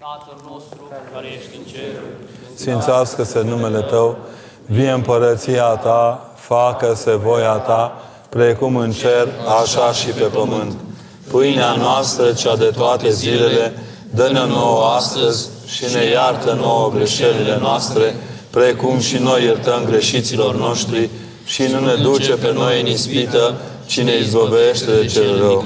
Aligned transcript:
Tatăl 0.00 0.50
nostru 0.50 0.80
care 1.12 1.26
ești 1.38 1.56
în 1.56 1.64
cer, 1.72 2.00
Sfințească-se 2.54 3.42
numele 3.42 3.80
Tău, 3.80 4.16
vie 4.66 4.90
împărăția 4.90 5.64
Ta, 5.64 6.32
facă-se 6.34 7.14
voia 7.16 7.52
Ta, 7.52 8.02
precum 8.28 8.76
în 8.76 8.92
cer, 8.92 9.28
așa 9.60 9.92
și 9.92 10.06
pe 10.06 10.24
pământ. 10.24 10.76
Pâinea 11.30 11.74
noastră, 11.74 12.32
cea 12.32 12.56
de 12.56 12.72
toate 12.76 13.10
zilele, 13.10 13.72
dă-ne 14.14 14.46
nouă 14.46 14.84
astăzi 14.84 15.48
și 15.66 15.84
ne 15.94 16.04
iartă 16.04 16.52
nouă 16.52 16.90
greșelile 16.94 17.58
noastre, 17.60 18.14
precum 18.50 18.98
și 18.98 19.16
noi 19.16 19.44
iertăm 19.44 19.84
greșiților 19.84 20.56
noștri 20.56 21.10
și 21.44 21.62
nu 21.62 21.84
ne 21.84 21.94
duce 21.94 22.32
pe 22.32 22.52
noi 22.52 22.80
în 22.80 22.86
ispită, 22.86 23.54
ci 23.86 24.00
ne 24.00 24.16
izbăvește 24.16 24.90
de 25.00 25.06
cel 25.06 25.38
rău. 25.38 25.64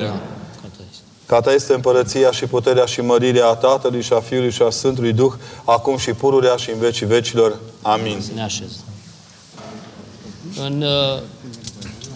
Ca 1.32 1.40
ta 1.40 1.52
este 1.52 1.74
împărăția 1.74 2.30
și 2.30 2.46
puterea 2.46 2.84
și 2.84 3.00
mărirea 3.00 3.46
a 3.46 3.54
Tatălui 3.54 4.02
și 4.02 4.12
a 4.12 4.20
Fiului 4.20 4.50
și 4.50 4.62
a 4.62 4.70
Sfântului 4.70 5.12
Duh, 5.12 5.32
acum 5.64 5.96
și 5.96 6.12
pururea 6.12 6.56
și 6.56 6.70
în 6.70 6.78
vecii 6.78 7.06
vecilor. 7.06 7.58
Amin. 7.82 8.20
Să 8.20 8.30
ne 8.34 8.42
așezăm. 8.42 8.84
În 10.56 10.82
uh, 10.82 11.22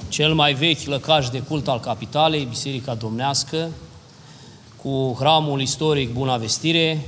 cel 0.09 0.35
mai 0.35 0.53
vechi 0.53 0.85
lăcaș 0.85 1.29
de 1.29 1.43
cult 1.49 1.69
al 1.69 1.81
capitalei, 1.81 2.45
Biserica 2.45 2.95
Domnească, 2.95 3.71
cu 4.83 5.17
hramul 5.19 5.61
istoric 5.61 6.13
Buna 6.13 6.37
Vestire 6.37 7.07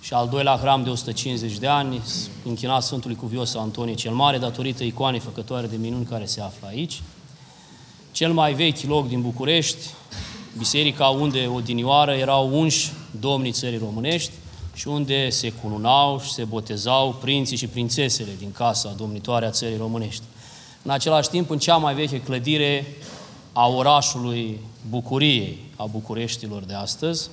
și 0.00 0.14
al 0.14 0.28
doilea 0.28 0.58
hram 0.60 0.82
de 0.82 0.90
150 0.90 1.58
de 1.58 1.66
ani, 1.66 2.02
închinat 2.44 2.82
Sfântului 2.82 3.16
Cuvios 3.16 3.54
Antonie 3.54 3.94
cel 3.94 4.12
Mare, 4.12 4.38
datorită 4.38 4.84
icoanei 4.84 5.20
făcătoare 5.20 5.66
de 5.66 5.76
minuni 5.76 6.04
care 6.04 6.24
se 6.24 6.40
află 6.40 6.66
aici. 6.66 7.02
Cel 8.12 8.32
mai 8.32 8.52
vechi 8.52 8.82
loc 8.86 9.08
din 9.08 9.20
București, 9.20 9.86
biserica 10.58 11.06
unde 11.06 11.46
odinioară 11.46 12.12
erau 12.12 12.58
unși 12.58 12.92
domnii 13.20 13.52
țării 13.52 13.78
românești 13.78 14.32
și 14.74 14.88
unde 14.88 15.30
se 15.30 15.52
cununau 15.52 16.20
și 16.20 16.32
se 16.32 16.44
botezau 16.44 17.16
prinții 17.20 17.56
și 17.56 17.66
prințesele 17.66 18.30
din 18.38 18.52
casa 18.52 18.94
domnitoare 18.96 19.46
a 19.46 19.50
țării 19.50 19.76
românești. 19.76 20.22
În 20.82 20.90
același 20.90 21.28
timp, 21.28 21.50
în 21.50 21.58
cea 21.58 21.76
mai 21.76 21.94
veche 21.94 22.20
clădire 22.20 22.86
a 23.52 23.68
orașului 23.68 24.60
Bucuriei, 24.90 25.58
a 25.76 25.84
Bucureștilor 25.84 26.62
de 26.62 26.74
astăzi, 26.74 27.30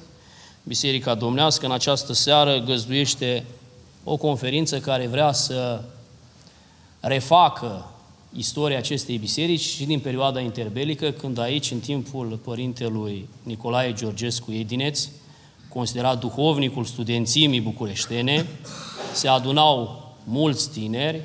Biserica 0.64 1.16
Domnească 1.16 1.66
în 1.66 1.72
această 1.72 2.14
seară 2.14 2.58
găzduiește 2.58 3.46
o 4.04 4.18
conferință 4.18 4.80
care 4.80 5.08
vrea 5.08 5.32
să 5.32 5.82
refacă 7.00 7.90
istoria 8.38 8.78
acestei 8.78 9.18
biserici 9.18 9.62
și 9.62 9.86
din 9.86 10.00
perioada 10.00 10.40
interbelică, 10.40 11.12
când 11.12 11.38
aici, 11.38 11.72
în 11.72 11.80
timpul 11.80 12.40
părintelui 12.44 13.28
Nicolae 13.44 13.94
Georgescu 13.94 14.52
Edineț, 14.52 15.08
considerat 15.70 16.20
duhovnicul 16.20 16.84
studențimii 16.84 17.62
bucureștene, 17.62 18.46
se 19.14 19.28
adunau 19.28 20.04
mulți 20.24 20.70
tineri 20.70 21.22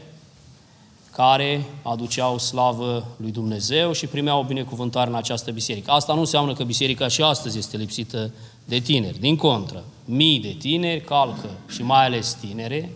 care 1.12 1.64
aduceau 1.82 2.38
slavă 2.38 3.06
lui 3.16 3.30
Dumnezeu 3.30 3.92
și 3.92 4.06
primeau 4.06 4.42
binecuvântare 4.42 5.10
în 5.10 5.16
această 5.16 5.50
biserică. 5.50 5.90
Asta 5.90 6.14
nu 6.14 6.20
înseamnă 6.20 6.52
că 6.52 6.64
biserica 6.64 7.08
și 7.08 7.22
astăzi 7.22 7.58
este 7.58 7.76
lipsită 7.76 8.32
de 8.64 8.78
tineri. 8.78 9.18
Din 9.18 9.36
contră, 9.36 9.84
mii 10.04 10.40
de 10.40 10.54
tineri 10.58 11.04
calcă, 11.04 11.50
și 11.68 11.82
mai 11.82 12.04
ales 12.04 12.36
tinere, 12.40 12.92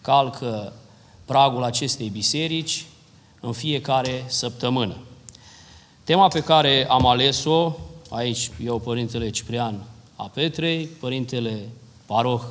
calcă 0.00 0.72
pragul 1.24 1.62
acestei 1.62 2.08
biserici 2.08 2.84
în 3.44 3.52
fiecare 3.52 4.24
săptămână. 4.26 4.96
Tema 6.04 6.28
pe 6.28 6.40
care 6.40 6.86
am 6.88 7.06
ales-o, 7.06 7.72
aici 8.10 8.50
eu, 8.64 8.78
Părintele 8.78 9.30
Ciprian 9.30 9.82
a 10.16 10.30
Petrei, 10.34 10.84
Părintele 10.84 11.68
Paroh 12.06 12.42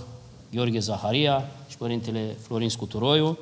Gheorghe 0.52 0.80
Zaharia 0.80 1.50
și 1.70 1.78
Părintele 1.78 2.36
Florin 2.42 2.70
Scuturoiu, 2.70 3.38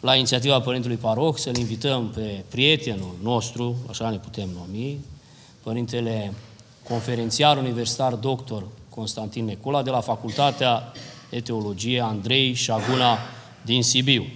la 0.00 0.14
inițiativa 0.14 0.60
Părintelui 0.60 0.96
Paroh, 0.96 1.34
să-l 1.34 1.56
invităm 1.56 2.08
pe 2.08 2.44
prietenul 2.48 3.14
nostru, 3.22 3.76
așa 3.88 4.10
ne 4.10 4.16
putem 4.18 4.48
numi, 4.48 4.98
Părintele 5.62 6.32
conferențiar 6.88 7.56
universitar 7.56 8.14
doctor 8.14 8.66
Constantin 8.88 9.44
Necula, 9.44 9.82
de 9.82 9.90
la 9.90 10.00
Facultatea 10.00 10.92
de 11.30 11.40
Teologie 11.40 12.00
Andrei 12.00 12.52
Șaguna 12.52 13.18
din 13.64 13.82
Sibiu. 13.82 14.26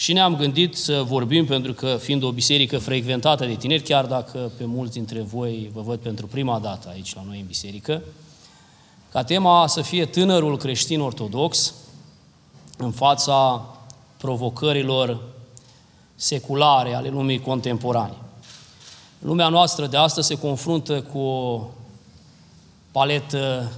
Și 0.00 0.12
ne-am 0.12 0.36
gândit 0.36 0.76
să 0.76 1.02
vorbim, 1.02 1.46
pentru 1.46 1.72
că 1.72 1.96
fiind 1.96 2.22
o 2.22 2.32
biserică 2.32 2.78
frecventată 2.78 3.44
de 3.44 3.54
tineri, 3.54 3.82
chiar 3.82 4.06
dacă 4.06 4.50
pe 4.56 4.64
mulți 4.64 4.92
dintre 4.92 5.20
voi 5.20 5.70
vă 5.74 5.80
văd 5.80 5.98
pentru 5.98 6.26
prima 6.26 6.58
dată 6.58 6.88
aici 6.88 7.14
la 7.14 7.22
noi 7.26 7.40
în 7.40 7.46
biserică, 7.46 8.02
ca 9.12 9.24
tema 9.24 9.66
să 9.66 9.82
fie 9.82 10.06
tânărul 10.06 10.56
creștin 10.56 11.00
ortodox 11.00 11.74
în 12.76 12.90
fața 12.90 13.66
provocărilor 14.16 15.22
seculare 16.14 16.94
ale 16.94 17.08
lumii 17.08 17.40
contemporane. 17.40 18.16
Lumea 19.18 19.48
noastră 19.48 19.86
de 19.86 19.96
astăzi 19.96 20.26
se 20.26 20.38
confruntă 20.38 21.02
cu 21.02 21.18
o 21.18 21.68
paletă 22.90 23.72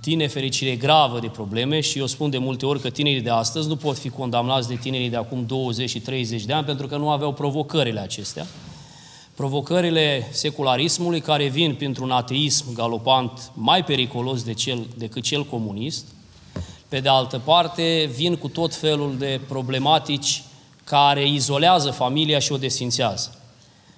din 0.00 0.18
nefericire 0.18 0.76
gravă 0.76 1.20
de 1.20 1.26
probleme 1.26 1.80
și 1.80 1.98
eu 1.98 2.06
spun 2.06 2.30
de 2.30 2.38
multe 2.38 2.66
ori 2.66 2.80
că 2.80 2.90
tinerii 2.90 3.20
de 3.20 3.30
astăzi 3.30 3.68
nu 3.68 3.76
pot 3.76 3.98
fi 3.98 4.08
condamnați 4.08 4.68
de 4.68 4.74
tinerii 4.74 5.10
de 5.10 5.16
acum 5.16 5.46
20 5.46 5.90
și 5.90 6.00
30 6.00 6.44
de 6.44 6.52
ani 6.52 6.64
pentru 6.66 6.86
că 6.86 6.96
nu 6.96 7.10
aveau 7.10 7.32
provocările 7.32 8.00
acestea. 8.00 8.46
Provocările 9.34 10.28
secularismului 10.30 11.20
care 11.20 11.46
vin 11.48 11.74
printr-un 11.74 12.10
ateism 12.10 12.74
galopant 12.74 13.50
mai 13.54 13.84
periculos 13.84 14.42
de 14.42 14.52
cel, 14.52 14.86
decât 14.96 15.22
cel 15.22 15.44
comunist, 15.44 16.06
pe 16.88 17.00
de 17.00 17.08
altă 17.08 17.38
parte 17.44 18.10
vin 18.14 18.36
cu 18.36 18.48
tot 18.48 18.74
felul 18.74 19.16
de 19.18 19.40
problematici 19.48 20.42
care 20.84 21.28
izolează 21.28 21.90
familia 21.90 22.38
și 22.38 22.52
o 22.52 22.56
desfințează. 22.56 23.38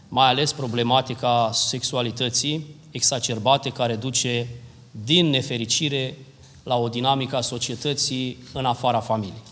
Mai 0.09 0.29
ales 0.29 0.53
problematica 0.53 1.51
sexualității 1.53 2.67
exacerbate 2.91 3.71
care 3.71 3.95
duce 3.95 4.47
din 5.05 5.31
nefericire 5.31 6.19
la 6.63 6.77
o 6.77 6.89
dinamică 6.89 7.37
a 7.37 7.41
societății 7.41 8.39
în 8.53 8.65
afara 8.65 9.01
familiei. 9.01 9.43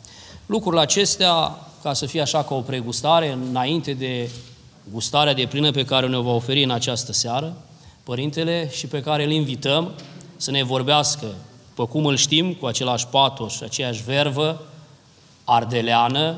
Lucrurile 0.47 0.83
acestea, 0.83 1.59
ca 1.83 1.93
să 1.93 2.07
fie 2.07 2.21
așa 2.21 2.43
ca 2.43 2.55
o 2.55 2.61
pregustare, 2.61 3.39
înainte 3.51 3.93
de 3.93 4.31
gustarea 4.93 5.35
de 5.35 5.47
plină 5.47 5.71
pe 5.71 5.85
care 5.85 6.07
ne 6.07 6.17
va 6.17 6.31
oferi 6.31 6.63
în 6.63 6.71
această 6.71 7.13
seară, 7.13 7.57
Părintele, 8.03 8.71
și 8.73 8.87
pe 8.87 9.01
care 9.01 9.25
îl 9.25 9.31
invităm 9.31 9.93
să 10.37 10.51
ne 10.51 10.63
vorbească, 10.63 11.27
pe 11.75 11.83
cum 11.83 12.07
îl 12.07 12.17
știm, 12.17 12.55
cu 12.55 12.67
același 12.67 13.07
patos 13.07 13.53
și 13.53 13.63
aceeași 13.63 14.03
vervă, 14.03 14.67
ardeleană 15.45 16.35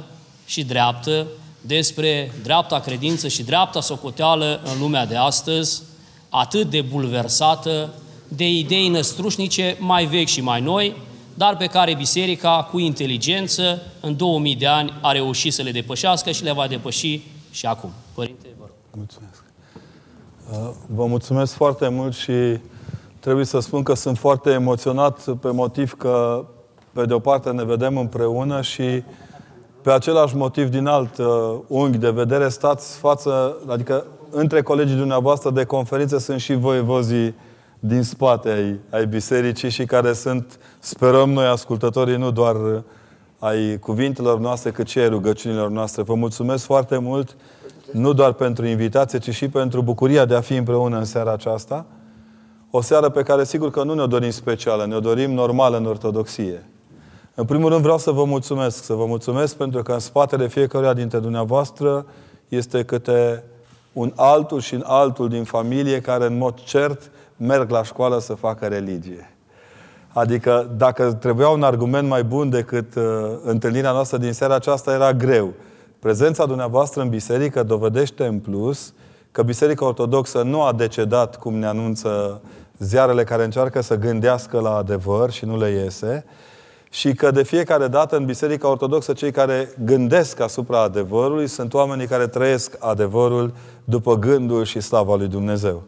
și 0.47 0.65
dreaptă, 0.65 1.27
despre 1.61 2.33
dreapta 2.43 2.81
credință 2.81 3.29
și 3.29 3.43
dreapta 3.43 3.81
socoteală 3.81 4.61
în 4.65 4.81
lumea 4.81 5.07
de 5.07 5.17
astăzi, 5.17 5.83
atât 6.29 6.71
de 6.71 6.81
bulversată 6.81 7.95
de 8.29 8.49
idei 8.49 8.89
năstrușnice 8.89 9.77
mai 9.79 10.05
vechi 10.05 10.29
și 10.29 10.41
mai 10.41 10.61
noi, 10.61 10.97
dar 11.35 11.57
pe 11.57 11.67
care 11.67 11.95
biserica, 11.95 12.69
cu 12.71 12.79
inteligență, 12.79 13.83
în 14.01 14.17
2000 14.17 14.57
de 14.57 14.67
ani 14.67 14.93
a 15.03 15.13
reușit 15.13 15.53
să 15.53 15.63
le 15.63 15.71
depășească 15.71 16.31
și 16.31 16.45
le 16.45 16.53
va 16.53 16.67
depăși 16.67 17.21
și 17.51 17.67
acum. 17.67 17.91
Părinte, 18.15 18.47
vă 18.59 18.65
rog. 18.67 18.77
Mulțumesc. 18.97 19.45
Uh, 20.53 20.71
vă 20.87 21.07
mulțumesc 21.07 21.53
foarte 21.53 21.89
mult 21.89 22.15
și 22.15 22.33
trebuie 23.21 23.45
să 23.45 23.59
spun 23.59 23.83
că 23.83 23.95
sunt 23.95 24.19
foarte 24.19 24.51
emoționat 24.51 25.37
pe 25.41 25.51
motiv 25.51 25.93
că, 25.93 26.45
pe 26.93 27.05
de 27.05 27.13
o 27.13 27.19
parte, 27.19 27.51
ne 27.51 27.65
vedem 27.65 27.97
împreună 27.97 28.63
și 28.63 29.03
pe 29.83 29.91
același 29.91 30.37
motiv 30.37 30.69
din 30.69 30.87
alt 30.87 31.19
uh, 31.19 31.27
unghi 31.67 31.99
de 31.99 32.11
vedere 32.11 32.49
stați 32.49 32.97
față, 32.97 33.57
adică 33.67 34.07
între 34.31 34.63
colegii 34.63 34.97
dumneavoastră 34.97 35.51
de 35.51 35.65
conferință 35.65 36.19
sunt 36.19 36.41
și 36.41 36.55
voievozii 36.55 37.35
din 37.79 38.03
spate 38.03 38.51
ai, 38.51 38.81
ai 38.91 39.07
bisericii 39.07 39.71
și 39.71 39.85
care 39.85 40.13
sunt, 40.13 40.59
sperăm 40.79 41.31
noi, 41.31 41.47
ascultătorii, 41.47 42.17
nu 42.17 42.31
doar 42.31 42.57
ai 43.39 43.79
cuvintelor 43.79 44.39
noastre, 44.39 44.71
cât 44.71 44.89
și 44.89 44.99
ai 44.99 45.09
rugăciunilor 45.09 45.71
noastre. 45.71 46.03
Vă 46.03 46.15
mulțumesc 46.15 46.65
foarte 46.65 46.99
mult, 46.99 47.37
nu 47.91 48.13
doar 48.13 48.33
pentru 48.33 48.67
invitație, 48.67 49.19
ci 49.19 49.31
și 49.31 49.49
pentru 49.49 49.83
bucuria 49.83 50.25
de 50.25 50.35
a 50.35 50.41
fi 50.41 50.55
împreună 50.55 50.99
în 50.99 51.05
seara 51.05 51.33
aceasta. 51.33 51.87
O 52.71 52.81
seară 52.81 53.09
pe 53.09 53.23
care 53.23 53.45
sigur 53.45 53.71
că 53.71 53.83
nu 53.83 53.95
ne-o 53.95 54.07
dorim 54.07 54.31
specială, 54.31 54.87
ne-o 54.87 55.01
dorim 55.01 55.33
normală 55.33 55.77
în 55.77 55.87
ortodoxie. 55.87 56.67
În 57.35 57.45
primul 57.45 57.71
rând 57.71 57.83
vreau 57.83 57.99
să 57.99 58.11
vă 58.11 58.25
mulțumesc, 58.25 58.85
să 58.85 58.93
vă 58.93 59.07
mulțumesc 59.07 59.57
pentru 59.57 59.83
că 59.83 59.93
în 59.93 59.99
spatele 59.99 60.49
fiecăruia 60.49 60.93
dintre 60.93 61.19
dumneavoastră 61.19 62.07
este 62.49 62.85
câte 62.85 63.45
un 63.93 64.13
altul 64.15 64.61
și 64.61 64.75
un 64.75 64.83
altul 64.87 65.29
din 65.29 65.45
familie 65.45 66.01
care 66.01 66.27
în 66.27 66.37
mod 66.37 66.61
cert 66.65 67.11
merg 67.37 67.71
la 67.71 67.83
școală 67.83 68.19
să 68.19 68.35
facă 68.35 68.67
religie. 68.67 69.31
Adică 70.13 70.71
dacă 70.77 71.13
trebuia 71.13 71.49
un 71.49 71.63
argument 71.63 72.09
mai 72.09 72.25
bun 72.25 72.51
decât 72.51 72.95
uh, 72.95 73.03
întâlnirea 73.45 73.93
noastră 73.93 74.19
din 74.19 74.33
seara 74.33 74.55
aceasta, 74.55 74.93
era 74.93 75.13
greu. 75.13 75.53
Prezența 75.99 76.47
dumneavoastră 76.47 77.03
în 77.03 77.09
biserică 77.09 77.63
dovedește 77.63 78.25
în 78.25 78.39
plus 78.39 78.93
că 79.33 79.43
Biserica 79.43 79.87
Ortodoxă 79.87 80.43
nu 80.43 80.63
a 80.63 80.73
decedat, 80.73 81.37
cum 81.37 81.55
ne 81.55 81.67
anunță 81.67 82.41
ziarele 82.79 83.25
care 83.25 83.45
încearcă 83.45 83.81
să 83.81 83.97
gândească 83.97 84.61
la 84.61 84.77
adevăr 84.77 85.31
și 85.31 85.45
nu 85.45 85.59
le 85.59 85.69
iese, 85.69 86.25
și 86.91 87.15
că 87.15 87.31
de 87.31 87.43
fiecare 87.43 87.87
dată 87.87 88.17
în 88.17 88.25
Biserica 88.25 88.69
Ortodoxă 88.69 89.13
cei 89.13 89.31
care 89.31 89.69
gândesc 89.85 90.41
asupra 90.41 90.83
adevărului 90.83 91.47
sunt 91.47 91.75
oamenii 91.75 92.07
care 92.07 92.27
trăiesc 92.27 92.77
adevărul 92.79 93.53
după 93.85 94.19
gândul 94.19 94.65
și 94.65 94.81
slava 94.81 95.17
lui 95.17 95.29
Dumnezeu. 95.29 95.83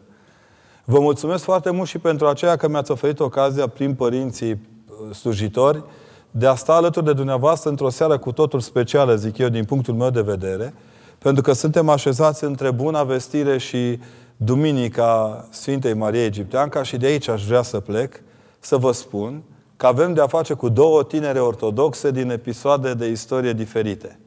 Vă 0.89 0.99
mulțumesc 0.99 1.43
foarte 1.43 1.69
mult 1.69 1.87
și 1.87 1.97
pentru 1.97 2.27
aceea 2.27 2.55
că 2.55 2.67
mi-ați 2.67 2.91
oferit 2.91 3.19
ocazia 3.19 3.67
prin 3.67 3.93
părinții 3.93 4.51
uh, 4.51 5.15
slujitori 5.15 5.83
de 6.31 6.47
a 6.47 6.55
sta 6.55 6.73
alături 6.73 7.05
de 7.05 7.13
dumneavoastră 7.13 7.69
într-o 7.69 7.89
seară 7.89 8.17
cu 8.17 8.31
totul 8.31 8.59
specială, 8.59 9.15
zic 9.15 9.37
eu, 9.37 9.49
din 9.49 9.65
punctul 9.65 9.93
meu 9.93 10.09
de 10.09 10.21
vedere, 10.21 10.73
pentru 11.17 11.41
că 11.41 11.53
suntem 11.53 11.89
așezați 11.89 12.43
între 12.43 12.71
Buna 12.71 13.03
Vestire 13.03 13.57
și 13.57 13.99
Duminica 14.37 15.45
Sfintei 15.49 15.93
Marie 15.93 16.23
Egipteanca 16.23 16.83
și 16.83 16.97
de 16.97 17.05
aici 17.05 17.27
aș 17.27 17.45
vrea 17.45 17.61
să 17.61 17.79
plec, 17.79 18.21
să 18.59 18.77
vă 18.77 18.91
spun 18.91 19.41
că 19.77 19.87
avem 19.87 20.13
de 20.13 20.21
a 20.21 20.27
face 20.27 20.53
cu 20.53 20.69
două 20.69 21.03
tinere 21.03 21.39
ortodoxe 21.39 22.11
din 22.11 22.29
episoade 22.29 22.93
de 22.93 23.07
istorie 23.07 23.53
diferite. 23.53 24.19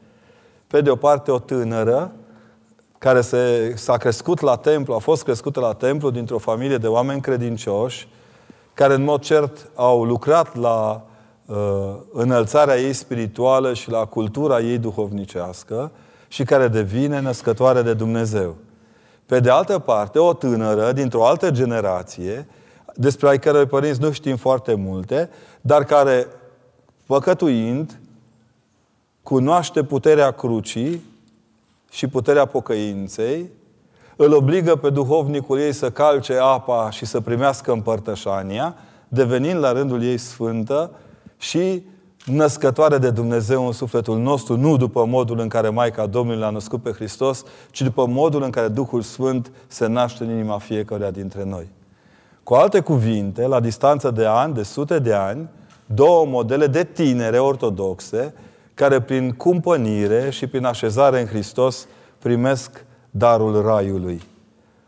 Pe 0.67 0.81
de 0.81 0.91
o 0.91 0.97
parte, 0.97 1.31
o 1.31 1.38
tânără 1.38 2.12
care 3.02 3.20
se, 3.20 3.72
s-a 3.76 3.96
crescut 3.96 4.40
la 4.40 4.56
templu, 4.56 4.94
a 4.94 4.99
fost 4.99 5.22
crescută 5.22 5.60
la 5.60 5.72
templu 5.72 6.10
dintr-o 6.10 6.38
familie 6.38 6.76
de 6.76 6.87
oameni 6.87 7.20
credincioși, 7.20 8.08
care 8.75 8.94
în 8.94 9.04
mod 9.04 9.20
cert 9.20 9.70
au 9.75 10.04
lucrat 10.04 10.56
la 10.56 11.02
uh, 11.46 11.56
înălțarea 12.12 12.78
ei 12.78 12.93
spirituală 12.93 13.75
și 13.75 13.90
la 13.90 14.04
cultura 14.04 14.60
ei 14.60 14.78
duhovnicească 14.78 15.90
și 16.28 16.44
care 16.44 16.69
devine 16.69 17.20
născătoare 17.20 17.82
de 17.82 17.94
Dumnezeu. 17.94 18.56
Pe 19.26 19.40
de 19.40 19.50
altă 19.50 19.78
parte, 19.78 20.19
o 20.19 20.32
tânără 20.32 20.93
dintr-o 20.93 21.26
altă 21.26 21.50
generație, 21.50 22.46
despre 22.94 23.28
ai 23.28 23.38
cărei 23.38 23.66
părinți 23.66 24.00
nu 24.00 24.12
știm 24.12 24.37
foarte 24.37 24.75
multe, 24.75 25.31
dar 25.60 25.84
care, 25.84 26.26
păcătuind, 27.06 27.99
cunoaște 29.22 29.84
puterea 29.84 30.31
crucii 30.31 31.10
și 31.92 32.06
puterea 32.06 32.44
pocăinței, 32.44 33.50
îl 34.16 34.32
obligă 34.32 34.76
pe 34.76 34.90
duhovnicul 34.90 35.58
ei 35.58 35.72
să 35.72 35.90
calce 35.90 36.36
apa 36.40 36.90
și 36.90 37.04
să 37.04 37.20
primească 37.20 37.72
împărtășania, 37.72 38.74
devenind 39.08 39.58
la 39.58 39.72
rândul 39.72 40.02
ei 40.02 40.18
sfântă 40.18 40.90
și 41.38 41.82
născătoare 42.26 42.98
de 42.98 43.10
Dumnezeu 43.10 43.66
în 43.66 43.72
sufletul 43.72 44.18
nostru, 44.18 44.56
nu 44.56 44.76
după 44.76 45.04
modul 45.04 45.38
în 45.38 45.48
care 45.48 45.68
Maica 45.68 46.06
Domnului 46.06 46.40
l-a 46.40 46.50
născut 46.50 46.82
pe 46.82 46.90
Hristos, 46.90 47.44
ci 47.70 47.82
după 47.82 48.06
modul 48.06 48.42
în 48.42 48.50
care 48.50 48.68
Duhul 48.68 49.02
Sfânt 49.02 49.52
se 49.66 49.86
naște 49.86 50.24
în 50.24 50.30
inima 50.30 50.58
fiecăruia 50.58 51.10
dintre 51.10 51.44
noi. 51.44 51.68
Cu 52.42 52.54
alte 52.54 52.80
cuvinte, 52.80 53.46
la 53.46 53.60
distanță 53.60 54.10
de 54.10 54.24
ani, 54.24 54.54
de 54.54 54.62
sute 54.62 54.98
de 54.98 55.12
ani, 55.12 55.48
două 55.86 56.26
modele 56.26 56.66
de 56.66 56.84
tinere 56.84 57.38
ortodoxe, 57.38 58.34
care 58.74 59.00
prin 59.00 59.32
cumpănire 59.32 60.30
și 60.30 60.46
prin 60.46 60.64
așezare 60.64 61.20
în 61.20 61.26
Hristos 61.26 61.86
primesc 62.19 62.84
darul 63.10 63.62
Raiului. 63.62 64.22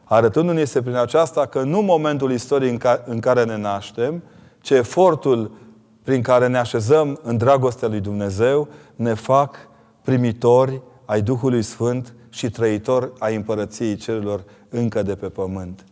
Arătându-ne 0.04 0.64
se 0.64 0.82
prin 0.82 0.94
aceasta 0.94 1.46
că 1.46 1.62
nu 1.62 1.80
momentul 1.80 2.32
istoriei 2.32 2.78
în 3.04 3.20
care 3.20 3.44
ne 3.44 3.56
naștem, 3.56 4.22
ci 4.60 4.70
efortul 4.70 5.50
prin 6.02 6.22
care 6.22 6.48
ne 6.48 6.58
așezăm 6.58 7.20
în 7.22 7.36
dragostea 7.36 7.88
lui 7.88 8.00
Dumnezeu, 8.00 8.68
ne 8.96 9.14
fac 9.14 9.56
primitori 10.02 10.80
ai 11.04 11.22
Duhului 11.22 11.62
Sfânt 11.62 12.14
și 12.28 12.50
trăitori 12.50 13.12
ai 13.18 13.34
împărăției 13.34 13.96
cerurilor 13.96 14.44
încă 14.68 15.02
de 15.02 15.14
pe 15.14 15.26
pământ. 15.28 15.84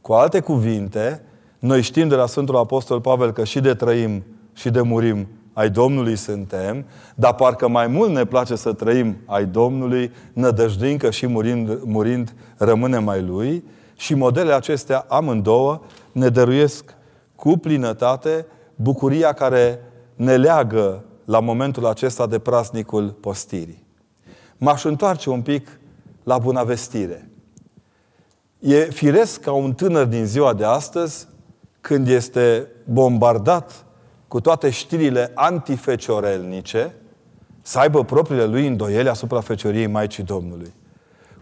Cu 0.00 0.12
alte 0.12 0.40
cuvinte, 0.40 1.22
noi 1.58 1.82
știm 1.82 2.08
de 2.08 2.14
la 2.14 2.26
Sfântul 2.26 2.56
Apostol 2.56 3.00
Pavel 3.00 3.32
că 3.32 3.44
și 3.44 3.60
de 3.60 3.74
trăim 3.74 4.24
și 4.52 4.70
de 4.70 4.80
murim 4.80 5.28
ai 5.56 5.70
Domnului 5.70 6.16
suntem, 6.16 6.84
dar 7.14 7.34
parcă 7.34 7.68
mai 7.68 7.86
mult 7.86 8.10
ne 8.10 8.24
place 8.24 8.56
să 8.56 8.72
trăim 8.72 9.16
ai 9.26 9.44
Domnului, 9.44 10.12
nădăjduind 10.32 10.98
că 10.98 11.10
și 11.10 11.26
murind, 11.26 11.82
murind 11.84 12.34
rămâne 12.56 12.98
mai 12.98 13.22
Lui 13.22 13.64
și 13.94 14.14
modelele 14.14 14.54
acestea 14.54 15.04
amândouă 15.08 15.80
ne 16.12 16.28
dăruiesc 16.28 16.94
cu 17.34 17.56
plinătate 17.56 18.46
bucuria 18.74 19.32
care 19.32 19.80
ne 20.14 20.36
leagă 20.36 21.04
la 21.24 21.40
momentul 21.40 21.86
acesta 21.86 22.26
de 22.26 22.38
praznicul 22.38 23.10
postirii. 23.10 23.86
M-aș 24.56 24.84
întoarce 24.84 25.30
un 25.30 25.42
pic 25.42 25.80
la 26.22 26.38
bunăvestire. 26.38 27.30
E 28.58 28.76
firesc 28.76 29.40
ca 29.40 29.52
un 29.52 29.72
tânăr 29.72 30.04
din 30.04 30.24
ziua 30.24 30.54
de 30.54 30.64
astăzi, 30.64 31.28
când 31.80 32.08
este 32.08 32.68
bombardat 32.84 33.85
cu 34.36 34.42
toate 34.42 34.70
știrile 34.70 35.30
antifeciorelnice, 35.34 36.94
să 37.62 37.78
aibă 37.78 38.04
propriile 38.04 38.44
lui 38.44 38.66
îndoieli 38.66 39.08
asupra 39.08 39.40
fecioriei 39.40 39.86
Maicii 39.86 40.22
Domnului. 40.22 40.72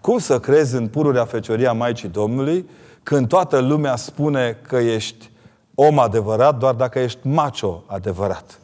Cum 0.00 0.18
să 0.18 0.40
crezi 0.40 0.76
în 0.76 0.88
pururea 0.88 1.24
fecioria 1.24 1.72
Maicii 1.72 2.08
Domnului 2.08 2.68
când 3.02 3.28
toată 3.28 3.58
lumea 3.58 3.96
spune 3.96 4.58
că 4.62 4.76
ești 4.76 5.30
om 5.74 5.98
adevărat 5.98 6.58
doar 6.58 6.74
dacă 6.74 6.98
ești 6.98 7.18
macho 7.22 7.84
adevărat? 7.86 8.58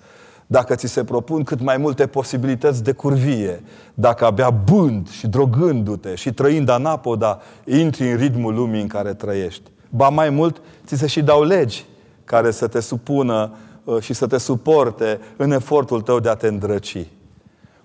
Dacă 0.47 0.75
ți 0.75 0.87
se 0.87 1.05
propun 1.05 1.43
cât 1.43 1.61
mai 1.61 1.77
multe 1.77 2.07
posibilități 2.07 2.83
de 2.83 2.93
curvie, 2.93 3.63
dacă 3.95 4.25
abia 4.25 4.51
bând 4.51 5.09
și 5.09 5.27
drogându-te 5.27 6.15
și 6.15 6.33
trăind 6.33 6.69
anapoda, 6.69 7.41
intri 7.65 8.11
în 8.11 8.17
ritmul 8.17 8.55
lumii 8.55 8.81
în 8.81 8.89
care 8.89 9.15
trăiești. 9.15 9.71
Ba 9.89 10.09
mai 10.09 10.31
mult, 10.31 10.63
ți 10.87 10.97
se 10.97 11.07
și 11.07 11.23
dau 11.23 11.43
legi 11.43 11.85
care 12.25 12.51
să 12.51 12.67
te 12.67 12.81
supună 12.81 13.51
uh, 13.53 13.69
și 14.01 14.13
să 14.13 14.27
te 14.27 14.39
suporte 14.39 15.21
în 15.37 15.51
efortul 15.51 16.01
tău 16.01 16.21
de 16.21 16.29
a 16.29 16.35
te 16.35 16.47
îndrăci. 16.47 17.07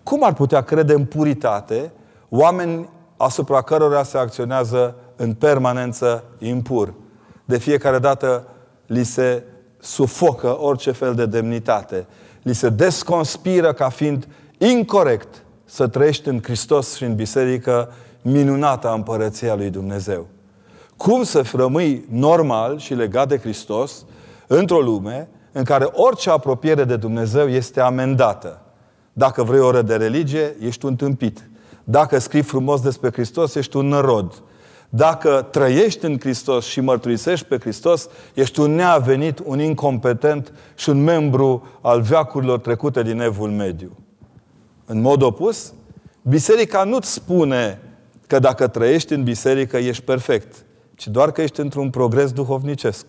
Cum 0.04 0.24
ar 0.24 0.34
putea 0.34 0.62
crede 0.62 0.94
în 0.94 1.06
puritate 1.06 1.92
oameni 2.30 2.90
asupra 3.18 3.62
cărora 3.62 4.04
se 4.04 4.18
acționează 4.18 4.96
în 5.16 5.34
permanență 5.34 6.24
impur? 6.40 6.94
De 7.46 7.58
fiecare 7.58 8.00
dată 8.00 8.48
li 8.86 9.04
se 9.04 9.44
sufocă 9.80 10.62
orice 10.62 10.92
fel 10.92 11.16
de 11.16 11.26
demnitate. 11.26 12.06
Li 12.42 12.54
se 12.54 12.70
desconspiră 12.70 13.74
ca 13.74 13.90
fiind 13.90 14.28
incorrect 14.58 15.44
să 15.66 15.88
trăiești 15.88 16.28
în 16.28 16.40
Hristos 16.44 16.96
și 16.96 17.04
în 17.04 17.16
biserică 17.16 17.92
minunata 18.22 18.92
împărăția 18.92 19.56
lui 19.56 19.70
Dumnezeu. 19.70 20.28
Cum 20.98 21.24
să 21.24 21.44
rămâi 21.54 22.06
normal 22.10 22.78
și 22.78 22.94
legat 22.94 23.28
de 23.28 23.38
Hristos 23.38 24.06
într-o 24.48 24.80
lume 24.80 25.30
în 25.58 25.64
care 25.64 25.90
orice 25.92 26.30
apropiere 26.30 26.84
de 26.84 26.96
Dumnezeu 26.96 27.48
este 27.48 27.82
amendată. 27.82 28.62
Dacă 29.14 29.44
vrei 29.44 29.60
o 29.60 29.66
oră 29.66 29.82
de 29.82 29.96
religie, 29.96 30.56
ești 30.60 30.86
un 30.86 30.96
tâmpit. 30.96 31.50
Dacă 31.84 32.20
scrii 32.20 32.42
frumos 32.42 32.82
despre 32.82 33.12
Hristos, 33.12 33.56
ești 33.56 33.78
un 33.78 33.88
nărod. 33.88 34.44
Dacă 34.90 35.48
trăiești 35.52 36.06
în 36.06 36.20
Hristos 36.20 36.66
și 36.66 36.82
mărturisești 36.82 37.46
pe 37.46 37.58
Hristos, 37.58 38.08
ești 38.34 38.60
un 38.60 38.76
neavenit, 38.76 39.42
un 39.44 39.60
incompetent 39.60 40.54
și 40.76 40.90
un 40.90 41.04
membru 41.04 41.68
al 41.82 42.02
veacurilor 42.02 42.60
trecute 42.60 43.04
din 43.04 43.20
evul 43.20 43.50
mediu. 43.50 43.98
În 44.86 45.02
mod 45.02 45.22
opus, 45.22 45.74
biserica 46.22 46.84
nu-ți 46.84 47.14
spune 47.14 47.82
că 48.28 48.40
dacă 48.40 48.68
trăiești 48.68 49.14
în 49.14 49.24
biserică 49.24 49.78
ești 49.78 50.04
perfect, 50.04 50.66
ci 50.96 51.08
doar 51.08 51.32
că 51.32 51.42
ești 51.42 51.60
într-un 51.60 51.90
progres 51.90 52.32
duhovnicesc. 52.32 53.06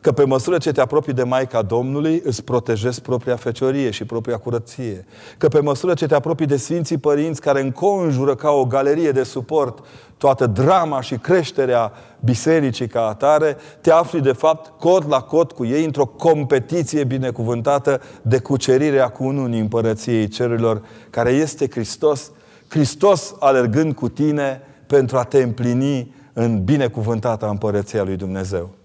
Că 0.00 0.12
pe 0.12 0.24
măsură 0.24 0.58
ce 0.58 0.72
te 0.72 0.80
apropii 0.80 1.12
de 1.12 1.22
Maica 1.22 1.62
Domnului, 1.62 2.22
îți 2.24 2.44
protejezi 2.44 3.02
propria 3.02 3.36
feciorie 3.36 3.90
și 3.90 4.04
propria 4.04 4.36
curăție. 4.36 5.04
Că 5.38 5.48
pe 5.48 5.60
măsură 5.60 5.94
ce 5.94 6.06
te 6.06 6.14
apropii 6.14 6.46
de 6.46 6.56
Sfinții 6.56 6.98
Părinți 6.98 7.40
care 7.40 7.60
înconjură 7.60 8.34
ca 8.34 8.50
o 8.50 8.64
galerie 8.64 9.10
de 9.10 9.22
suport 9.22 9.84
toată 10.16 10.46
drama 10.46 11.00
și 11.00 11.14
creșterea 11.14 11.92
bisericii 12.20 12.86
ca 12.86 13.06
atare, 13.06 13.56
te 13.80 13.90
afli 13.90 14.20
de 14.20 14.32
fapt 14.32 14.80
cot 14.80 15.08
la 15.08 15.20
cot 15.20 15.52
cu 15.52 15.64
ei 15.64 15.84
într-o 15.84 16.06
competiție 16.06 17.04
binecuvântată 17.04 18.00
de 18.22 18.38
cucerirea 18.38 19.08
cu 19.08 19.24
unul 19.24 19.44
în 19.44 19.52
împărăției 19.52 20.28
cerurilor, 20.28 20.82
care 21.10 21.30
este 21.30 21.70
Hristos, 21.70 22.30
Hristos 22.68 23.34
alergând 23.38 23.94
cu 23.94 24.08
tine 24.08 24.60
pentru 24.86 25.16
a 25.16 25.24
te 25.24 25.42
împlini 25.42 26.14
în 26.32 26.64
binecuvântata 26.64 27.46
împărăția 27.46 28.02
lui 28.02 28.16
Dumnezeu. 28.16 28.77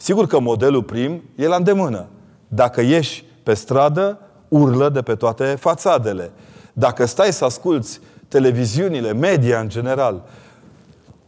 Sigur 0.00 0.26
că 0.26 0.40
modelul 0.40 0.82
prim 0.82 1.22
e 1.34 1.46
la 1.46 1.56
îndemână. 1.56 2.06
Dacă 2.48 2.80
ieși 2.80 3.24
pe 3.42 3.54
stradă, 3.54 4.18
urlă 4.48 4.88
de 4.88 5.02
pe 5.02 5.14
toate 5.14 5.44
fațadele. 5.44 6.30
Dacă 6.72 7.04
stai 7.04 7.32
să 7.32 7.44
asculți 7.44 8.00
televiziunile, 8.28 9.12
media 9.12 9.60
în 9.60 9.68
general, 9.68 10.24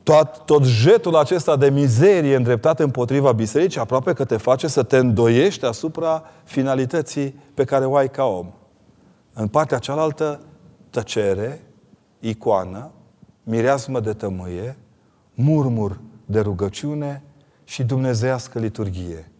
tot, 0.02 0.42
tot 0.44 0.64
jetul 0.64 1.16
acesta 1.16 1.56
de 1.56 1.70
mizerie 1.70 2.36
îndreptat 2.36 2.80
împotriva 2.80 3.32
bisericii, 3.32 3.80
aproape 3.80 4.12
că 4.12 4.24
te 4.24 4.36
face 4.36 4.66
să 4.66 4.82
te 4.82 4.96
îndoiești 4.96 5.64
asupra 5.64 6.24
finalității 6.44 7.40
pe 7.54 7.64
care 7.64 7.84
o 7.84 7.96
ai 7.96 8.10
ca 8.10 8.24
om. 8.24 8.46
În 9.32 9.48
partea 9.48 9.78
cealaltă, 9.78 10.40
tăcere, 10.90 11.60
icoană, 12.20 12.90
mireasmă 13.42 14.00
de 14.00 14.12
tămâie, 14.12 14.76
murmur 15.34 16.00
de 16.26 16.40
rugăciune 16.40 17.22
și 17.70 17.82
dumnezeiască 17.82 18.58
liturghie. 18.58 19.30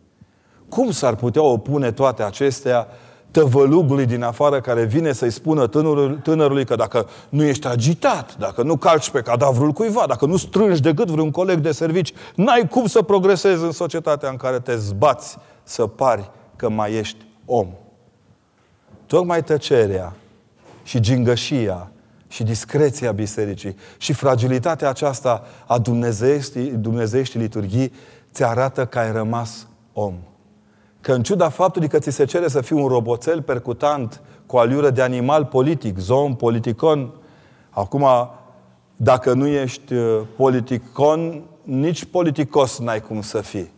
Cum 0.68 0.90
s-ar 0.90 1.14
putea 1.14 1.42
opune 1.42 1.92
toate 1.92 2.22
acestea 2.22 2.86
tăvălugului 3.30 4.06
din 4.06 4.22
afară 4.22 4.60
care 4.60 4.84
vine 4.84 5.12
să-i 5.12 5.30
spună 5.30 5.66
tânărului, 5.66 6.18
tânărului 6.22 6.64
că 6.64 6.74
dacă 6.74 7.08
nu 7.28 7.44
ești 7.44 7.66
agitat, 7.66 8.36
dacă 8.36 8.62
nu 8.62 8.76
calci 8.76 9.10
pe 9.10 9.20
cadavrul 9.20 9.72
cuiva, 9.72 10.04
dacă 10.06 10.26
nu 10.26 10.36
strângi 10.36 10.80
decât 10.80 11.08
vreun 11.08 11.30
coleg 11.30 11.58
de 11.58 11.72
servici, 11.72 12.12
n-ai 12.34 12.68
cum 12.68 12.86
să 12.86 13.02
progresezi 13.02 13.62
în 13.62 13.72
societatea 13.72 14.28
în 14.28 14.36
care 14.36 14.58
te 14.58 14.76
zbați 14.76 15.36
să 15.62 15.86
pari 15.86 16.30
că 16.56 16.68
mai 16.68 16.92
ești 16.92 17.24
om. 17.44 17.68
Tocmai 19.06 19.44
tăcerea 19.44 20.12
și 20.82 21.00
gingășia 21.00 21.90
și 22.28 22.42
discreția 22.42 23.12
bisericii 23.12 23.76
și 23.98 24.12
fragilitatea 24.12 24.88
aceasta 24.88 25.46
a 25.66 25.78
dumnezeieștii, 25.78 26.70
dumnezeieștii 26.70 27.40
liturghii 27.40 27.92
ți 28.32 28.44
arată 28.44 28.86
că 28.86 28.98
ai 28.98 29.12
rămas 29.12 29.66
om. 29.92 30.14
Că 31.00 31.12
în 31.12 31.22
ciuda 31.22 31.48
faptului 31.48 31.88
că 31.88 31.98
ți 31.98 32.10
se 32.10 32.24
cere 32.24 32.48
să 32.48 32.60
fii 32.60 32.76
un 32.76 32.86
roboțel 32.86 33.42
percutant 33.42 34.20
cu 34.46 34.56
aliură 34.56 34.90
de 34.90 35.02
animal 35.02 35.44
politic, 35.44 35.98
zon, 35.98 36.34
politicon, 36.34 37.12
acum, 37.70 38.06
dacă 38.96 39.32
nu 39.32 39.46
ești 39.46 39.94
uh, 39.94 40.20
politicon, 40.36 41.42
nici 41.62 42.04
politicos 42.04 42.78
n-ai 42.78 43.00
cum 43.00 43.22
să 43.22 43.40
fii. 43.40 43.72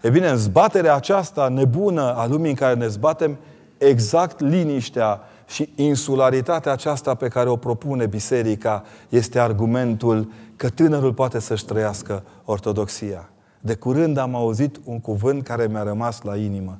E 0.00 0.10
bine, 0.10 0.28
în 0.28 0.36
zbaterea 0.36 0.94
aceasta 0.94 1.48
nebună 1.48 2.14
a 2.16 2.26
lumii 2.26 2.50
în 2.50 2.56
care 2.56 2.74
ne 2.74 2.86
zbatem, 2.86 3.36
exact 3.78 4.40
liniștea 4.40 5.20
și 5.46 5.72
insularitatea 5.74 6.72
aceasta 6.72 7.14
pe 7.14 7.28
care 7.28 7.48
o 7.48 7.56
propune 7.56 8.06
biserica 8.06 8.84
este 9.08 9.38
argumentul 9.38 10.30
că 10.56 10.68
tânărul 10.68 11.12
poate 11.12 11.38
să-și 11.38 11.64
trăiască 11.64 12.22
ortodoxia. 12.44 13.28
De 13.60 13.74
curând 13.74 14.16
am 14.16 14.34
auzit 14.34 14.80
un 14.84 15.00
cuvânt 15.00 15.42
care 15.42 15.66
mi-a 15.66 15.82
rămas 15.82 16.22
la 16.22 16.36
inimă. 16.36 16.78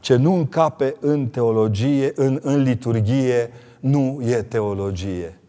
Ce 0.00 0.16
nu 0.16 0.34
încape 0.34 0.96
în 1.00 1.26
teologie, 1.26 2.12
în, 2.14 2.38
în 2.42 2.62
liturgie, 2.62 3.50
nu 3.80 4.20
e 4.24 4.42
teologie. 4.42 5.40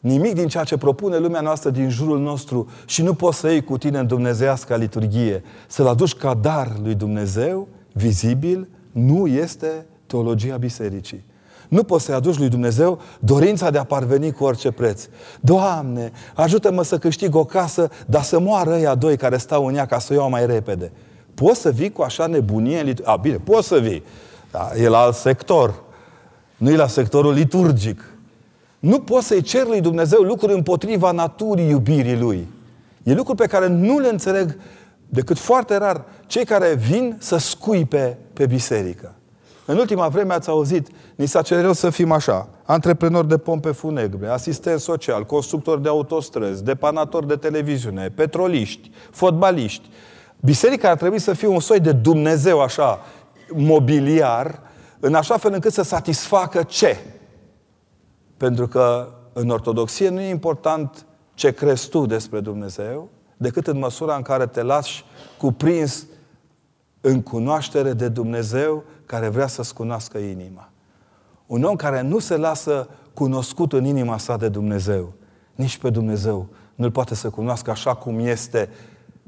Nimic 0.00 0.34
din 0.34 0.48
ceea 0.48 0.64
ce 0.64 0.76
propune 0.76 1.18
lumea 1.18 1.40
noastră 1.40 1.70
din 1.70 1.88
jurul 1.90 2.20
nostru 2.20 2.68
și 2.86 3.02
nu 3.02 3.14
poți 3.14 3.38
să 3.38 3.50
iei 3.50 3.64
cu 3.64 3.78
tine 3.78 3.98
în 3.98 4.06
dumnezeiasca 4.06 4.76
liturghie, 4.76 5.42
să-l 5.68 5.86
aduci 5.86 6.14
ca 6.14 6.34
dar 6.34 6.72
lui 6.82 6.94
Dumnezeu, 6.94 7.68
vizibil, 7.92 8.68
nu 8.92 9.26
este 9.26 9.86
teologia 10.06 10.56
bisericii. 10.56 11.24
Nu 11.68 11.82
poți 11.82 12.04
să-i 12.04 12.14
aduci 12.14 12.38
lui 12.38 12.48
Dumnezeu 12.48 13.00
dorința 13.20 13.70
de 13.70 13.78
a 13.78 13.84
parveni 13.84 14.32
cu 14.32 14.44
orice 14.44 14.70
preț. 14.70 15.08
Doamne, 15.40 16.12
ajută-mă 16.34 16.82
să 16.82 16.98
câștig 16.98 17.34
o 17.34 17.44
casă, 17.44 17.90
dar 18.06 18.22
să 18.22 18.38
moară 18.38 18.70
ăia 18.70 18.94
doi 18.94 19.16
care 19.16 19.36
stau 19.36 19.66
în 19.66 19.74
ea 19.74 19.86
ca 19.86 19.98
să 19.98 20.12
o 20.12 20.16
iau 20.16 20.30
mai 20.30 20.46
repede. 20.46 20.92
Poți 21.34 21.60
să 21.60 21.70
vii 21.70 21.92
cu 21.92 22.02
așa 22.02 22.26
nebunie? 22.26 22.94
A, 23.04 23.16
bine, 23.16 23.36
poți 23.36 23.66
să 23.66 23.78
vii. 23.78 24.02
Da, 24.50 24.70
e 24.76 24.88
la 24.88 24.98
alt 24.98 25.14
sector. 25.14 25.82
Nu 26.56 26.70
e 26.70 26.76
la 26.76 26.86
sectorul 26.86 27.32
liturgic. 27.32 28.04
Nu 28.78 29.00
poți 29.00 29.26
să-i 29.26 29.42
cer 29.42 29.66
lui 29.66 29.80
Dumnezeu 29.80 30.20
lucruri 30.20 30.52
împotriva 30.54 31.10
naturii 31.10 31.68
iubirii 31.68 32.18
Lui. 32.18 32.48
E 33.02 33.14
lucruri 33.14 33.38
pe 33.38 33.46
care 33.46 33.66
nu 33.66 33.98
le 33.98 34.08
înțeleg 34.08 34.56
decât 35.08 35.38
foarte 35.38 35.76
rar 35.76 36.04
cei 36.26 36.44
care 36.44 36.74
vin 36.74 37.16
să 37.18 37.36
scuipe 37.36 38.18
pe 38.32 38.46
biserică. 38.46 39.14
În 39.70 39.78
ultima 39.78 40.08
vreme 40.08 40.34
ați 40.34 40.48
auzit, 40.48 40.88
ni 41.14 41.26
s-a 41.26 41.42
cerut 41.42 41.76
să 41.76 41.90
fim 41.90 42.12
așa, 42.12 42.48
antreprenori 42.64 43.28
de 43.28 43.38
pompe 43.38 43.70
funebre, 43.70 44.28
asistent 44.28 44.80
social, 44.80 45.24
constructori 45.24 45.82
de 45.82 45.88
autostrăzi, 45.88 46.64
depanatori 46.64 47.26
de 47.26 47.36
televiziune, 47.36 48.08
petroliști, 48.08 48.90
fotbaliști. 49.10 49.90
Biserica 50.40 50.90
ar 50.90 50.96
trebui 50.96 51.18
să 51.18 51.32
fie 51.32 51.48
un 51.48 51.60
soi 51.60 51.80
de 51.80 51.92
Dumnezeu 51.92 52.60
așa, 52.60 53.00
mobiliar, 53.52 54.60
în 55.00 55.14
așa 55.14 55.36
fel 55.36 55.52
încât 55.52 55.72
să 55.72 55.82
satisfacă 55.82 56.62
ce? 56.62 56.96
Pentru 58.36 58.68
că 58.68 59.08
în 59.32 59.48
ortodoxie 59.48 60.08
nu 60.08 60.20
e 60.20 60.28
important 60.28 61.06
ce 61.34 61.52
crezi 61.52 61.88
tu 61.88 62.06
despre 62.06 62.40
Dumnezeu, 62.40 63.08
decât 63.36 63.66
în 63.66 63.78
măsura 63.78 64.14
în 64.14 64.22
care 64.22 64.46
te 64.46 64.62
lași 64.62 65.04
cuprins 65.38 66.06
în 67.00 67.22
cunoaștere 67.22 67.92
de 67.92 68.08
Dumnezeu 68.08 68.84
care 69.08 69.28
vrea 69.28 69.46
să-ți 69.46 69.74
cunoască 69.74 70.18
inima. 70.18 70.70
Un 71.46 71.62
om 71.62 71.76
care 71.76 72.00
nu 72.00 72.18
se 72.18 72.36
lasă 72.36 72.88
cunoscut 73.14 73.72
în 73.72 73.84
inima 73.84 74.18
sa 74.18 74.36
de 74.36 74.48
Dumnezeu, 74.48 75.12
nici 75.54 75.78
pe 75.78 75.90
Dumnezeu, 75.90 76.48
nu-L 76.74 76.90
poate 76.90 77.14
să 77.14 77.30
cunoască 77.30 77.70
așa 77.70 77.94
cum 77.94 78.18
este 78.18 78.68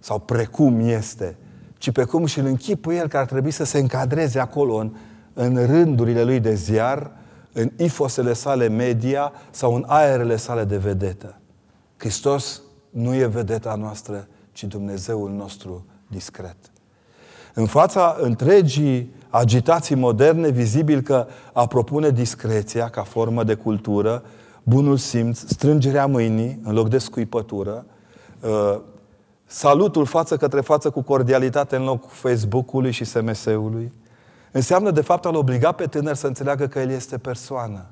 sau 0.00 0.18
precum 0.18 0.80
este, 0.80 1.36
ci 1.78 1.90
pe 1.90 2.04
cum 2.04 2.26
și-L 2.26 2.46
închipă 2.46 2.92
El 2.92 3.08
care 3.08 3.22
ar 3.22 3.28
trebui 3.28 3.50
să 3.50 3.64
se 3.64 3.78
încadreze 3.78 4.38
acolo 4.38 4.74
în, 4.74 4.94
în 5.32 5.66
rândurile 5.66 6.22
Lui 6.22 6.40
de 6.40 6.54
ziar, 6.54 7.10
în 7.52 7.70
ifosele 7.76 8.32
sale 8.32 8.68
media 8.68 9.32
sau 9.50 9.74
în 9.74 9.84
aerele 9.86 10.36
sale 10.36 10.64
de 10.64 10.76
vedetă. 10.76 11.40
Hristos 11.96 12.62
nu 12.90 13.14
e 13.14 13.26
vedeta 13.26 13.74
noastră, 13.74 14.28
ci 14.52 14.64
Dumnezeul 14.64 15.30
nostru 15.30 15.86
discret. 16.08 16.56
În 17.54 17.66
fața 17.66 18.16
întregii 18.20 19.18
agitații 19.30 19.94
moderne, 19.94 20.48
vizibil 20.48 21.00
că 21.00 21.26
a 21.52 21.66
propune 21.66 22.10
discreția 22.10 22.88
ca 22.88 23.02
formă 23.02 23.44
de 23.44 23.54
cultură, 23.54 24.22
bunul 24.62 24.96
simț, 24.96 25.38
strângerea 25.38 26.06
mâinii 26.06 26.60
în 26.62 26.74
loc 26.74 26.88
de 26.88 26.98
scuipătură, 26.98 27.86
uh, 28.40 28.78
salutul 29.46 30.04
față 30.04 30.36
către 30.36 30.60
față 30.60 30.90
cu 30.90 31.02
cordialitate 31.02 31.76
în 31.76 31.84
loc 31.84 32.08
Facebook-ului 32.08 32.90
și 32.90 33.04
SMS-ului, 33.04 33.92
înseamnă 34.52 34.90
de 34.90 35.00
fapt 35.00 35.24
a-l 35.24 35.34
obliga 35.34 35.72
pe 35.72 35.86
tânăr 35.86 36.14
să 36.14 36.26
înțeleagă 36.26 36.66
că 36.66 36.78
el 36.78 36.90
este 36.90 37.18
persoană, 37.18 37.86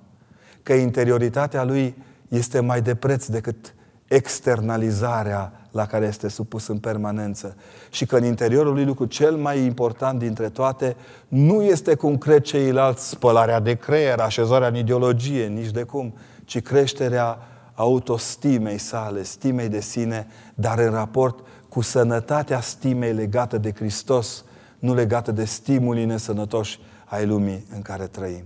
că 0.62 0.73
interioritatea 0.73 1.64
lui 1.64 1.95
este 2.28 2.61
mai 2.61 2.83
de 2.83 2.95
preț 2.95 3.26
decât 3.26 3.75
externalizarea 4.08 5.52
la 5.70 5.86
care 5.86 6.06
este 6.06 6.28
supus 6.28 6.66
în 6.66 6.78
permanență. 6.78 7.56
Și 7.90 8.06
că 8.06 8.16
în 8.16 8.24
interiorul 8.24 8.72
lui 8.72 8.84
lucru 8.84 9.04
cel 9.04 9.36
mai 9.36 9.64
important 9.64 10.18
dintre 10.18 10.48
toate 10.48 10.96
nu 11.28 11.62
este 11.62 11.94
cum 11.94 12.18
cred 12.18 12.42
ceilalți 12.42 13.08
spălarea 13.08 13.60
de 13.60 13.74
creier, 13.74 14.20
așezarea 14.20 14.68
în 14.68 14.76
ideologie, 14.76 15.46
nici 15.46 15.70
de 15.70 15.82
cum, 15.82 16.14
ci 16.44 16.62
creșterea 16.62 17.38
autostimei 17.74 18.78
sale, 18.78 19.22
stimei 19.22 19.68
de 19.68 19.80
sine, 19.80 20.26
dar 20.54 20.78
în 20.78 20.90
raport 20.90 21.38
cu 21.68 21.80
sănătatea 21.80 22.60
stimei 22.60 23.12
legată 23.12 23.58
de 23.58 23.72
Hristos, 23.72 24.44
nu 24.78 24.94
legată 24.94 25.32
de 25.32 25.44
stimulii 25.44 26.04
nesănătoși 26.04 26.80
ai 27.04 27.26
lumii 27.26 27.66
în 27.74 27.82
care 27.82 28.06
trăim. 28.06 28.44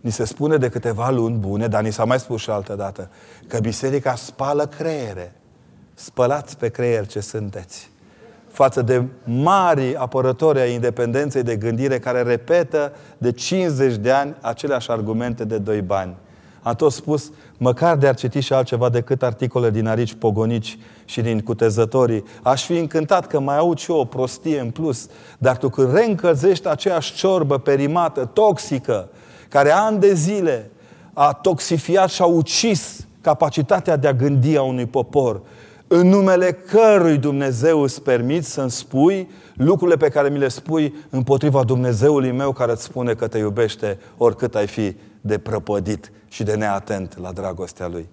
Ni 0.00 0.10
se 0.10 0.24
spune 0.24 0.56
de 0.56 0.68
câteva 0.68 1.10
luni 1.10 1.36
bune, 1.36 1.66
dar 1.66 1.82
ni 1.82 1.92
s-a 1.92 2.04
mai 2.04 2.18
spus 2.18 2.40
și 2.40 2.50
altă 2.50 2.74
dată, 2.74 3.10
că 3.46 3.58
biserica 3.58 4.14
spală 4.14 4.66
creiere. 4.66 5.32
Spălați 5.94 6.56
pe 6.56 6.68
creier 6.68 7.06
ce 7.06 7.20
sunteți. 7.20 7.90
Față 8.48 8.82
de 8.82 9.04
mari 9.24 9.96
apărători 9.96 10.60
ai 10.60 10.72
independenței 10.72 11.42
de 11.42 11.56
gândire 11.56 11.98
care 11.98 12.22
repetă 12.22 12.92
de 13.18 13.32
50 13.32 13.94
de 13.94 14.10
ani 14.10 14.34
aceleași 14.40 14.90
argumente 14.90 15.44
de 15.44 15.58
doi 15.58 15.80
bani. 15.80 16.16
Am 16.62 16.74
tot 16.74 16.92
spus, 16.92 17.30
măcar 17.56 17.96
de 17.96 18.08
ar 18.08 18.14
citi 18.14 18.40
și 18.40 18.52
altceva 18.52 18.88
decât 18.88 19.22
articole 19.22 19.70
din 19.70 19.86
arici 19.86 20.14
pogonici 20.14 20.78
și 21.04 21.20
din 21.20 21.40
cutezătorii, 21.40 22.24
aș 22.42 22.64
fi 22.64 22.78
încântat 22.78 23.26
că 23.26 23.40
mai 23.40 23.56
aud 23.56 23.78
și 23.78 23.90
eu 23.90 23.96
o 23.98 24.04
prostie 24.04 24.60
în 24.60 24.70
plus. 24.70 25.08
Dar 25.38 25.56
tu 25.56 25.68
când 25.68 25.92
reîncălzești 25.92 26.68
aceeași 26.68 27.14
ciorbă 27.14 27.58
perimată, 27.58 28.24
toxică, 28.24 29.08
care 29.48 29.70
ani 29.70 30.00
de 30.00 30.14
zile 30.14 30.70
a 31.12 31.32
toxifiat 31.32 32.10
și 32.10 32.22
a 32.22 32.24
ucis 32.24 33.06
capacitatea 33.20 33.96
de 33.96 34.08
a 34.08 34.12
gândi 34.12 34.56
a 34.56 34.62
unui 34.62 34.86
popor, 34.86 35.40
în 35.86 36.08
numele 36.08 36.52
cărui 36.52 37.18
Dumnezeu 37.18 37.80
îți 37.80 38.02
permiți 38.02 38.50
să-mi 38.50 38.70
spui 38.70 39.30
lucrurile 39.54 39.96
pe 39.96 40.08
care 40.08 40.28
mi 40.28 40.38
le 40.38 40.48
spui 40.48 40.94
împotriva 41.10 41.64
Dumnezeului 41.64 42.32
meu 42.32 42.52
care 42.52 42.72
îți 42.72 42.82
spune 42.82 43.14
că 43.14 43.28
te 43.28 43.38
iubește 43.38 43.98
oricât 44.16 44.54
ai 44.54 44.66
fi 44.66 44.96
de 45.20 45.38
prăpădit 45.38 46.12
și 46.28 46.42
de 46.42 46.54
neatent 46.54 47.18
la 47.18 47.32
dragostea 47.32 47.88
Lui. 47.88 48.08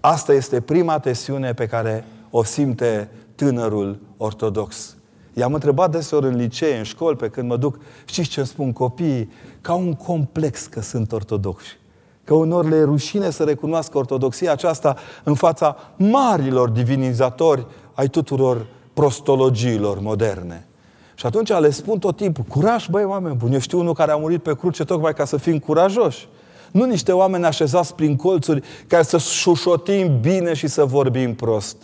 Asta 0.00 0.32
este 0.32 0.60
prima 0.60 0.98
tesiune 0.98 1.54
pe 1.54 1.66
care 1.66 2.04
o 2.30 2.44
simte 2.44 3.08
tânărul 3.34 3.98
ortodox. 4.16 4.96
I-am 5.34 5.54
întrebat 5.54 5.90
deseori 5.90 6.26
în 6.26 6.36
licee, 6.36 6.78
în 6.78 6.82
școli, 6.82 7.16
pe 7.16 7.28
când 7.28 7.48
mă 7.48 7.56
duc, 7.56 7.78
știți 8.04 8.28
ce 8.28 8.38
îmi 8.38 8.48
spun 8.48 8.72
copiii? 8.72 9.30
Ca 9.60 9.74
un 9.74 9.94
complex 9.94 10.66
că 10.66 10.80
sunt 10.80 11.12
ortodoxi. 11.12 11.78
Că 12.24 12.34
unor 12.34 12.68
le 12.68 12.76
e 12.76 12.82
rușine 12.82 13.30
să 13.30 13.44
recunoască 13.44 13.98
ortodoxia 13.98 14.52
aceasta 14.52 14.96
în 15.24 15.34
fața 15.34 15.76
marilor 15.96 16.68
divinizatori 16.68 17.66
ai 17.94 18.08
tuturor 18.08 18.66
prostologiilor 18.92 20.00
moderne. 20.00 20.66
Și 21.14 21.26
atunci 21.26 21.48
le 21.48 21.70
spun 21.70 21.98
tot 21.98 22.16
timpul, 22.16 22.44
curaj, 22.48 22.88
băi, 22.88 23.04
oameni 23.04 23.34
buni. 23.36 23.52
Eu 23.52 23.60
știu 23.60 23.78
unul 23.78 23.94
care 23.94 24.10
a 24.10 24.16
murit 24.16 24.42
pe 24.42 24.56
cruce 24.56 24.84
tocmai 24.84 25.14
ca 25.14 25.24
să 25.24 25.36
fim 25.36 25.58
curajoși. 25.58 26.28
Nu 26.70 26.84
niște 26.84 27.12
oameni 27.12 27.44
așezați 27.44 27.94
prin 27.94 28.16
colțuri 28.16 28.62
care 28.86 29.02
să 29.02 29.18
șușotim 29.18 30.20
bine 30.20 30.54
și 30.54 30.66
să 30.66 30.84
vorbim 30.84 31.34
prost 31.34 31.76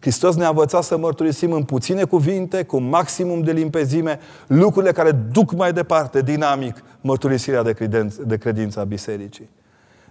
Hristos 0.00 0.34
ne-a 0.34 0.48
învățat 0.48 0.84
să 0.84 0.96
mărturisim 0.96 1.52
în 1.52 1.62
puține 1.62 2.04
cuvinte, 2.04 2.62
cu 2.62 2.78
maximum 2.78 3.42
de 3.42 3.52
limpezime, 3.52 4.20
lucrurile 4.46 4.92
care 4.92 5.10
duc 5.12 5.52
mai 5.52 5.72
departe, 5.72 6.22
dinamic, 6.22 6.82
mărturisirea 7.00 7.62
de, 7.62 7.72
credință, 7.72 8.22
de 8.26 8.36
credință 8.36 8.80
a 8.80 8.84
bisericii. 8.84 9.48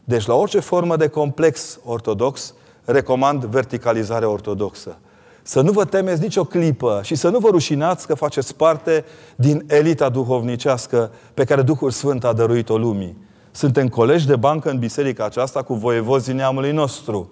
Deci, 0.03 0.25
la 0.25 0.33
orice 0.33 0.59
formă 0.59 0.95
de 0.95 1.07
complex 1.07 1.79
ortodox, 1.83 2.53
recomand 2.85 3.45
verticalizarea 3.45 4.29
ortodoxă. 4.29 4.97
Să 5.41 5.61
nu 5.61 5.71
vă 5.71 5.85
temeți 5.85 6.21
nicio 6.21 6.43
clipă 6.43 6.99
și 7.03 7.15
să 7.15 7.29
nu 7.29 7.39
vă 7.39 7.49
rușinați 7.49 8.07
că 8.07 8.13
faceți 8.13 8.55
parte 8.55 9.05
din 9.35 9.63
elita 9.67 10.09
duhovnicească 10.09 11.11
pe 11.33 11.43
care 11.43 11.61
Duhul 11.61 11.91
Sfânt 11.91 12.23
a 12.23 12.33
dăruit-o 12.33 12.77
lumii. 12.77 13.17
Suntem 13.51 13.87
colegi 13.87 14.27
de 14.27 14.35
bancă 14.35 14.69
în 14.69 14.79
biserica 14.79 15.25
aceasta 15.25 15.63
cu 15.63 15.73
voievozii 15.73 16.33
neamului 16.33 16.71
nostru, 16.71 17.29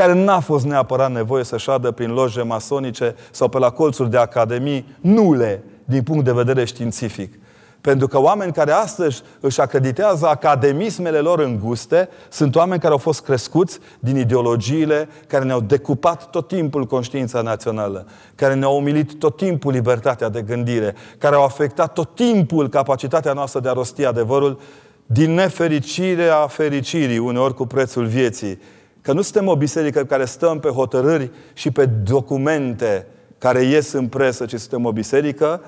care 0.00 0.12
n-a 0.12 0.40
fost 0.40 0.64
neapărat 0.64 1.12
nevoie 1.12 1.44
să 1.44 1.56
șadă 1.56 1.90
prin 1.90 2.10
loje 2.10 2.42
masonice 2.42 3.14
sau 3.30 3.48
pe 3.48 3.58
la 3.58 3.70
colțuri 3.70 4.10
de 4.10 4.16
academii 4.16 4.96
nule 5.00 5.62
din 5.84 6.02
punct 6.02 6.24
de 6.24 6.32
vedere 6.32 6.64
științific. 6.64 7.38
Pentru 7.80 8.06
că 8.06 8.20
oameni 8.20 8.52
care 8.52 8.72
astăzi 8.72 9.22
își 9.40 9.60
acreditează 9.60 10.26
academismele 10.26 11.18
lor 11.18 11.38
înguste 11.38 12.08
sunt 12.28 12.56
oameni 12.56 12.80
care 12.80 12.92
au 12.92 12.98
fost 12.98 13.22
crescuți 13.22 13.78
din 13.98 14.16
ideologiile 14.16 15.08
care 15.26 15.44
ne-au 15.44 15.60
decupat 15.60 16.30
tot 16.30 16.48
timpul 16.48 16.84
conștiința 16.84 17.40
națională, 17.40 18.06
care 18.34 18.54
ne-au 18.54 18.76
umilit 18.76 19.18
tot 19.18 19.36
timpul 19.36 19.72
libertatea 19.72 20.28
de 20.28 20.42
gândire, 20.42 20.94
care 21.18 21.34
au 21.34 21.44
afectat 21.44 21.92
tot 21.92 22.14
timpul 22.14 22.68
capacitatea 22.68 23.32
noastră 23.32 23.60
de 23.60 23.68
a 23.68 23.72
rosti 23.72 24.04
adevărul 24.04 24.60
din 25.06 25.34
nefericire 25.34 26.28
a 26.28 26.46
fericirii, 26.46 27.18
uneori 27.18 27.54
cu 27.54 27.66
prețul 27.66 28.06
vieții. 28.06 28.58
Că 29.02 29.12
nu 29.12 29.22
suntem 29.22 29.48
o 29.48 29.56
biserică 29.56 30.04
care 30.04 30.24
stăm 30.24 30.60
pe 30.60 30.68
hotărâri 30.68 31.30
și 31.52 31.70
pe 31.70 31.86
documente 31.86 33.06
care 33.38 33.62
ies 33.62 33.92
în 33.92 34.06
presă, 34.08 34.44
ci 34.44 34.54
suntem 34.54 34.84
o 34.84 34.92
biserică 34.92 35.60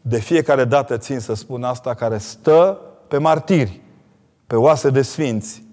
de 0.00 0.18
fiecare 0.18 0.64
dată 0.64 0.96
țin 0.96 1.18
să 1.18 1.34
spun 1.34 1.62
asta, 1.62 1.94
care 1.94 2.18
stă 2.18 2.80
pe 3.08 3.18
martiri, 3.18 3.80
pe 4.46 4.56
oase 4.56 4.90
de 4.90 5.02
sfinți. 5.02 5.64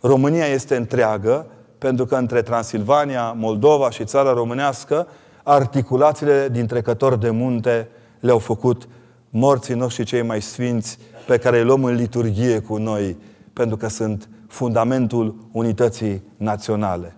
România 0.00 0.44
este 0.44 0.76
întreagă, 0.76 1.46
pentru 1.78 2.06
că 2.06 2.14
între 2.14 2.42
Transilvania, 2.42 3.32
Moldova 3.32 3.90
și 3.90 4.04
țara 4.04 4.32
românească, 4.32 5.06
articulațiile 5.42 6.48
din 6.52 6.66
trecători 6.66 7.20
de 7.20 7.30
munte 7.30 7.88
le-au 8.20 8.38
făcut 8.38 8.88
morții 9.30 9.74
noștri 9.74 10.04
cei 10.04 10.22
mai 10.22 10.42
sfinți, 10.42 10.98
pe 11.26 11.38
care 11.38 11.58
îi 11.58 11.64
luăm 11.64 11.84
în 11.84 11.94
liturghie 11.94 12.58
cu 12.58 12.76
noi, 12.76 13.16
pentru 13.52 13.76
că 13.76 13.88
sunt 13.88 14.28
fundamentul 14.48 15.34
unității 15.52 16.22
naționale. 16.36 17.16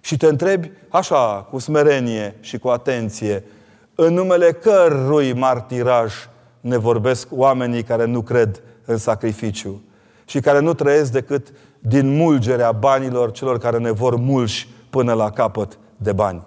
Și 0.00 0.16
te 0.16 0.26
întrebi, 0.26 0.70
așa, 0.88 1.46
cu 1.50 1.58
smerenie 1.58 2.36
și 2.40 2.58
cu 2.58 2.68
atenție, 2.68 3.44
în 3.94 4.14
numele 4.14 4.52
cărui 4.52 5.32
martiraj 5.32 6.14
ne 6.60 6.76
vorbesc 6.76 7.28
oamenii 7.30 7.82
care 7.82 8.04
nu 8.04 8.20
cred 8.20 8.62
în 8.84 8.96
sacrificiu 8.96 9.82
și 10.24 10.40
care 10.40 10.60
nu 10.60 10.74
trăiesc 10.74 11.12
decât 11.12 11.52
din 11.78 12.16
mulgerea 12.16 12.72
banilor 12.72 13.30
celor 13.30 13.58
care 13.58 13.78
ne 13.78 13.90
vor 13.90 14.16
mulși 14.16 14.68
până 14.90 15.12
la 15.12 15.30
capăt 15.30 15.78
de 15.96 16.12
bani. 16.12 16.44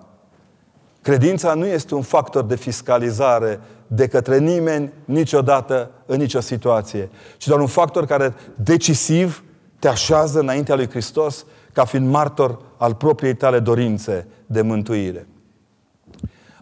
Credința 1.02 1.54
nu 1.54 1.66
este 1.66 1.96
un 1.96 2.02
factor 2.02 2.44
de 2.44 2.56
fiscalizare 2.56 3.60
de 3.88 4.08
către 4.08 4.38
nimeni, 4.38 4.94
niciodată, 5.06 5.92
în 6.06 6.18
nicio 6.18 6.40
situație, 6.40 7.10
ci 7.38 7.48
doar 7.48 7.60
un 7.60 7.68
factor 7.68 8.06
care 8.06 8.34
decisiv 8.56 9.44
te 9.80 9.88
așează 9.88 10.40
înaintea 10.40 10.76
lui 10.76 10.90
Hristos 10.90 11.46
ca 11.74 11.86
fiind 11.86 12.10
martor 12.10 12.60
al 12.78 12.94
propriei 12.94 13.36
tale 13.36 13.60
dorințe 13.60 14.28
de 14.46 14.62
mântuire. 14.62 15.28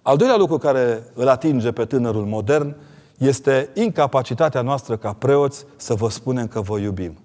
Al 0.01 0.17
doilea 0.17 0.37
lucru 0.37 0.57
care 0.57 1.03
îl 1.13 1.27
atinge 1.27 1.71
pe 1.71 1.85
tânărul 1.85 2.25
modern 2.25 2.75
este 3.17 3.69
incapacitatea 3.73 4.61
noastră 4.61 4.97
ca 4.97 5.13
preoți 5.13 5.65
să 5.75 5.93
vă 5.93 6.09
spunem 6.09 6.47
că 6.47 6.61
vă 6.61 6.79
iubim. 6.79 7.17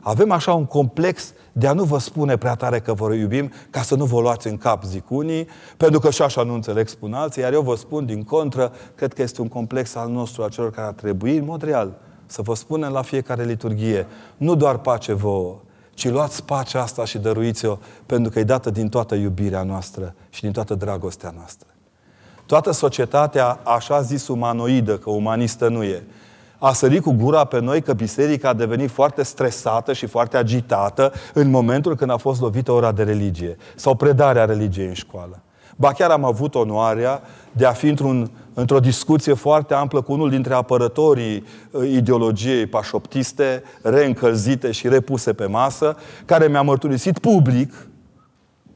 Avem 0.00 0.30
așa 0.30 0.54
un 0.54 0.64
complex 0.64 1.32
de 1.52 1.66
a 1.66 1.72
nu 1.72 1.84
vă 1.84 1.98
spune 1.98 2.36
prea 2.36 2.54
tare 2.54 2.80
că 2.80 2.92
vă 2.92 3.14
iubim, 3.14 3.52
ca 3.70 3.82
să 3.82 3.94
nu 3.94 4.04
vă 4.04 4.20
luați 4.20 4.46
în 4.46 4.56
cap, 4.56 4.84
zic 4.84 5.10
unii, 5.10 5.48
pentru 5.76 6.00
că 6.00 6.10
și 6.10 6.22
așa 6.22 6.42
nu 6.42 6.54
înțeleg, 6.54 6.88
spun 6.88 7.12
alții, 7.12 7.42
iar 7.42 7.52
eu 7.52 7.62
vă 7.62 7.74
spun 7.74 8.06
din 8.06 8.22
contră, 8.22 8.72
cred 8.94 9.12
că 9.12 9.22
este 9.22 9.40
un 9.40 9.48
complex 9.48 9.94
al 9.94 10.10
nostru, 10.10 10.42
a 10.42 10.48
celor 10.48 10.70
care 10.70 10.86
ar 10.86 10.92
trebui, 10.92 11.36
în 11.36 11.44
mod 11.44 11.62
real, 11.62 11.98
să 12.26 12.42
vă 12.42 12.54
spunem 12.54 12.92
la 12.92 13.02
fiecare 13.02 13.44
liturghie, 13.44 14.06
nu 14.36 14.54
doar 14.54 14.78
pace 14.78 15.12
vouă, 15.12 15.54
ci 15.94 16.08
luați 16.08 16.44
pacea 16.44 16.82
asta 16.82 17.04
și 17.04 17.18
dăruiți-o, 17.18 17.78
pentru 18.06 18.30
că 18.30 18.38
e 18.38 18.44
dată 18.44 18.70
din 18.70 18.88
toată 18.88 19.14
iubirea 19.14 19.62
noastră 19.62 20.14
și 20.30 20.40
din 20.40 20.52
toată 20.52 20.74
dragostea 20.74 21.32
noastră. 21.36 21.68
Toată 22.46 22.70
societatea, 22.70 23.60
așa 23.62 24.00
zis 24.00 24.28
umanoidă, 24.28 24.98
că 24.98 25.10
umanistă 25.10 25.68
nu 25.68 25.82
e, 25.82 26.02
a 26.58 26.72
sărit 26.72 27.02
cu 27.02 27.12
gura 27.12 27.44
pe 27.44 27.60
noi 27.60 27.82
că 27.82 27.92
biserica 27.92 28.48
a 28.48 28.52
devenit 28.52 28.90
foarte 28.90 29.22
stresată 29.22 29.92
și 29.92 30.06
foarte 30.06 30.36
agitată 30.36 31.12
în 31.34 31.50
momentul 31.50 31.96
când 31.96 32.10
a 32.10 32.16
fost 32.16 32.40
lovită 32.40 32.72
ora 32.72 32.92
de 32.92 33.02
religie 33.02 33.56
sau 33.74 33.94
predarea 33.94 34.44
religiei 34.44 34.86
în 34.86 34.92
școală. 34.92 35.42
Ba 35.76 35.92
chiar 35.92 36.10
am 36.10 36.24
avut 36.24 36.54
onoarea 36.54 37.22
de 37.52 37.66
a 37.66 37.72
fi 37.72 37.88
într-un, 37.88 38.30
într-o 38.54 38.80
discuție 38.80 39.34
foarte 39.34 39.74
amplă 39.74 40.00
cu 40.02 40.12
unul 40.12 40.30
dintre 40.30 40.54
apărătorii 40.54 41.44
uh, 41.70 41.90
ideologiei 41.90 42.66
pașoptiste, 42.66 43.62
reîncălzite 43.82 44.70
și 44.70 44.88
repuse 44.88 45.32
pe 45.32 45.46
masă, 45.46 45.96
care 46.24 46.48
mi-a 46.48 46.62
mărturisit 46.62 47.18
public 47.18 47.88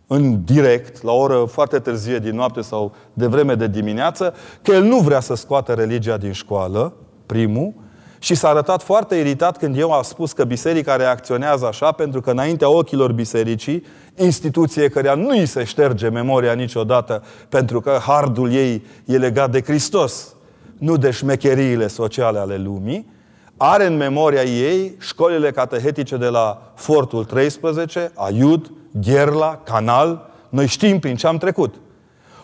în 0.06 0.44
direct, 0.44 1.02
la 1.02 1.12
o 1.12 1.18
oră 1.18 1.44
foarte 1.44 1.78
târzie 1.78 2.18
din 2.18 2.34
noapte 2.34 2.60
sau 2.60 2.94
de 3.12 3.26
vreme 3.26 3.54
de 3.54 3.66
dimineață, 3.66 4.34
că 4.62 4.70
el 4.70 4.82
nu 4.82 4.98
vrea 4.98 5.20
să 5.20 5.34
scoată 5.34 5.72
religia 5.72 6.16
din 6.16 6.32
școală, 6.32 6.92
primul, 7.26 7.72
și 8.18 8.34
s-a 8.34 8.48
arătat 8.48 8.82
foarte 8.82 9.16
iritat 9.16 9.56
când 9.56 9.78
eu 9.78 9.92
am 9.92 10.02
spus 10.02 10.32
că 10.32 10.44
biserica 10.44 10.96
reacționează 10.96 11.66
așa, 11.66 11.92
pentru 11.92 12.20
că 12.20 12.30
înaintea 12.30 12.68
ochilor 12.68 13.12
bisericii, 13.12 13.84
instituție 14.16 14.88
care 14.88 15.14
nu 15.14 15.28
îi 15.28 15.46
se 15.46 15.64
șterge 15.64 16.08
memoria 16.08 16.52
niciodată, 16.52 17.22
pentru 17.48 17.80
că 17.80 17.98
hardul 18.00 18.52
ei 18.52 18.84
e 19.04 19.16
legat 19.16 19.50
de 19.50 19.62
Hristos, 19.62 20.34
nu 20.78 20.96
de 20.96 21.10
șmecheriile 21.10 21.86
sociale 21.86 22.38
ale 22.38 22.56
lumii, 22.56 23.16
are 23.56 23.86
în 23.86 23.96
memoria 23.96 24.42
ei 24.42 24.96
școlile 24.98 25.50
catehetice 25.50 26.16
de 26.16 26.28
la 26.28 26.72
Fortul 26.74 27.24
13, 27.24 28.12
Aiud, 28.14 28.70
Gherla, 28.90 29.60
Canal, 29.64 30.30
noi 30.48 30.66
știm 30.66 30.98
prin 30.98 31.16
ce 31.16 31.26
am 31.26 31.36
trecut. 31.36 31.74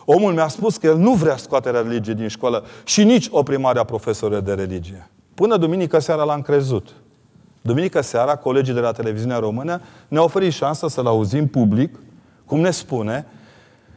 Omul 0.04 0.32
mi-a 0.32 0.48
spus 0.48 0.76
că 0.76 0.86
el 0.86 0.96
nu 0.96 1.12
vrea 1.12 1.36
scoaterea 1.36 1.80
religiei 1.80 2.14
din 2.14 2.28
școală 2.28 2.64
și 2.84 3.04
nici 3.04 3.28
oprimarea 3.30 3.84
profesorilor 3.84 4.42
de 4.42 4.52
religie. 4.52 5.08
Până 5.34 5.56
duminică 5.56 5.98
seara 5.98 6.22
l-am 6.22 6.42
crezut. 6.42 6.88
Duminică 7.60 8.00
seara, 8.00 8.36
colegii 8.36 8.74
de 8.74 8.80
la 8.80 8.92
televiziunea 8.92 9.38
română 9.38 9.80
ne-au 10.08 10.24
oferit 10.24 10.52
șansa 10.52 10.88
să-l 10.88 11.06
auzim 11.06 11.48
public, 11.48 11.98
cum 12.44 12.60
ne 12.60 12.70
spune, 12.70 13.26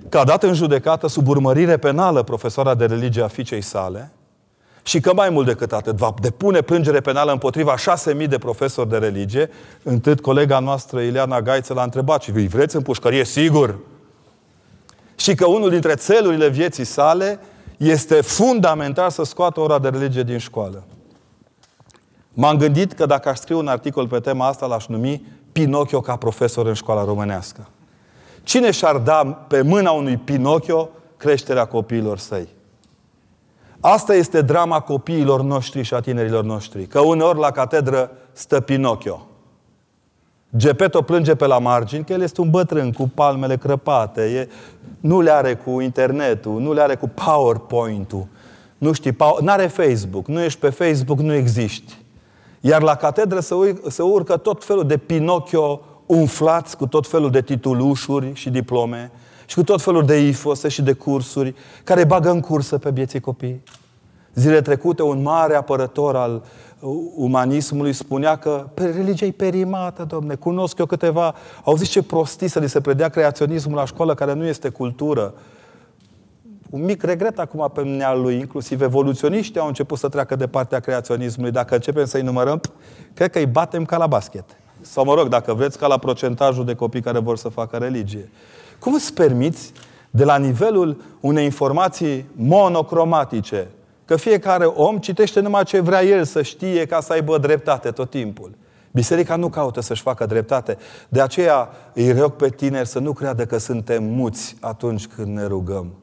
că 0.09 0.17
a 0.17 0.23
dat 0.23 0.43
în 0.43 0.53
judecată 0.53 1.07
sub 1.07 1.27
urmărire 1.27 1.77
penală 1.77 2.23
profesoara 2.23 2.75
de 2.75 2.85
religie 2.85 3.23
a 3.23 3.27
fiicei 3.27 3.61
sale 3.61 4.11
și 4.83 4.99
că 4.99 5.13
mai 5.13 5.29
mult 5.29 5.45
decât 5.45 5.71
atât 5.71 5.95
va 5.95 6.13
depune 6.21 6.61
plângere 6.61 7.01
penală 7.01 7.31
împotriva 7.31 7.75
6.000 8.17 8.27
de 8.27 8.37
profesori 8.37 8.89
de 8.89 8.97
religie, 8.97 9.49
întât 9.83 10.21
colega 10.21 10.59
noastră 10.59 10.99
Ileana 10.99 11.41
Gaiță 11.41 11.73
l-a 11.73 11.83
întrebat 11.83 12.21
și 12.21 12.31
îi 12.33 12.47
vreți 12.47 12.75
în 12.75 12.81
pușcărie? 12.81 13.23
Sigur! 13.23 13.77
Și 15.15 15.35
că 15.35 15.45
unul 15.45 15.69
dintre 15.69 15.95
țelurile 15.95 16.49
vieții 16.49 16.83
sale 16.83 17.39
este 17.77 18.21
fundamental 18.21 19.09
să 19.09 19.23
scoată 19.23 19.59
ora 19.59 19.79
de 19.79 19.89
religie 19.89 20.23
din 20.23 20.37
școală. 20.37 20.83
M-am 22.39 22.57
gândit 22.57 22.93
că 22.93 23.05
dacă 23.05 23.29
aș 23.29 23.37
scrie 23.37 23.55
un 23.55 23.67
articol 23.67 24.07
pe 24.07 24.19
tema 24.19 24.47
asta, 24.47 24.65
l-aș 24.65 24.87
numi 24.87 25.25
Pinocchio 25.51 26.01
ca 26.01 26.15
profesor 26.15 26.65
în 26.65 26.73
școala 26.73 27.03
românească. 27.03 27.67
Cine 28.43 28.71
și-ar 28.71 28.97
da 28.97 29.23
pe 29.47 29.61
mâna 29.61 29.91
unui 29.91 30.17
Pinocchio 30.17 30.89
creșterea 31.17 31.65
copiilor 31.65 32.17
săi? 32.17 32.47
Asta 33.79 34.15
este 34.15 34.41
drama 34.41 34.79
copiilor 34.79 35.41
noștri 35.41 35.81
și 35.81 35.93
a 35.93 35.99
tinerilor 35.99 36.43
noștri. 36.43 36.85
Că 36.85 36.99
uneori 36.99 37.39
la 37.39 37.51
catedră 37.51 38.11
stă 38.31 38.59
Pinocchio. 38.59 39.27
Gepeto 40.57 41.01
plânge 41.01 41.35
pe 41.35 41.45
la 41.45 41.59
margini 41.59 42.03
că 42.03 42.13
el 42.13 42.21
este 42.21 42.41
un 42.41 42.49
bătrân 42.49 42.91
cu 42.91 43.11
palmele 43.13 43.57
crăpate, 43.57 44.21
e, 44.21 44.49
nu 44.99 45.21
le 45.21 45.31
are 45.31 45.55
cu 45.55 45.79
internetul, 45.79 46.61
nu 46.61 46.73
le 46.73 46.81
are 46.81 46.95
cu 46.95 47.07
PowerPoint-ul, 47.07 48.27
nu 48.77 48.91
știi, 48.91 49.15
nu 49.41 49.51
are 49.51 49.67
Facebook, 49.67 50.27
nu 50.27 50.41
ești 50.41 50.59
pe 50.59 50.69
Facebook, 50.69 51.19
nu 51.19 51.33
existi. 51.33 52.05
Iar 52.67 52.81
la 52.81 52.95
catedră 52.95 53.39
se, 53.39 53.53
ur- 53.53 53.79
se 53.89 54.01
urcă 54.01 54.37
tot 54.37 54.63
felul 54.63 54.87
de 54.87 54.97
Pinocchio 54.97 55.81
umflați 56.05 56.77
cu 56.77 56.87
tot 56.87 57.07
felul 57.07 57.31
de 57.31 57.41
titulușuri 57.41 58.31
și 58.33 58.49
diplome 58.49 59.11
și 59.45 59.55
cu 59.55 59.63
tot 59.63 59.81
felul 59.81 60.05
de 60.05 60.27
ifose 60.27 60.67
și 60.67 60.81
de 60.81 60.93
cursuri 60.93 61.55
care 61.83 62.05
bagă 62.05 62.29
în 62.29 62.39
cursă 62.39 62.77
pe 62.77 62.89
vieții 62.89 63.19
copii. 63.19 63.63
Zile 64.33 64.61
trecute, 64.61 65.03
un 65.03 65.21
mare 65.21 65.55
apărător 65.55 66.15
al 66.15 66.43
umanismului 67.15 67.93
spunea 67.93 68.35
că 68.35 68.69
religia 68.73 69.25
e 69.25 69.31
perimată, 69.31 70.03
domne. 70.03 70.35
Cunosc 70.35 70.77
eu 70.77 70.85
câteva... 70.85 71.35
Au 71.63 71.75
zis 71.75 71.89
ce 71.89 72.03
prostii 72.03 72.47
să 72.47 72.59
li 72.59 72.69
se 72.69 72.81
predea 72.81 73.09
creaționismul 73.09 73.75
la 73.75 73.85
școală 73.85 74.13
care 74.13 74.33
nu 74.33 74.45
este 74.45 74.69
cultură. 74.69 75.33
Un 76.69 76.83
mic 76.83 77.03
regret 77.03 77.39
acum 77.39 77.69
pe 77.73 77.81
mnea 77.81 78.13
lui, 78.13 78.35
inclusiv 78.35 78.81
evoluționiștii 78.81 79.59
au 79.59 79.67
început 79.67 79.97
să 79.97 80.09
treacă 80.09 80.35
de 80.35 80.47
partea 80.47 80.79
creaționismului. 80.79 81.51
Dacă 81.51 81.73
începem 81.73 82.05
să-i 82.05 82.21
numărăm, 82.21 82.61
cred 83.13 83.31
că 83.31 83.37
îi 83.37 83.45
batem 83.45 83.85
ca 83.85 83.97
la 83.97 84.07
basket. 84.07 84.43
Sau 84.81 85.05
mă 85.05 85.13
rog, 85.13 85.27
dacă 85.27 85.53
vreți, 85.53 85.77
ca 85.77 85.87
la 85.87 85.97
procentajul 85.97 86.65
de 86.65 86.75
copii 86.75 87.01
care 87.01 87.19
vor 87.19 87.37
să 87.37 87.49
facă 87.49 87.77
religie. 87.77 88.29
Cum 88.79 88.93
îți 88.93 89.13
permiți 89.13 89.71
de 90.09 90.23
la 90.23 90.37
nivelul 90.37 91.01
unei 91.19 91.43
informații 91.43 92.25
monocromatice, 92.35 93.67
că 94.05 94.15
fiecare 94.15 94.65
om 94.65 94.97
citește 94.97 95.39
numai 95.39 95.63
ce 95.63 95.79
vrea 95.79 96.03
el 96.03 96.23
să 96.23 96.41
știe 96.41 96.85
ca 96.85 96.99
să 96.99 97.13
aibă 97.13 97.37
dreptate 97.37 97.91
tot 97.91 98.09
timpul. 98.09 98.51
Biserica 98.91 99.35
nu 99.35 99.49
caută 99.49 99.81
să-și 99.81 100.01
facă 100.01 100.25
dreptate. 100.25 100.77
De 101.09 101.21
aceea 101.21 101.69
îi 101.93 102.11
rog 102.11 102.31
pe 102.31 102.49
tineri 102.49 102.87
să 102.87 102.99
nu 102.99 103.13
creadă 103.13 103.45
că 103.45 103.57
suntem 103.57 104.03
muți 104.03 104.55
atunci 104.59 105.07
când 105.07 105.35
ne 105.35 105.45
rugăm. 105.45 105.93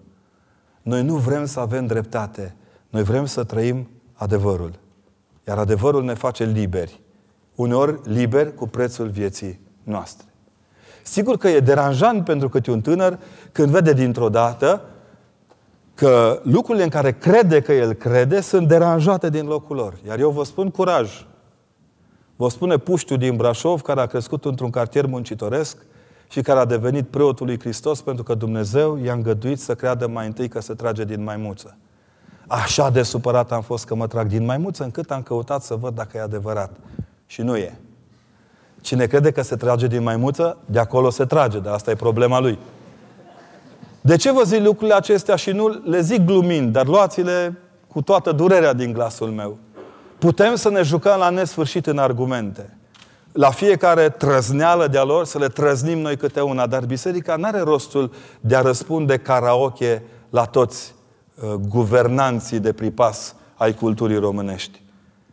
Noi 0.84 1.02
nu 1.02 1.16
vrem 1.16 1.46
să 1.46 1.60
avem 1.60 1.86
dreptate. 1.86 2.54
Noi 2.88 3.02
vrem 3.02 3.26
să 3.26 3.44
trăim 3.44 3.88
adevărul. 4.12 4.72
Iar 5.46 5.58
adevărul 5.58 6.04
ne 6.04 6.14
face 6.14 6.44
liberi. 6.44 7.00
Uneori 7.54 8.00
liberi 8.04 8.54
cu 8.54 8.68
prețul 8.68 9.08
vieții 9.08 9.60
noastre. 9.82 10.26
Sigur 11.02 11.36
că 11.36 11.48
e 11.48 11.60
deranjant 11.60 12.24
pentru 12.24 12.48
câte 12.48 12.70
un 12.70 12.80
tânăr 12.80 13.18
când 13.52 13.70
vede 13.70 13.92
dintr-o 13.92 14.28
dată 14.28 14.82
că 15.94 16.40
lucrurile 16.42 16.84
în 16.84 16.90
care 16.90 17.12
crede 17.12 17.60
că 17.60 17.72
el 17.72 17.92
crede 17.92 18.40
sunt 18.40 18.68
deranjate 18.68 19.30
din 19.30 19.46
locul 19.46 19.76
lor. 19.76 19.98
Iar 20.06 20.18
eu 20.18 20.30
vă 20.30 20.44
spun 20.44 20.70
curaj. 20.70 21.26
Vă 22.36 22.48
spune 22.48 22.76
puștiu 22.76 23.16
din 23.16 23.36
Brașov, 23.36 23.80
care 23.80 24.00
a 24.00 24.06
crescut 24.06 24.44
într-un 24.44 24.70
cartier 24.70 25.06
muncitoresc 25.06 25.76
și 26.28 26.40
care 26.40 26.58
a 26.58 26.64
devenit 26.64 27.08
preotul 27.08 27.46
lui 27.46 27.58
Hristos 27.58 28.02
pentru 28.02 28.22
că 28.22 28.34
Dumnezeu 28.34 28.98
i-a 29.04 29.12
îngăduit 29.12 29.60
să 29.60 29.74
creadă 29.74 30.06
mai 30.06 30.26
întâi 30.26 30.48
că 30.48 30.60
se 30.60 30.74
trage 30.74 31.04
din 31.04 31.22
maimuță. 31.22 31.76
Așa 32.46 32.90
de 32.90 33.02
supărat 33.02 33.52
am 33.52 33.62
fost 33.62 33.86
că 33.86 33.94
mă 33.94 34.06
trag 34.06 34.26
din 34.26 34.44
maimuță, 34.44 34.82
încât 34.82 35.10
am 35.10 35.22
căutat 35.22 35.62
să 35.62 35.74
văd 35.74 35.94
dacă 35.94 36.16
e 36.16 36.20
adevărat. 36.20 36.70
Și 37.26 37.42
nu 37.42 37.56
e. 37.56 37.78
Cine 38.80 39.06
crede 39.06 39.30
că 39.30 39.42
se 39.42 39.56
trage 39.56 39.86
din 39.86 40.02
maimuță, 40.02 40.56
de 40.64 40.78
acolo 40.78 41.10
se 41.10 41.24
trage, 41.24 41.58
dar 41.58 41.74
asta 41.74 41.90
e 41.90 41.94
problema 41.94 42.40
lui. 42.40 42.58
De 44.00 44.16
ce 44.16 44.32
vă 44.32 44.42
zic 44.44 44.64
lucrurile 44.64 44.94
acestea 44.94 45.36
și 45.36 45.50
nu 45.50 45.68
le 45.68 46.00
zic 46.00 46.24
glumind, 46.24 46.72
dar 46.72 46.86
luați-le 46.86 47.58
cu 47.88 48.02
toată 48.02 48.32
durerea 48.32 48.72
din 48.72 48.92
glasul 48.92 49.30
meu? 49.30 49.58
Putem 50.18 50.54
să 50.54 50.70
ne 50.70 50.82
jucăm 50.82 51.18
la 51.18 51.28
nesfârșit 51.28 51.86
în 51.86 51.98
argumente. 51.98 52.76
La 53.36 53.50
fiecare 53.50 54.08
trăzneală 54.08 54.86
de-a 54.86 55.04
lor 55.04 55.24
să 55.24 55.38
le 55.38 55.48
trăznim 55.48 55.98
noi 55.98 56.16
câte 56.16 56.40
una, 56.40 56.66
dar 56.66 56.84
biserica 56.84 57.36
nu 57.36 57.44
are 57.44 57.60
rostul 57.60 58.12
de 58.40 58.56
a 58.56 58.60
răspunde 58.60 59.16
karaoke 59.16 60.02
la 60.30 60.44
toți 60.44 60.94
uh, 61.42 61.52
guvernanții 61.68 62.58
de 62.58 62.72
pripas 62.72 63.34
ai 63.54 63.74
culturii 63.74 64.18
românești. 64.18 64.82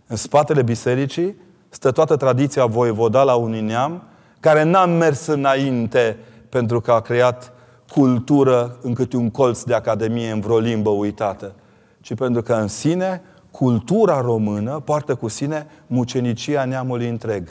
În 0.07 0.15
spatele 0.15 0.61
bisericii 0.61 1.35
stă 1.69 1.91
toată 1.91 2.15
tradiția 2.15 2.65
voievodală 2.65 3.31
a 3.31 3.35
unui 3.35 3.61
neam 3.61 4.03
care 4.39 4.63
n-a 4.63 4.85
mers 4.85 5.25
înainte 5.25 6.17
pentru 6.49 6.81
că 6.81 6.91
a 6.91 6.99
creat 6.99 7.53
cultură 7.91 8.77
în 8.81 8.93
câte 8.93 9.17
un 9.17 9.29
colț 9.29 9.63
de 9.63 9.73
academie 9.73 10.31
în 10.31 10.39
vreo 10.39 10.57
limbă 10.59 10.89
uitată, 10.89 11.53
ci 11.99 12.15
pentru 12.15 12.41
că 12.41 12.53
în 12.53 12.67
sine 12.67 13.21
cultura 13.51 14.21
română 14.21 14.79
poartă 14.79 15.15
cu 15.15 15.27
sine 15.27 15.67
mucenicia 15.87 16.65
neamului 16.65 17.09
întreg. 17.09 17.49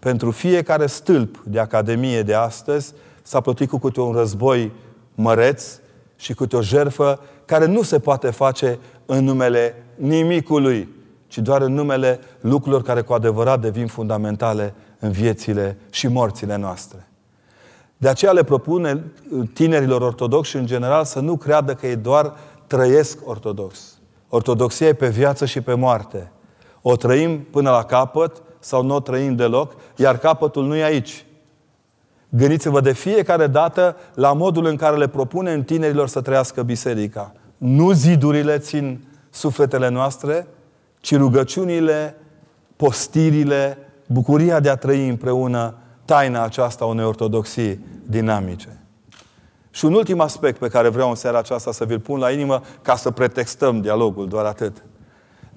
Pentru 0.00 0.30
fiecare 0.30 0.86
stâlp 0.86 1.42
de 1.44 1.58
academie 1.58 2.22
de 2.22 2.34
astăzi 2.34 2.92
s-a 3.22 3.40
plătit 3.40 3.68
cu 3.68 3.78
câte 3.78 4.00
un 4.00 4.12
război 4.12 4.72
măreț 5.14 5.78
și 6.16 6.34
câte 6.34 6.56
o 6.56 6.62
jerfă 6.62 7.20
care 7.44 7.66
nu 7.66 7.82
se 7.82 7.98
poate 7.98 8.30
face 8.30 8.78
în 9.06 9.24
numele 9.24 9.84
nimicului, 9.94 10.88
ci 11.26 11.38
doar 11.38 11.62
în 11.62 11.74
numele 11.74 12.20
lucrurilor 12.40 12.82
care 12.82 13.00
cu 13.00 13.12
adevărat 13.12 13.60
devin 13.60 13.86
fundamentale 13.86 14.74
în 14.98 15.10
viețile 15.10 15.76
și 15.90 16.08
morțile 16.08 16.56
noastre. 16.56 17.08
De 17.96 18.08
aceea 18.08 18.32
le 18.32 18.42
propune 18.42 19.04
tinerilor 19.52 20.00
ortodoxi 20.00 20.56
în 20.56 20.66
general 20.66 21.04
să 21.04 21.20
nu 21.20 21.36
creadă 21.36 21.74
că 21.74 21.86
ei 21.86 21.96
doar 21.96 22.34
trăiesc 22.66 23.18
ortodox. 23.24 23.98
Ortodoxia 24.28 24.86
e 24.86 24.92
pe 24.92 25.08
viață 25.08 25.44
și 25.44 25.60
pe 25.60 25.74
moarte. 25.74 26.32
O 26.82 26.96
trăim 26.96 27.40
până 27.40 27.70
la 27.70 27.84
capăt 27.84 28.42
sau 28.60 28.82
nu 28.82 28.94
o 28.94 29.00
trăim 29.00 29.36
deloc, 29.36 29.74
iar 29.96 30.18
capătul 30.18 30.66
nu 30.66 30.76
e 30.76 30.82
aici. 30.82 31.24
Gândiți-vă 32.28 32.80
de 32.80 32.92
fiecare 32.92 33.46
dată 33.46 33.96
la 34.14 34.32
modul 34.32 34.66
în 34.66 34.76
care 34.76 34.96
le 34.96 35.06
propune 35.06 35.52
în 35.52 35.62
tinerilor 35.62 36.08
să 36.08 36.20
trăiască 36.20 36.62
biserica. 36.62 37.32
Nu 37.56 37.92
zidurile 37.92 38.58
țin 38.58 39.04
sufletele 39.30 39.88
noastre, 39.88 40.46
ci 41.00 41.16
rugăciunile, 41.16 42.16
postirile, 42.76 43.78
bucuria 44.06 44.60
de 44.60 44.68
a 44.68 44.76
trăi 44.76 45.08
împreună 45.08 45.74
taina 46.04 46.42
aceasta 46.42 46.84
unei 46.84 47.04
ortodoxii 47.04 47.84
dinamice. 48.06 48.80
Și 49.70 49.84
un 49.84 49.94
ultim 49.94 50.20
aspect 50.20 50.58
pe 50.58 50.68
care 50.68 50.88
vreau 50.88 51.08
în 51.08 51.14
seara 51.14 51.38
aceasta 51.38 51.72
să 51.72 51.84
vi-l 51.84 52.00
pun 52.00 52.18
la 52.18 52.30
inimă 52.30 52.62
ca 52.82 52.96
să 52.96 53.10
pretextăm 53.10 53.80
dialogul, 53.80 54.28
doar 54.28 54.44
atât. 54.44 54.82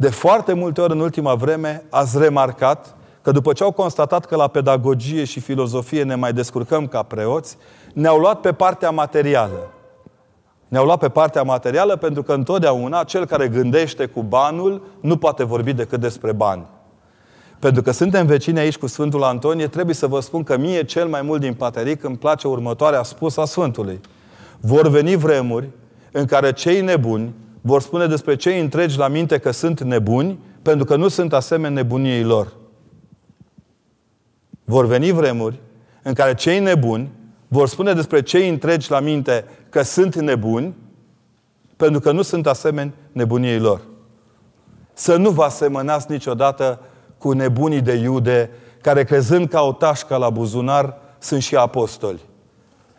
De 0.03 0.09
foarte 0.09 0.53
multe 0.53 0.81
ori 0.81 0.93
în 0.93 0.99
ultima 0.99 1.35
vreme 1.35 1.83
ați 1.89 2.17
remarcat 2.17 2.95
că 3.21 3.31
după 3.31 3.53
ce 3.53 3.63
au 3.63 3.71
constatat 3.71 4.25
că 4.25 4.35
la 4.35 4.47
pedagogie 4.47 5.23
și 5.23 5.39
filozofie 5.39 6.03
ne 6.03 6.15
mai 6.15 6.33
descurcăm 6.33 6.87
ca 6.87 7.03
preoți, 7.03 7.57
ne-au 7.93 8.17
luat 8.17 8.39
pe 8.39 8.51
partea 8.51 8.89
materială. 8.89 9.69
Ne-au 10.67 10.85
luat 10.85 10.99
pe 10.99 11.09
partea 11.09 11.43
materială 11.43 11.95
pentru 11.95 12.23
că 12.23 12.33
întotdeauna 12.33 13.03
cel 13.03 13.25
care 13.25 13.47
gândește 13.47 14.05
cu 14.05 14.21
banul 14.21 14.81
nu 15.01 15.17
poate 15.17 15.43
vorbi 15.43 15.73
decât 15.73 15.99
despre 15.99 16.31
bani. 16.31 16.65
Pentru 17.59 17.81
că 17.81 17.91
suntem 17.91 18.25
vecini 18.25 18.59
aici 18.59 18.77
cu 18.77 18.87
Sfântul 18.87 19.23
Antonie, 19.23 19.67
trebuie 19.67 19.95
să 19.95 20.07
vă 20.07 20.19
spun 20.19 20.43
că 20.43 20.57
mie 20.57 20.83
cel 20.83 21.07
mai 21.07 21.21
mult 21.21 21.41
din 21.41 21.53
Pateric 21.53 22.03
îmi 22.03 22.17
place 22.17 22.47
următoarea 22.47 23.03
spusă 23.03 23.41
a 23.41 23.45
Sfântului. 23.45 23.99
Vor 24.59 24.87
veni 24.87 25.15
vremuri 25.15 25.69
în 26.11 26.25
care 26.25 26.51
cei 26.51 26.81
nebuni 26.81 27.33
vor 27.65 27.81
spune 27.81 28.07
despre 28.07 28.35
cei 28.35 28.59
întregi 28.59 28.97
la 28.97 29.07
minte 29.07 29.37
că 29.37 29.51
sunt 29.51 29.81
nebuni, 29.81 30.39
pentru 30.61 30.85
că 30.85 30.95
nu 30.95 31.07
sunt 31.07 31.33
asemeni 31.33 31.73
nebuniei 31.73 32.23
lor. 32.23 32.53
Vor 34.63 34.85
veni 34.85 35.11
vremuri 35.11 35.59
în 36.01 36.13
care 36.13 36.33
cei 36.33 36.59
nebuni 36.59 37.11
vor 37.47 37.67
spune 37.67 37.93
despre 37.93 38.21
cei 38.21 38.49
întregi 38.49 38.91
la 38.91 38.99
minte 38.99 39.45
că 39.69 39.81
sunt 39.81 40.15
nebuni, 40.15 40.75
pentru 41.77 41.99
că 41.99 42.11
nu 42.11 42.21
sunt 42.21 42.47
asemeni 42.47 42.93
nebuniei 43.11 43.59
lor. 43.59 43.81
Să 44.93 45.15
nu 45.15 45.29
vă 45.29 45.43
asemănați 45.43 46.11
niciodată 46.11 46.79
cu 47.17 47.31
nebunii 47.31 47.81
de 47.81 47.93
iude, 47.93 48.49
care 48.81 49.03
crezând 49.03 49.49
ca 49.49 49.61
o 49.61 49.71
tașcă 49.71 50.15
la 50.15 50.29
buzunar, 50.29 50.97
sunt 51.19 51.41
și 51.41 51.55
apostoli. 51.55 52.21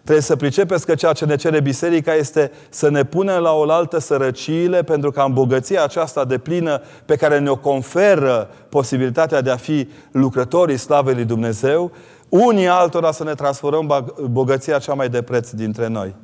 Trebuie 0.05 0.25
să 0.25 0.37
pricepeți 0.37 0.87
că 0.87 0.95
ceea 0.95 1.13
ce 1.13 1.25
ne 1.25 1.37
cere 1.37 1.61
biserica 1.61 2.15
este 2.15 2.51
să 2.69 2.91
ne 2.91 3.05
punem 3.05 3.41
la 3.41 3.53
oaltă 3.53 3.99
sărăciile 3.99 4.83
pentru 4.83 5.11
ca 5.11 5.23
îmbogăția 5.23 5.83
aceasta 5.83 6.25
de 6.25 6.39
plină 6.39 6.81
pe 7.05 7.17
care 7.17 7.39
ne-o 7.39 7.57
conferă 7.57 8.51
posibilitatea 8.69 9.41
de 9.41 9.51
a 9.51 9.57
fi 9.57 9.89
lucrătorii 10.13 10.77
slavei 10.77 11.15
lui 11.15 11.25
Dumnezeu, 11.25 11.91
unii 12.29 12.69
altora 12.69 13.13
să 13.13 13.25
ne 13.25 13.35
transformăm 13.35 14.15
bogăția 14.31 14.79
cea 14.79 14.95
mai 14.95 15.09
de 15.09 15.23
preț 15.23 15.51
dintre 15.51 15.89
noi. 15.89 16.15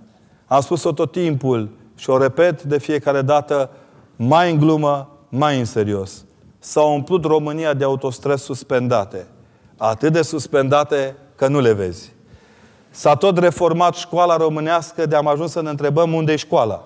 Am 0.47 0.61
spus-o 0.61 0.93
tot 0.93 1.12
timpul 1.12 1.69
și 1.97 2.11
o 2.11 2.19
repet 2.19 2.62
de 2.62 2.79
fiecare 2.79 3.23
dată, 3.23 3.71
mai 4.16 4.51
în 4.51 4.59
glumă, 4.59 5.09
mai 5.29 5.59
în 5.59 5.64
serios 5.64 6.25
s-a 6.61 6.83
umplut 6.83 7.25
România 7.25 7.75
de 7.75 7.85
autostrăzi 7.85 8.45
suspendate. 8.45 9.27
Atât 9.77 10.12
de 10.12 10.23
suspendate 10.23 11.16
că 11.37 11.49
nu 11.49 11.61
le 11.61 11.73
vezi. 11.73 12.12
S-a 12.90 13.14
tot 13.14 13.38
reformat 13.38 13.94
școala 13.94 14.37
românească 14.37 15.07
de 15.07 15.16
am 15.16 15.26
ajuns 15.26 15.50
să 15.50 15.62
ne 15.62 15.70
întrebăm 15.70 16.12
unde 16.12 16.33
e 16.33 16.37
școala. 16.37 16.85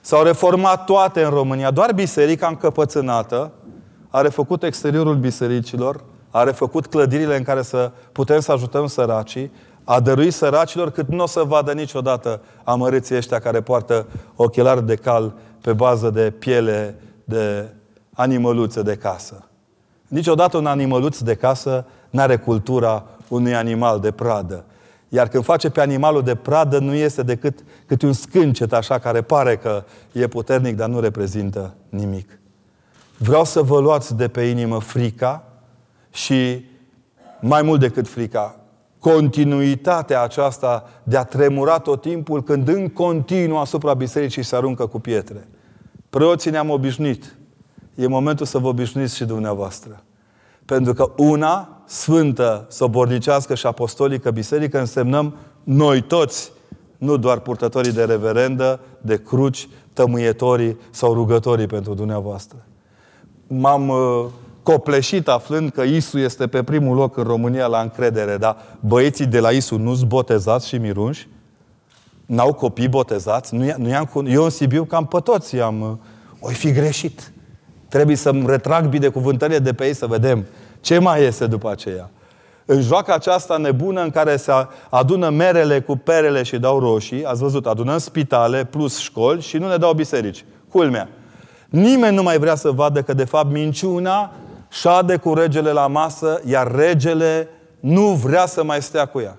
S-au 0.00 0.22
reformat 0.22 0.84
toate 0.84 1.22
în 1.22 1.30
România. 1.30 1.70
Doar 1.70 1.92
biserica 1.92 2.46
încăpățânată 2.46 3.50
a 4.08 4.20
refăcut 4.20 4.62
exteriorul 4.62 5.16
bisericilor, 5.16 6.04
a 6.30 6.42
refăcut 6.42 6.86
clădirile 6.86 7.36
în 7.36 7.42
care 7.42 7.62
să 7.62 7.90
putem 8.12 8.40
să 8.40 8.52
ajutăm 8.52 8.86
săracii, 8.86 9.52
a 9.84 10.00
dăruit 10.00 10.32
săracilor 10.32 10.90
cât 10.90 11.08
nu 11.08 11.22
o 11.22 11.26
să 11.26 11.42
vadă 11.42 11.72
niciodată 11.72 12.40
amărâții 12.64 13.16
ăștia 13.16 13.38
care 13.38 13.60
poartă 13.60 14.06
ochelari 14.36 14.86
de 14.86 14.94
cal 14.94 15.32
pe 15.60 15.72
bază 15.72 16.10
de 16.10 16.30
piele 16.30 17.00
de 17.24 17.68
animăluță 18.14 18.82
de 18.82 18.96
casă. 18.96 19.44
Niciodată 20.08 20.56
un 20.56 20.66
animăluț 20.66 21.18
de 21.18 21.34
casă 21.34 21.84
n-are 22.10 22.36
cultura 22.36 23.04
unui 23.28 23.54
animal 23.54 24.00
de 24.00 24.10
pradă. 24.10 24.64
Iar 25.08 25.28
când 25.28 25.44
face 25.44 25.70
pe 25.70 25.80
animalul 25.80 26.22
de 26.22 26.34
pradă, 26.34 26.78
nu 26.78 26.94
este 26.94 27.22
decât 27.22 27.64
câte 27.86 28.06
un 28.06 28.12
scâncet 28.12 28.72
așa 28.72 28.98
care 28.98 29.22
pare 29.22 29.56
că 29.56 29.84
e 30.12 30.26
puternic, 30.26 30.76
dar 30.76 30.88
nu 30.88 31.00
reprezintă 31.00 31.74
nimic. 31.88 32.38
Vreau 33.18 33.44
să 33.44 33.62
vă 33.62 33.80
luați 33.80 34.16
de 34.16 34.28
pe 34.28 34.42
inimă 34.42 34.80
frica 34.80 35.44
și 36.10 36.64
mai 37.40 37.62
mult 37.62 37.80
decât 37.80 38.08
frica, 38.08 38.60
continuitatea 38.98 40.22
aceasta 40.22 40.88
de 41.02 41.16
a 41.16 41.24
tremura 41.24 41.78
tot 41.78 42.00
timpul 42.00 42.42
când 42.42 42.68
în 42.68 42.88
continuu 42.88 43.58
asupra 43.58 43.94
bisericii 43.94 44.42
se 44.42 44.56
aruncă 44.56 44.86
cu 44.86 44.98
pietre. 45.00 45.48
Preoții 46.10 46.50
ne-am 46.50 46.70
obișnuit. 46.70 47.36
E 47.94 48.06
momentul 48.06 48.46
să 48.46 48.58
vă 48.58 48.68
obișnuiți 48.68 49.16
și 49.16 49.24
dumneavoastră. 49.24 50.02
Pentru 50.64 50.92
că 50.92 51.12
una, 51.16 51.77
sfântă, 51.88 52.66
sobornicească 52.68 53.54
și 53.54 53.66
apostolică 53.66 54.30
biserică 54.30 54.78
însemnăm 54.78 55.34
noi 55.64 56.00
toți, 56.00 56.52
nu 56.98 57.16
doar 57.16 57.38
purtătorii 57.38 57.92
de 57.92 58.04
reverendă, 58.04 58.80
de 59.00 59.16
cruci, 59.16 59.68
tămâietorii 59.92 60.76
sau 60.90 61.14
rugătorii 61.14 61.66
pentru 61.66 61.94
dumneavoastră. 61.94 62.56
M-am 63.46 63.88
uh, 63.88 64.24
copleșit 64.62 65.28
aflând 65.28 65.70
că 65.70 65.82
ISU 65.82 66.18
este 66.18 66.46
pe 66.46 66.62
primul 66.62 66.96
loc 66.96 67.16
în 67.16 67.24
România 67.24 67.66
la 67.66 67.80
încredere, 67.80 68.36
dar 68.36 68.56
băieții 68.80 69.26
de 69.26 69.40
la 69.40 69.50
ISU 69.50 69.76
nu-s 69.76 70.02
botezați 70.02 70.68
și 70.68 70.76
mirunși? 70.76 71.28
N-au 72.26 72.52
copii 72.52 72.88
botezați? 72.88 73.54
Nu, 73.54 73.74
nu 73.76 73.88
i-am, 73.88 74.10
eu 74.26 74.44
în 74.44 74.50
Sibiu 74.50 74.84
cam 74.84 75.06
pe 75.06 75.18
toți 75.18 75.60
am... 75.60 75.80
Uh, 75.80 75.88
oi 76.40 76.54
fi 76.54 76.72
greșit. 76.72 77.32
Trebuie 77.88 78.16
să-mi 78.16 78.46
retrag 78.46 78.88
binecuvântările 78.88 79.58
de 79.58 79.72
pe 79.72 79.86
ei 79.86 79.94
să 79.94 80.06
vedem 80.06 80.46
ce 80.80 80.98
mai 80.98 81.22
iese 81.22 81.46
după 81.46 81.70
aceea. 81.70 82.10
În 82.64 82.80
joaca 82.80 83.14
aceasta 83.14 83.56
nebună 83.56 84.02
în 84.02 84.10
care 84.10 84.36
se 84.36 84.52
adună 84.88 85.28
merele 85.28 85.80
cu 85.80 85.96
perele 85.96 86.42
și 86.42 86.58
dau 86.58 86.78
roșii, 86.78 87.24
ați 87.24 87.40
văzut, 87.40 87.66
adunăm 87.66 87.98
spitale 87.98 88.64
plus 88.64 88.98
școli 88.98 89.40
și 89.40 89.58
nu 89.58 89.68
ne 89.68 89.76
dau 89.76 89.92
biserici. 89.92 90.44
Culmea. 90.70 91.08
Nimeni 91.68 92.14
nu 92.14 92.22
mai 92.22 92.38
vrea 92.38 92.54
să 92.54 92.70
vadă 92.70 93.02
că 93.02 93.12
de 93.12 93.24
fapt 93.24 93.50
minciuna 93.50 94.32
șade 94.68 95.16
cu 95.16 95.34
regele 95.34 95.72
la 95.72 95.86
masă, 95.86 96.40
iar 96.44 96.74
regele 96.74 97.48
nu 97.80 98.02
vrea 98.02 98.46
să 98.46 98.64
mai 98.64 98.82
stea 98.82 99.06
cu 99.06 99.20
ea. 99.20 99.36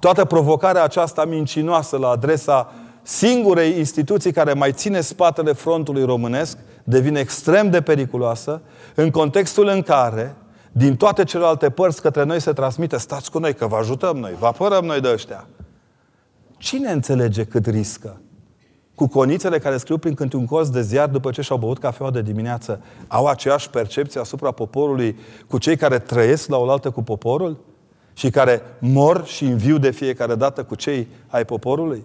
Toată 0.00 0.24
provocarea 0.24 0.82
aceasta 0.82 1.24
mincinoasă 1.24 1.96
la 1.96 2.08
adresa 2.08 2.72
singurei 3.06 3.78
instituții 3.78 4.32
care 4.32 4.52
mai 4.52 4.72
ține 4.72 5.00
spatele 5.00 5.52
frontului 5.52 6.04
românesc 6.04 6.58
devine 6.84 7.20
extrem 7.20 7.70
de 7.70 7.80
periculoasă 7.80 8.62
în 8.94 9.10
contextul 9.10 9.66
în 9.66 9.82
care 9.82 10.36
din 10.72 10.96
toate 10.96 11.24
celelalte 11.24 11.70
părți 11.70 12.02
către 12.02 12.24
noi 12.24 12.40
se 12.40 12.52
transmite 12.52 12.96
stați 12.96 13.30
cu 13.30 13.38
noi, 13.38 13.54
că 13.54 13.66
vă 13.66 13.76
ajutăm 13.76 14.16
noi, 14.16 14.36
vă 14.38 14.46
apărăm 14.46 14.84
noi 14.84 15.00
de 15.00 15.10
ăștia. 15.12 15.46
Cine 16.58 16.90
înțelege 16.90 17.44
cât 17.44 17.66
riscă? 17.66 18.20
Cu 18.94 19.06
conițele 19.06 19.58
care 19.58 19.76
scriu 19.76 19.98
prin 19.98 20.14
câte 20.14 20.36
un 20.36 20.46
cost 20.46 20.72
de 20.72 20.82
ziar 20.82 21.08
după 21.08 21.30
ce 21.30 21.42
și-au 21.42 21.58
băut 21.58 21.78
cafeaua 21.78 22.10
de 22.10 22.22
dimineață, 22.22 22.80
au 23.08 23.26
aceeași 23.26 23.70
percepție 23.70 24.20
asupra 24.20 24.50
poporului 24.50 25.18
cu 25.48 25.58
cei 25.58 25.76
care 25.76 25.98
trăiesc 25.98 26.48
la 26.48 26.56
oaltă 26.56 26.90
cu 26.90 27.02
poporul? 27.02 27.64
Și 28.12 28.30
care 28.30 28.62
mor 28.78 29.26
și 29.26 29.44
înviu 29.44 29.78
de 29.78 29.90
fiecare 29.90 30.34
dată 30.34 30.64
cu 30.64 30.74
cei 30.74 31.08
ai 31.28 31.44
poporului? 31.44 32.04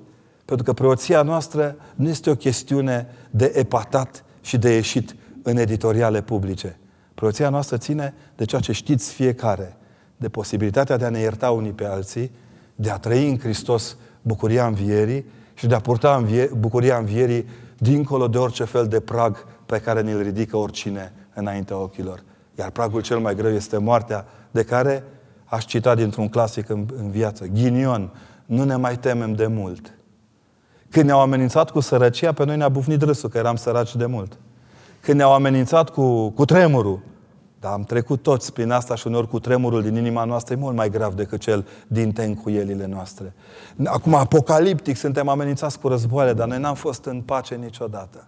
Pentru 0.50 0.66
că 0.66 0.74
preoția 0.74 1.22
noastră 1.22 1.76
nu 1.96 2.10
este 2.10 2.30
o 2.30 2.36
chestiune 2.36 3.08
de 3.30 3.52
epatat 3.56 4.24
și 4.42 4.58
de 4.58 4.74
ieșit 4.74 5.16
în 5.44 5.58
editoriale 5.58 6.22
publice. 6.22 6.80
Preoția 7.14 7.50
noastră 7.50 7.78
ține 7.78 8.14
de 8.36 8.46
ceea 8.46 8.62
ce 8.62 8.72
știți 8.72 9.12
fiecare, 9.12 9.78
de 10.18 10.30
posibilitatea 10.30 10.98
de 10.98 11.06
a 11.06 11.10
ne 11.10 11.20
ierta 11.20 11.52
unii 11.52 11.72
pe 11.72 11.86
alții, 11.86 12.32
de 12.76 12.90
a 12.90 12.98
trăi 12.98 13.30
în 13.30 13.40
Hristos 13.40 13.98
bucuria 14.22 14.66
învierii 14.66 15.26
și 15.54 15.68
de 15.68 15.76
a 15.76 15.80
purta 15.80 16.16
învie- 16.16 16.52
bucuria 16.58 16.98
învierii 16.98 17.48
dincolo 17.78 18.28
de 18.28 18.38
orice 18.38 18.64
fel 18.64 18.88
de 18.88 19.00
prag 19.00 19.46
pe 19.66 19.80
care 19.80 20.02
ne-l 20.02 20.22
ridică 20.22 20.58
oricine 20.58 21.14
înaintea 21.34 21.78
ochilor. 21.78 22.24
Iar 22.56 22.70
pragul 22.70 23.02
cel 23.02 23.20
mai 23.20 23.36
greu 23.36 23.52
este 23.52 23.78
moartea, 23.78 24.26
de 24.52 24.64
care 24.64 25.04
aș 25.46 25.66
cita 25.66 25.96
dintr-un 25.96 26.30
clasic 26.30 26.70
în, 26.70 26.86
în 26.98 27.10
viață. 27.10 27.46
Ghinion, 27.46 28.12
nu 28.46 28.64
ne 28.64 28.76
mai 28.76 28.98
temem 28.98 29.34
de 29.34 29.48
mult. 29.48 29.94
Când 30.92 31.06
ne-au 31.06 31.20
amenințat 31.20 31.72
cu 31.72 31.80
sărăcia, 31.80 32.32
pe 32.32 32.46
noi 32.46 32.58
ne-a 32.58 32.70
bufnit 32.70 33.02
râsul, 33.02 33.30
că 33.30 33.38
eram 33.38 33.56
săraci 33.56 33.96
de 33.96 34.06
mult. 34.06 34.40
Când 35.02 35.18
ne-au 35.18 35.34
amenințat 35.34 35.90
cu, 35.90 36.30
cu 36.30 36.46
tremurul, 36.46 37.00
dar 37.60 37.72
am 37.72 37.84
trecut 37.84 38.22
toți 38.22 38.54
prin 38.54 38.72
asta 38.72 38.96
și 38.96 39.08
uneori 39.08 39.28
cu 39.28 39.40
tremurul 39.40 39.82
din 39.82 39.96
inima 39.96 40.24
noastră 40.24 40.54
e 40.54 40.58
mult 40.58 40.76
mai 40.76 40.90
grav 40.90 41.14
decât 41.14 41.40
cel 41.40 41.68
din 41.88 42.12
tencuielile 42.12 42.86
noastre. 42.86 43.34
Acum, 43.86 44.14
apocaliptic, 44.14 44.96
suntem 44.98 45.28
amenințați 45.28 45.80
cu 45.80 45.88
războaie, 45.88 46.34
dar 46.34 46.48
noi 46.48 46.60
n-am 46.60 46.76
fost 46.76 47.06
în 47.06 47.22
pace 47.22 47.56
niciodată. 47.56 48.28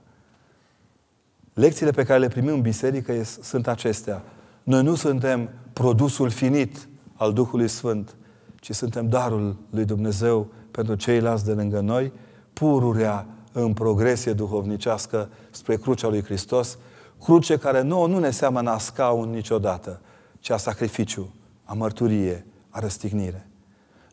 Lecțiile 1.53 1.91
pe 1.91 2.03
care 2.03 2.19
le 2.19 2.27
primim 2.27 2.53
în 2.53 2.61
biserică 2.61 3.13
sunt 3.41 3.67
acestea. 3.67 4.21
Noi 4.63 4.83
nu 4.83 4.95
suntem 4.95 5.49
produsul 5.73 6.29
finit 6.29 6.87
al 7.15 7.33
Duhului 7.33 7.67
Sfânt, 7.67 8.15
ci 8.55 8.71
suntem 8.71 9.09
darul 9.09 9.55
lui 9.69 9.85
Dumnezeu 9.85 10.47
pentru 10.71 10.95
ceilalți 10.95 11.45
de 11.45 11.51
lângă 11.51 11.79
noi, 11.79 12.11
pururea 12.53 13.25
în 13.51 13.73
progresie 13.73 14.33
duhovnicească 14.33 15.29
spre 15.51 15.75
crucea 15.75 16.07
lui 16.07 16.23
Hristos, 16.23 16.77
cruce 17.23 17.57
care 17.57 17.81
nouă 17.81 18.07
nu 18.07 18.19
ne 18.19 18.29
seamănă 18.29 18.69
a 18.69 18.77
scaun 18.77 19.29
niciodată, 19.29 20.01
ci 20.39 20.49
a 20.49 20.57
sacrificiu, 20.57 21.33
a 21.63 21.73
mărturie, 21.73 22.45
a 22.69 22.79
răstignire. 22.79 23.47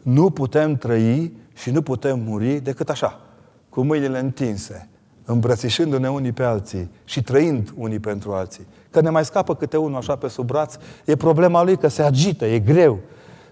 Nu 0.03 0.31
putem 0.31 0.77
trăi 0.77 1.33
și 1.55 1.71
nu 1.71 1.83
putem 1.83 2.21
muri 2.21 2.61
decât 2.61 2.89
așa, 2.91 3.21
cu 3.69 3.83
mâinile 3.83 4.19
întinse, 4.19 4.89
îmbrățișându-ne 5.25 6.11
unii 6.11 6.33
pe 6.33 6.43
alții 6.43 6.91
și 7.05 7.23
trăind 7.23 7.73
unii 7.77 7.99
pentru 7.99 8.33
alții. 8.33 8.67
Că 8.91 9.01
ne 9.01 9.11
mai 9.11 9.25
scapă 9.25 9.55
câte 9.55 9.77
unul 9.77 9.99
așa 9.99 10.17
pe 10.17 10.29
sub 10.29 10.47
braț, 10.47 10.77
e 11.05 11.17
problema 11.17 11.63
lui 11.63 11.77
că 11.77 11.89
se 11.89 12.03
agită, 12.03 12.45
e 12.45 12.59
greu. 12.59 12.99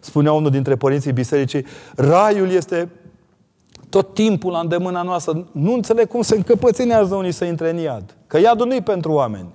Spunea 0.00 0.32
unul 0.32 0.50
dintre 0.50 0.76
părinții 0.76 1.12
bisericii, 1.12 1.66
raiul 1.94 2.50
este 2.50 2.88
tot 3.88 4.14
timpul 4.14 4.52
la 4.52 4.58
îndemâna 4.58 5.02
noastră. 5.02 5.46
Nu 5.52 5.72
înțeleg 5.72 6.08
cum 6.08 6.22
se 6.22 6.36
încăpățânează 6.36 7.14
unii 7.14 7.32
să 7.32 7.44
intre 7.44 7.70
în 7.70 7.76
iad. 7.76 8.16
Că 8.26 8.38
iadul 8.38 8.66
nu-i 8.66 8.82
pentru 8.82 9.12
oameni. 9.12 9.48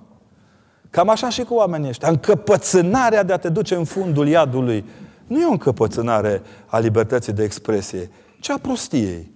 Cam 0.90 1.08
așa 1.08 1.28
și 1.28 1.42
cu 1.42 1.54
oamenii 1.54 1.88
ăștia. 1.88 2.08
Încăpățânarea 2.08 3.22
de 3.22 3.32
a 3.32 3.36
te 3.36 3.48
duce 3.48 3.74
în 3.74 3.84
fundul 3.84 4.28
iadului 4.28 4.84
nu 5.26 5.40
e 5.40 5.46
o 5.46 5.50
încăpățânare 5.50 6.42
a 6.66 6.78
libertății 6.78 7.32
de 7.32 7.42
expresie, 7.42 8.10
ci 8.40 8.48
a 8.48 8.58
prostiei, 8.58 9.30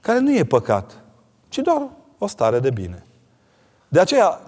care 0.00 0.18
nu 0.18 0.34
e 0.34 0.44
păcat, 0.44 1.04
ci 1.48 1.58
doar 1.58 1.88
o 2.18 2.26
stare 2.26 2.58
de 2.58 2.70
bine. 2.70 3.06
De 3.88 4.00
aceea, 4.00 4.40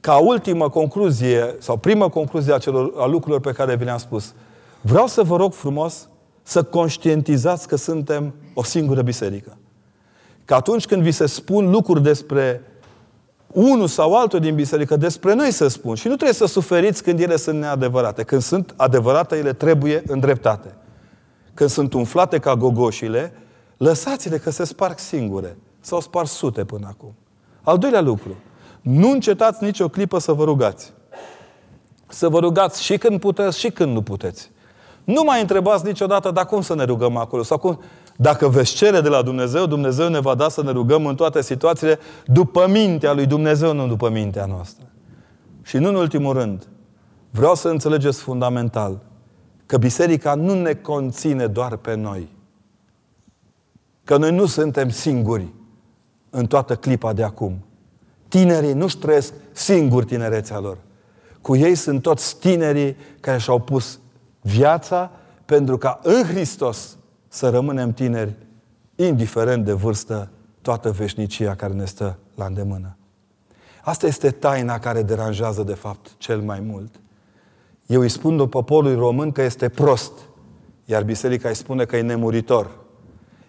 ca 0.00 0.16
ultimă 0.16 0.68
concluzie, 0.68 1.56
sau 1.58 1.76
primă 1.76 2.08
concluzie 2.08 2.52
a, 2.52 2.58
celor, 2.58 2.92
a 2.96 3.06
lucrurilor 3.06 3.40
pe 3.40 3.52
care 3.52 3.76
vi 3.76 3.84
le-am 3.84 3.98
spus, 3.98 4.34
vreau 4.80 5.06
să 5.06 5.22
vă 5.22 5.36
rog 5.36 5.52
frumos 5.52 6.08
să 6.48 6.62
conștientizați 6.62 7.68
că 7.68 7.76
suntem 7.76 8.34
o 8.54 8.62
singură 8.62 9.02
biserică. 9.02 9.56
Că 10.44 10.54
atunci 10.54 10.86
când 10.86 11.02
vi 11.02 11.10
se 11.10 11.26
spun 11.26 11.70
lucruri 11.70 12.02
despre 12.02 12.62
unul 13.46 13.86
sau 13.86 14.14
altul 14.14 14.40
din 14.40 14.54
biserică, 14.54 14.96
despre 14.96 15.34
noi 15.34 15.50
să 15.50 15.68
spun. 15.68 15.94
Și 15.94 16.06
nu 16.06 16.14
trebuie 16.14 16.34
să 16.34 16.46
suferiți 16.46 17.02
când 17.02 17.20
ele 17.20 17.36
sunt 17.36 17.58
neadevărate. 17.58 18.22
Când 18.22 18.42
sunt 18.42 18.74
adevărate, 18.76 19.36
ele 19.36 19.52
trebuie 19.52 20.02
îndreptate. 20.06 20.74
Când 21.54 21.70
sunt 21.70 21.92
umflate 21.92 22.38
ca 22.38 22.56
gogoșile, 22.56 23.32
lăsați-le 23.76 24.38
că 24.38 24.50
se 24.50 24.64
sparg 24.64 24.98
singure. 24.98 25.56
S-au 25.80 26.00
spart 26.00 26.28
sute 26.28 26.64
până 26.64 26.86
acum. 26.90 27.14
Al 27.62 27.78
doilea 27.78 28.00
lucru. 28.00 28.36
Nu 28.80 29.10
încetați 29.10 29.64
nicio 29.64 29.88
clipă 29.88 30.18
să 30.18 30.32
vă 30.32 30.44
rugați. 30.44 30.92
Să 32.06 32.28
vă 32.28 32.38
rugați 32.38 32.82
și 32.82 32.98
când 32.98 33.20
puteți 33.20 33.58
și 33.58 33.70
când 33.70 33.92
nu 33.92 34.02
puteți. 34.02 34.50
Nu 35.08 35.22
mai 35.22 35.40
întrebați 35.40 35.86
niciodată, 35.86 36.30
dar 36.30 36.46
cum 36.46 36.60
să 36.60 36.74
ne 36.74 36.84
rugăm 36.84 37.16
acolo? 37.16 37.42
Sau 37.42 37.58
cum... 37.58 37.80
Dacă 38.16 38.48
veți 38.48 38.74
cere 38.74 39.00
de 39.00 39.08
la 39.08 39.22
Dumnezeu, 39.22 39.66
Dumnezeu 39.66 40.08
ne 40.08 40.20
va 40.20 40.34
da 40.34 40.48
să 40.48 40.62
ne 40.62 40.70
rugăm 40.70 41.06
în 41.06 41.14
toate 41.14 41.42
situațiile 41.42 41.98
după 42.26 42.66
mintea 42.68 43.12
lui 43.12 43.26
Dumnezeu, 43.26 43.72
nu 43.72 43.86
după 43.86 44.08
mintea 44.08 44.46
noastră. 44.46 44.86
Și 45.62 45.76
nu 45.76 45.88
în 45.88 45.94
ultimul 45.94 46.32
rând, 46.32 46.68
vreau 47.30 47.54
să 47.54 47.68
înțelegeți 47.68 48.20
fundamental 48.20 49.00
că 49.66 49.76
biserica 49.76 50.34
nu 50.34 50.54
ne 50.54 50.74
conține 50.74 51.46
doar 51.46 51.76
pe 51.76 51.94
noi. 51.94 52.28
Că 54.04 54.16
noi 54.16 54.34
nu 54.34 54.46
suntem 54.46 54.88
singuri 54.88 55.46
în 56.30 56.46
toată 56.46 56.74
clipa 56.74 57.12
de 57.12 57.22
acum. 57.22 57.64
Tinerii 58.28 58.72
nu-și 58.72 58.98
trăiesc 58.98 59.32
singuri 59.52 60.06
tinerețea 60.06 60.58
lor. 60.58 60.78
Cu 61.40 61.56
ei 61.56 61.74
sunt 61.74 62.02
toți 62.02 62.36
tinerii 62.38 62.96
care 63.20 63.38
și-au 63.38 63.58
pus 63.58 64.00
viața 64.48 65.10
pentru 65.44 65.78
ca 65.78 66.00
în 66.02 66.24
Hristos 66.24 66.96
să 67.28 67.48
rămânem 67.48 67.92
tineri, 67.92 68.34
indiferent 68.94 69.64
de 69.64 69.72
vârstă, 69.72 70.30
toată 70.62 70.90
veșnicia 70.90 71.54
care 71.54 71.72
ne 71.72 71.84
stă 71.84 72.18
la 72.34 72.44
îndemână. 72.44 72.96
Asta 73.82 74.06
este 74.06 74.30
taina 74.30 74.78
care 74.78 75.02
deranjează, 75.02 75.62
de 75.62 75.74
fapt, 75.74 76.10
cel 76.18 76.40
mai 76.40 76.60
mult. 76.60 77.00
Eu 77.86 78.00
îi 78.00 78.08
spun 78.08 78.46
poporului 78.46 78.96
român 78.96 79.32
că 79.32 79.42
este 79.42 79.68
prost, 79.68 80.12
iar 80.84 81.02
biserica 81.02 81.48
îi 81.48 81.54
spune 81.54 81.84
că 81.84 81.96
e 81.96 82.00
nemuritor. 82.00 82.70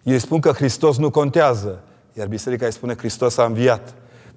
Eu 0.03 0.13
îi 0.13 0.19
spun 0.19 0.39
că 0.39 0.51
Hristos 0.51 0.97
nu 0.97 1.09
contează, 1.09 1.83
iar 2.13 2.27
biserica 2.27 2.65
îi 2.65 2.71
spune 2.71 2.93
că 2.93 2.99
Hristos 2.99 3.38
a 3.38 3.45
înviat. 3.45 3.93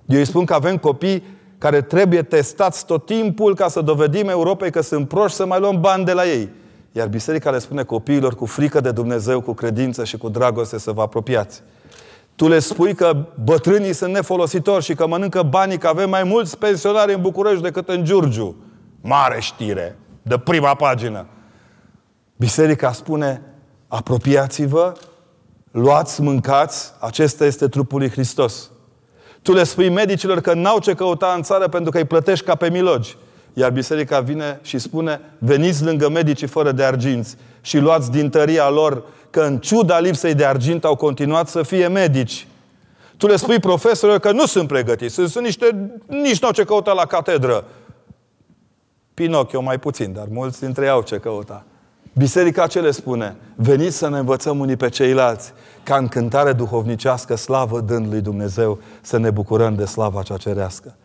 Eu 0.06 0.18
îi 0.18 0.24
spun 0.24 0.44
că 0.44 0.54
avem 0.54 0.78
copii 0.78 1.22
care 1.62 1.82
trebuie 1.82 2.22
testați 2.22 2.86
tot 2.86 3.06
timpul 3.06 3.54
ca 3.54 3.68
să 3.68 3.80
dovedim 3.80 4.28
Europei 4.28 4.70
că 4.70 4.80
sunt 4.80 5.08
proști 5.08 5.36
să 5.36 5.46
mai 5.46 5.60
luăm 5.60 5.80
bani 5.80 6.04
de 6.04 6.12
la 6.12 6.26
ei. 6.26 6.48
Iar 6.92 7.08
biserica 7.08 7.50
le 7.50 7.58
spune 7.58 7.82
copiilor 7.82 8.34
cu 8.34 8.46
frică 8.46 8.80
de 8.80 8.90
Dumnezeu, 8.90 9.40
cu 9.40 9.52
credință 9.52 10.04
și 10.04 10.16
cu 10.16 10.28
dragoste 10.28 10.78
să 10.78 10.92
vă 10.92 11.02
apropiați. 11.02 11.62
Tu 12.34 12.48
le 12.48 12.58
spui 12.58 12.94
că 12.94 13.26
bătrânii 13.44 13.92
sunt 13.92 14.12
nefolositori 14.12 14.84
și 14.84 14.94
că 14.94 15.06
mănâncă 15.06 15.42
banii, 15.42 15.78
că 15.78 15.88
avem 15.88 16.10
mai 16.10 16.24
mulți 16.24 16.58
pensionari 16.58 17.14
în 17.14 17.20
București 17.20 17.62
decât 17.62 17.88
în 17.88 18.04
Giurgiu. 18.04 18.56
Mare 19.00 19.40
știre, 19.40 19.98
de 20.22 20.38
prima 20.38 20.74
pagină. 20.74 21.26
Biserica 22.36 22.92
spune, 22.92 23.42
apropiați-vă, 23.88 24.92
luați, 25.70 26.20
mâncați, 26.20 26.92
acesta 27.00 27.44
este 27.44 27.68
trupul 27.68 27.98
lui 27.98 28.10
Hristos. 28.10 28.70
Tu 29.42 29.52
le 29.52 29.64
spui 29.64 29.88
medicilor 29.88 30.40
că 30.40 30.54
n-au 30.54 30.78
ce 30.78 30.94
căuta 30.94 31.32
în 31.36 31.42
țară 31.42 31.68
pentru 31.68 31.90
că 31.90 31.98
îi 31.98 32.04
plătești 32.04 32.44
ca 32.44 32.54
pe 32.54 32.70
milogi. 32.70 33.16
Iar 33.52 33.70
biserica 33.70 34.20
vine 34.20 34.58
și 34.62 34.78
spune, 34.78 35.20
veniți 35.38 35.84
lângă 35.84 36.08
medicii 36.08 36.46
fără 36.46 36.72
de 36.72 36.84
arginți 36.84 37.36
și 37.60 37.78
luați 37.78 38.10
din 38.10 38.30
tăria 38.30 38.68
lor 38.68 39.02
că 39.30 39.42
în 39.42 39.58
ciuda 39.58 39.98
lipsei 39.98 40.34
de 40.34 40.44
argint 40.44 40.84
au 40.84 40.96
continuat 40.96 41.48
să 41.48 41.62
fie 41.62 41.88
medici. 41.88 42.46
Tu 43.16 43.26
le 43.26 43.36
spui 43.36 43.58
profesorilor 43.58 44.20
că 44.20 44.32
nu 44.32 44.46
sunt 44.46 44.68
pregătiți, 44.68 45.14
sunt, 45.14 45.28
sunt 45.28 45.44
niște, 45.44 45.90
nici 46.06 46.40
nu 46.40 46.46
au 46.46 46.52
ce 46.52 46.64
căuta 46.64 46.92
la 46.92 47.06
catedră. 47.06 47.64
Pinocchio 49.14 49.60
mai 49.60 49.78
puțin, 49.78 50.12
dar 50.12 50.26
mulți 50.30 50.60
dintre 50.60 50.84
ei 50.84 50.90
au 50.90 51.02
ce 51.02 51.18
căuta. 51.18 51.64
Biserica 52.14 52.66
ce 52.66 52.80
le 52.80 52.90
spune? 52.90 53.36
Veniți 53.54 53.96
să 53.96 54.08
ne 54.08 54.18
învățăm 54.18 54.58
unii 54.58 54.76
pe 54.76 54.88
ceilalți, 54.88 55.52
ca 55.82 55.96
în 55.96 56.08
cântare 56.08 56.52
duhovnicească, 56.52 57.36
slavă 57.36 57.80
dând 57.80 58.06
lui 58.10 58.20
Dumnezeu, 58.20 58.78
să 59.00 59.18
ne 59.18 59.30
bucurăm 59.30 59.74
de 59.74 59.84
slava 59.84 60.22
cea 60.22 60.36
cerească. 60.36 60.96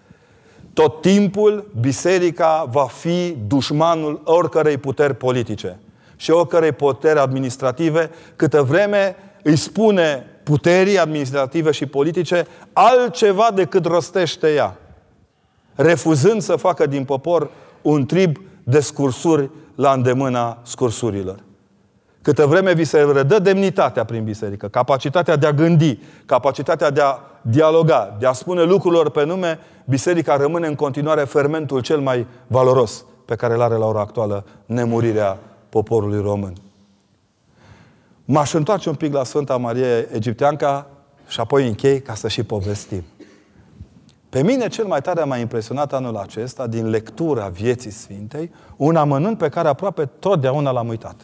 Tot 0.74 1.02
timpul, 1.02 1.72
biserica 1.80 2.68
va 2.72 2.84
fi 2.86 3.38
dușmanul 3.48 4.22
oricărei 4.24 4.78
puteri 4.78 5.16
politice 5.16 5.80
și 6.16 6.32
oricărei 6.32 6.72
puteri 6.72 7.20
administrative, 7.20 8.10
câtă 8.36 8.62
vreme 8.62 9.16
îi 9.44 9.56
spune 9.56 10.26
puterii 10.44 11.00
administrative 11.00 11.72
și 11.72 11.86
politice 11.86 12.48
altceva 12.74 13.52
decât 13.54 13.86
rostește 13.86 14.54
ea, 14.54 14.78
refuzând 15.76 16.42
să 16.42 16.56
facă 16.56 16.86
din 16.86 17.04
popor 17.04 17.50
un 17.82 18.06
trib 18.06 18.38
de 18.64 18.80
scursuri 18.80 19.50
la 19.78 19.92
îndemâna 19.92 20.58
scursurilor. 20.64 21.40
Câtă 22.22 22.46
vreme 22.46 22.74
vi 22.74 22.84
se 22.84 23.02
redă 23.14 23.40
demnitatea 23.40 24.04
prin 24.04 24.24
biserică, 24.24 24.68
capacitatea 24.68 25.36
de 25.36 25.48
a 25.48 25.52
gândi, 25.52 26.00
capacitatea 26.26 26.90
de 26.90 27.02
a 27.02 27.20
dialoga, 27.42 28.16
de 28.20 28.26
a 28.26 28.32
spune 28.32 28.64
lucrurilor 28.64 29.10
pe 29.10 29.26
nume, 29.26 29.60
biserica 29.86 30.36
rămâne 30.36 30.68
în 30.68 30.76
continuare 30.76 31.24
fermentul 31.24 31.82
cel 31.82 32.00
mai 32.00 32.28
valoros 32.48 33.06
pe 33.26 33.36
care 33.36 33.54
îl 33.54 33.62
are 33.62 33.76
la 33.76 33.86
ora 33.86 34.00
actuală 34.00 34.46
nemurirea 34.66 35.38
poporului 35.70 36.22
român. 36.22 36.54
M-aș 38.26 38.54
întoarce 38.54 38.90
un 38.90 38.96
pic 38.96 39.14
la 39.14 39.24
Sfânta 39.24 39.58
Marie 39.58 40.08
Egipteanca 40.14 40.88
și 41.28 41.40
apoi 41.40 41.68
închei 41.68 42.02
ca 42.02 42.14
să 42.14 42.28
și 42.28 42.44
povestim. 42.44 43.04
Pe 44.30 44.44
mine 44.44 44.68
cel 44.68 44.86
mai 44.86 45.02
tare 45.02 45.24
m-a 45.24 45.38
impresionat 45.38 45.94
anul 45.94 46.18
acesta, 46.18 46.68
din 46.68 46.90
lectura 46.90 47.48
vieții 47.48 47.92
Sfintei, 47.92 48.52
un 48.76 48.96
amănunt 48.96 49.38
pe 49.38 49.50
care 49.50 49.68
aproape 49.68 50.06
totdeauna 50.06 50.72
l-am 50.72 50.88
uitat. 50.88 51.16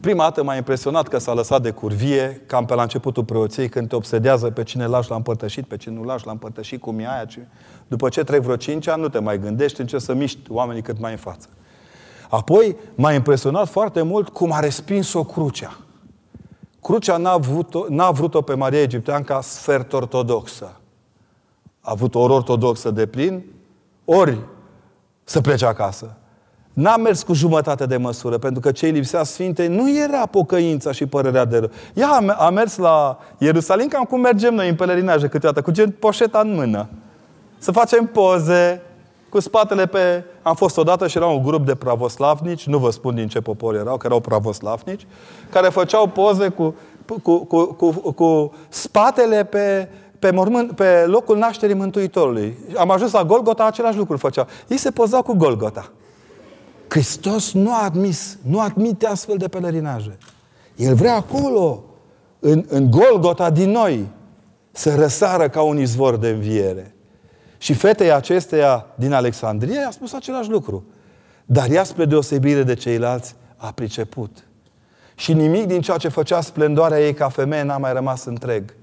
Prima 0.00 0.22
dată 0.22 0.42
m-a 0.42 0.56
impresionat 0.56 1.08
că 1.08 1.18
s-a 1.18 1.32
lăsat 1.34 1.62
de 1.62 1.70
curvie, 1.70 2.42
cam 2.46 2.64
pe 2.64 2.74
la 2.74 2.82
începutul 2.82 3.24
preoției, 3.24 3.68
când 3.68 3.88
te 3.88 3.96
obsedează 3.96 4.50
pe 4.50 4.62
cine 4.62 4.86
lași 4.86 5.10
la 5.10 5.16
împărtășit, 5.16 5.66
pe 5.66 5.76
cine 5.76 5.94
nu 5.94 6.02
lași 6.02 6.26
la 6.26 6.32
împărtășit, 6.32 6.80
cum 6.80 6.98
e 6.98 7.06
aia. 7.06 7.26
După 7.86 8.08
ce 8.08 8.24
trec 8.24 8.42
vreo 8.42 8.56
cinci 8.56 8.88
ani, 8.88 9.00
nu 9.00 9.08
te 9.08 9.18
mai 9.18 9.38
gândești 9.38 9.80
în 9.80 9.86
ce 9.86 9.98
să 9.98 10.14
miști 10.14 10.38
oamenii 10.48 10.82
cât 10.82 11.00
mai 11.00 11.10
în 11.10 11.16
față. 11.16 11.48
Apoi 12.28 12.76
m-a 12.94 13.12
impresionat 13.12 13.68
foarte 13.68 14.02
mult 14.02 14.28
cum 14.28 14.52
a 14.52 14.60
respins-o 14.60 15.24
crucea. 15.24 15.76
Crucea 16.82 17.16
n-a, 17.16 17.30
avut-o, 17.30 17.84
n-a 17.88 18.10
vrut-o 18.10 18.40
pe 18.40 18.54
Maria 18.54 18.82
Egipteanca 18.82 19.40
sfert 19.40 19.92
ortodoxă. 19.92 20.80
A 21.88 21.90
avut 21.90 22.14
ori 22.14 22.32
ortodoxă 22.32 22.90
de 22.90 23.06
plin, 23.06 23.44
ori 24.04 24.38
să 25.24 25.40
plece 25.40 25.66
acasă. 25.66 26.16
N-a 26.72 26.96
mers 26.96 27.22
cu 27.22 27.32
jumătate 27.32 27.86
de 27.86 27.96
măsură, 27.96 28.38
pentru 28.38 28.60
că 28.60 28.72
cei 28.72 28.90
lipsea 28.90 29.22
Sfinte 29.22 29.66
nu 29.66 29.98
era 29.98 30.26
pocăința 30.26 30.92
și 30.92 31.06
părerea 31.06 31.44
de 31.44 31.58
rău. 31.58 31.70
Ea 31.94 32.34
a 32.36 32.50
mers 32.50 32.76
la 32.76 33.18
Ierusalim 33.38 33.88
cam 33.88 34.04
cum 34.04 34.20
mergem 34.20 34.54
noi 34.54 34.68
în 34.68 34.74
pelerinaje 34.74 35.28
câteodată, 35.28 35.62
cu 35.62 35.70
gen 35.70 35.90
poșeta 35.90 36.38
în 36.38 36.54
mână. 36.54 36.88
Să 37.58 37.72
facem 37.72 38.06
poze, 38.06 38.82
cu 39.28 39.40
spatele 39.40 39.86
pe... 39.86 40.24
Am 40.42 40.54
fost 40.54 40.78
odată 40.78 41.06
și 41.06 41.16
era 41.16 41.26
un 41.26 41.42
grup 41.42 41.66
de 41.66 41.74
pravoslavnici, 41.74 42.66
nu 42.66 42.78
vă 42.78 42.90
spun 42.90 43.14
din 43.14 43.28
ce 43.28 43.40
popor 43.40 43.74
erau, 43.74 43.96
că 43.96 44.06
erau 44.06 44.20
pravoslavnici, 44.20 45.06
care 45.50 45.68
făceau 45.68 46.06
poze 46.06 46.48
cu, 46.48 46.74
cu, 47.22 47.38
cu, 47.38 47.64
cu, 47.64 47.90
cu 48.12 48.54
spatele 48.68 49.44
pe, 49.44 49.88
pe, 50.18 50.30
mormânt, 50.30 50.72
pe 50.72 51.04
locul 51.06 51.38
nașterii 51.38 51.74
Mântuitorului. 51.74 52.58
Am 52.76 52.90
ajuns 52.90 53.12
la 53.12 53.24
Golgota, 53.24 53.64
același 53.64 53.96
lucru 53.96 54.16
făceau. 54.16 54.46
Ei 54.68 54.76
se 54.76 54.90
pozau 54.90 55.22
cu 55.22 55.32
Golgota. 55.32 55.92
Hristos 56.88 57.52
nu 57.52 57.72
a 57.72 57.84
admis, 57.84 58.38
nu 58.42 58.60
admite 58.60 59.06
astfel 59.06 59.36
de 59.36 59.48
pelerinaje. 59.48 60.18
El 60.76 60.94
vrea 60.94 61.14
acolo, 61.14 61.84
în, 62.38 62.64
în 62.68 62.90
Golgota 62.90 63.50
din 63.50 63.70
noi, 63.70 64.08
să 64.70 64.94
răsară 64.94 65.48
ca 65.48 65.62
un 65.62 65.78
izvor 65.78 66.16
de 66.16 66.28
înviere. 66.28 66.94
Și 67.58 67.74
fetei 67.74 68.12
acesteia 68.12 68.86
din 68.94 69.12
Alexandria 69.12 69.80
i-a 69.80 69.90
spus 69.90 70.12
același 70.12 70.50
lucru. 70.50 70.84
Dar 71.44 71.70
ea, 71.70 71.84
spre 71.84 72.04
deosebire 72.04 72.62
de 72.62 72.74
ceilalți, 72.74 73.34
a 73.56 73.72
priceput. 73.72 74.44
Și 75.14 75.32
nimic 75.32 75.66
din 75.66 75.80
ceea 75.80 75.96
ce 75.96 76.08
făcea 76.08 76.40
splendoarea 76.40 77.00
ei 77.00 77.14
ca 77.14 77.28
femeie 77.28 77.62
n-a 77.62 77.78
mai 77.78 77.92
rămas 77.92 78.24
întreg. 78.24 78.74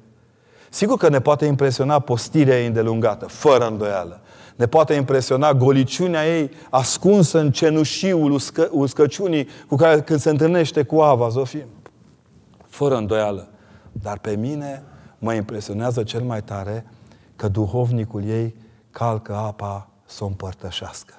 Sigur 0.76 0.98
că 0.98 1.10
ne 1.10 1.20
poate 1.22 1.46
impresiona 1.46 2.00
postirea 2.00 2.60
ei 2.60 2.68
îndelungată, 2.68 3.26
fără 3.26 3.68
îndoială. 3.68 4.22
Ne 4.56 4.66
poate 4.66 4.94
impresiona 4.94 5.54
goliciunea 5.54 6.38
ei 6.38 6.52
ascunsă 6.70 7.40
în 7.40 7.52
cenușiul 7.52 8.32
uscă, 8.32 8.70
uscăciunii 8.72 9.48
cu 9.68 9.76
care 9.76 10.02
când 10.02 10.20
se 10.20 10.30
întâlnește 10.30 10.84
cu 10.84 11.00
Ava, 11.00 11.30
Zofie. 11.30 11.68
Fără 12.68 12.96
îndoială. 12.96 13.48
Dar 13.92 14.18
pe 14.18 14.36
mine 14.36 14.84
mă 15.20 15.34
impresionează 15.34 16.04
cel 16.04 16.22
mai 16.22 16.44
tare 16.44 16.86
că 17.36 17.48
duhovnicul 17.48 18.24
ei 18.24 18.56
calcă 18.92 19.36
apa 19.36 19.90
să 20.06 20.24
o 20.24 20.28
împărtășească. 20.28 21.14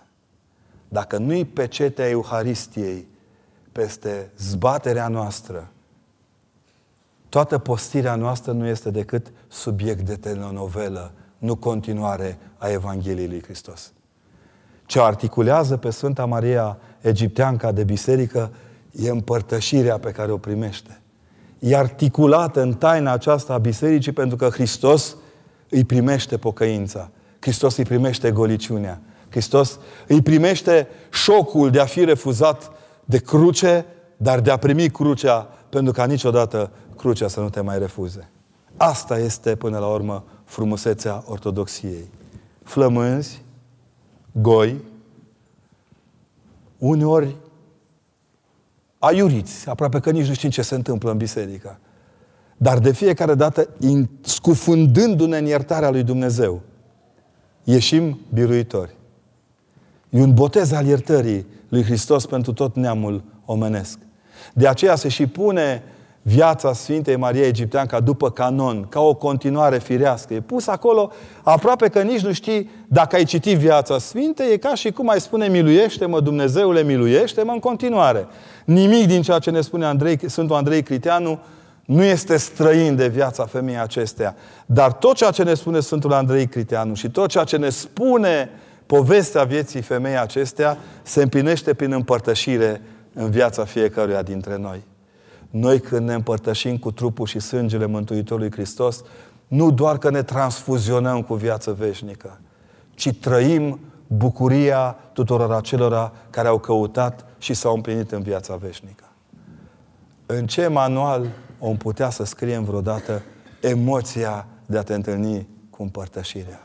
Dacă 0.88 1.19
nu-i 1.19 1.45
pecetea 1.45 2.09
Euharistiei 2.09 3.09
peste 3.73 4.31
zbaterea 4.38 5.09
noastră, 5.09 5.71
toată 7.37 7.59
postirea 7.59 8.14
noastră 8.14 8.53
nu 8.53 8.66
este 8.66 8.90
decât 8.90 9.33
subiect 9.49 10.01
de 10.01 10.14
telenovelă, 10.14 11.12
nu 11.38 11.57
continuare 11.57 12.38
a 12.57 12.68
Evangheliei 12.68 13.29
lui 13.29 13.42
Hristos. 13.42 13.92
Ce 14.87 15.01
articulează 15.01 15.77
pe 15.77 15.90
Sfânta 15.90 16.25
Maria 16.25 16.79
Egipteanca 17.01 17.72
de 17.72 17.85
biserică 17.85 18.51
e 18.90 19.11
împărtășirea 19.11 19.99
pe 19.99 20.11
care 20.11 20.33
o 20.33 20.37
primește. 20.37 21.01
E 21.59 21.77
articulată 21.77 22.62
în 22.62 22.75
taina 22.75 23.12
aceasta 23.12 23.53
a 23.53 23.59
bisericii 23.59 24.12
pentru 24.12 24.37
că 24.37 24.49
Hristos 24.49 25.16
îi 25.68 25.85
primește 25.85 26.37
pocăința. 26.37 27.11
Hristos 27.38 27.77
îi 27.77 27.85
primește 27.85 28.31
goliciunea. 28.31 29.01
Hristos 29.29 29.79
îi 30.07 30.22
primește 30.22 30.88
șocul 31.11 31.70
de 31.70 31.81
a 31.81 31.85
fi 31.85 32.05
refuzat 32.05 32.70
de 33.05 33.18
cruce, 33.18 33.85
dar 34.16 34.40
de 34.40 34.51
a 34.51 34.57
primi 34.57 34.90
crucea 34.90 35.56
pentru 35.69 35.93
ca 35.93 36.05
niciodată 36.05 36.71
crucea 36.97 37.29
să 37.29 37.41
nu 37.41 37.49
te 37.49 37.61
mai 37.61 37.79
refuze. 37.79 38.31
Asta 38.77 39.19
este, 39.19 39.57
până 39.57 39.79
la 39.79 39.87
urmă, 39.87 40.25
frumusețea 40.45 41.25
ortodoxiei. 41.27 42.11
Flămânzi, 42.63 43.43
goi, 44.33 44.85
uneori 46.79 47.37
aiuriți, 48.99 49.69
aproape 49.69 50.01
că 50.01 50.11
nici 50.11 50.27
nu 50.27 50.35
știm 50.35 50.51
ce 50.51 50.63
se 50.63 50.75
întâmplă 50.75 51.11
în 51.11 51.17
biserică. 51.17 51.79
Dar 52.57 52.79
de 52.79 52.93
fiecare 52.93 53.35
dată, 53.35 53.69
scufundându-ne 54.21 55.39
în 55.39 55.47
iertarea 55.47 55.91
lui 55.91 56.03
Dumnezeu, 56.03 56.61
ieșim 57.64 58.19
biruitori. 58.33 58.97
E 60.11 60.21
un 60.21 60.35
botez 60.35 60.73
al 60.73 60.87
iertării 60.87 61.47
lui 61.69 61.83
Hristos 61.83 62.27
pentru 62.27 62.53
tot 62.53 62.77
neamul 62.77 63.25
omenesc. 63.45 63.99
De 64.59 64.69
aceea 64.69 64.95
se 64.95 65.09
și 65.09 65.27
pune 65.27 65.83
viața 66.23 66.73
Sfintei 66.73 67.17
Maria 67.17 67.47
Egipteanca 67.47 68.01
după 68.01 68.31
canon, 68.31 68.87
ca 68.89 69.01
o 69.01 69.15
continuare 69.15 69.79
firească. 69.79 70.35
E 70.35 70.41
pus 70.41 70.67
acolo 70.67 71.13
aproape 71.43 71.89
că 71.89 72.03
nici 72.03 72.21
nu 72.21 72.33
știi 72.33 72.71
dacă 72.89 73.17
ai 73.17 73.25
citit 73.25 73.57
viața 73.57 73.99
Sfintei, 73.99 74.53
e 74.53 74.57
ca 74.57 74.75
și 74.75 74.91
cum 74.91 75.09
ai 75.09 75.21
spune 75.21 75.49
miluiește-mă, 75.49 76.21
Dumnezeule, 76.21 76.83
miluiește-mă 76.83 77.53
în 77.53 77.59
continuare. 77.59 78.27
Nimic 78.65 79.07
din 79.07 79.23
ceea 79.23 79.39
ce 79.39 79.51
ne 79.51 79.61
spune 79.61 79.85
Andrei, 79.85 80.19
Sfântul 80.27 80.57
Andrei 80.57 80.83
Criteanu 80.83 81.39
Nu 81.85 82.03
este 82.03 82.37
străin 82.37 82.97
de 82.97 83.09
viața 83.09 83.47
femeii 83.47 83.79
acestea. 83.79 84.37
Dar 84.67 84.93
tot 84.93 85.17
ceea 85.17 85.31
ce 85.31 85.43
ne 85.43 85.55
spune 85.55 85.81
Sfântul 85.81 86.13
Andrei 86.13 86.47
Criteanu 86.47 86.95
și 86.95 87.11
tot 87.11 87.29
ceea 87.29 87.45
ce 87.45 87.57
ne 87.57 87.69
spune 87.69 88.51
povestea 88.87 89.45
vieții 89.45 89.81
femeii 89.81 90.19
acestea 90.19 90.79
se 91.03 91.23
împlinește 91.23 91.75
prin 91.75 91.93
împărtășire 91.93 92.81
în 93.19 93.31
viața 93.31 93.64
fiecăruia 93.64 94.23
dintre 94.23 94.57
noi. 94.57 94.83
Noi 95.51 95.81
când 95.81 96.07
ne 96.07 96.14
împărtășim 96.14 96.79
cu 96.79 96.91
trupul 96.91 97.27
și 97.27 97.41
sângele 97.41 97.87
Mântuitorului 97.87 98.51
Hristos, 98.51 99.03
nu 99.49 99.71
doar 99.71 99.99
că 99.99 100.11
ne 100.11 100.23
transfuzionăm 100.23 101.23
cu 101.23 101.35
viață 101.35 101.73
veșnică, 101.73 102.41
ci 102.95 103.19
trăim 103.21 103.79
bucuria 104.07 104.97
tuturor 105.12 105.53
acelora 105.53 106.12
care 106.31 106.49
au 106.49 106.59
căutat 106.59 107.25
și 107.39 107.55
s-au 107.55 107.75
împlinit 107.75 108.12
în 108.12 108.23
viața 108.23 108.57
veșnică. 108.57 109.05
În 110.27 110.47
ce 110.47 110.67
manual 110.67 111.27
om 111.59 111.77
putea 111.77 112.11
să 112.11 112.25
scriem 112.25 112.64
vreodată 112.64 113.23
emoția 113.61 114.47
de 114.67 114.79
a 114.79 114.83
te 114.83 114.95
întâlni 114.95 115.49
cu 115.71 115.83
împărtășirea? 115.83 116.61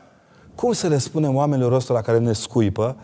Cum 0.55 0.71
să 0.71 0.87
le 0.87 0.97
spunem 0.97 1.35
oamenilor 1.35 1.71
ăstora 1.71 2.01
care 2.01 2.17
ne 2.17 2.33
scuipă 2.33 2.95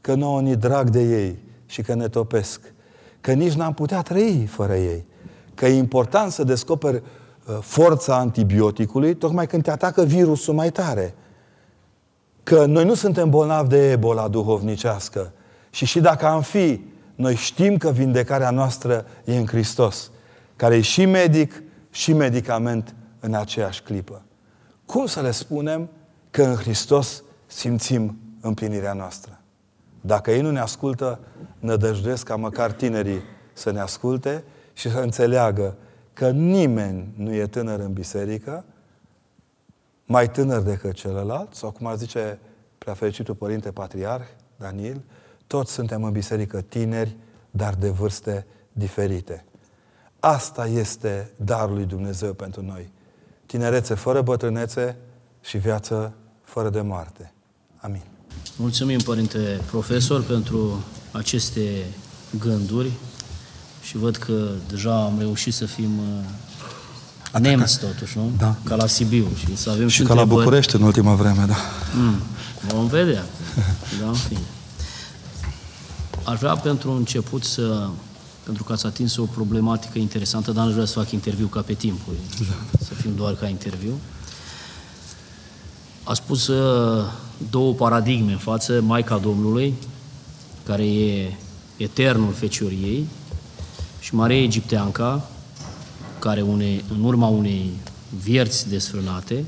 că 0.00 0.14
nouă 0.14 0.40
ni 0.40 0.56
drag 0.56 0.90
de 0.90 1.02
ei 1.02 1.38
și 1.66 1.82
că 1.82 1.94
ne 1.94 2.08
topesc? 2.08 2.73
Că 3.24 3.32
nici 3.32 3.52
n-am 3.52 3.74
putea 3.74 4.02
trăi 4.02 4.46
fără 4.50 4.76
ei? 4.76 5.04
Că 5.54 5.66
e 5.66 5.76
important 5.76 6.32
să 6.32 6.44
descoperi 6.44 6.96
uh, 6.96 7.58
forța 7.60 8.16
antibioticului 8.16 9.14
tocmai 9.14 9.46
când 9.46 9.62
te 9.62 9.70
atacă 9.70 10.02
virusul 10.02 10.54
mai 10.54 10.70
tare. 10.70 11.14
Că 12.42 12.64
noi 12.64 12.84
nu 12.84 12.94
suntem 12.94 13.30
bolnavi 13.30 13.68
de 13.68 13.90
ebola 13.90 14.28
duhovnicească. 14.28 15.32
Și 15.70 15.84
și 15.84 16.00
dacă 16.00 16.26
am 16.26 16.42
fi, 16.42 16.80
noi 17.14 17.34
știm 17.34 17.76
că 17.76 17.90
vindecarea 17.90 18.50
noastră 18.50 19.06
e 19.24 19.36
în 19.36 19.46
Hristos, 19.46 20.10
care 20.56 20.76
e 20.76 20.80
și 20.80 21.04
medic 21.04 21.62
și 21.90 22.12
medicament 22.12 22.94
în 23.20 23.34
aceeași 23.34 23.82
clipă. 23.82 24.22
Cum 24.86 25.06
să 25.06 25.20
le 25.20 25.30
spunem 25.30 25.88
că 26.30 26.42
în 26.42 26.54
Hristos 26.54 27.22
simțim 27.46 28.18
împlinirea 28.40 28.92
noastră? 28.92 29.38
Dacă 30.00 30.30
ei 30.30 30.40
nu 30.40 30.50
ne 30.50 30.60
ascultă, 30.60 31.20
nădăjduiesc 31.64 32.24
ca 32.24 32.36
măcar 32.36 32.72
tinerii 32.72 33.22
să 33.52 33.70
ne 33.70 33.80
asculte 33.80 34.44
și 34.72 34.90
să 34.90 34.98
înțeleagă 34.98 35.76
că 36.12 36.30
nimeni 36.30 37.12
nu 37.16 37.34
e 37.34 37.46
tânăr 37.46 37.80
în 37.80 37.92
biserică, 37.92 38.64
mai 40.04 40.30
tânăr 40.30 40.62
decât 40.62 40.92
celălalt, 40.92 41.54
sau 41.54 41.70
cum 41.70 41.86
ar 41.86 41.96
zice 41.96 42.38
preafericitul 42.78 43.34
Părinte 43.34 43.70
Patriarh 43.70 44.24
Daniel, 44.56 45.02
toți 45.46 45.72
suntem 45.72 46.04
în 46.04 46.12
biserică 46.12 46.60
tineri, 46.60 47.16
dar 47.50 47.74
de 47.74 47.88
vârste 47.88 48.46
diferite. 48.72 49.44
Asta 50.20 50.66
este 50.66 51.30
darul 51.36 51.74
lui 51.74 51.84
Dumnezeu 51.84 52.32
pentru 52.32 52.62
noi. 52.62 52.92
Tinerețe 53.46 53.94
fără 53.94 54.22
bătrânețe 54.22 54.96
și 55.40 55.58
viață 55.58 56.12
fără 56.42 56.70
de 56.70 56.80
moarte. 56.80 57.32
Amin. 57.76 58.02
Mulțumim, 58.56 58.98
Părinte 58.98 59.60
Profesor, 59.70 60.22
pentru 60.24 60.84
aceste 61.16 61.86
gânduri 62.38 62.90
și 63.82 63.96
văd 63.96 64.16
că 64.16 64.48
deja 64.68 65.02
am 65.02 65.14
reușit 65.18 65.54
să 65.54 65.66
fim 65.66 65.98
uh, 65.98 67.40
nemți 67.40 67.78
totuși, 67.78 68.18
nu? 68.18 68.32
Da. 68.38 68.54
Ca 68.64 68.74
la 68.74 68.86
Sibiu 68.86 69.26
și 69.38 69.56
să 69.56 69.70
avem 69.70 69.88
și, 69.88 70.00
și 70.00 70.02
ca 70.02 70.14
la 70.14 70.24
București 70.24 70.74
în 70.74 70.82
ultima 70.82 71.14
vreme, 71.14 71.44
da. 71.46 71.56
Mm, 71.96 72.16
vom 72.68 72.86
vedea. 72.86 73.24
da, 74.00 74.08
în 74.08 74.14
fine. 74.14 74.40
Aș 76.24 76.38
vrea 76.38 76.56
pentru 76.56 76.90
început 76.92 77.44
să, 77.44 77.88
pentru 78.44 78.64
că 78.64 78.72
ați 78.72 78.86
atins 78.86 79.16
o 79.16 79.22
problematică 79.22 79.98
interesantă, 79.98 80.52
dar 80.52 80.64
nu 80.64 80.70
vreau 80.70 80.86
să 80.86 80.98
fac 80.98 81.10
interviu 81.10 81.46
ca 81.46 81.60
pe 81.60 81.72
timpul, 81.72 82.14
da. 82.38 82.84
să 82.84 82.94
fim 82.94 83.14
doar 83.16 83.34
ca 83.34 83.46
interviu. 83.46 83.92
A 86.02 86.14
spus 86.14 86.46
uh, 86.46 87.04
două 87.50 87.72
paradigme 87.72 88.32
în 88.32 88.38
față, 88.38 88.80
Maica 88.80 89.16
Domnului, 89.18 89.74
care 90.64 90.86
e 90.86 91.32
eternul 91.76 92.32
fecioriei, 92.32 93.06
și 94.04 94.14
Maria 94.14 94.42
Egipteanca, 94.42 95.28
care 96.18 96.40
une, 96.40 96.84
în 96.94 97.04
urma 97.04 97.26
unei 97.26 97.70
vierți 98.22 98.68
desfrânate, 98.68 99.44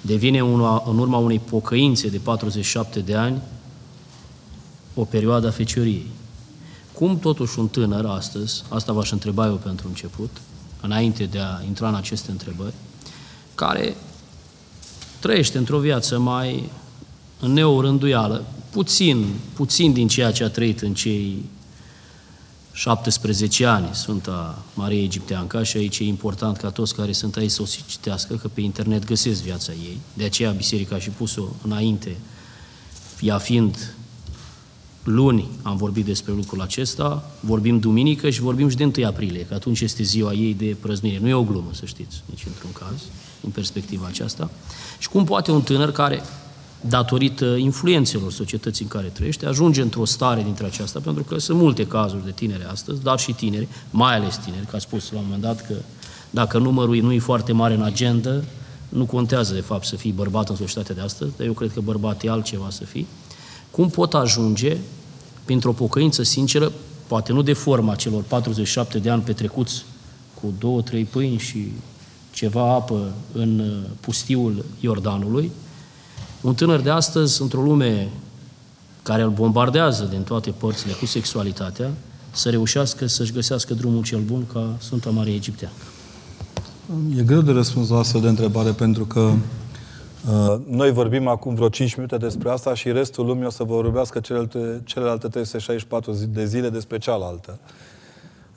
devine 0.00 0.42
una, 0.44 0.82
în 0.86 0.98
urma 0.98 1.16
unei 1.18 1.38
pocăințe 1.38 2.08
de 2.08 2.18
47 2.18 3.00
de 3.00 3.14
ani 3.14 3.42
o 4.94 5.04
perioadă 5.04 5.46
a 5.46 5.50
fecioriei. 5.50 6.06
Cum 6.92 7.18
totuși 7.18 7.58
un 7.58 7.68
tânăr 7.68 8.04
astăzi, 8.04 8.64
asta 8.68 8.92
v-aș 8.92 9.10
întreba 9.10 9.46
eu 9.46 9.54
pentru 9.54 9.88
început, 9.88 10.30
înainte 10.80 11.24
de 11.24 11.38
a 11.38 11.62
intra 11.66 11.88
în 11.88 11.94
aceste 11.94 12.30
întrebări, 12.30 12.74
care 13.54 13.96
trăiește 15.18 15.58
într-o 15.58 15.78
viață 15.78 16.18
mai 16.18 16.54
în 16.54 16.85
neorânduială, 17.40 18.44
puțin, 18.70 19.26
puțin 19.52 19.92
din 19.92 20.08
ceea 20.08 20.32
ce 20.32 20.44
a 20.44 20.48
trăit 20.48 20.80
în 20.80 20.94
cei 20.94 21.44
17 22.72 23.64
ani 23.64 23.88
Sfânta 23.92 24.62
Maria 24.74 25.02
Egipteanca 25.02 25.62
și 25.62 25.76
aici 25.76 25.98
e 25.98 26.04
important 26.04 26.56
ca 26.56 26.70
toți 26.70 26.94
care 26.94 27.12
sunt 27.12 27.36
aici 27.36 27.50
să 27.50 27.62
o 27.62 27.66
citească, 27.88 28.34
că 28.34 28.48
pe 28.48 28.60
internet 28.60 29.04
găsesc 29.04 29.42
viața 29.42 29.72
ei. 29.72 30.00
De 30.14 30.24
aceea 30.24 30.50
biserica 30.50 30.94
a 30.94 30.98
și 30.98 31.10
pus-o 31.10 31.42
înainte, 31.64 32.16
ea 33.20 33.38
fiind 33.38 33.94
luni 35.04 35.48
am 35.62 35.76
vorbit 35.76 36.04
despre 36.04 36.32
lucrul 36.32 36.60
acesta, 36.60 37.30
vorbim 37.40 37.78
duminică 37.78 38.30
și 38.30 38.40
vorbim 38.40 38.68
și 38.68 38.76
de 38.76 38.84
1 38.96 39.06
aprilie, 39.06 39.44
că 39.44 39.54
atunci 39.54 39.80
este 39.80 40.02
ziua 40.02 40.32
ei 40.32 40.54
de 40.54 40.76
prăznire. 40.80 41.18
Nu 41.18 41.28
e 41.28 41.34
o 41.34 41.42
glumă, 41.42 41.70
să 41.72 41.86
știți, 41.86 42.22
nici 42.30 42.44
într-un 42.46 42.72
caz, 42.72 43.00
în 43.40 43.50
perspectiva 43.50 44.06
aceasta. 44.06 44.50
Și 44.98 45.08
cum 45.08 45.24
poate 45.24 45.50
un 45.50 45.62
tânăr 45.62 45.92
care, 45.92 46.22
datorită 46.88 47.44
influențelor 47.44 48.32
societății 48.32 48.84
în 48.84 48.90
care 48.90 49.06
trăiește, 49.06 49.46
ajunge 49.46 49.82
într-o 49.82 50.04
stare 50.04 50.42
dintre 50.42 50.66
aceasta, 50.66 51.00
pentru 51.00 51.22
că 51.22 51.38
sunt 51.38 51.58
multe 51.58 51.86
cazuri 51.86 52.24
de 52.24 52.30
tineri 52.30 52.66
astăzi, 52.70 53.02
dar 53.02 53.18
și 53.18 53.32
tineri, 53.32 53.68
mai 53.90 54.14
ales 54.14 54.36
tineri, 54.36 54.66
că 54.66 54.76
a 54.76 54.78
spus 54.78 55.10
la 55.10 55.18
un 55.18 55.24
moment 55.24 55.42
dat 55.42 55.66
că 55.66 55.74
dacă 56.30 56.58
numărul 56.58 56.96
nu 56.96 57.12
e 57.12 57.18
foarte 57.18 57.52
mare 57.52 57.74
în 57.74 57.82
agenda, 57.82 58.40
nu 58.88 59.04
contează 59.04 59.54
de 59.54 59.60
fapt 59.60 59.86
să 59.86 59.96
fii 59.96 60.12
bărbat 60.12 60.48
în 60.48 60.56
societatea 60.56 60.94
de 60.94 61.00
astăzi, 61.00 61.30
dar 61.36 61.46
eu 61.46 61.52
cred 61.52 61.72
că 61.72 61.80
bărbat 61.80 62.24
e 62.24 62.30
altceva 62.30 62.70
să 62.70 62.84
fii, 62.84 63.06
cum 63.70 63.88
pot 63.88 64.14
ajunge, 64.14 64.76
printr-o 65.44 65.72
pocăință 65.72 66.22
sinceră, 66.22 66.72
poate 67.06 67.32
nu 67.32 67.42
de 67.42 67.52
forma 67.52 67.94
celor 67.94 68.22
47 68.22 68.98
de 68.98 69.10
ani 69.10 69.22
petrecuți 69.22 69.84
cu 70.40 70.54
două, 70.58 70.82
trei 70.82 71.04
pâini 71.04 71.38
și 71.38 71.72
ceva 72.32 72.72
apă 72.72 73.12
în 73.32 73.58
uh, 73.58 73.90
pustiul 74.00 74.64
Iordanului, 74.80 75.50
un 76.46 76.54
tânăr 76.54 76.80
de 76.80 76.90
astăzi, 76.90 77.42
într-o 77.42 77.60
lume 77.60 78.08
care 79.02 79.22
îl 79.22 79.30
bombardează 79.30 80.04
din 80.04 80.22
toate 80.22 80.50
părțile 80.50 80.92
cu 80.92 81.06
sexualitatea, 81.06 81.90
să 82.30 82.50
reușească 82.50 83.06
să-și 83.06 83.32
găsească 83.32 83.74
drumul 83.74 84.02
cel 84.02 84.20
bun 84.20 84.46
ca 84.52 84.76
Sfânta 84.78 85.10
Maria 85.10 85.34
Egipteancă? 85.34 85.76
E 87.18 87.22
greu 87.22 87.40
de 87.40 87.52
răspuns 87.52 87.88
la 87.88 87.98
astfel 87.98 88.20
de 88.20 88.28
întrebare, 88.28 88.70
pentru 88.70 89.04
că 89.04 89.32
Uh, 90.30 90.56
noi 90.68 90.92
vorbim 90.92 91.26
acum 91.26 91.54
vreo 91.54 91.68
5 91.68 91.94
minute 91.94 92.16
despre 92.16 92.50
asta 92.50 92.74
și 92.74 92.92
restul 92.92 93.26
lumii 93.26 93.44
o 93.44 93.50
să 93.50 93.64
vorbească 93.64 94.20
celelalte, 94.20 94.80
celelalte 94.84 95.28
364 95.28 96.12
de 96.28 96.44
zile 96.44 96.68
despre 96.68 96.98
cealaltă. 96.98 97.58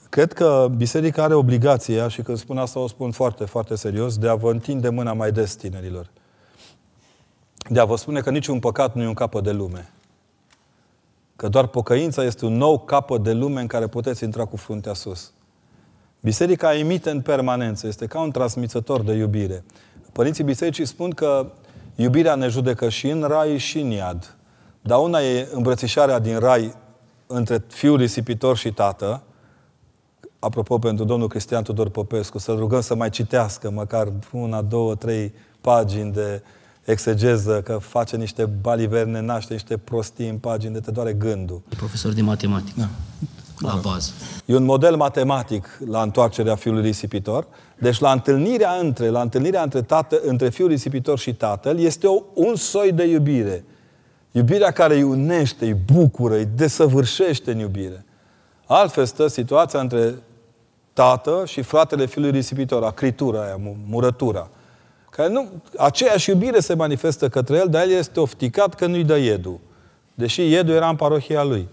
Cred 0.08 0.32
că 0.32 0.70
biserica 0.76 1.22
are 1.22 1.34
obligația, 1.34 2.08
și 2.08 2.22
când 2.22 2.38
spun 2.38 2.58
asta 2.58 2.78
o 2.78 2.88
spun 2.88 3.10
foarte, 3.10 3.44
foarte 3.44 3.74
serios, 3.74 4.16
de 4.16 4.28
a 4.28 4.34
vă 4.34 4.50
întinde 4.50 4.88
mâna 4.88 5.12
mai 5.12 5.32
des 5.32 5.54
tinerilor. 5.54 6.10
De 7.72 7.80
a 7.80 7.84
vă 7.84 7.96
spune 7.96 8.20
că 8.20 8.30
niciun 8.30 8.58
păcat 8.58 8.94
nu 8.94 9.02
e 9.02 9.06
un 9.06 9.14
capăt 9.14 9.42
de 9.42 9.50
lume. 9.50 9.92
Că 11.36 11.48
doar 11.48 11.66
pocăința 11.66 12.24
este 12.24 12.44
un 12.44 12.56
nou 12.56 12.78
capăt 12.78 13.22
de 13.22 13.32
lume 13.32 13.60
în 13.60 13.66
care 13.66 13.86
puteți 13.86 14.24
intra 14.24 14.44
cu 14.44 14.56
fruntea 14.56 14.94
sus. 14.94 15.32
Biserica 16.20 16.76
emite 16.76 17.10
în 17.10 17.20
permanență, 17.20 17.86
este 17.86 18.06
ca 18.06 18.20
un 18.20 18.30
transmițător 18.30 19.02
de 19.02 19.12
iubire. 19.12 19.64
Părinții 20.12 20.44
bisericii 20.44 20.84
spun 20.84 21.10
că 21.10 21.52
iubirea 21.94 22.34
ne 22.34 22.48
judecă 22.48 22.88
și 22.88 23.08
în 23.08 23.22
rai 23.22 23.58
și 23.58 23.78
în 23.78 23.90
iad. 23.90 24.36
Dar 24.80 24.98
una 24.98 25.20
e 25.20 25.48
îmbrățișarea 25.52 26.18
din 26.18 26.38
rai 26.38 26.74
între 27.26 27.64
fiul 27.68 27.96
risipitor 27.96 28.56
și 28.56 28.72
tată, 28.72 29.22
apropo 30.38 30.78
pentru 30.78 31.04
domnul 31.04 31.28
Cristian 31.28 31.62
Tudor 31.62 31.88
Popescu, 31.88 32.38
să-l 32.38 32.58
rugăm 32.58 32.80
să 32.80 32.94
mai 32.94 33.10
citească 33.10 33.70
măcar 33.70 34.12
una, 34.32 34.62
două, 34.62 34.94
trei 34.94 35.32
pagini 35.60 36.12
de 36.12 36.42
exegeză, 36.84 37.62
că 37.62 37.78
face 37.78 38.16
niște 38.16 38.44
baliverne, 38.44 39.20
naște 39.20 39.52
niște 39.52 39.76
prostii 39.76 40.28
în 40.28 40.38
pagini 40.38 40.72
de 40.72 40.80
te 40.80 40.90
doare 40.90 41.12
gândul. 41.12 41.62
Profesor 41.76 42.12
de 42.12 42.22
matematică. 42.22 42.80
Da 42.80 42.88
la 43.60 43.74
bază. 43.82 44.12
E 44.44 44.56
un 44.56 44.64
model 44.64 44.96
matematic 44.96 45.78
la 45.86 46.02
întoarcerea 46.02 46.54
fiului 46.54 46.82
risipitor. 46.82 47.46
Deci 47.78 47.98
la 47.98 48.12
întâlnirea 48.12 48.72
între, 48.72 49.08
la 49.08 49.20
întâlnirea 49.20 49.62
între, 49.62 49.82
tată, 49.82 50.20
între 50.22 50.48
fiul 50.48 50.68
risipitor 50.68 51.18
și 51.18 51.34
tatăl 51.34 51.78
este 51.78 52.06
o, 52.06 52.22
un 52.34 52.56
soi 52.56 52.92
de 52.92 53.04
iubire. 53.04 53.64
Iubirea 54.30 54.70
care 54.70 54.94
îi 54.94 55.02
unește, 55.02 55.64
îi 55.64 55.74
bucură, 55.92 56.34
îi 56.34 56.48
desăvârșește 56.54 57.50
în 57.50 57.58
iubire. 57.58 58.04
Altfel 58.66 59.04
stă 59.04 59.26
situația 59.26 59.80
între 59.80 60.14
tată 60.92 61.42
și 61.46 61.62
fratele 61.62 62.06
fiului 62.06 62.30
risipitor, 62.30 62.84
acritura 62.84 63.42
aia, 63.42 63.60
murătura. 63.86 64.48
Care 65.20 65.32
nu, 65.32 65.48
aceeași 65.76 66.30
iubire 66.30 66.60
se 66.60 66.74
manifestă 66.74 67.28
către 67.28 67.56
el, 67.56 67.66
dar 67.68 67.82
el 67.82 67.90
este 67.90 68.20
ofticat 68.20 68.74
că 68.74 68.86
nu-i 68.86 69.04
dă 69.04 69.18
iedu. 69.18 69.60
Deși 70.14 70.40
iedu 70.40 70.72
era 70.72 70.88
în 70.88 70.96
parohia 70.96 71.42
lui. 71.42 71.68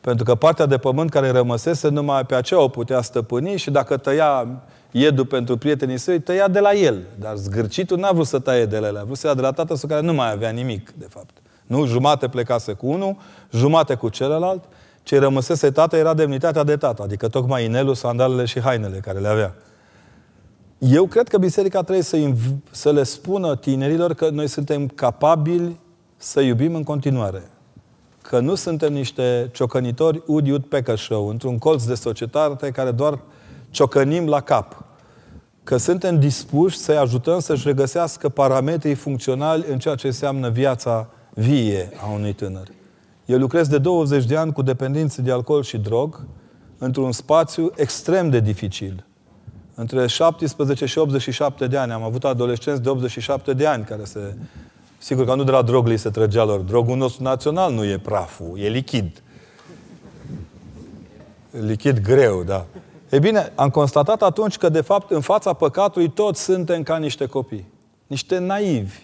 Pentru 0.00 0.24
că 0.24 0.34
partea 0.34 0.66
de 0.66 0.76
pământ 0.78 1.10
care 1.10 1.30
rămăsese, 1.30 1.88
numai 1.88 2.26
pe 2.26 2.34
aceea 2.34 2.60
o 2.60 2.68
putea 2.68 3.00
stăpâni 3.00 3.56
și 3.56 3.70
dacă 3.70 3.96
tăia 3.96 4.46
iedul 4.90 5.26
pentru 5.26 5.56
prietenii 5.56 5.98
săi, 5.98 6.20
tăia 6.20 6.48
de 6.48 6.60
la 6.60 6.72
el. 6.72 7.02
Dar 7.18 7.36
zgârcitul 7.36 7.98
n-a 7.98 8.12
vrut 8.12 8.26
să 8.26 8.38
taie 8.38 8.64
de 8.64 8.78
la 8.78 8.86
el, 8.86 8.96
a 8.98 9.02
vrut 9.04 9.16
să 9.16 9.26
ia 9.26 9.34
de 9.34 9.40
la 9.40 9.52
tatăl 9.52 9.76
care 9.88 10.00
nu 10.00 10.12
mai 10.12 10.32
avea 10.32 10.50
nimic, 10.50 10.90
de 10.90 11.06
fapt. 11.08 11.36
Nu? 11.66 11.86
Jumate 11.86 12.28
plecase 12.28 12.72
cu 12.72 12.86
unul, 12.86 13.16
jumate 13.52 13.94
cu 13.94 14.08
celălalt. 14.08 14.64
Ce 15.02 15.18
rămăsese 15.18 15.70
tată 15.70 15.96
era 15.96 16.14
demnitatea 16.14 16.64
de 16.64 16.76
tată, 16.76 17.02
adică 17.02 17.28
tocmai 17.28 17.64
inelul, 17.64 17.94
sandalele 17.94 18.44
și 18.44 18.60
hainele 18.60 18.98
care 18.98 19.18
le 19.18 19.28
avea. 19.28 19.54
Eu 20.78 21.06
cred 21.06 21.28
că 21.28 21.38
biserica 21.38 21.82
trebuie 21.82 22.04
să, 22.04 22.32
să 22.70 22.92
le 22.92 23.02
spună 23.02 23.56
tinerilor 23.56 24.14
că 24.14 24.28
noi 24.28 24.46
suntem 24.46 24.88
capabili 24.88 25.76
să 26.16 26.40
iubim 26.40 26.74
în 26.74 26.82
continuare. 26.82 27.42
Că 28.22 28.40
nu 28.40 28.54
suntem 28.54 28.92
niște 28.92 29.50
ciocănitori 29.52 30.22
ud 30.26 30.64
pe 30.64 30.94
show, 30.96 31.28
într-un 31.28 31.58
colț 31.58 31.84
de 31.84 31.94
societate 31.94 32.70
care 32.70 32.90
doar 32.90 33.18
ciocănim 33.70 34.26
la 34.26 34.40
cap. 34.40 34.84
Că 35.64 35.76
suntem 35.76 36.20
dispuși 36.20 36.76
să-i 36.76 36.96
ajutăm 36.96 37.40
să-și 37.40 37.66
regăsească 37.66 38.28
parametrii 38.28 38.94
funcționali 38.94 39.64
în 39.70 39.78
ceea 39.78 39.94
ce 39.94 40.06
înseamnă 40.06 40.50
viața 40.50 41.08
vie 41.34 41.90
a 42.02 42.12
unui 42.14 42.32
tânăr. 42.32 42.68
Eu 43.24 43.38
lucrez 43.38 43.68
de 43.68 43.78
20 43.78 44.24
de 44.24 44.36
ani 44.36 44.52
cu 44.52 44.62
dependenți 44.62 45.22
de 45.22 45.32
alcool 45.32 45.62
și 45.62 45.78
drog 45.78 46.26
într-un 46.78 47.12
spațiu 47.12 47.70
extrem 47.76 48.30
de 48.30 48.40
dificil. 48.40 49.07
Între 49.80 50.06
17 50.06 50.86
și 50.86 50.98
87 50.98 51.66
de 51.66 51.76
ani. 51.76 51.92
Am 51.92 52.02
avut 52.02 52.24
adolescenți 52.24 52.82
de 52.82 52.88
87 52.88 53.52
de 53.52 53.66
ani 53.66 53.84
care 53.84 54.04
se... 54.04 54.34
Sigur 54.98 55.24
că 55.24 55.34
nu 55.34 55.44
de 55.44 55.50
la 55.50 55.62
drog 55.62 55.86
li 55.86 55.96
se 55.96 56.10
trăgea 56.10 56.44
lor. 56.44 56.60
Drogul 56.60 56.96
nostru 56.96 57.22
național 57.22 57.72
nu 57.72 57.84
e 57.84 57.98
praful, 57.98 58.58
e 58.58 58.68
lichid. 58.68 59.22
Lichid 61.50 62.00
greu, 62.00 62.42
da. 62.42 62.66
E 63.10 63.18
bine, 63.18 63.52
am 63.54 63.70
constatat 63.70 64.22
atunci 64.22 64.56
că, 64.56 64.68
de 64.68 64.80
fapt, 64.80 65.10
în 65.10 65.20
fața 65.20 65.52
păcatului 65.52 66.08
toți 66.08 66.42
suntem 66.42 66.82
ca 66.82 66.96
niște 66.96 67.26
copii. 67.26 67.66
Niște 68.06 68.38
naivi. 68.38 68.98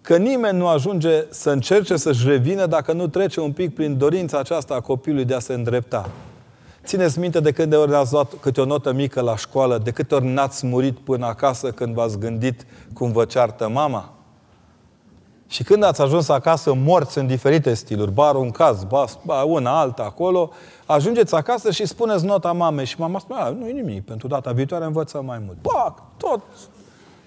Că 0.00 0.16
nimeni 0.16 0.58
nu 0.58 0.66
ajunge 0.66 1.24
să 1.30 1.50
încerce 1.50 1.96
să-și 1.96 2.28
revină 2.28 2.66
dacă 2.66 2.92
nu 2.92 3.06
trece 3.06 3.40
un 3.40 3.52
pic 3.52 3.74
prin 3.74 3.98
dorința 3.98 4.38
aceasta 4.38 4.74
a 4.74 4.80
copilului 4.80 5.24
de 5.24 5.34
a 5.34 5.38
se 5.38 5.52
îndrepta. 5.52 6.10
Țineți 6.86 7.18
minte 7.18 7.40
de 7.40 7.52
câte 7.52 7.76
ori 7.76 7.94
ați 7.94 8.12
luat 8.12 8.32
câte 8.40 8.60
o 8.60 8.64
notă 8.64 8.92
mică 8.92 9.20
la 9.20 9.36
școală, 9.36 9.78
de 9.78 9.90
câte 9.90 10.14
ori 10.14 10.26
n-ați 10.26 10.66
murit 10.66 10.98
până 10.98 11.26
acasă 11.26 11.70
când 11.70 11.94
v-ați 11.94 12.18
gândit 12.18 12.66
cum 12.94 13.12
vă 13.12 13.24
ceartă 13.24 13.68
mama? 13.68 14.12
Și 15.46 15.62
când 15.62 15.82
ați 15.82 16.00
ajuns 16.00 16.28
acasă 16.28 16.74
morți 16.74 17.18
în 17.18 17.26
diferite 17.26 17.74
stiluri, 17.74 18.10
bar 18.10 18.34
un 18.34 18.50
caz, 18.50 18.84
ba, 19.24 19.42
una, 19.42 19.80
alta, 19.80 20.02
acolo, 20.02 20.50
ajungeți 20.86 21.34
acasă 21.34 21.70
și 21.70 21.86
spuneți 21.86 22.24
nota 22.24 22.52
mamei 22.52 22.84
și 22.84 23.00
mama 23.00 23.18
spune, 23.18 23.56
nu 23.58 23.68
e 23.68 23.72
nimic, 23.72 24.04
pentru 24.04 24.28
data 24.28 24.52
viitoare 24.52 24.84
învățăm 24.84 25.24
mai 25.24 25.42
mult. 25.46 25.56
Pac, 25.62 26.02
tot, 26.16 26.40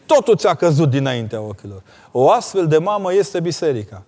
totul 0.05 0.35
ți-a 0.35 0.53
căzut 0.53 0.89
dinaintea 0.89 1.41
ochilor. 1.41 1.81
O 2.11 2.31
astfel 2.31 2.67
de 2.67 2.77
mamă 2.77 3.13
este 3.13 3.39
biserica. 3.39 4.03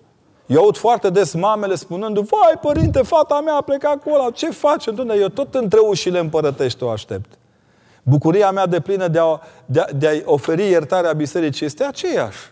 Eu 0.52 0.62
aud 0.62 0.78
foarte 0.78 1.10
des 1.10 1.34
mamele 1.34 1.76
spunând, 1.76 2.20
vai, 2.20 2.60
părinte, 2.62 3.02
fata 3.02 3.42
mea 3.42 3.56
a 3.56 3.62
plecat 3.62 4.02
cu 4.04 4.10
ăla, 4.14 4.30
ce 4.30 4.50
faci? 4.50 4.88
Întâlne, 4.88 5.16
eu 5.16 5.28
tot 5.28 5.56
între 5.56 5.80
ușile 5.80 6.20
împărătești 6.20 6.84
o 6.84 6.90
aștept. 6.90 7.32
Bucuria 8.04 8.52
mea 8.52 8.66
de 8.66 8.80
plină 8.80 9.08
de 9.08 9.20
a, 9.20 9.40
de, 9.66 9.80
a, 9.80 9.86
de 9.96 10.08
a 10.08 10.32
oferi 10.32 10.68
iertarea 10.70 11.14
bisericii 11.14 11.66
este 11.66 11.84
aceeași. 11.84 12.52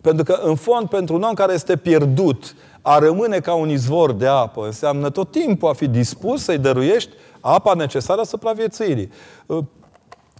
Pentru 0.00 0.24
că, 0.24 0.40
în 0.42 0.54
fond, 0.54 0.88
pentru 0.88 1.14
un 1.14 1.22
om 1.22 1.34
care 1.34 1.52
este 1.52 1.76
pierdut, 1.76 2.54
a 2.80 2.98
rămâne 2.98 3.40
ca 3.40 3.54
un 3.54 3.68
izvor 3.68 4.12
de 4.12 4.26
apă 4.26 4.64
înseamnă 4.64 5.10
tot 5.10 5.30
timpul 5.30 5.68
a 5.68 5.72
fi 5.72 5.88
dispus 5.88 6.42
să-i 6.42 6.58
dăruiești 6.58 7.10
apa 7.40 7.74
necesară 7.74 8.22
supraviețuirii. 8.22 9.10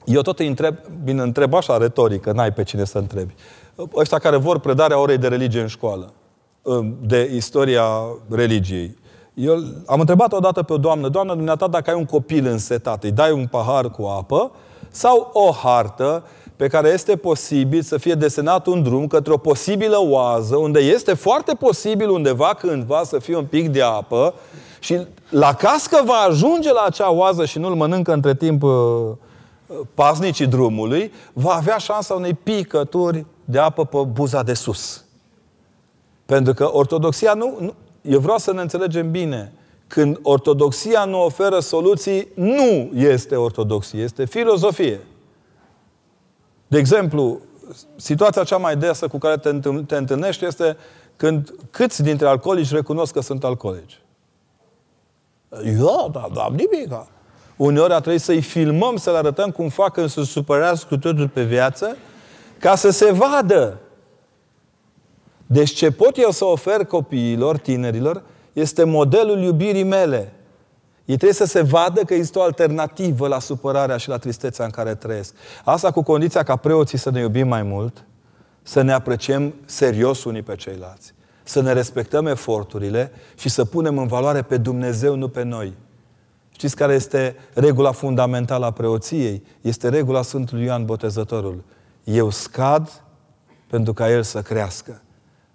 Eu 0.05 0.21
tot 0.23 0.39
îi 0.39 0.47
întreb, 0.47 0.77
bine, 1.05 1.23
întreb 1.23 1.55
așa 1.55 1.77
retorică, 1.77 2.33
n-ai 2.33 2.53
pe 2.53 2.63
cine 2.63 2.85
să 2.85 2.99
întrebi. 2.99 3.35
Ăștia 3.95 4.19
care 4.19 4.37
vor 4.37 4.59
predarea 4.59 4.99
orei 4.99 5.19
de 5.19 5.29
religie 5.29 5.61
în 5.61 5.67
școală, 5.67 6.13
de 7.01 7.31
istoria 7.35 7.85
religiei. 8.31 8.97
Eu 9.35 9.63
am 9.87 10.01
întrebat 10.01 10.33
odată 10.33 10.63
pe 10.63 10.73
o 10.73 10.79
doamnă, 10.79 11.09
doamnă, 11.09 11.35
dumneata, 11.35 11.67
dacă 11.67 11.91
ai 11.91 11.97
un 11.97 12.05
copil 12.05 12.47
însetat, 12.47 13.05
îi 13.05 13.11
dai 13.11 13.33
un 13.33 13.47
pahar 13.47 13.91
cu 13.91 14.03
apă 14.03 14.51
sau 14.91 15.31
o 15.33 15.51
hartă 15.51 16.25
pe 16.57 16.67
care 16.67 16.89
este 16.89 17.17
posibil 17.17 17.83
să 17.83 17.97
fie 17.97 18.15
desenat 18.15 18.67
un 18.67 18.83
drum 18.83 19.07
către 19.07 19.33
o 19.33 19.37
posibilă 19.37 19.97
oază, 20.01 20.57
unde 20.57 20.81
este 20.81 21.15
foarte 21.15 21.55
posibil 21.55 22.09
undeva 22.09 22.55
cândva 22.59 23.03
să 23.05 23.19
fie 23.19 23.37
un 23.37 23.45
pic 23.45 23.69
de 23.69 23.83
apă 23.83 24.35
și 24.81 25.07
la 25.29 25.55
cască 25.55 26.03
va 26.05 26.27
ajunge 26.29 26.73
la 26.73 26.83
acea 26.87 27.13
oază 27.13 27.45
și 27.45 27.59
nu-l 27.59 27.75
mănâncă 27.75 28.13
între 28.13 28.35
timp 28.35 28.63
uh, 28.63 28.73
pasnicii 29.95 30.47
drumului, 30.47 31.13
va 31.33 31.53
avea 31.53 31.77
șansa 31.77 32.15
unei 32.15 32.35
picături 32.35 33.27
de 33.45 33.59
apă 33.59 33.85
pe 33.85 33.99
buza 34.13 34.43
de 34.43 34.55
sus. 34.55 35.05
Pentru 36.27 36.55
că 36.55 36.71
ortodoxia 36.73 37.35
nu, 37.35 37.57
nu... 37.61 37.75
Eu 38.03 38.19
vreau 38.19 38.39
să 38.39 38.53
ne 38.53 38.61
înțelegem 38.61 39.11
bine. 39.11 39.53
Când 39.87 40.19
ortodoxia 40.23 41.05
nu 41.05 41.25
oferă 41.25 41.59
soluții, 41.59 42.29
nu 42.35 42.91
este 42.95 43.37
ortodoxie, 43.37 44.03
este 44.03 44.25
filozofie. 44.25 45.01
De 46.67 46.79
exemplu, 46.79 47.41
situația 47.97 48.45
cea 48.45 48.57
mai 48.57 48.77
desă 48.77 49.09
cu 49.09 49.19
care 49.19 49.37
te, 49.37 49.59
te 49.87 49.97
întâlnești 49.97 50.45
este 50.45 50.77
când 51.17 51.55
câți 51.71 52.03
dintre 52.03 52.27
alcoolici 52.27 52.71
recunosc 52.71 53.13
că 53.13 53.21
sunt 53.21 53.45
alcoolici. 53.45 54.01
Eu, 55.65 56.11
da, 56.13 56.29
da, 56.35 56.49
nimic. 56.51 57.07
Uneori 57.57 57.93
a 57.93 58.01
trebuit 58.01 58.21
să-i 58.21 58.41
filmăm, 58.41 58.97
să 58.97 59.11
le 59.11 59.17
arătăm 59.17 59.51
cum 59.51 59.69
fac 59.69 59.93
când 59.93 60.09
se 60.11 60.25
supărească 60.25 60.87
cu 60.89 60.97
totul 60.99 61.29
pe 61.29 61.43
viață, 61.43 61.97
ca 62.59 62.75
să 62.75 62.91
se 62.91 63.13
vadă. 63.13 63.79
Deci 65.53 65.71
ce 65.71 65.91
pot 65.91 66.19
eu 66.19 66.31
să 66.31 66.45
ofer 66.45 66.85
copiilor, 66.85 67.59
tinerilor, 67.59 68.23
este 68.53 68.85
modelul 68.85 69.39
iubirii 69.39 69.83
mele. 69.83 70.33
Ei 71.05 71.17
trebuie 71.17 71.33
să 71.33 71.45
se 71.45 71.63
vadă 71.63 72.01
că 72.01 72.15
există 72.15 72.39
o 72.39 72.43
alternativă 72.43 73.29
la 73.29 73.39
supărarea 73.39 73.97
și 73.97 74.09
la 74.09 74.19
tristețea 74.19 74.65
în 74.65 74.71
care 74.71 74.95
trăiesc. 74.95 75.35
Asta 75.65 75.91
cu 75.91 76.03
condiția 76.03 76.43
ca 76.43 76.57
preoții 76.57 76.99
să 76.99 77.11
ne 77.11 77.21
iubim 77.21 77.49
mai 77.49 77.63
mult, 77.63 78.05
să 78.63 78.83
ne 78.83 78.93
apreciem 78.93 79.55
serios 79.65 80.25
unii 80.25 80.43
pe 80.43 80.55
ceilalți, 80.55 81.15
să 81.43 81.61
ne 81.61 81.73
respectăm 81.73 82.27
eforturile 82.27 83.13
și 83.39 83.49
să 83.49 83.65
punem 83.65 83.99
în 83.99 84.07
valoare 84.07 84.43
pe 84.43 84.57
Dumnezeu, 84.57 85.17
nu 85.17 85.29
pe 85.29 85.43
noi. 85.43 85.73
Știți 86.51 86.77
care 86.77 86.95
este 86.95 87.37
regula 87.55 87.93
fundamentală 87.93 88.67
a 88.67 88.71
preoției? 88.71 89.43
Este 89.61 89.89
regula 89.89 90.23
Sfântului 90.23 90.65
Ioan 90.65 90.85
Botezătorul. 90.85 91.65
Eu 92.05 92.31
scad 92.31 93.03
pentru 93.67 93.93
ca 93.93 94.11
El 94.11 94.23
să 94.23 94.43
crească. 94.43 95.03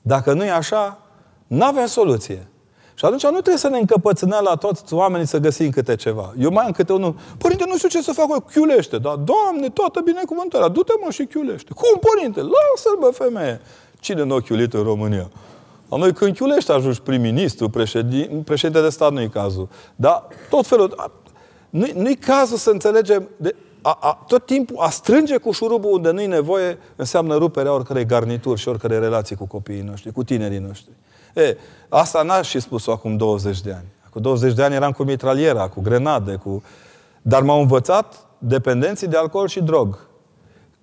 Dacă 0.08 0.34
nu 0.34 0.44
e 0.44 0.52
așa, 0.52 1.00
nu 1.48 1.66
avem 1.66 1.86
soluție. 1.86 2.48
Și 2.94 3.06
atunci 3.06 3.24
nu 3.24 3.30
trebuie 3.30 3.58
să 3.58 3.68
ne 3.68 3.78
încăpățânăm 3.78 4.44
la 4.44 4.56
toți 4.56 4.94
oamenii 4.94 5.28
să 5.28 5.38
găsim 5.38 5.70
câte 5.70 5.96
ceva. 5.96 6.34
Eu 6.40 6.52
mai 6.52 6.66
am 6.66 6.72
câte 6.72 6.94
unul, 6.94 7.16
părinte, 7.38 7.64
nu 7.68 7.78
știu 7.78 7.90
ce 7.90 8.02
să 8.02 8.12
fac, 8.12 8.52
chiulește. 8.52 8.98
Dar, 8.98 9.16
Doamne, 9.16 9.70
toată 9.70 10.02
binecuvântarea, 10.04 10.68
du-te 10.68 10.94
mă 11.04 11.12
și 11.12 11.26
chiulește. 11.26 11.74
Cum, 11.74 12.00
părinte? 12.00 12.40
Lasă-l, 12.40 12.98
bă, 13.00 13.10
femeie. 13.14 13.62
Cine 14.00 14.24
nu 14.24 14.36
a 14.36 14.42
chiulit 14.42 14.74
în 14.74 14.84
România? 14.84 15.30
La 15.90 15.98
noi 15.98 16.14
când 16.14 16.36
chiulește 16.36 16.72
ajungi 16.72 17.02
prim-ministru, 17.02 17.70
președinte, 17.70 18.42
președinte 18.46 18.82
de 18.82 18.90
stat, 18.90 19.12
nu-i 19.12 19.30
cazul. 19.30 19.68
Dar 19.96 20.28
tot 20.50 20.68
felul... 20.68 21.12
Nu-i, 21.70 21.94
nu 21.96 22.12
cazul 22.20 22.58
să 22.58 22.70
înțelegem... 22.70 23.30
De, 23.38 23.56
a, 23.82 23.98
a, 24.02 24.24
tot 24.28 24.46
timpul 24.46 24.76
a 24.80 24.90
strânge 24.90 25.38
cu 25.38 25.52
șurubul 25.52 25.92
unde 25.92 26.12
nu-i 26.12 26.26
nevoie 26.26 26.78
înseamnă 26.96 27.36
ruperea 27.36 27.74
oricărei 27.74 28.06
garnituri 28.06 28.60
și 28.60 28.68
oricărei 28.68 29.00
relații 29.00 29.36
cu 29.36 29.46
copiii 29.46 29.82
noștri, 29.82 30.12
cu 30.12 30.24
tinerii 30.24 30.58
noștri. 30.58 30.92
E, 31.36 31.58
asta 31.90 32.22
n-aș 32.22 32.48
și 32.48 32.60
spus-o 32.60 32.92
acum 32.92 33.18
20 33.18 33.62
de 33.62 33.72
ani. 33.72 33.86
Cu 34.10 34.20
20 34.20 34.54
de 34.54 34.64
ani 34.64 34.76
eram 34.76 34.92
cu 34.92 35.04
mitraliera, 35.04 35.68
cu 35.68 35.82
grenade, 35.82 36.36
cu... 36.36 36.64
Dar 37.22 37.42
m-au 37.42 37.62
învățat 37.62 38.26
dependenții 38.38 39.08
de 39.08 39.18
alcool 39.18 39.48
și 39.48 39.62
drog. 39.62 40.00